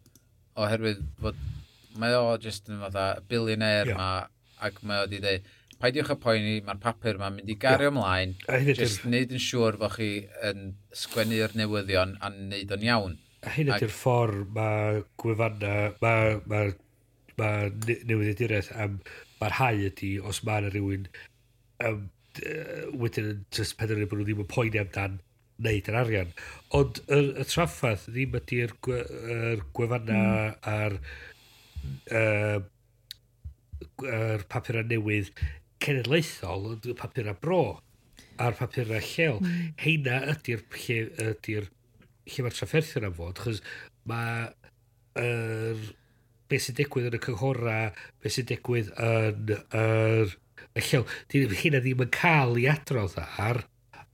oherwydd 0.63 1.03
fod 1.21 1.39
mae 1.99 2.15
o 2.17 2.35
just 2.41 2.69
yn 2.71 2.81
fatha 2.83 3.05
billionaire 3.29 3.93
yeah. 3.93 3.99
ma 3.99 4.67
ac 4.67 4.81
mae 4.83 5.03
o 5.03 5.05
wedi 5.07 5.21
dweud 5.23 5.53
paidiwch 5.81 6.13
y 6.13 6.17
poeni, 6.21 6.55
mae'r 6.65 6.79
papur 6.83 7.19
yma'n 7.19 7.37
mynd 7.37 7.51
i 7.51 7.57
gario 7.59 7.91
ymlaen, 7.91 8.33
jyst 8.69 9.05
wneud 9.05 9.35
yn 9.35 9.43
siŵr 9.43 9.77
bod 9.81 9.95
chi 9.97 10.09
yn 10.49 10.73
sgwennu'r 10.95 11.55
newyddion 11.59 12.15
a 12.21 12.31
wneud 12.33 12.73
o'n 12.75 12.87
iawn. 12.87 13.15
A 13.45 13.53
hyn 13.57 13.71
ydy'r 13.75 13.93
ffordd 13.93 14.49
mae 14.55 15.03
gwefanna, 15.21 15.75
mae 16.01 16.39
ma, 16.49 16.63
ma 17.39 17.51
newyddiaduraeth 17.69 18.71
am 18.81 18.99
barhau 19.41 19.85
ydy 19.89 20.15
os 20.23 20.41
mae 20.47 20.63
yna 20.63 20.73
rhywun 20.73 21.07
um, 21.85 22.05
wedyn 23.01 23.31
yn 23.31 23.41
just 23.55 23.77
penderfynu 23.79 24.09
bod 24.09 24.21
nhw 24.21 24.29
ddim 24.29 24.43
yn 24.43 24.51
poeni 24.51 24.81
amdan 24.81 25.19
wneud 25.61 25.89
yr 25.91 25.99
arian. 26.01 26.31
Ond 26.75 27.01
y, 27.05 27.19
y 27.41 27.45
traffaith 27.47 28.07
ddim 28.09 28.39
ydy'r 28.39 28.73
gwe, 28.85 29.01
er 29.35 29.65
gwefanna 29.75 30.21
mm. 30.21 30.57
a'r 30.71 30.97
uh, 32.15 32.63
er 34.09 34.43
papurau 34.51 34.87
newydd 34.89 35.31
cenedlaethol 35.85 36.71
yn 36.75 36.97
papur 36.99 37.29
a 37.31 37.35
bro 37.39 37.63
a'r 38.41 38.57
papurau 38.57 39.01
lleol. 39.01 39.39
Mm. 39.41 39.67
Heina 39.81 40.21
ydy'r 40.33 40.63
lle, 40.75 40.97
ydy 41.31 41.59
lle 41.61 42.45
mae'r 42.45 42.57
trafferthu'n 42.57 43.07
am 43.09 43.15
fod, 43.15 43.41
chos 43.43 43.61
mae 44.09 44.49
er, 45.21 45.85
beth 46.51 46.65
sy'n 46.67 46.77
digwydd 46.79 47.09
yn 47.11 47.19
y 47.19 47.21
cynghora, 47.25 47.77
beth 48.23 48.35
sy'n 48.35 48.49
digwydd 48.51 48.91
yn 48.97 49.55
yr 49.55 50.35
y 50.75 50.83
lleol. 50.89 51.07
Di, 51.31 51.45
Heina 51.61 51.81
ddim 51.83 52.03
yn 52.05 52.13
cael 52.15 52.59
ei 52.59 52.67
adrodd 52.73 53.17
ar, 53.23 53.63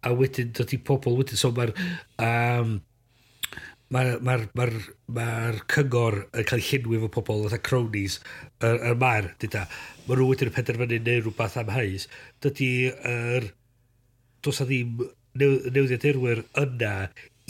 a 0.01 0.13
wedyn 0.17 0.53
dod 0.57 0.73
i 0.73 0.79
pobl 0.81 1.17
wedyn. 1.19 1.39
So 1.39 1.51
mae'r 1.55 1.73
um, 1.77 2.25
mm 2.25 2.79
mae'r 3.91 4.21
ma 4.23 4.37
ma 4.55 4.67
ma 5.15 5.25
cyngor 5.73 6.21
yn 6.25 6.45
cael 6.47 6.61
ei 6.61 6.67
llenwi 6.69 7.01
fo 7.03 7.09
pobl, 7.17 7.45
oedd 7.45 7.57
y 7.57 7.61
cronies, 7.67 8.19
yr, 8.63 8.77
yr 8.91 8.99
maer, 9.01 9.31
dyda. 9.43 9.65
Mae 10.05 10.17
nhw 10.19 10.29
wedi'n 10.29 10.53
penderfynu 10.55 11.01
neu 11.03 11.25
rhywbeth 11.25 11.57
am 11.59 11.73
hais. 11.75 12.07
Dydy, 12.43 12.71
er, 13.11 13.49
dos 14.45 14.61
a 14.63 14.67
ddim 14.69 15.03
newyddiad 15.37 16.07
irwyr 16.07 16.43
yna 16.59 16.95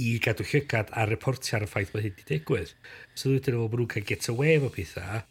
i 0.02 0.16
gadw 0.24 0.46
llygad 0.48 0.92
a 0.98 1.06
reportio 1.10 1.58
ar 1.58 1.66
y 1.66 1.70
ffaith 1.70 1.94
mae 1.94 2.06
hyn 2.06 2.16
wedi 2.16 2.28
digwydd. 2.30 2.74
So 3.14 3.30
dwi'n 3.30 3.42
meddwl 3.42 3.70
bod 3.70 3.84
nhw'n 3.84 3.92
cael 3.94 4.08
get 4.10 4.30
away 4.34 4.58
efo 4.58 4.72
pethau, 4.74 5.24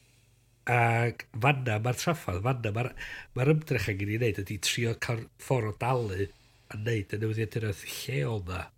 ac 0.71 1.25
fanna 1.43 1.79
mae'r 1.83 1.99
traffadd, 1.99 2.43
fanna 2.45 2.75
mae'r 2.77 2.91
ma 3.35 3.47
ymdrech 3.55 3.89
angen 3.93 4.13
i 4.15 4.19
wneud 4.21 4.43
ydy 4.45 4.59
trio 4.67 4.95
cael 5.07 5.25
ffordd 5.43 5.73
o 5.73 5.79
dalu 5.81 6.27
a 6.71 6.79
wneud 6.79 7.17
y 7.17 7.21
newyddiad 7.23 7.59
irwyr 7.61 7.83
lleol 7.97 8.45
na. 8.47 8.69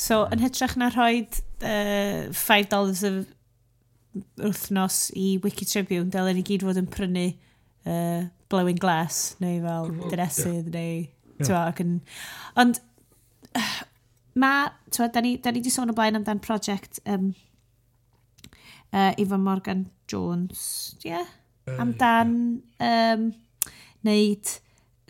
So, 0.00 0.22
yn 0.32 0.40
hytrach 0.40 0.78
na 0.80 0.88
rhoi 0.94 1.26
uh, 1.26 2.30
$5 2.32 3.02
y 3.04 3.10
wythnos 4.40 5.10
i 5.18 5.26
Wiki 5.44 5.66
Tribune, 5.68 6.08
dylen 6.12 6.38
ni 6.38 6.44
gyd 6.46 6.64
fod 6.64 6.80
yn 6.80 6.88
prynu 6.90 7.26
uh, 7.84 8.22
blowing 8.50 8.80
glass, 8.80 9.34
neu 9.42 9.60
fel 9.60 9.90
dynesydd, 10.08 10.70
yeah. 10.70 10.76
neu... 10.78 11.02
Yeah. 11.40 11.66
ac 11.66 11.82
yn... 11.84 11.98
Ond, 12.60 12.80
uh, 13.52 13.76
mae... 14.40 14.72
Da 14.96 15.22
ni 15.22 15.36
di 15.60 15.72
sôn 15.72 15.92
o 15.92 15.96
blaen 15.96 16.16
amdan 16.18 16.40
prosiect 16.42 17.02
um, 17.04 17.30
uh, 18.96 19.12
Ivan 19.20 19.44
Morgan 19.44 19.84
Jones, 20.08 20.64
ie? 21.04 21.12
Yeah? 21.12 21.28
Uh, 21.68 21.76
amdan 21.84 22.34
yeah. 22.80 23.14
um, 23.20 23.30
neud 24.08 24.56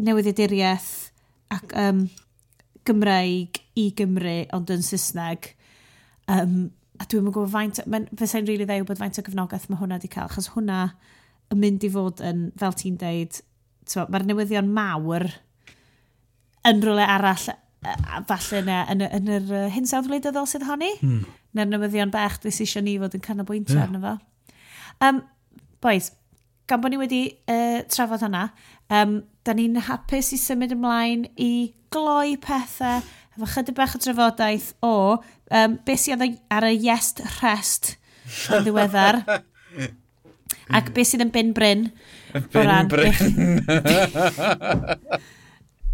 newyddiaduriaeth 0.03 0.93
ac 1.55 1.79
um, 1.79 2.05
Gymraeg 2.89 3.60
i 3.79 3.91
Gymru, 3.97 4.37
ond 4.57 4.73
yn 4.75 4.83
Saesneg. 4.85 5.53
Um, 6.31 6.71
a 7.01 7.07
dwi'n 7.09 7.25
mynd 7.25 7.35
gwybod 7.37 7.53
faint, 7.53 7.81
fysai'n 8.19 8.45
rili 8.45 8.65
really 8.65 8.69
ddeu 8.69 8.89
bod 8.89 9.01
faint 9.01 9.19
o 9.21 9.25
gyfnogaeth 9.25 9.71
mae 9.71 9.81
hwnna 9.81 10.01
wedi 10.01 10.11
cael, 10.13 10.29
achos 10.29 10.51
hwnna 10.55 10.83
yn 11.51 11.63
mynd 11.63 11.87
i 11.87 11.91
fod 11.93 12.21
yn, 12.25 12.49
fel 12.61 12.77
ti'n 12.77 12.99
deud, 13.01 13.41
mae'r 14.13 14.27
newyddion 14.29 14.69
mawr 14.75 15.27
yn 16.69 16.83
rhywle 16.85 17.07
arall 17.09 17.49
a 17.81 18.21
falle 18.29 18.61
yna 18.61 18.83
yn, 18.93 19.01
yn, 19.07 19.13
yn 19.17 19.35
yr 19.39 19.53
uh, 19.57 19.67
hyn 19.73 19.89
wleidyddol 19.89 20.49
sydd 20.49 20.67
honni. 20.69 20.93
Hmm. 21.01 21.23
Na'r 21.57 21.71
newyddion 21.71 22.13
bach 22.13 22.39
dwi 22.43 22.53
eisiau 22.53 22.85
ni 22.85 22.99
fod 23.01 23.17
yn 23.17 23.25
canolbwyntio 23.25 23.79
yeah. 23.79 23.87
arno 23.89 24.01
fo. 24.05 24.13
Um, 25.01 25.23
boys, 25.83 26.11
gan 26.69 26.83
bod 26.83 26.93
ni 26.93 27.01
wedi 27.01 27.23
uh, 27.49 27.81
trafod 27.91 28.23
hwnna, 28.27 28.51
um, 28.93 29.17
da 29.47 29.57
ni'n 29.57 29.81
hapus 29.89 30.35
i 30.37 30.39
symud 30.39 30.77
ymlaen 30.77 31.25
i 31.41 31.73
gloi 31.91 32.37
pethau 32.43 33.01
efo 33.37 33.47
chydig 33.55 33.77
bach 33.77 33.95
o 33.97 34.01
drafodaeth 34.03 34.73
o 34.85 34.95
um, 35.19 35.77
beth 35.87 36.03
sydd 36.03 36.25
ar 36.51 36.67
y 36.69 36.75
iest 36.79 37.23
rest 37.41 37.95
yn 38.51 38.67
ddiweddar. 38.67 39.23
ac 40.77 40.91
beth 40.95 41.13
sydd 41.13 41.25
yn 41.27 41.33
bin 41.35 41.53
bryn. 41.57 41.87
Bin 42.53 42.67
ran, 42.69 42.91
bryn. 42.91 43.15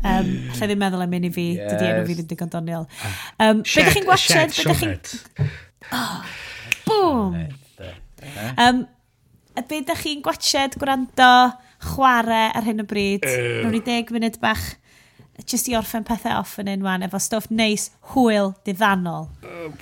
um, 0.00 0.32
lle 0.56 0.68
ddim 0.68 0.80
meddwl 0.80 1.04
am 1.04 1.12
mynd 1.12 1.28
i 1.28 1.32
fi, 1.34 1.46
yes. 1.56 1.70
dydy 1.72 1.90
enw 1.92 2.08
fi 2.08 2.18
ddim 2.18 2.30
digon 2.32 2.52
doniol. 2.52 2.88
Um, 3.42 3.62
Shed, 3.68 3.92
chi'n 3.94 4.08
gwachod? 4.08 4.56
Shed, 4.56 4.56
Sionet. 4.56 5.14
Oh, 5.92 6.18
boom! 6.88 7.38
Um, 8.56 8.84
be 9.68 9.80
da 9.86 9.96
chi'n 9.98 10.24
gwachod, 10.24 10.76
gwrando, 10.80 11.30
chwarae 11.92 12.50
ar 12.56 12.66
hyn 12.66 12.84
o 12.84 12.88
bryd? 12.88 13.24
Uh. 13.28 13.62
Rwy'n 13.64 13.80
i 13.80 13.84
deg 13.86 14.12
munud 14.14 14.40
bach 14.42 14.66
jyst 15.44 15.68
i 15.68 15.76
orffen 15.76 16.06
pethau 16.06 16.40
off 16.40 16.56
yn 16.62 16.70
unwan 16.72 17.04
efo 17.06 17.20
stwff 17.20 17.50
neis, 17.50 17.90
hwyl, 18.14 18.54
diddanol. 18.66 19.28
Um, 19.44 19.76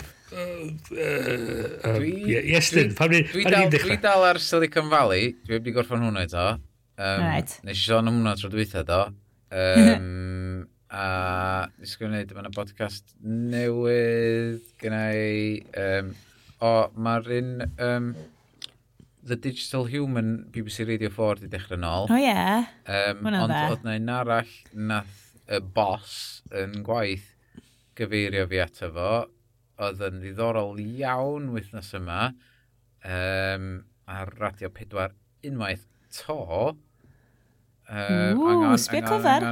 Iestyn, 2.54 2.94
pan 2.98 3.12
ni'n 3.12 3.28
dechrau? 3.30 3.70
Dwi 3.70 3.98
dal 4.02 4.26
ar 4.26 4.40
Silicon 4.42 4.90
Valley, 4.90 5.34
dwi 5.46 5.60
wedi 5.60 5.74
gorffan 5.76 6.02
hwnna 6.02 6.24
eto. 6.26 6.46
Um, 6.94 7.22
right. 7.22 7.58
Nes 7.66 7.78
i 7.78 7.86
sôn 7.86 8.10
am 8.10 8.20
hwnna 8.20 8.34
tro 8.40 8.50
dwytha 8.52 8.86
do. 8.86 9.04
Um, 9.54 10.64
a 10.90 11.68
nes 11.78 11.92
i 11.94 11.98
gwneud, 12.00 12.32
mae 12.34 12.50
podcast 12.56 13.12
newydd 13.22 14.64
gyda 14.80 15.02
i... 15.14 15.60
Um, 15.78 16.08
o, 16.58 16.70
mae'r 16.98 17.28
un... 17.38 17.52
Um, 17.78 18.08
The 19.24 19.38
Digital 19.40 19.86
Human 19.88 20.50
BBC 20.52 20.84
Radio 20.88 21.08
4 21.08 21.38
wedi 21.38 21.52
dechrau 21.54 21.78
nôl. 21.80 22.10
O 22.10 22.12
oh, 22.12 22.18
ie. 22.18 22.26
Yeah. 22.26 22.66
Um, 22.84 23.22
ond 23.30 23.54
oedd 23.54 23.86
na 23.86 23.94
un 23.96 24.10
arall 24.12 24.50
nath 24.74 25.23
y 25.48 25.60
bos 25.76 26.42
yn 26.56 26.82
gwaith 26.86 27.30
gyfeirio 27.98 28.46
fi 28.50 28.60
ato 28.64 28.90
fo. 28.94 29.10
Oedd 29.84 30.02
yn 30.06 30.20
ddiddorol 30.22 30.78
iawn 30.82 31.50
wythnos 31.54 31.90
yma 31.98 32.28
um, 33.04 33.68
ar 34.06 34.32
Radio 34.38 34.70
4 34.70 35.10
unwaith 35.50 35.86
to. 36.14 36.38
Um, 37.90 38.40
Ww, 38.40 38.76
sbio 38.80 39.02
cyfer. 39.08 39.48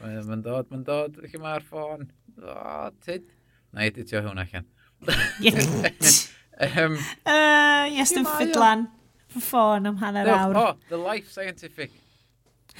Mae'n 0.00 0.44
dod, 0.44 0.68
mae'n 0.70 0.84
dod, 0.86 1.18
lle 1.20 1.40
mae'r 1.42 1.64
ffôn. 1.66 2.06
O, 2.40 2.90
tyd. 3.04 3.26
Na 3.74 3.88
i 3.88 3.94
ditio 3.94 4.22
hwn 4.24 4.40
allan. 4.42 4.68
um, 5.00 6.96
uh, 7.24 7.84
yes, 7.90 8.12
dim 8.16 8.28
ffidlan. 8.28 8.86
Ffôn 9.30 9.86
am 9.90 9.98
hanner 10.00 10.28
awr. 10.30 10.56
Oh, 10.58 10.72
the 10.88 10.98
life 10.98 11.30
scientific 11.30 11.92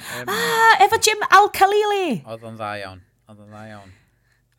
Um, 0.01 0.29
ah, 0.33 0.83
efo 0.83 0.97
Jim 1.05 1.21
Al-Khalili. 1.29 2.21
Oedd 2.25 2.45
o'n 2.47 2.57
dda 2.57 2.69
iawn. 2.81 3.01
Oedd 3.29 3.41
o'n 3.43 3.51
dda 3.53 3.63
iawn. 3.69 3.91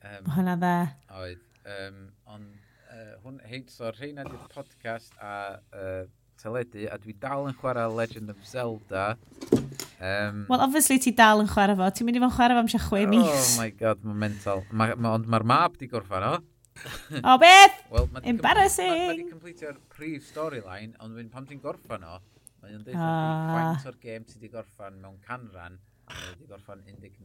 Um, 0.03 0.23
o 0.23 0.35
hwnna 0.37 0.55
dda. 0.61 0.75
Oedd. 1.19 1.43
Um, 1.63 1.99
on, 2.31 2.47
uh, 2.91 3.13
hwn, 3.25 3.41
hei, 3.51 3.63
so, 3.71 3.91
rheina 3.97 4.27
di'r 4.27 4.47
podcast 4.55 5.19
a 5.23 5.35
uh, 5.75 6.05
teledu, 6.43 6.87
a 6.91 6.99
dwi 7.03 7.15
dal 7.23 7.51
yn 7.51 7.59
chwarae 7.59 7.91
Legend 7.91 8.33
of 8.35 8.41
Zelda. 8.47 9.13
Um, 10.03 10.47
Wel, 10.49 10.63
obviously 10.63 10.99
ti 11.03 11.15
dal 11.19 11.43
yn 11.43 11.51
chwarae 11.51 11.79
fo. 11.79 11.91
Ti'n 11.91 12.09
mynd 12.09 12.19
i 12.19 12.25
fo'n 12.25 12.35
chwarae 12.39 12.59
fo 12.59 12.65
am 12.65 12.73
siach 12.73 12.89
chwe 12.91 13.05
mis. 13.11 13.29
Oh 13.29 13.61
my 13.61 13.71
god, 13.83 14.03
mae'n 14.07 14.25
mental. 14.27 14.65
Ma, 14.71 14.93
ma, 14.95 15.17
ond 15.19 15.31
mae'r 15.31 15.47
map 15.55 15.79
di 15.79 15.91
gorffan 15.91 16.27
o. 16.27 16.35
o 17.21 17.39
beth? 17.43 17.83
Well, 17.93 18.09
ma 18.15 18.23
Embarrassing! 18.27 18.95
Mae 18.95 19.11
ma 19.11 19.19
di 19.21 19.31
completio'r 19.31 19.79
prif 19.93 20.27
storyline, 20.31 20.95
ond 21.03 21.19
pan 21.35 21.47
ti'n 21.51 21.63
gorffan 21.63 22.07
o, 22.09 22.19
Mae 22.63 22.77
o'n 22.77 22.85
dweud 22.87 22.99
ah. 23.03 23.55
faint 23.57 23.89
o'r 23.91 23.97
gêm 24.03 24.27
ti 24.29 24.39
wedi 24.39 24.53
gorffan 24.53 25.01
mewn 25.03 25.17
canran, 25.27 25.81
a 26.07 26.15
mae 26.15 26.29
wedi 26.31 26.51
gorffan 26.51 26.85
19 26.87 27.17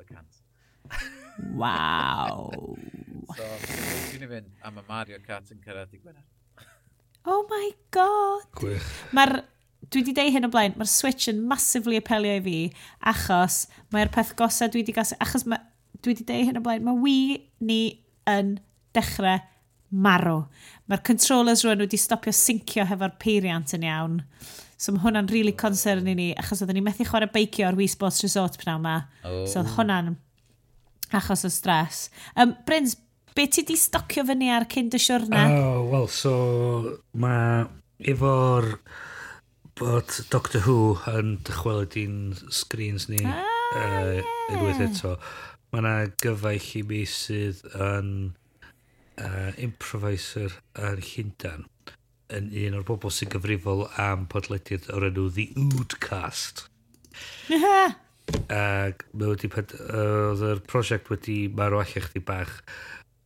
y 0.00 0.06
cant. 0.08 0.38
Waw. 1.60 2.46
so, 3.36 3.48
ti'n 4.12 4.24
i 4.24 4.30
fynd, 4.30 4.48
a 4.64 4.72
mae 4.72 4.86
Mario 4.88 5.18
Kart 5.26 5.52
yn 5.52 5.60
cyrraedd 5.64 5.92
i 5.92 6.00
Gwener. 6.00 6.24
Oh 7.26 7.42
my 7.50 7.68
god. 7.94 8.46
Gwych. 8.56 8.88
Mae'r 9.16 9.34
dwi 9.90 10.00
wedi 10.00 10.14
deud 10.16 10.32
hyn 10.36 10.48
o 10.48 10.50
blaen, 10.52 10.76
mae'r 10.78 10.90
Switch 10.90 11.28
yn 11.32 11.42
massively 11.50 11.98
apelio 12.00 12.38
i 12.38 12.44
fi, 12.44 12.58
achos 13.12 13.64
mae'r 13.94 14.12
peth 14.14 14.32
gosa 14.38 14.70
dwi 14.70 14.84
wedi 14.84 14.94
gas... 14.96 15.12
Achos 15.22 15.44
ma, 15.50 15.58
dwi 16.00 16.14
wedi 16.14 16.26
deud 16.28 16.52
hyn 16.52 16.60
o 16.60 16.64
blaen, 16.64 16.86
mae 16.86 17.02
Wii 17.02 17.36
ni 17.66 17.80
yn 18.30 18.56
dechrau 18.96 19.42
marw. 19.90 20.46
Mae'r 20.88 21.04
controllers 21.06 21.66
rwy'n 21.66 21.84
wedi 21.84 22.00
stopio 22.00 22.32
syncio 22.34 22.86
hefo'r 22.88 23.18
peiriant 23.22 23.74
yn 23.76 23.86
iawn. 23.90 24.22
So 24.76 24.92
mae 24.92 25.06
hwnna'n 25.06 25.30
really 25.32 25.54
concern 25.56 26.08
i 26.08 26.14
ni, 26.16 26.28
achos 26.36 26.60
oedden 26.60 26.76
ni 26.76 26.84
methu 26.84 27.06
chwarae 27.08 27.30
beicio 27.32 27.64
ar 27.68 27.78
Wii 27.78 27.88
Sports 27.88 28.20
Resort 28.24 28.58
pan 28.60 28.76
yma. 28.76 28.96
Oh. 29.24 29.44
So 29.48 29.62
oedd 29.62 29.70
oh. 29.70 29.74
hwnna'n 29.78 30.14
achos 31.16 31.46
o 31.48 31.50
stres. 31.52 32.06
Um, 32.36 32.54
Brins, 32.66 32.96
be 33.36 33.46
ti 33.52 33.64
di 33.68 33.76
stocio 33.80 34.24
fyny 34.28 34.50
ar 34.52 34.68
cyn 34.72 34.90
dy 34.92 35.00
siwrna? 35.00 35.46
Oh, 35.56 35.82
wel, 35.92 36.08
so 36.12 36.32
mae 37.16 37.64
efo'r 38.12 38.74
bod 39.76 40.12
Doctor 40.32 40.64
Who 40.64 40.96
yn 41.12 41.36
dychwelyd 41.44 41.96
i'n 42.00 42.18
screens 42.52 43.10
ni 43.12 43.20
ah, 43.28 43.44
uh, 43.76 44.16
yeah. 44.16 44.24
unwaith 44.54 44.82
eto. 44.86 45.16
Mae 45.72 45.82
yna 45.82 45.94
gyfaill 46.22 46.68
i 46.80 46.82
mi 46.88 47.02
sydd 47.10 47.60
yn 47.74 48.12
uh, 49.20 49.52
improviser 49.60 50.56
yn 50.80 51.02
Llundan 51.04 51.66
yn 52.34 52.48
un 52.64 52.76
o'r 52.78 52.86
bobl 52.86 53.12
sy'n 53.14 53.30
gyfrifol 53.32 53.84
am 54.02 54.26
podlediad 54.30 54.88
o'r 54.94 55.08
enw 55.10 55.28
The 55.36 55.46
Oodcast. 55.62 56.66
Ac 58.50 59.04
mae 59.12 59.30
wedi... 59.30 59.50
Oedd 59.50 60.44
yr 60.50 60.62
prosiect 60.66 61.10
wedi 61.12 61.46
marw 61.54 61.80
allech 61.82 62.10
chdi 62.10 62.22
bach. 62.26 62.58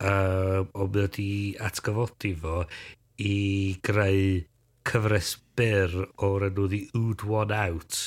Uh, 0.01 0.65
ond 0.73 0.95
mae 0.95 1.05
wedi 1.07 1.29
atgyfodi 1.61 2.33
fo 2.41 2.63
i 3.21 3.35
greu 3.85 4.41
cyfres 4.89 5.35
byr 5.57 5.95
o'r 6.25 6.47
enw 6.49 6.67
The 6.69 6.83
Ood 6.97 7.25
One 7.29 7.57
Out. 7.57 7.97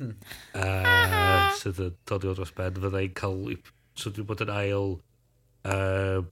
Uh, 0.00 1.50
sydd 1.60 1.80
yn 1.84 1.98
dod 2.08 2.24
i 2.24 2.32
o 2.32 2.36
dros 2.36 2.54
ben, 2.56 2.80
fyddai'n 2.80 3.16
cael... 3.20 3.58
So 3.94 4.10
dwi'n 4.10 4.28
bod 4.28 4.44
yn 4.44 4.54
ail... 4.54 4.96
Uh, 5.64 6.24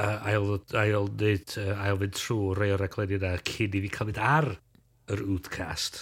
ail, 0.00 0.48
ail, 0.74 1.08
neud, 1.20 1.56
ail 1.86 2.00
fynd 2.00 2.16
trwy 2.18 2.54
rei 2.58 2.74
o'r 2.74 2.84
aglenni 2.86 3.18
yna 3.20 3.34
cyn 3.46 3.76
i 3.78 3.82
fi 3.84 3.90
cael 3.94 4.10
mynd 4.10 4.20
ar 4.22 4.48
yr 5.14 5.22
Oodcast, 5.22 6.00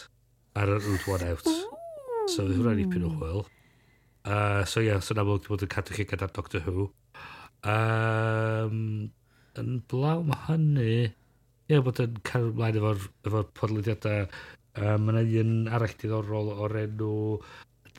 ar 0.56 0.70
yr 0.76 0.86
Oot 0.92 1.08
One 1.10 1.32
Out. 1.32 1.48
So 2.30 2.46
fydd 2.46 2.60
hwnna'n 2.60 2.84
ipyn 2.84 3.08
o 3.08 3.10
hwyl. 3.18 3.42
Uh, 4.22 4.62
so 4.68 4.80
ie, 4.80 4.86
yeah, 4.86 5.02
so'n 5.02 5.18
amlwg 5.18 5.42
wedi 5.42 5.50
bod 5.50 5.64
yn 5.66 5.72
cadw 5.72 5.96
chi 5.96 6.06
gyda'r 6.08 6.32
Doctor 6.36 6.62
Who. 6.68 6.86
Um, 7.68 9.10
yn 9.58 9.72
blaw 9.90 10.22
mae 10.26 10.44
hynny, 10.46 10.92
ie, 11.02 11.74
yeah, 11.74 11.82
bod 11.84 12.00
yn 12.04 12.20
cael 12.28 12.52
ymlaen 12.52 12.78
efo'r 12.80 13.02
efo 13.28 13.44
podlediadau. 13.58 14.28
Um, 14.78 15.08
mae'n 15.08 15.34
un 15.42 15.52
arall 15.68 15.98
diddorol 16.00 16.54
o'r 16.54 16.78
enw 16.86 17.12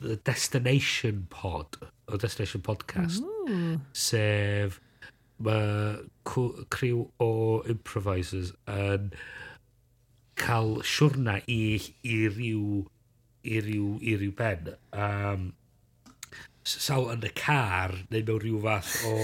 The 0.00 0.16
Destination 0.26 1.26
Pod, 1.30 1.78
o 2.10 2.18
Destination 2.18 2.64
Podcast, 2.66 3.22
Ooh. 3.22 3.76
sef 3.94 4.80
mae 5.46 6.38
criw 6.74 7.04
o 7.22 7.32
improvisers 7.70 8.54
yn 8.70 9.10
cael 10.40 10.80
siwrna 10.88 11.38
i, 11.50 11.78
i 12.02 12.18
ryw 12.28 12.84
i 13.44 13.60
ryw, 13.60 13.90
i 14.00 14.16
ryw 14.16 14.32
ben. 14.38 14.72
Um, 14.96 15.52
sawl 16.64 17.10
yn 17.12 17.26
y 17.28 17.30
car 17.36 17.92
neu 18.08 18.24
mewn 18.24 18.40
rhyw 18.40 18.60
fath 18.64 18.92
o, 19.08 19.14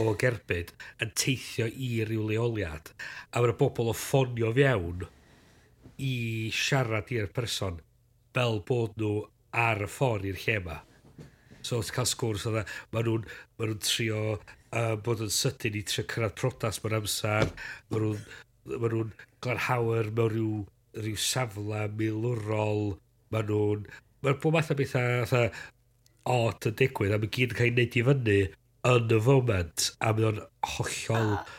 o 0.00 0.14
gerbyd 0.20 0.72
yn 1.04 1.10
teithio 1.22 1.66
i 1.68 1.90
ryw 2.08 2.24
leoliad 2.30 2.92
a 2.94 3.42
mae'r 3.42 3.56
bobl 3.60 3.90
o 3.92 3.96
ffonio 3.96 4.52
fewn 4.56 5.04
i 6.00 6.14
siarad 6.56 7.12
i'r 7.12 7.28
person 7.36 7.82
fel 8.36 8.62
bod 8.70 8.96
nhw 9.00 9.26
ar 9.66 9.84
y 9.84 9.90
ffordd 9.90 10.30
i'r 10.30 10.40
lle 10.44 10.56
yma 10.62 10.78
so 11.60 11.82
ti'n 11.82 11.96
cael 11.98 12.08
sgwrs 12.08 12.48
oedd 12.48 12.62
e, 12.62 12.64
maen 12.94 13.08
nhw'n 13.10 13.28
ma 13.58 13.68
nhw 13.68 13.78
trio 13.84 14.22
uh, 14.76 14.94
bod 15.04 15.24
yn 15.24 15.32
sydyn 15.34 15.78
i 15.80 15.82
trio 15.86 16.06
cyrraedd 16.10 16.36
prodas 16.38 16.80
mewn 16.84 17.00
amser. 17.00 17.50
Mae 17.90 18.02
nhw'n 18.04 18.22
ma 18.78 18.92
nhw 18.92 19.04
glanhawer 19.44 20.10
mewn 20.16 20.32
rhyw, 20.34 20.54
rhyw 21.00 21.20
safle 21.20 21.84
milwrol. 21.98 22.96
Mae 23.34 23.46
nhw'n... 23.48 23.86
mae'r 24.24 24.40
bob 24.42 24.56
math 24.56 24.72
o 24.72 24.76
bethau 24.76 25.22
atha 25.24 25.46
od 26.30 26.66
yn 26.68 26.76
digwydd 26.78 27.14
a 27.16 27.18
mae 27.20 27.30
gyd 27.32 27.54
yn 27.54 27.58
cael 27.58 27.70
ei 27.70 27.72
wneud 27.72 27.96
i 27.96 28.02
fyny 28.08 28.40
yn 28.90 29.14
y 29.16 29.20
foment 29.24 29.86
a 30.00 30.12
mae 30.16 30.26
o'n 30.28 30.42
hollol 30.74 31.32
ah. 31.38 31.54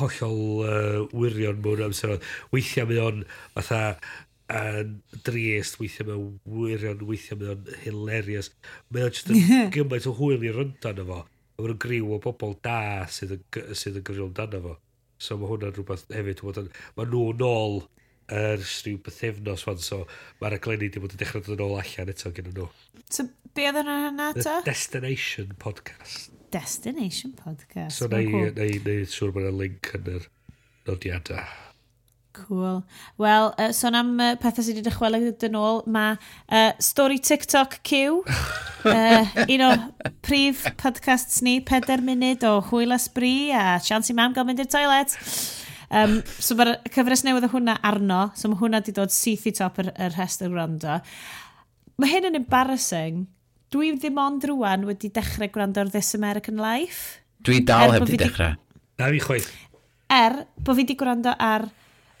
hollol 0.00 0.42
uh, 0.66 0.98
wirion 1.16 1.62
mewn 1.64 1.86
amser 1.88 2.16
oedd. 2.16 2.28
Weithiau 2.52 2.90
mae 2.90 3.00
o'n 3.02 3.24
fatha 3.56 3.82
yn 4.52 4.96
drist, 5.24 5.78
weithiau 5.80 6.08
mae 6.08 6.18
o'n 6.20 6.58
wirion, 6.58 7.04
weithiau 7.08 7.40
mae 7.40 7.54
o'n 7.54 7.76
hilarious. 7.84 8.52
Mae 8.92 9.08
o'n 9.08 9.16
just 9.16 9.32
yn 9.32 9.72
gymaint 9.74 10.08
o 10.08 10.16
hwyl 10.20 10.44
i 10.44 10.52
ryndan 10.52 11.00
efo 11.04 11.22
mae'n 11.64 11.80
griw 11.82 12.12
o 12.14 12.20
bobl 12.22 12.56
da 12.64 13.06
sydd 13.10 13.36
yn, 13.38 13.42
sydd 13.78 13.98
yn 14.00 14.06
gyfrifol 14.06 14.34
dan 14.36 14.58
efo. 14.58 14.76
So 15.22 15.38
mae 15.38 15.50
hwnna'n 15.50 15.74
rhywbeth 15.76 16.08
hefyd. 16.12 16.42
Mae 16.98 17.08
nhw'n 17.08 17.44
ôl 17.46 17.82
yr 18.32 18.60
er, 18.60 18.62
rhyw 18.62 19.00
bythefnos 19.04 19.64
fan, 19.66 19.80
so 19.82 20.02
mae'r 20.40 20.56
aglenni 20.58 20.88
wedi 20.88 21.02
bod 21.02 21.16
yn 21.16 21.20
dechrau 21.20 21.42
dod 21.44 21.58
yn 21.58 21.64
ôl 21.66 21.74
allan 21.80 22.12
eto 22.12 22.32
gen 22.34 22.52
nhw. 22.52 22.68
So, 23.12 23.26
be 23.56 23.66
oedd 23.68 23.80
yna 23.82 23.96
yna 24.10 24.28
eto? 24.32 24.60
The 24.62 24.70
Destination 24.70 25.56
Podcast. 25.62 26.30
Destination 26.54 27.34
Podcast. 27.38 27.98
So, 27.98 28.08
na 28.12 28.22
i, 28.22 28.30
cool. 28.30 28.52
na 28.56 28.68
i, 28.68 28.78
na 28.84 28.96
i 29.02 29.10
siŵr 29.10 29.34
bod 29.34 29.48
yna 29.48 29.58
link 29.58 29.92
yn 29.98 30.10
yr 30.14 30.30
nodiadau. 30.88 31.71
Cool. 32.32 32.82
Wel, 33.20 33.52
uh, 33.60 33.72
sôn 33.76 33.96
am 33.98 34.12
uh, 34.16 34.32
pethau 34.40 34.64
sydd 34.64 34.78
wedi 34.78 34.86
dychwelyd 34.86 35.42
yn 35.48 35.56
ôl, 35.58 35.82
mae 35.92 36.14
uh, 36.16 36.70
Story 36.80 37.18
TikTok 37.20 37.82
Q, 37.84 38.22
uh, 38.88 39.34
un 39.44 39.64
o 39.66 39.72
prif 40.24 40.62
podcasts 40.80 41.42
ni, 41.44 41.58
peder 41.60 42.00
munud 42.04 42.46
o 42.48 42.54
hwyl 42.70 42.96
ysbri 42.96 43.50
a 43.52 43.76
chance 43.84 44.08
i 44.08 44.16
mam 44.16 44.32
gael 44.32 44.48
mynd 44.48 44.64
i'r 44.64 44.70
toilet. 44.72 45.12
Um, 45.92 46.22
so 46.40 46.56
mae'r 46.56 46.78
cyfres 46.94 47.20
newydd 47.26 47.50
o 47.50 47.52
hwnna 47.52 47.76
arno, 47.84 48.22
so 48.38 48.48
mae 48.48 48.62
hwnna 48.62 48.80
wedi 48.80 48.96
dod 48.96 49.12
syth 49.12 49.44
i 49.50 49.52
top 49.58 49.82
yr, 49.82 49.92
yr 49.92 50.16
rhestr 50.16 50.48
gwrando. 50.48 50.96
Mae 52.00 52.14
hyn 52.14 52.30
yn 52.30 52.40
embarrassing. 52.40 53.26
Dwi 53.72 53.92
ddim 53.98 54.16
ond 54.20 54.48
rwan 54.48 54.88
wedi 54.88 55.12
dechrau 55.12 55.52
gwrando 55.52 55.84
ar 55.84 55.92
This 55.92 56.14
American 56.16 56.56
Life. 56.60 57.20
Dwi 57.44 57.60
dal 57.68 57.90
er 57.90 57.98
heb 57.98 58.08
di 58.08 58.22
dechrau. 58.24 58.56
Na 58.96 59.10
er 59.10 59.18
fi 59.18 59.22
chwaith. 59.26 59.52
Er, 60.12 60.42
bod 60.56 60.76
fi 60.78 60.86
wedi 60.86 60.96
gwrando 60.96 61.36
ar 61.36 61.68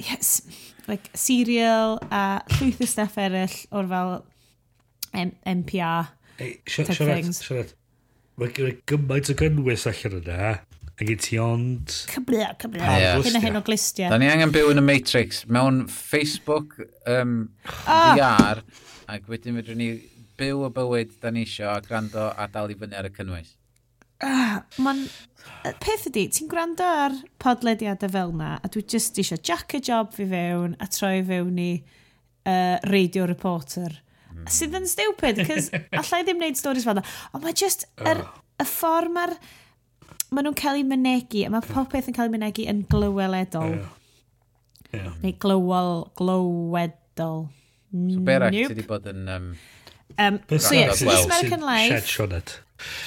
yes, 0.08 0.42
like, 0.88 1.10
serial 1.14 1.98
a 2.10 2.42
llwyth 2.56 2.82
o 2.82 2.90
stuff 2.90 3.18
eraill 3.20 3.56
o'r 3.70 3.88
fel 3.92 4.12
M 5.12 5.32
NPR 5.46 6.10
hey, 6.38 6.58
type 6.66 6.96
things. 6.96 7.42
Siarad, 7.44 7.74
mae 8.40 8.52
gen 8.56 8.70
i 8.72 8.76
gymaint 8.88 9.32
o 9.32 9.36
gynnwys 9.38 9.88
allan 9.90 10.20
yna. 10.22 10.52
A 11.00 11.06
gen 11.08 11.20
ti 11.24 11.38
ond... 11.40 11.92
Cybla, 12.12 12.52
cybla. 12.60 12.88
Hyn 13.24 13.38
a 13.38 13.42
hyn 13.42 13.58
o 13.58 13.62
glistiau. 13.64 14.12
Da 14.12 14.18
ni 14.20 14.28
angen 14.30 14.52
byw 14.54 14.70
yn 14.74 14.82
y 14.82 14.84
Matrix. 14.84 15.42
Mewn 15.50 15.86
Facebook 15.90 16.76
um, 17.08 17.36
oh. 17.64 17.78
Ah! 17.90 18.12
VR. 18.18 18.62
Ac 19.12 19.26
wedyn 19.32 19.56
fedrwn 19.58 19.80
ni 19.80 19.88
byw 20.38 20.66
y 20.68 20.70
bywyd 20.76 21.16
da 21.22 21.32
ni 21.32 21.46
isio 21.46 21.70
a 21.72 21.80
gwrando 21.84 22.28
a 22.30 22.48
dal 22.52 22.72
i 22.72 22.78
fyny 22.78 22.96
ar 22.98 23.08
y 23.08 23.12
cynnwys. 23.16 23.56
Ah, 24.22 24.62
uh, 24.62 24.82
Mae'n... 24.82 25.06
Peth 25.82 26.08
ydy, 26.10 26.24
ti'n 26.34 26.48
gwrando 26.50 26.86
ar 26.86 27.14
podlediadau 27.42 28.10
fel 28.10 28.32
na, 28.34 28.56
a 28.58 28.68
dwi 28.70 28.82
just 28.94 29.18
eisiau 29.18 29.38
jack 29.46 29.74
a 29.78 29.80
job 29.82 30.10
fi 30.14 30.26
fewn 30.26 30.74
a 30.82 30.88
troi 30.90 31.20
fewn 31.26 31.58
i 31.62 31.70
uh, 31.78 32.78
radio 32.90 33.26
reporter. 33.30 33.94
Mm. 34.32 34.46
Sydd 34.50 34.74
yn 34.78 34.88
stupid, 34.90 35.42
cos 35.46 35.70
allai 36.00 36.22
ddim 36.26 36.40
wneud 36.40 36.58
stories 36.58 36.86
fel 36.88 36.98
na. 36.98 37.04
Ond 37.34 37.46
mae 37.46 37.54
just 37.58 37.86
yr, 38.02 38.24
oh. 38.24 38.38
y 38.62 38.68
ffordd 38.68 39.14
mae'r... 39.14 39.36
Mae 40.32 40.46
nhw'n 40.46 40.56
cael 40.56 40.80
eu 40.80 40.86
mynegu, 40.88 41.44
a 41.44 41.52
mae 41.52 41.66
popeth 41.66 42.08
yn 42.08 42.16
cael 42.16 42.30
ei 42.30 42.34
mynegu 42.34 42.64
yn 42.72 42.82
glyweledol. 42.90 43.76
Yeah. 44.92 45.12
Neu 45.20 45.34
glywol, 45.42 46.06
glywedol. 46.18 47.46
So, 47.92 48.24
Berach, 48.24 48.54
nope. 48.54 48.72
ti 48.72 48.78
wedi 48.78 48.86
bod 48.88 49.08
yn... 49.12 49.26
Um, 49.28 49.48
um, 50.16 50.40
so, 50.56 50.72
yeah, 50.74 50.94
American 51.20 51.66
Life. 51.68 51.92
Shed 51.92 52.08
Sioned. 52.08 52.54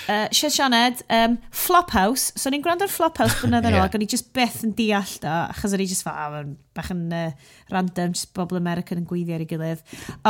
Uh, 0.07 0.25
Sian 0.35 0.53
Sianed, 0.53 1.03
um, 1.09 1.37
Flophouse. 1.51 2.33
So 2.39 2.51
ni'n 2.53 2.63
gwrando'r 2.65 2.91
Flophouse 2.91 3.39
blynedd 3.41 3.65
yn 3.69 3.77
ôl, 3.77 3.85
ac 3.85 3.97
o'n 3.97 4.05
i 4.05 4.09
just 4.11 4.31
beth 4.35 4.63
yn 4.67 4.73
deall 4.77 5.15
da, 5.23 5.45
achos 5.53 5.75
o'n 5.75 5.83
i 5.83 5.89
just 5.89 6.05
fa, 6.07 6.15
ah, 6.25 6.41
bach 6.77 6.91
yn 6.93 7.05
uh, 7.15 7.29
random, 7.73 8.15
just 8.17 8.33
bobl 8.37 8.59
American 8.59 9.03
yn 9.03 9.07
gweithio 9.09 9.37
ar 9.37 9.45
ei 9.45 9.51
gilydd. 9.53 9.85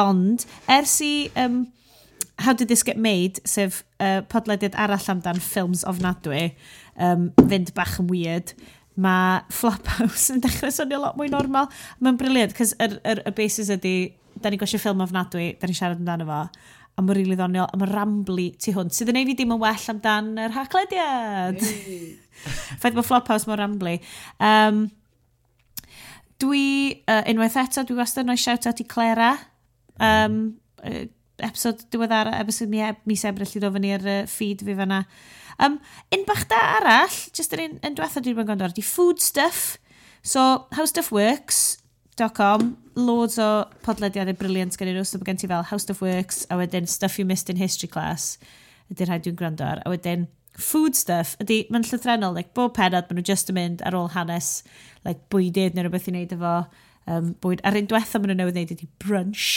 Ond, 0.05 0.47
ers 0.79 0.99
i... 1.05 1.15
Um, 1.39 1.65
How 2.37 2.51
Did 2.51 2.67
This 2.67 2.83
Get 2.83 2.97
Made, 2.97 3.39
sef 3.47 3.83
uh, 4.03 4.19
podlediad 4.27 4.75
arall 4.75 5.05
amdan 5.11 5.39
ffilms 5.39 5.85
ofnadwy, 5.87 6.49
um, 6.99 7.29
fynd 7.47 7.71
bach 7.77 7.95
yn 8.01 8.09
weird, 8.11 8.51
mae 8.99 9.41
Flophouse 9.53 10.29
yn 10.33 10.43
dechrau 10.43 10.73
swnio 10.73 11.01
lot 11.03 11.19
mwy 11.19 11.29
normal. 11.31 11.69
Mae'n 12.03 12.19
briliant, 12.19 12.55
cos 12.57 12.73
y 12.75 12.81
er, 12.83 12.97
er, 13.07 13.23
er 13.27 13.35
basis 13.37 13.71
ydy, 13.75 13.95
da 14.41 14.51
ni 14.51 14.59
gosio 14.59 14.79
ffilm 14.81 15.03
ofnadwy, 15.05 15.53
da 15.59 15.69
ni 15.69 15.77
siarad 15.77 16.01
amdano 16.01 16.27
fo, 16.27 16.41
a 16.95 17.03
mae'n 17.03 17.17
rili 17.17 17.25
really 17.25 17.39
ddoniol, 17.39 17.67
a 17.67 17.79
mae'n 17.79 17.91
rambly 17.91 18.45
tu 18.61 18.71
hwn, 18.75 18.91
sydd 18.93 19.09
yn 19.11 19.19
ei 19.19 19.27
fi 19.27 19.35
dim 19.41 19.51
yn 19.55 19.59
well 19.59 19.87
amdan 19.91 20.29
yr 20.39 20.53
haclediad. 20.55 21.59
Ffaith 22.79 22.95
bod 22.95 23.07
Flophouse 23.07 23.49
mae'n 23.49 23.59
rambly. 23.59 23.97
Um, 24.39 24.85
dwi, 26.39 26.63
uh, 27.11 27.23
unwaith 27.31 27.57
eto, 27.59 27.83
dwi 27.87 27.99
wastad 27.99 28.23
yn 28.23 28.35
oes 28.35 28.45
shout-out 28.45 28.79
i 28.79 28.87
Clara. 28.87 29.33
Um, 29.99 30.37
uh, 30.83 31.03
episod 31.43 31.83
diweddar, 31.91 32.31
episod 32.39 32.71
mi, 32.71 32.79
e- 32.85 32.95
mis 33.09 33.25
ebryll 33.27 33.51
i 33.51 33.63
ddod 33.63 33.75
fyny 33.75 33.91
ar 33.97 34.07
uh, 34.07 34.21
feed 34.31 34.63
fi 34.63 34.77
fanna. 34.79 35.01
Um, 35.59 35.77
un 36.15 36.23
bach 36.27 36.45
da 36.51 36.61
arall, 36.77 37.19
jyst 37.35 37.57
un, 37.59 37.75
un 37.83 37.99
diwethaf 37.99 38.23
dwi'n 38.23 38.39
gwneud 38.39 38.63
ar, 38.69 38.75
di 38.75 38.83
food 38.83 39.19
stuff. 39.23 39.75
So, 40.23 40.63
howstuffworks.com 40.79 42.84
loads 42.95 43.37
o 43.41 43.49
podlediadau 43.85 44.37
briliant 44.39 44.77
gen 44.79 44.91
i 44.91 44.95
nhw, 44.95 45.03
so 45.07 45.19
mae 45.19 45.29
gen 45.29 45.41
ti 45.41 45.49
fel 45.51 45.67
House 45.71 45.91
of 45.91 46.01
Works, 46.03 46.45
a 46.49 46.57
wedyn 46.59 46.87
Stuff 46.89 47.19
You 47.19 47.27
Missed 47.27 47.51
in 47.51 47.59
History 47.59 47.89
Class, 47.91 48.35
ydy'r 48.91 49.11
rhaid 49.11 49.25
dwi'n 49.27 49.37
gwrando 49.39 49.67
ar, 49.67 49.83
a 49.83 49.91
wedyn 49.93 50.27
food 50.55 50.95
stuff, 50.95 51.35
ydy, 51.43 51.65
mae'n 51.71 51.85
llythrenol, 51.87 52.35
like, 52.35 52.53
bob 52.55 52.75
penod, 52.77 53.09
maen 53.09 53.19
nhw 53.19 53.27
just 53.27 53.51
yn 53.51 53.59
mynd 53.59 53.83
ar 53.87 53.97
ôl 53.97 54.11
hanes, 54.15 54.57
like, 55.07 55.25
bwydydd 55.33 55.75
neu 55.75 55.85
rhywbeth 55.85 56.07
i 56.07 56.13
wneud 56.13 56.35
efo, 56.37 56.55
um, 57.11 57.33
bwyd. 57.43 57.63
A'r 57.67 57.81
un 57.81 57.89
diwethaf 57.91 58.21
maen 58.21 58.31
nhw 58.31 58.39
newydd 58.39 58.59
wneud 58.59 58.75
ydy 58.77 58.89
brunch. 59.03 59.49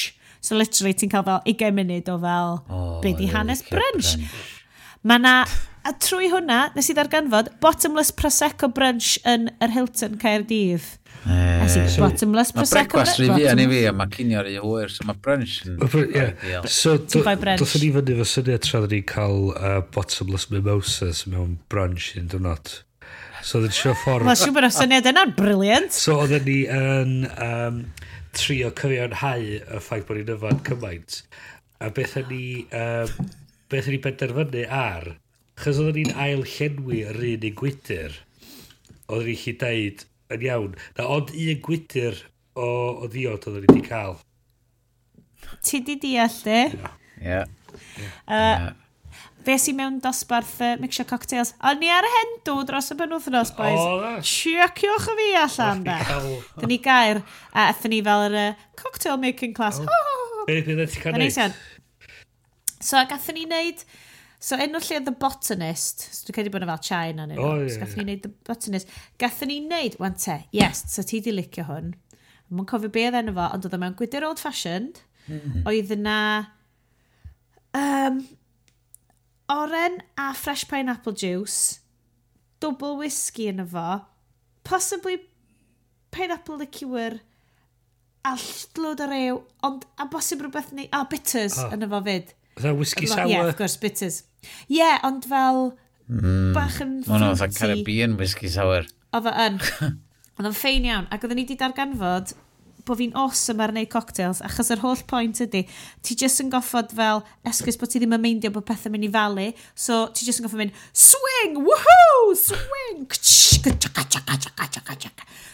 So 0.42 0.58
literally, 0.58 0.94
ti'n 0.98 1.12
cael 1.12 1.26
fel 1.26 1.42
20 1.46 1.74
munud 1.78 2.10
o 2.10 2.18
fel, 2.22 2.60
oh, 2.66 2.92
be 3.04 3.14
di 3.18 3.30
hanes 3.30 3.62
brunch. 3.70 4.16
brunch. 4.18 4.54
Mae 5.06 5.22
na, 5.22 5.34
a 5.86 5.94
trwy 6.02 6.32
hwnna, 6.32 6.72
nes 6.74 6.90
i 6.90 6.94
ddarganfod, 6.98 7.52
bottomless 7.62 8.10
Prosecco 8.14 8.70
brunch 8.74 9.14
yn 9.28 9.46
yr 9.62 9.74
Hilton 9.76 10.18
Caerdydd. 10.18 10.97
Eh, 11.26 11.62
a 11.62 11.66
sy'n 11.68 11.88
so, 11.90 12.02
bottomless 12.04 12.52
prosecco. 12.54 13.00
Mae 13.00 13.04
brecwast 13.04 13.18
rhi 13.20 13.28
fi, 13.34 13.46
ni 13.58 13.66
fi, 13.68 13.80
a 13.90 13.92
mae 13.96 14.10
cinio 14.14 14.42
rhi 14.44 14.58
hwyr, 14.62 14.92
so 14.92 15.06
mae 15.08 15.18
brunch 15.24 15.56
yn... 15.66 15.80
Yeah. 16.14 16.66
So, 16.70 16.94
dos 17.00 17.74
ni 17.82 17.90
fyny 17.94 18.18
fo 18.20 18.26
syniad 18.28 18.64
tra 18.64 18.82
ni 18.86 19.00
cael 19.12 19.50
uh, 19.56 19.80
bottomless 19.94 20.48
mimosas 20.52 21.24
mewn 21.28 21.58
brunch 21.72 22.12
yn 22.20 22.30
dwrnod. 22.32 22.78
So, 23.42 23.58
oedd 23.58 23.68
yn 23.68 23.76
siw 23.76 23.96
ffordd... 23.98 24.28
Mae'n 24.28 24.40
siw 24.40 24.54
bod 24.54 24.68
o 24.68 24.72
syniad 24.78 25.10
yna'n 25.10 25.34
briliant. 25.36 25.94
So, 25.96 26.20
oedden 26.22 26.46
ni 26.46 26.58
yn 26.72 27.14
um, 27.34 27.82
trio 28.36 28.72
cyfiawnhau 28.78 29.46
y 29.58 29.82
ffaith 29.84 30.06
bod 30.08 30.20
ni'n 30.20 30.34
yfad 30.36 30.62
cymaint. 30.68 31.22
A 31.82 31.90
beth 31.94 32.16
ni, 32.30 32.44
um, 32.74 33.32
beth 33.72 33.90
ni 33.90 34.00
benderfynu 34.04 34.68
ar, 34.74 35.10
chos 35.58 35.82
oedden 35.82 35.98
ni'n 35.98 36.20
ail 36.28 36.46
llenwi 36.46 37.02
yr 37.10 37.24
un 37.34 37.48
i 37.50 37.52
gwydyr, 37.58 38.22
oedden 39.08 39.32
ni'n 39.32 39.42
chi 39.42 39.56
deud, 39.60 40.06
yn 40.34 40.44
iawn. 40.48 40.74
Na, 40.96 41.06
ond 41.16 41.32
un 41.34 41.62
gwydr 41.64 42.18
o, 42.58 42.66
o 43.04 43.08
ddiod 43.10 43.46
oedden 43.48 43.64
ni 43.64 43.70
wedi 43.72 43.86
cael. 43.86 44.18
Ti 45.64 45.80
di 45.86 45.96
deall 46.02 46.36
di? 46.44 46.60
Ie. 47.24 47.40
Fe 49.48 49.54
i 49.70 49.72
mewn 49.72 50.00
dosbarth 50.04 50.58
uh, 50.60 50.74
mixio 50.82 51.06
cocktails. 51.08 51.54
O'n 51.64 51.78
ni 51.80 51.88
ar 51.94 52.04
y 52.04 52.10
hendw 52.16 52.58
dros 52.68 52.90
y 52.92 52.98
benwthnos, 52.98 53.54
boys. 53.56 53.80
Oh, 53.80 54.18
Siociwch 54.20 55.08
y 55.14 55.16
fi 55.20 55.28
allan, 55.40 55.84
da. 55.86 56.00
Dyn 56.58 56.74
ni 56.74 56.80
gair, 56.84 57.22
a 57.54 57.70
eithon 57.70 57.94
ni 57.94 58.02
fel 58.04 58.26
yr 58.28 58.36
uh, 58.42 58.66
cocktail 58.80 59.16
making 59.22 59.56
class. 59.56 59.80
Oh. 59.80 59.88
Oh. 59.88 60.44
Be, 60.48 60.60
be, 60.60 60.74
be, 60.74 60.84
be, 60.84 60.84
be, 60.84 61.12
be, 61.14 61.30
be, 61.30 61.30
be, 61.30 61.48
be, 63.14 63.48
be, 63.48 63.88
So 64.38 64.54
enw 64.54 64.78
lle 64.78 65.00
The 65.02 65.14
Botanist, 65.18 66.04
so 66.14 66.28
dwi'n 66.28 66.36
credu 66.36 66.52
bod 66.54 66.62
yna 66.62 66.76
fel 66.76 66.84
China 66.86 67.24
neu 67.26 67.40
oh, 67.42 67.56
yeah, 67.58 67.72
so 67.74 67.80
gathen 67.82 67.98
yeah. 67.98 68.06
ni 68.06 68.12
wneud 68.14 68.26
The 68.26 68.32
Botanist. 68.46 68.92
Gathen 69.18 69.50
ni 69.50 69.56
wneud, 69.64 69.96
wan 69.98 70.14
te, 70.14 70.36
yes, 70.54 70.84
so 70.92 71.02
ti 71.02 71.18
di 71.24 71.34
licio 71.34 71.66
hwn. 71.66 71.90
Mae'n 72.48 72.68
cofio 72.70 72.92
be 72.94 73.02
oedd 73.08 73.18
enw 73.18 73.34
fo, 73.34 73.48
ond 73.56 73.66
oedd 73.66 73.74
yma'n 73.80 73.96
gwydr 73.98 74.26
old 74.28 74.42
fashioned. 74.42 75.02
Mm 75.26 75.40
-hmm. 75.40 75.66
Oedd 75.68 75.90
yna 75.98 76.18
um, 77.76 78.22
oren 79.52 79.98
a 80.16 80.30
fresh 80.38 80.68
pineapple 80.70 81.16
juice, 81.18 81.80
double 82.62 82.94
whisky 83.02 83.50
yn 83.50 83.66
fo, 83.66 84.04
possibly 84.62 85.18
pineapple 86.14 86.62
liqueur, 86.62 87.18
a 88.22 88.34
llwyd 88.38 89.02
o 89.02 89.10
rew, 89.10 89.42
ond 89.66 89.86
a 89.98 90.06
bosib 90.10 90.42
rhywbeth 90.44 90.72
ni, 90.76 90.86
a 90.92 91.04
bitters 91.10 91.58
oh. 91.58 91.74
yn 91.74 91.90
fo 91.90 92.02
fyd. 92.06 92.34
Fytha 92.58 92.74
whisky 92.74 93.06
sour? 93.06 93.30
Yeah, 93.30 93.46
of 93.46 93.56
course, 93.58 93.78
bitters. 93.78 94.24
Ie, 94.66 94.80
yeah, 94.80 94.98
ond 95.06 95.26
fel 95.30 95.70
mm. 96.10 96.50
bach 96.56 96.80
yn 96.82 96.98
fruity. 97.06 97.14
Ond 97.14 97.30
oedd 97.30 97.56
Caribbean 97.56 98.18
whisky 98.18 98.50
sour. 98.52 98.88
Oedd 99.14 99.30
o 99.30 99.38
yn. 99.46 99.62
Oedd 100.38 100.50
o'n 100.50 100.54
ffein 100.54 100.86
iawn. 100.86 101.08
Ac 101.14 101.24
oedden 101.26 101.38
ni 101.40 101.46
wedi 101.46 101.58
darganfod 101.58 102.34
bod 102.88 103.00
fi'n 103.00 103.16
awesome 103.20 103.60
ar 103.60 103.72
wneud 103.74 103.90
cocktails, 103.92 104.40
achos 104.46 104.70
yr 104.72 104.80
holl 104.80 105.00
pwynt 105.10 105.42
ydy, 105.44 105.64
ti 106.04 106.16
jyst 106.16 106.40
yn 106.40 106.48
goffod 106.52 106.94
fel, 106.96 107.20
esgus 107.48 107.76
bod 107.76 107.92
ti 107.92 108.00
ddim 108.00 108.14
yn 108.16 108.22
meindio 108.22 108.52
bod 108.54 108.64
pethau 108.68 108.94
mynd 108.94 109.04
i 109.04 109.10
falu, 109.12 109.48
so 109.76 110.06
ti 110.16 110.24
jyst 110.24 110.40
yn 110.40 110.46
goffod 110.46 110.62
mynd, 110.62 110.78
swing, 110.96 111.58
woohoo, 111.66 112.32
swing, 112.38 113.04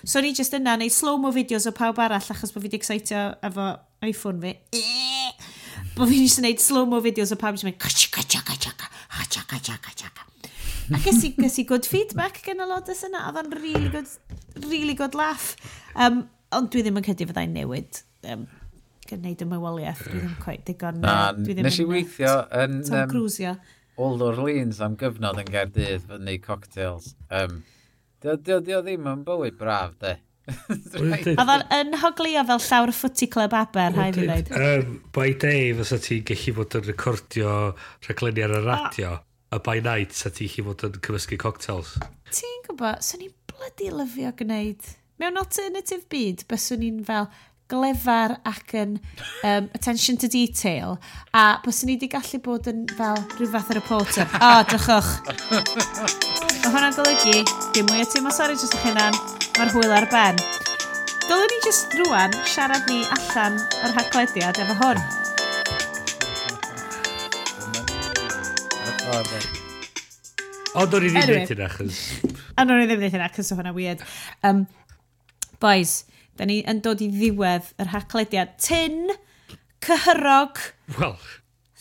So 0.04 0.20
ni 0.20 0.34
jyst 0.36 0.52
yna, 0.54 0.76
neu 0.76 0.92
slow-mo 0.92 1.30
videos 1.32 1.64
o 1.66 1.72
pawb 1.74 1.98
arall, 2.04 2.20
achos 2.34 2.52
bod 2.52 2.60
fi 2.60 2.68
wedi 2.68 2.78
excitio 2.78 3.22
efo 3.48 3.70
iPhone 4.04 4.42
fi 4.42 4.52
bod 5.94 6.10
fi'n 6.10 6.24
eisiau 6.24 6.42
gwneud 6.42 6.62
slow-mo 6.62 7.00
fideos 7.04 7.32
o 7.34 7.38
pam 7.40 7.56
eisiau 7.56 7.70
mynd 7.70 7.80
cachaca, 7.82 8.24
cachaca, 8.26 8.90
cachaca, 9.14 9.78
cachaca. 9.84 10.26
A 10.92 10.98
ges 11.00 11.22
i, 11.24 11.30
ges 11.38 11.56
i 11.62 11.64
good 11.68 11.86
feedback 11.88 12.42
gen 12.44 12.60
y 12.60 12.66
lodes 12.68 13.04
yna. 13.06 13.22
Oedd 13.30 13.38
o'n 13.40 13.54
really 13.56 13.88
good, 13.92 14.10
really 14.66 14.96
good 14.98 15.14
laugh. 15.16 15.54
Um, 15.94 16.26
ond 16.54 16.68
dwi 16.74 16.82
ddim 16.84 17.00
yn 17.00 17.06
credu 17.06 17.28
fyddai'n 17.30 17.54
newid 17.56 18.02
um, 18.28 18.44
gwneud 19.08 19.46
y 19.46 19.48
mywoliaeth. 19.48 20.02
Dwi 20.10 20.20
ddim 20.20 20.34
quite 20.42 20.66
digon. 20.68 21.00
Na, 21.04 21.30
dwi 21.38 21.56
ddim 21.56 21.68
nes 21.68 21.80
i 21.80 21.88
weithio 21.88 22.34
yn... 22.60 22.82
Tom 22.88 23.08
Cruisio. 23.12 23.54
Old 23.96 24.24
Orleans 24.26 24.82
am 24.82 24.98
gyfnod 24.98 25.38
yn 25.40 25.50
Gaerdydd 25.54 26.04
fyny 26.10 26.36
cocktails. 26.42 27.12
Um, 27.30 27.62
dio, 28.20 28.36
dio, 28.36 28.58
Dio 28.58 28.82
ddim 28.82 29.06
yn 29.12 29.24
bywyd 29.26 29.56
braf, 29.60 29.94
de. 30.02 30.16
Oedd 31.00 31.40
o'n 31.40 31.62
yn 31.72 31.94
hoglio 32.02 32.42
fel 32.48 32.60
llawr 32.66 32.92
y 32.92 32.96
footy 32.96 33.28
club 33.32 33.54
aber, 33.56 33.94
rhaid 33.94 34.18
i 34.20 34.26
ddweud. 34.26 34.50
Um, 34.58 34.98
by 35.16 35.32
day, 35.40 35.70
fysa 35.78 36.00
ti'n 36.04 36.26
gallu 36.28 36.56
bod 36.58 36.76
yn 36.80 36.84
recordio 36.90 37.54
rhaglenni 38.04 38.44
ar 38.44 38.58
y 38.58 38.60
radio, 38.66 39.14
a 39.54 39.62
by 39.64 39.80
night, 39.84 40.12
sa 40.16 40.32
ti'n 40.34 40.52
gallu 40.52 40.68
bod 40.68 40.84
yn 40.90 41.00
cymysgu 41.06 41.40
cocktails. 41.40 41.96
Ti'n 42.34 42.60
gwybod, 42.68 43.00
swn 43.06 43.24
i'n 43.28 43.34
blydi 43.54 43.90
lyfio 43.94 44.34
gwneud. 44.42 44.92
Mewn 45.22 45.40
alternative 45.40 46.08
byd, 46.12 46.44
byswn 46.50 46.84
i'n 46.84 47.02
fel, 47.08 47.30
glefar 47.72 48.36
ac 48.44 48.74
yn 48.76 48.98
um, 49.42 49.70
attention 49.72 50.18
to 50.20 50.28
detail 50.28 50.98
a 51.32 51.44
bys 51.64 51.80
i 51.84 51.88
wedi 51.88 52.10
gallu 52.12 52.40
bod 52.44 52.68
yn 52.70 52.84
fel 52.98 53.22
rhyw 53.38 53.48
fath 53.54 53.72
o 53.72 53.78
reporter. 53.78 54.28
O, 54.36 54.50
oh, 54.50 54.60
drychwch. 54.68 55.14
Mae 56.64 56.72
hwnna'n 56.72 56.98
golygu, 56.98 57.40
dim 57.76 57.88
mwy 57.90 58.04
o 58.04 58.10
teimlo 58.12 58.34
sori 58.36 58.60
dros 58.60 58.76
eich 58.76 58.86
hunan. 58.90 59.33
Mae'r 59.58 59.70
hwyl 59.74 59.92
ar 59.96 60.06
ben. 60.12 60.40
Dylwn 61.24 61.52
ni 61.52 61.58
jyst 61.66 61.94
rwan 62.02 62.34
siarad 62.52 62.88
ni 62.90 63.00
allan 63.18 63.60
o'r 63.86 63.94
haglediad 63.98 64.58
efo 64.64 64.76
hwn. 64.82 65.02
Ond 70.74 70.94
o'n 70.96 71.04
i'n 71.06 71.16
Anyway. 71.20 71.44
wneud 71.44 71.52
hynna, 71.52 71.68
chys. 71.70 71.98
A 72.58 72.64
nhw'n 72.66 72.82
i 72.82 72.86
ddim 72.88 72.98
wneud 73.02 73.14
hynna, 73.14 73.28
cys 73.36 73.52
o 73.54 73.58
hwnna 73.58 73.72
weird. 73.76 74.00
Um, 74.46 74.64
boys, 75.62 75.92
da 76.38 76.48
ni 76.50 76.56
yn 76.70 76.80
dod 76.82 77.02
i 77.04 77.08
ddiwedd 77.12 77.68
yr 77.82 77.92
haglediad. 77.92 78.56
Tin, 78.62 79.12
cyhyrog, 79.86 80.58
Wel, 80.98 81.14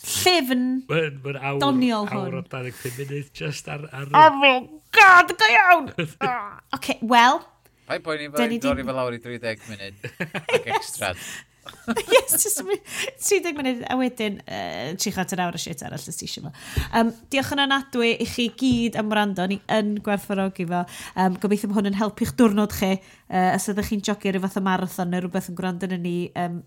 llyfn. 0.04 0.62
mae'n 0.92 1.18
ma 1.24 1.34
awr... 1.40 1.58
Doniol 1.64 2.06
hwn. 2.12 2.22
Awr 2.28 2.38
o 2.38 2.44
25 2.54 3.00
munud, 3.02 3.32
just 3.34 3.68
ar... 3.72 3.82
ar... 3.90 4.06
Oh 4.14 4.38
my 4.38 4.54
god, 4.94 5.34
go 5.42 5.50
iawn! 5.56 5.90
Oce, 5.98 6.14
okay, 6.78 6.98
wel, 7.02 7.42
Pa'i 7.88 8.00
poen 8.04 8.22
i 8.24 8.30
fel 8.32 8.54
dorri 8.62 8.86
fel 8.86 9.02
awr 9.02 9.16
i 9.16 9.24
30 9.24 9.66
munud 9.70 10.06
ac 10.56 10.70
extrad. 10.76 11.20
yes, 12.12 12.42
just 12.42 12.60
30 12.60 13.56
munud 13.56 13.82
a 13.88 13.96
wedyn 13.96 14.38
uh, 14.44 14.92
tri 15.00 15.12
chant 15.14 15.32
yn 15.34 15.42
awr 15.44 15.56
o 15.56 15.60
shit 15.60 15.82
arall 15.84 16.00
ys 16.12 16.18
ti 16.20 16.28
eisiau 16.28 16.46
fo. 16.46 16.52
Um, 16.96 17.12
diolch 17.32 17.52
yn 17.56 17.62
anadwy 17.64 18.10
i 18.20 18.26
chi 18.28 18.48
gyd 18.60 18.98
am 19.00 19.12
wrando, 19.12 19.46
ni 19.48 19.58
yn 19.72 19.94
gwerthfawrogi 20.04 20.66
fo. 20.70 20.84
Um, 21.20 21.38
gobeithio 21.40 21.70
bod 21.70 21.80
hwn 21.80 21.90
yn 21.92 21.98
helpu'ch 22.00 22.34
diwrnod 22.38 22.76
chi, 22.76 22.92
uh, 22.96 23.50
os 23.54 23.68
ydych 23.72 23.92
chi'n 23.92 24.04
jogio 24.10 24.34
rhyw 24.34 24.44
fath 24.44 24.60
o 24.60 24.64
marathon 24.64 25.12
neu 25.12 25.24
rhywbeth 25.24 25.50
yn 25.52 25.58
gwrando 25.60 25.88
yn 25.88 26.04
ni, 26.04 26.16
um, 26.40 26.60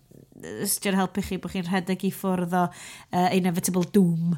ysdi'n 0.66 0.98
helpu 0.98 1.24
chi 1.26 1.40
bod 1.42 1.54
chi'n 1.54 1.66
rhedeg 1.68 2.06
i 2.06 2.12
ffwrdd 2.14 2.58
o 2.58 2.66
uh, 2.68 3.30
inevitable 3.36 3.86
doom. 3.94 4.36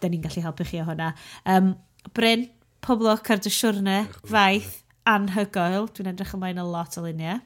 Da 0.00 0.12
ni'n 0.12 0.24
gallu 0.24 0.44
helpu 0.44 0.68
chi 0.68 0.80
o 0.84 0.88
hwnna. 0.88 1.12
Um, 1.48 1.74
Bryn, 2.16 2.48
pob 2.84 3.04
lwc 3.04 3.32
ar 3.32 3.44
dy 3.44 3.52
siwrne, 3.52 4.00
faith 4.28 4.83
anhygoel. 5.08 5.88
Dwi'n 5.94 6.12
edrych 6.12 6.34
ymlaen 6.36 6.60
a 6.62 6.66
lot 6.68 6.98
o 6.98 7.04
luniau. 7.04 7.42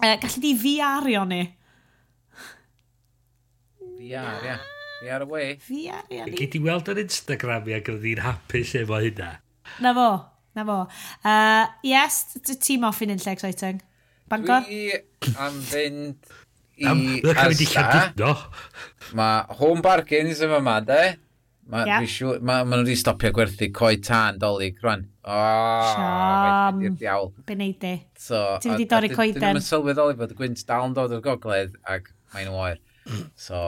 Uh, 0.00 0.16
gallu 0.22 0.40
di 0.40 0.54
VR-io 0.56 1.24
ni? 1.28 1.42
VR, 4.00 4.40
ia. 4.46 4.58
VR 5.02 5.26
away. 5.26 5.54
VR, 5.66 6.04
ia. 6.12 6.26
Gyd 6.36 6.56
i 6.56 6.62
weld 6.64 6.88
ar 6.88 7.00
Instagram 7.02 7.68
i 7.68 7.76
ac 7.76 7.90
oedd 7.92 8.06
hi'n 8.08 8.24
hapus 8.24 8.74
efo 8.80 9.00
hynna. 9.04 9.34
Na 9.84 9.92
fo, 9.96 10.10
na 10.56 10.64
fo. 10.68 10.78
Uh, 11.20 11.66
yes, 11.86 12.22
ti'n 12.48 12.88
off 12.88 13.02
in 13.04 13.12
un 13.16 13.20
lle 13.20 13.36
exciting. 13.36 13.82
Bangor? 14.30 14.64
Dwi 14.68 14.94
am 15.42 15.58
fynd 15.66 16.30
i 16.80 16.86
Asda. 16.88 18.34
Mae 19.16 19.58
home 19.58 19.82
bargains 19.84 20.40
yma 20.44 20.60
ma, 20.64 20.78
de. 20.80 21.02
Mae 21.70 21.86
yeah. 21.86 22.38
ma, 22.42 22.60
ma 22.66 22.78
nhw 22.78 22.82
wedi 22.82 22.98
stopio 22.98 23.30
gwerthu 23.34 23.68
coi 23.74 24.00
tan 24.02 24.40
dolyg 24.42 24.80
rwan. 24.82 25.04
O, 25.22 25.36
Siam. 25.92 26.80
i'r 26.82 26.96
diawl. 26.98 27.30
Be 27.46 27.54
neud 27.58 27.76
di? 27.82 27.92
So, 28.18 28.40
Ti 28.62 28.72
wedi 28.72 28.88
dorri 28.90 29.10
coeden. 29.12 29.38
Dyn 29.38 29.54
nhw'n 29.58 29.66
sylweddoli 29.66 30.16
bod 30.18 30.34
y 30.34 30.38
gwynt 30.38 30.64
dal 30.66 30.88
yn 30.88 30.96
dod 30.96 31.14
o'r 31.14 31.22
gogledd 31.22 31.76
ac 31.86 32.10
mae'n 32.34 32.50
oer. 32.50 32.80
So, 33.38 33.60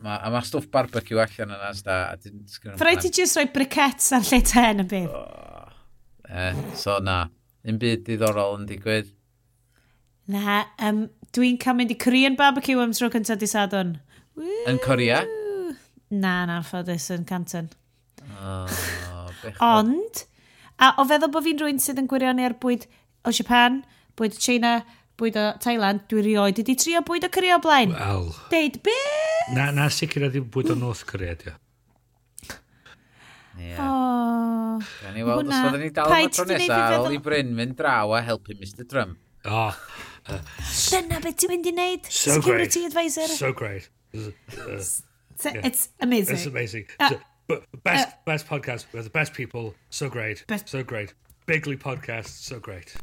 ma, 0.00 0.16
a 0.16 0.32
mae 0.32 0.48
stwff 0.48 0.70
barbecue 0.72 1.20
allan 1.20 1.52
yna 1.58 1.74
sda. 1.76 1.98
Fyrai 2.80 2.96
ti 3.02 3.12
jyst 3.12 3.36
rhoi 3.36 3.46
briquettes 3.52 4.08
ar 4.16 4.24
lle 4.24 4.40
ten 4.48 4.86
yn 4.86 4.90
bydd? 4.94 5.12
Oh, 5.12 5.76
eh, 6.30 6.64
so, 6.80 6.96
na. 7.04 7.26
Un 7.68 7.80
byd 7.80 8.08
diddorol 8.08 8.58
yn 8.62 8.66
digwydd. 8.72 9.12
Na, 10.32 10.62
um, 10.80 11.06
dwi'n 11.36 11.60
cael 11.60 11.76
mynd 11.76 11.92
i 11.92 12.00
Korean 12.00 12.40
barbecue 12.40 12.80
am 12.80 12.96
tro 12.96 13.12
cyntaf 13.12 13.40
di 13.40 13.48
sadwn. 13.52 13.98
Yn 14.68 14.80
Corea? 14.80 15.24
Woo! 15.28 15.43
Na, 16.14 16.34
na, 16.48 16.60
ffodus 16.62 17.08
yn 17.14 17.24
Canton. 17.28 17.70
Oh, 18.40 18.68
Ond, 19.64 20.24
a 20.80 20.92
o 21.00 21.06
feddwl 21.08 21.32
bod 21.34 21.44
fi'n 21.46 21.58
rwy'n 21.60 21.80
sydd 21.82 22.00
yn 22.02 22.08
gwirionu 22.10 22.44
ar 22.46 22.54
bwyd 22.62 22.86
o 23.26 23.32
Japan, 23.34 23.80
bwyd 24.18 24.36
o 24.36 24.42
China, 24.46 24.76
bwyd 25.20 25.36
o 25.40 25.44
Thailand, 25.62 26.04
dwi 26.10 26.24
rioed 26.26 26.60
wedi 26.60 26.76
trio 26.80 27.02
bwyd 27.06 27.26
o 27.26 27.32
Corea 27.34 27.58
o 27.58 27.62
blaen. 27.64 27.92
Wel. 27.96 28.30
Deud 28.52 28.80
be? 28.86 28.96
Na, 29.56 29.68
na 29.74 29.90
sicr 29.92 30.28
ydy 30.30 30.42
bwyd 30.54 30.72
o 30.74 30.78
North 30.78 31.04
Korea, 31.08 31.36
dio. 31.40 31.56
Yeah. 33.54 33.78
Oh, 33.78 34.80
da 35.04 35.12
ni 35.14 35.22
weld 35.22 35.46
os 35.46 35.54
fydden 35.54 35.84
ni 35.84 35.90
dal 35.94 36.10
yn 36.10 36.32
tro 36.34 36.44
nesaf 36.48 36.72
ar 36.74 36.96
ôl 37.04 37.12
i 37.14 37.20
Bryn 37.22 37.52
mynd 37.54 37.76
draw 37.78 38.10
a 38.18 38.22
helpu 38.26 38.56
Mr 38.58 38.82
Trump. 38.90 39.20
Oh. 39.46 39.76
Uh, 40.26 40.40
Dyna 40.90 41.20
beth 41.22 41.36
ti'n 41.38 41.52
mynd 41.52 41.68
i 41.70 41.74
wneud? 41.76 42.08
So 42.10 42.34
Security 42.40 42.80
great. 42.82 42.88
advisor. 42.90 43.28
So 43.30 43.52
great. 43.54 43.86
Uh, 44.10 44.80
So, 45.36 45.50
yeah. 45.50 45.60
It's 45.64 45.88
amazing. 46.00 46.36
It's 46.36 46.46
amazing. 46.46 46.86
Uh, 47.00 47.08
So, 47.10 47.20
but 47.48 47.64
best, 47.82 48.08
best 48.24 48.46
podcast. 48.46 48.86
We're 48.92 49.02
the 49.02 49.10
best 49.10 49.32
people. 49.34 49.74
So 49.90 50.08
great. 50.08 50.44
Best- 50.46 50.68
So 50.68 50.82
great. 50.82 51.12
Bigly 51.46 51.76
podcast. 51.76 52.28
So 52.28 52.58
great. 52.58 52.94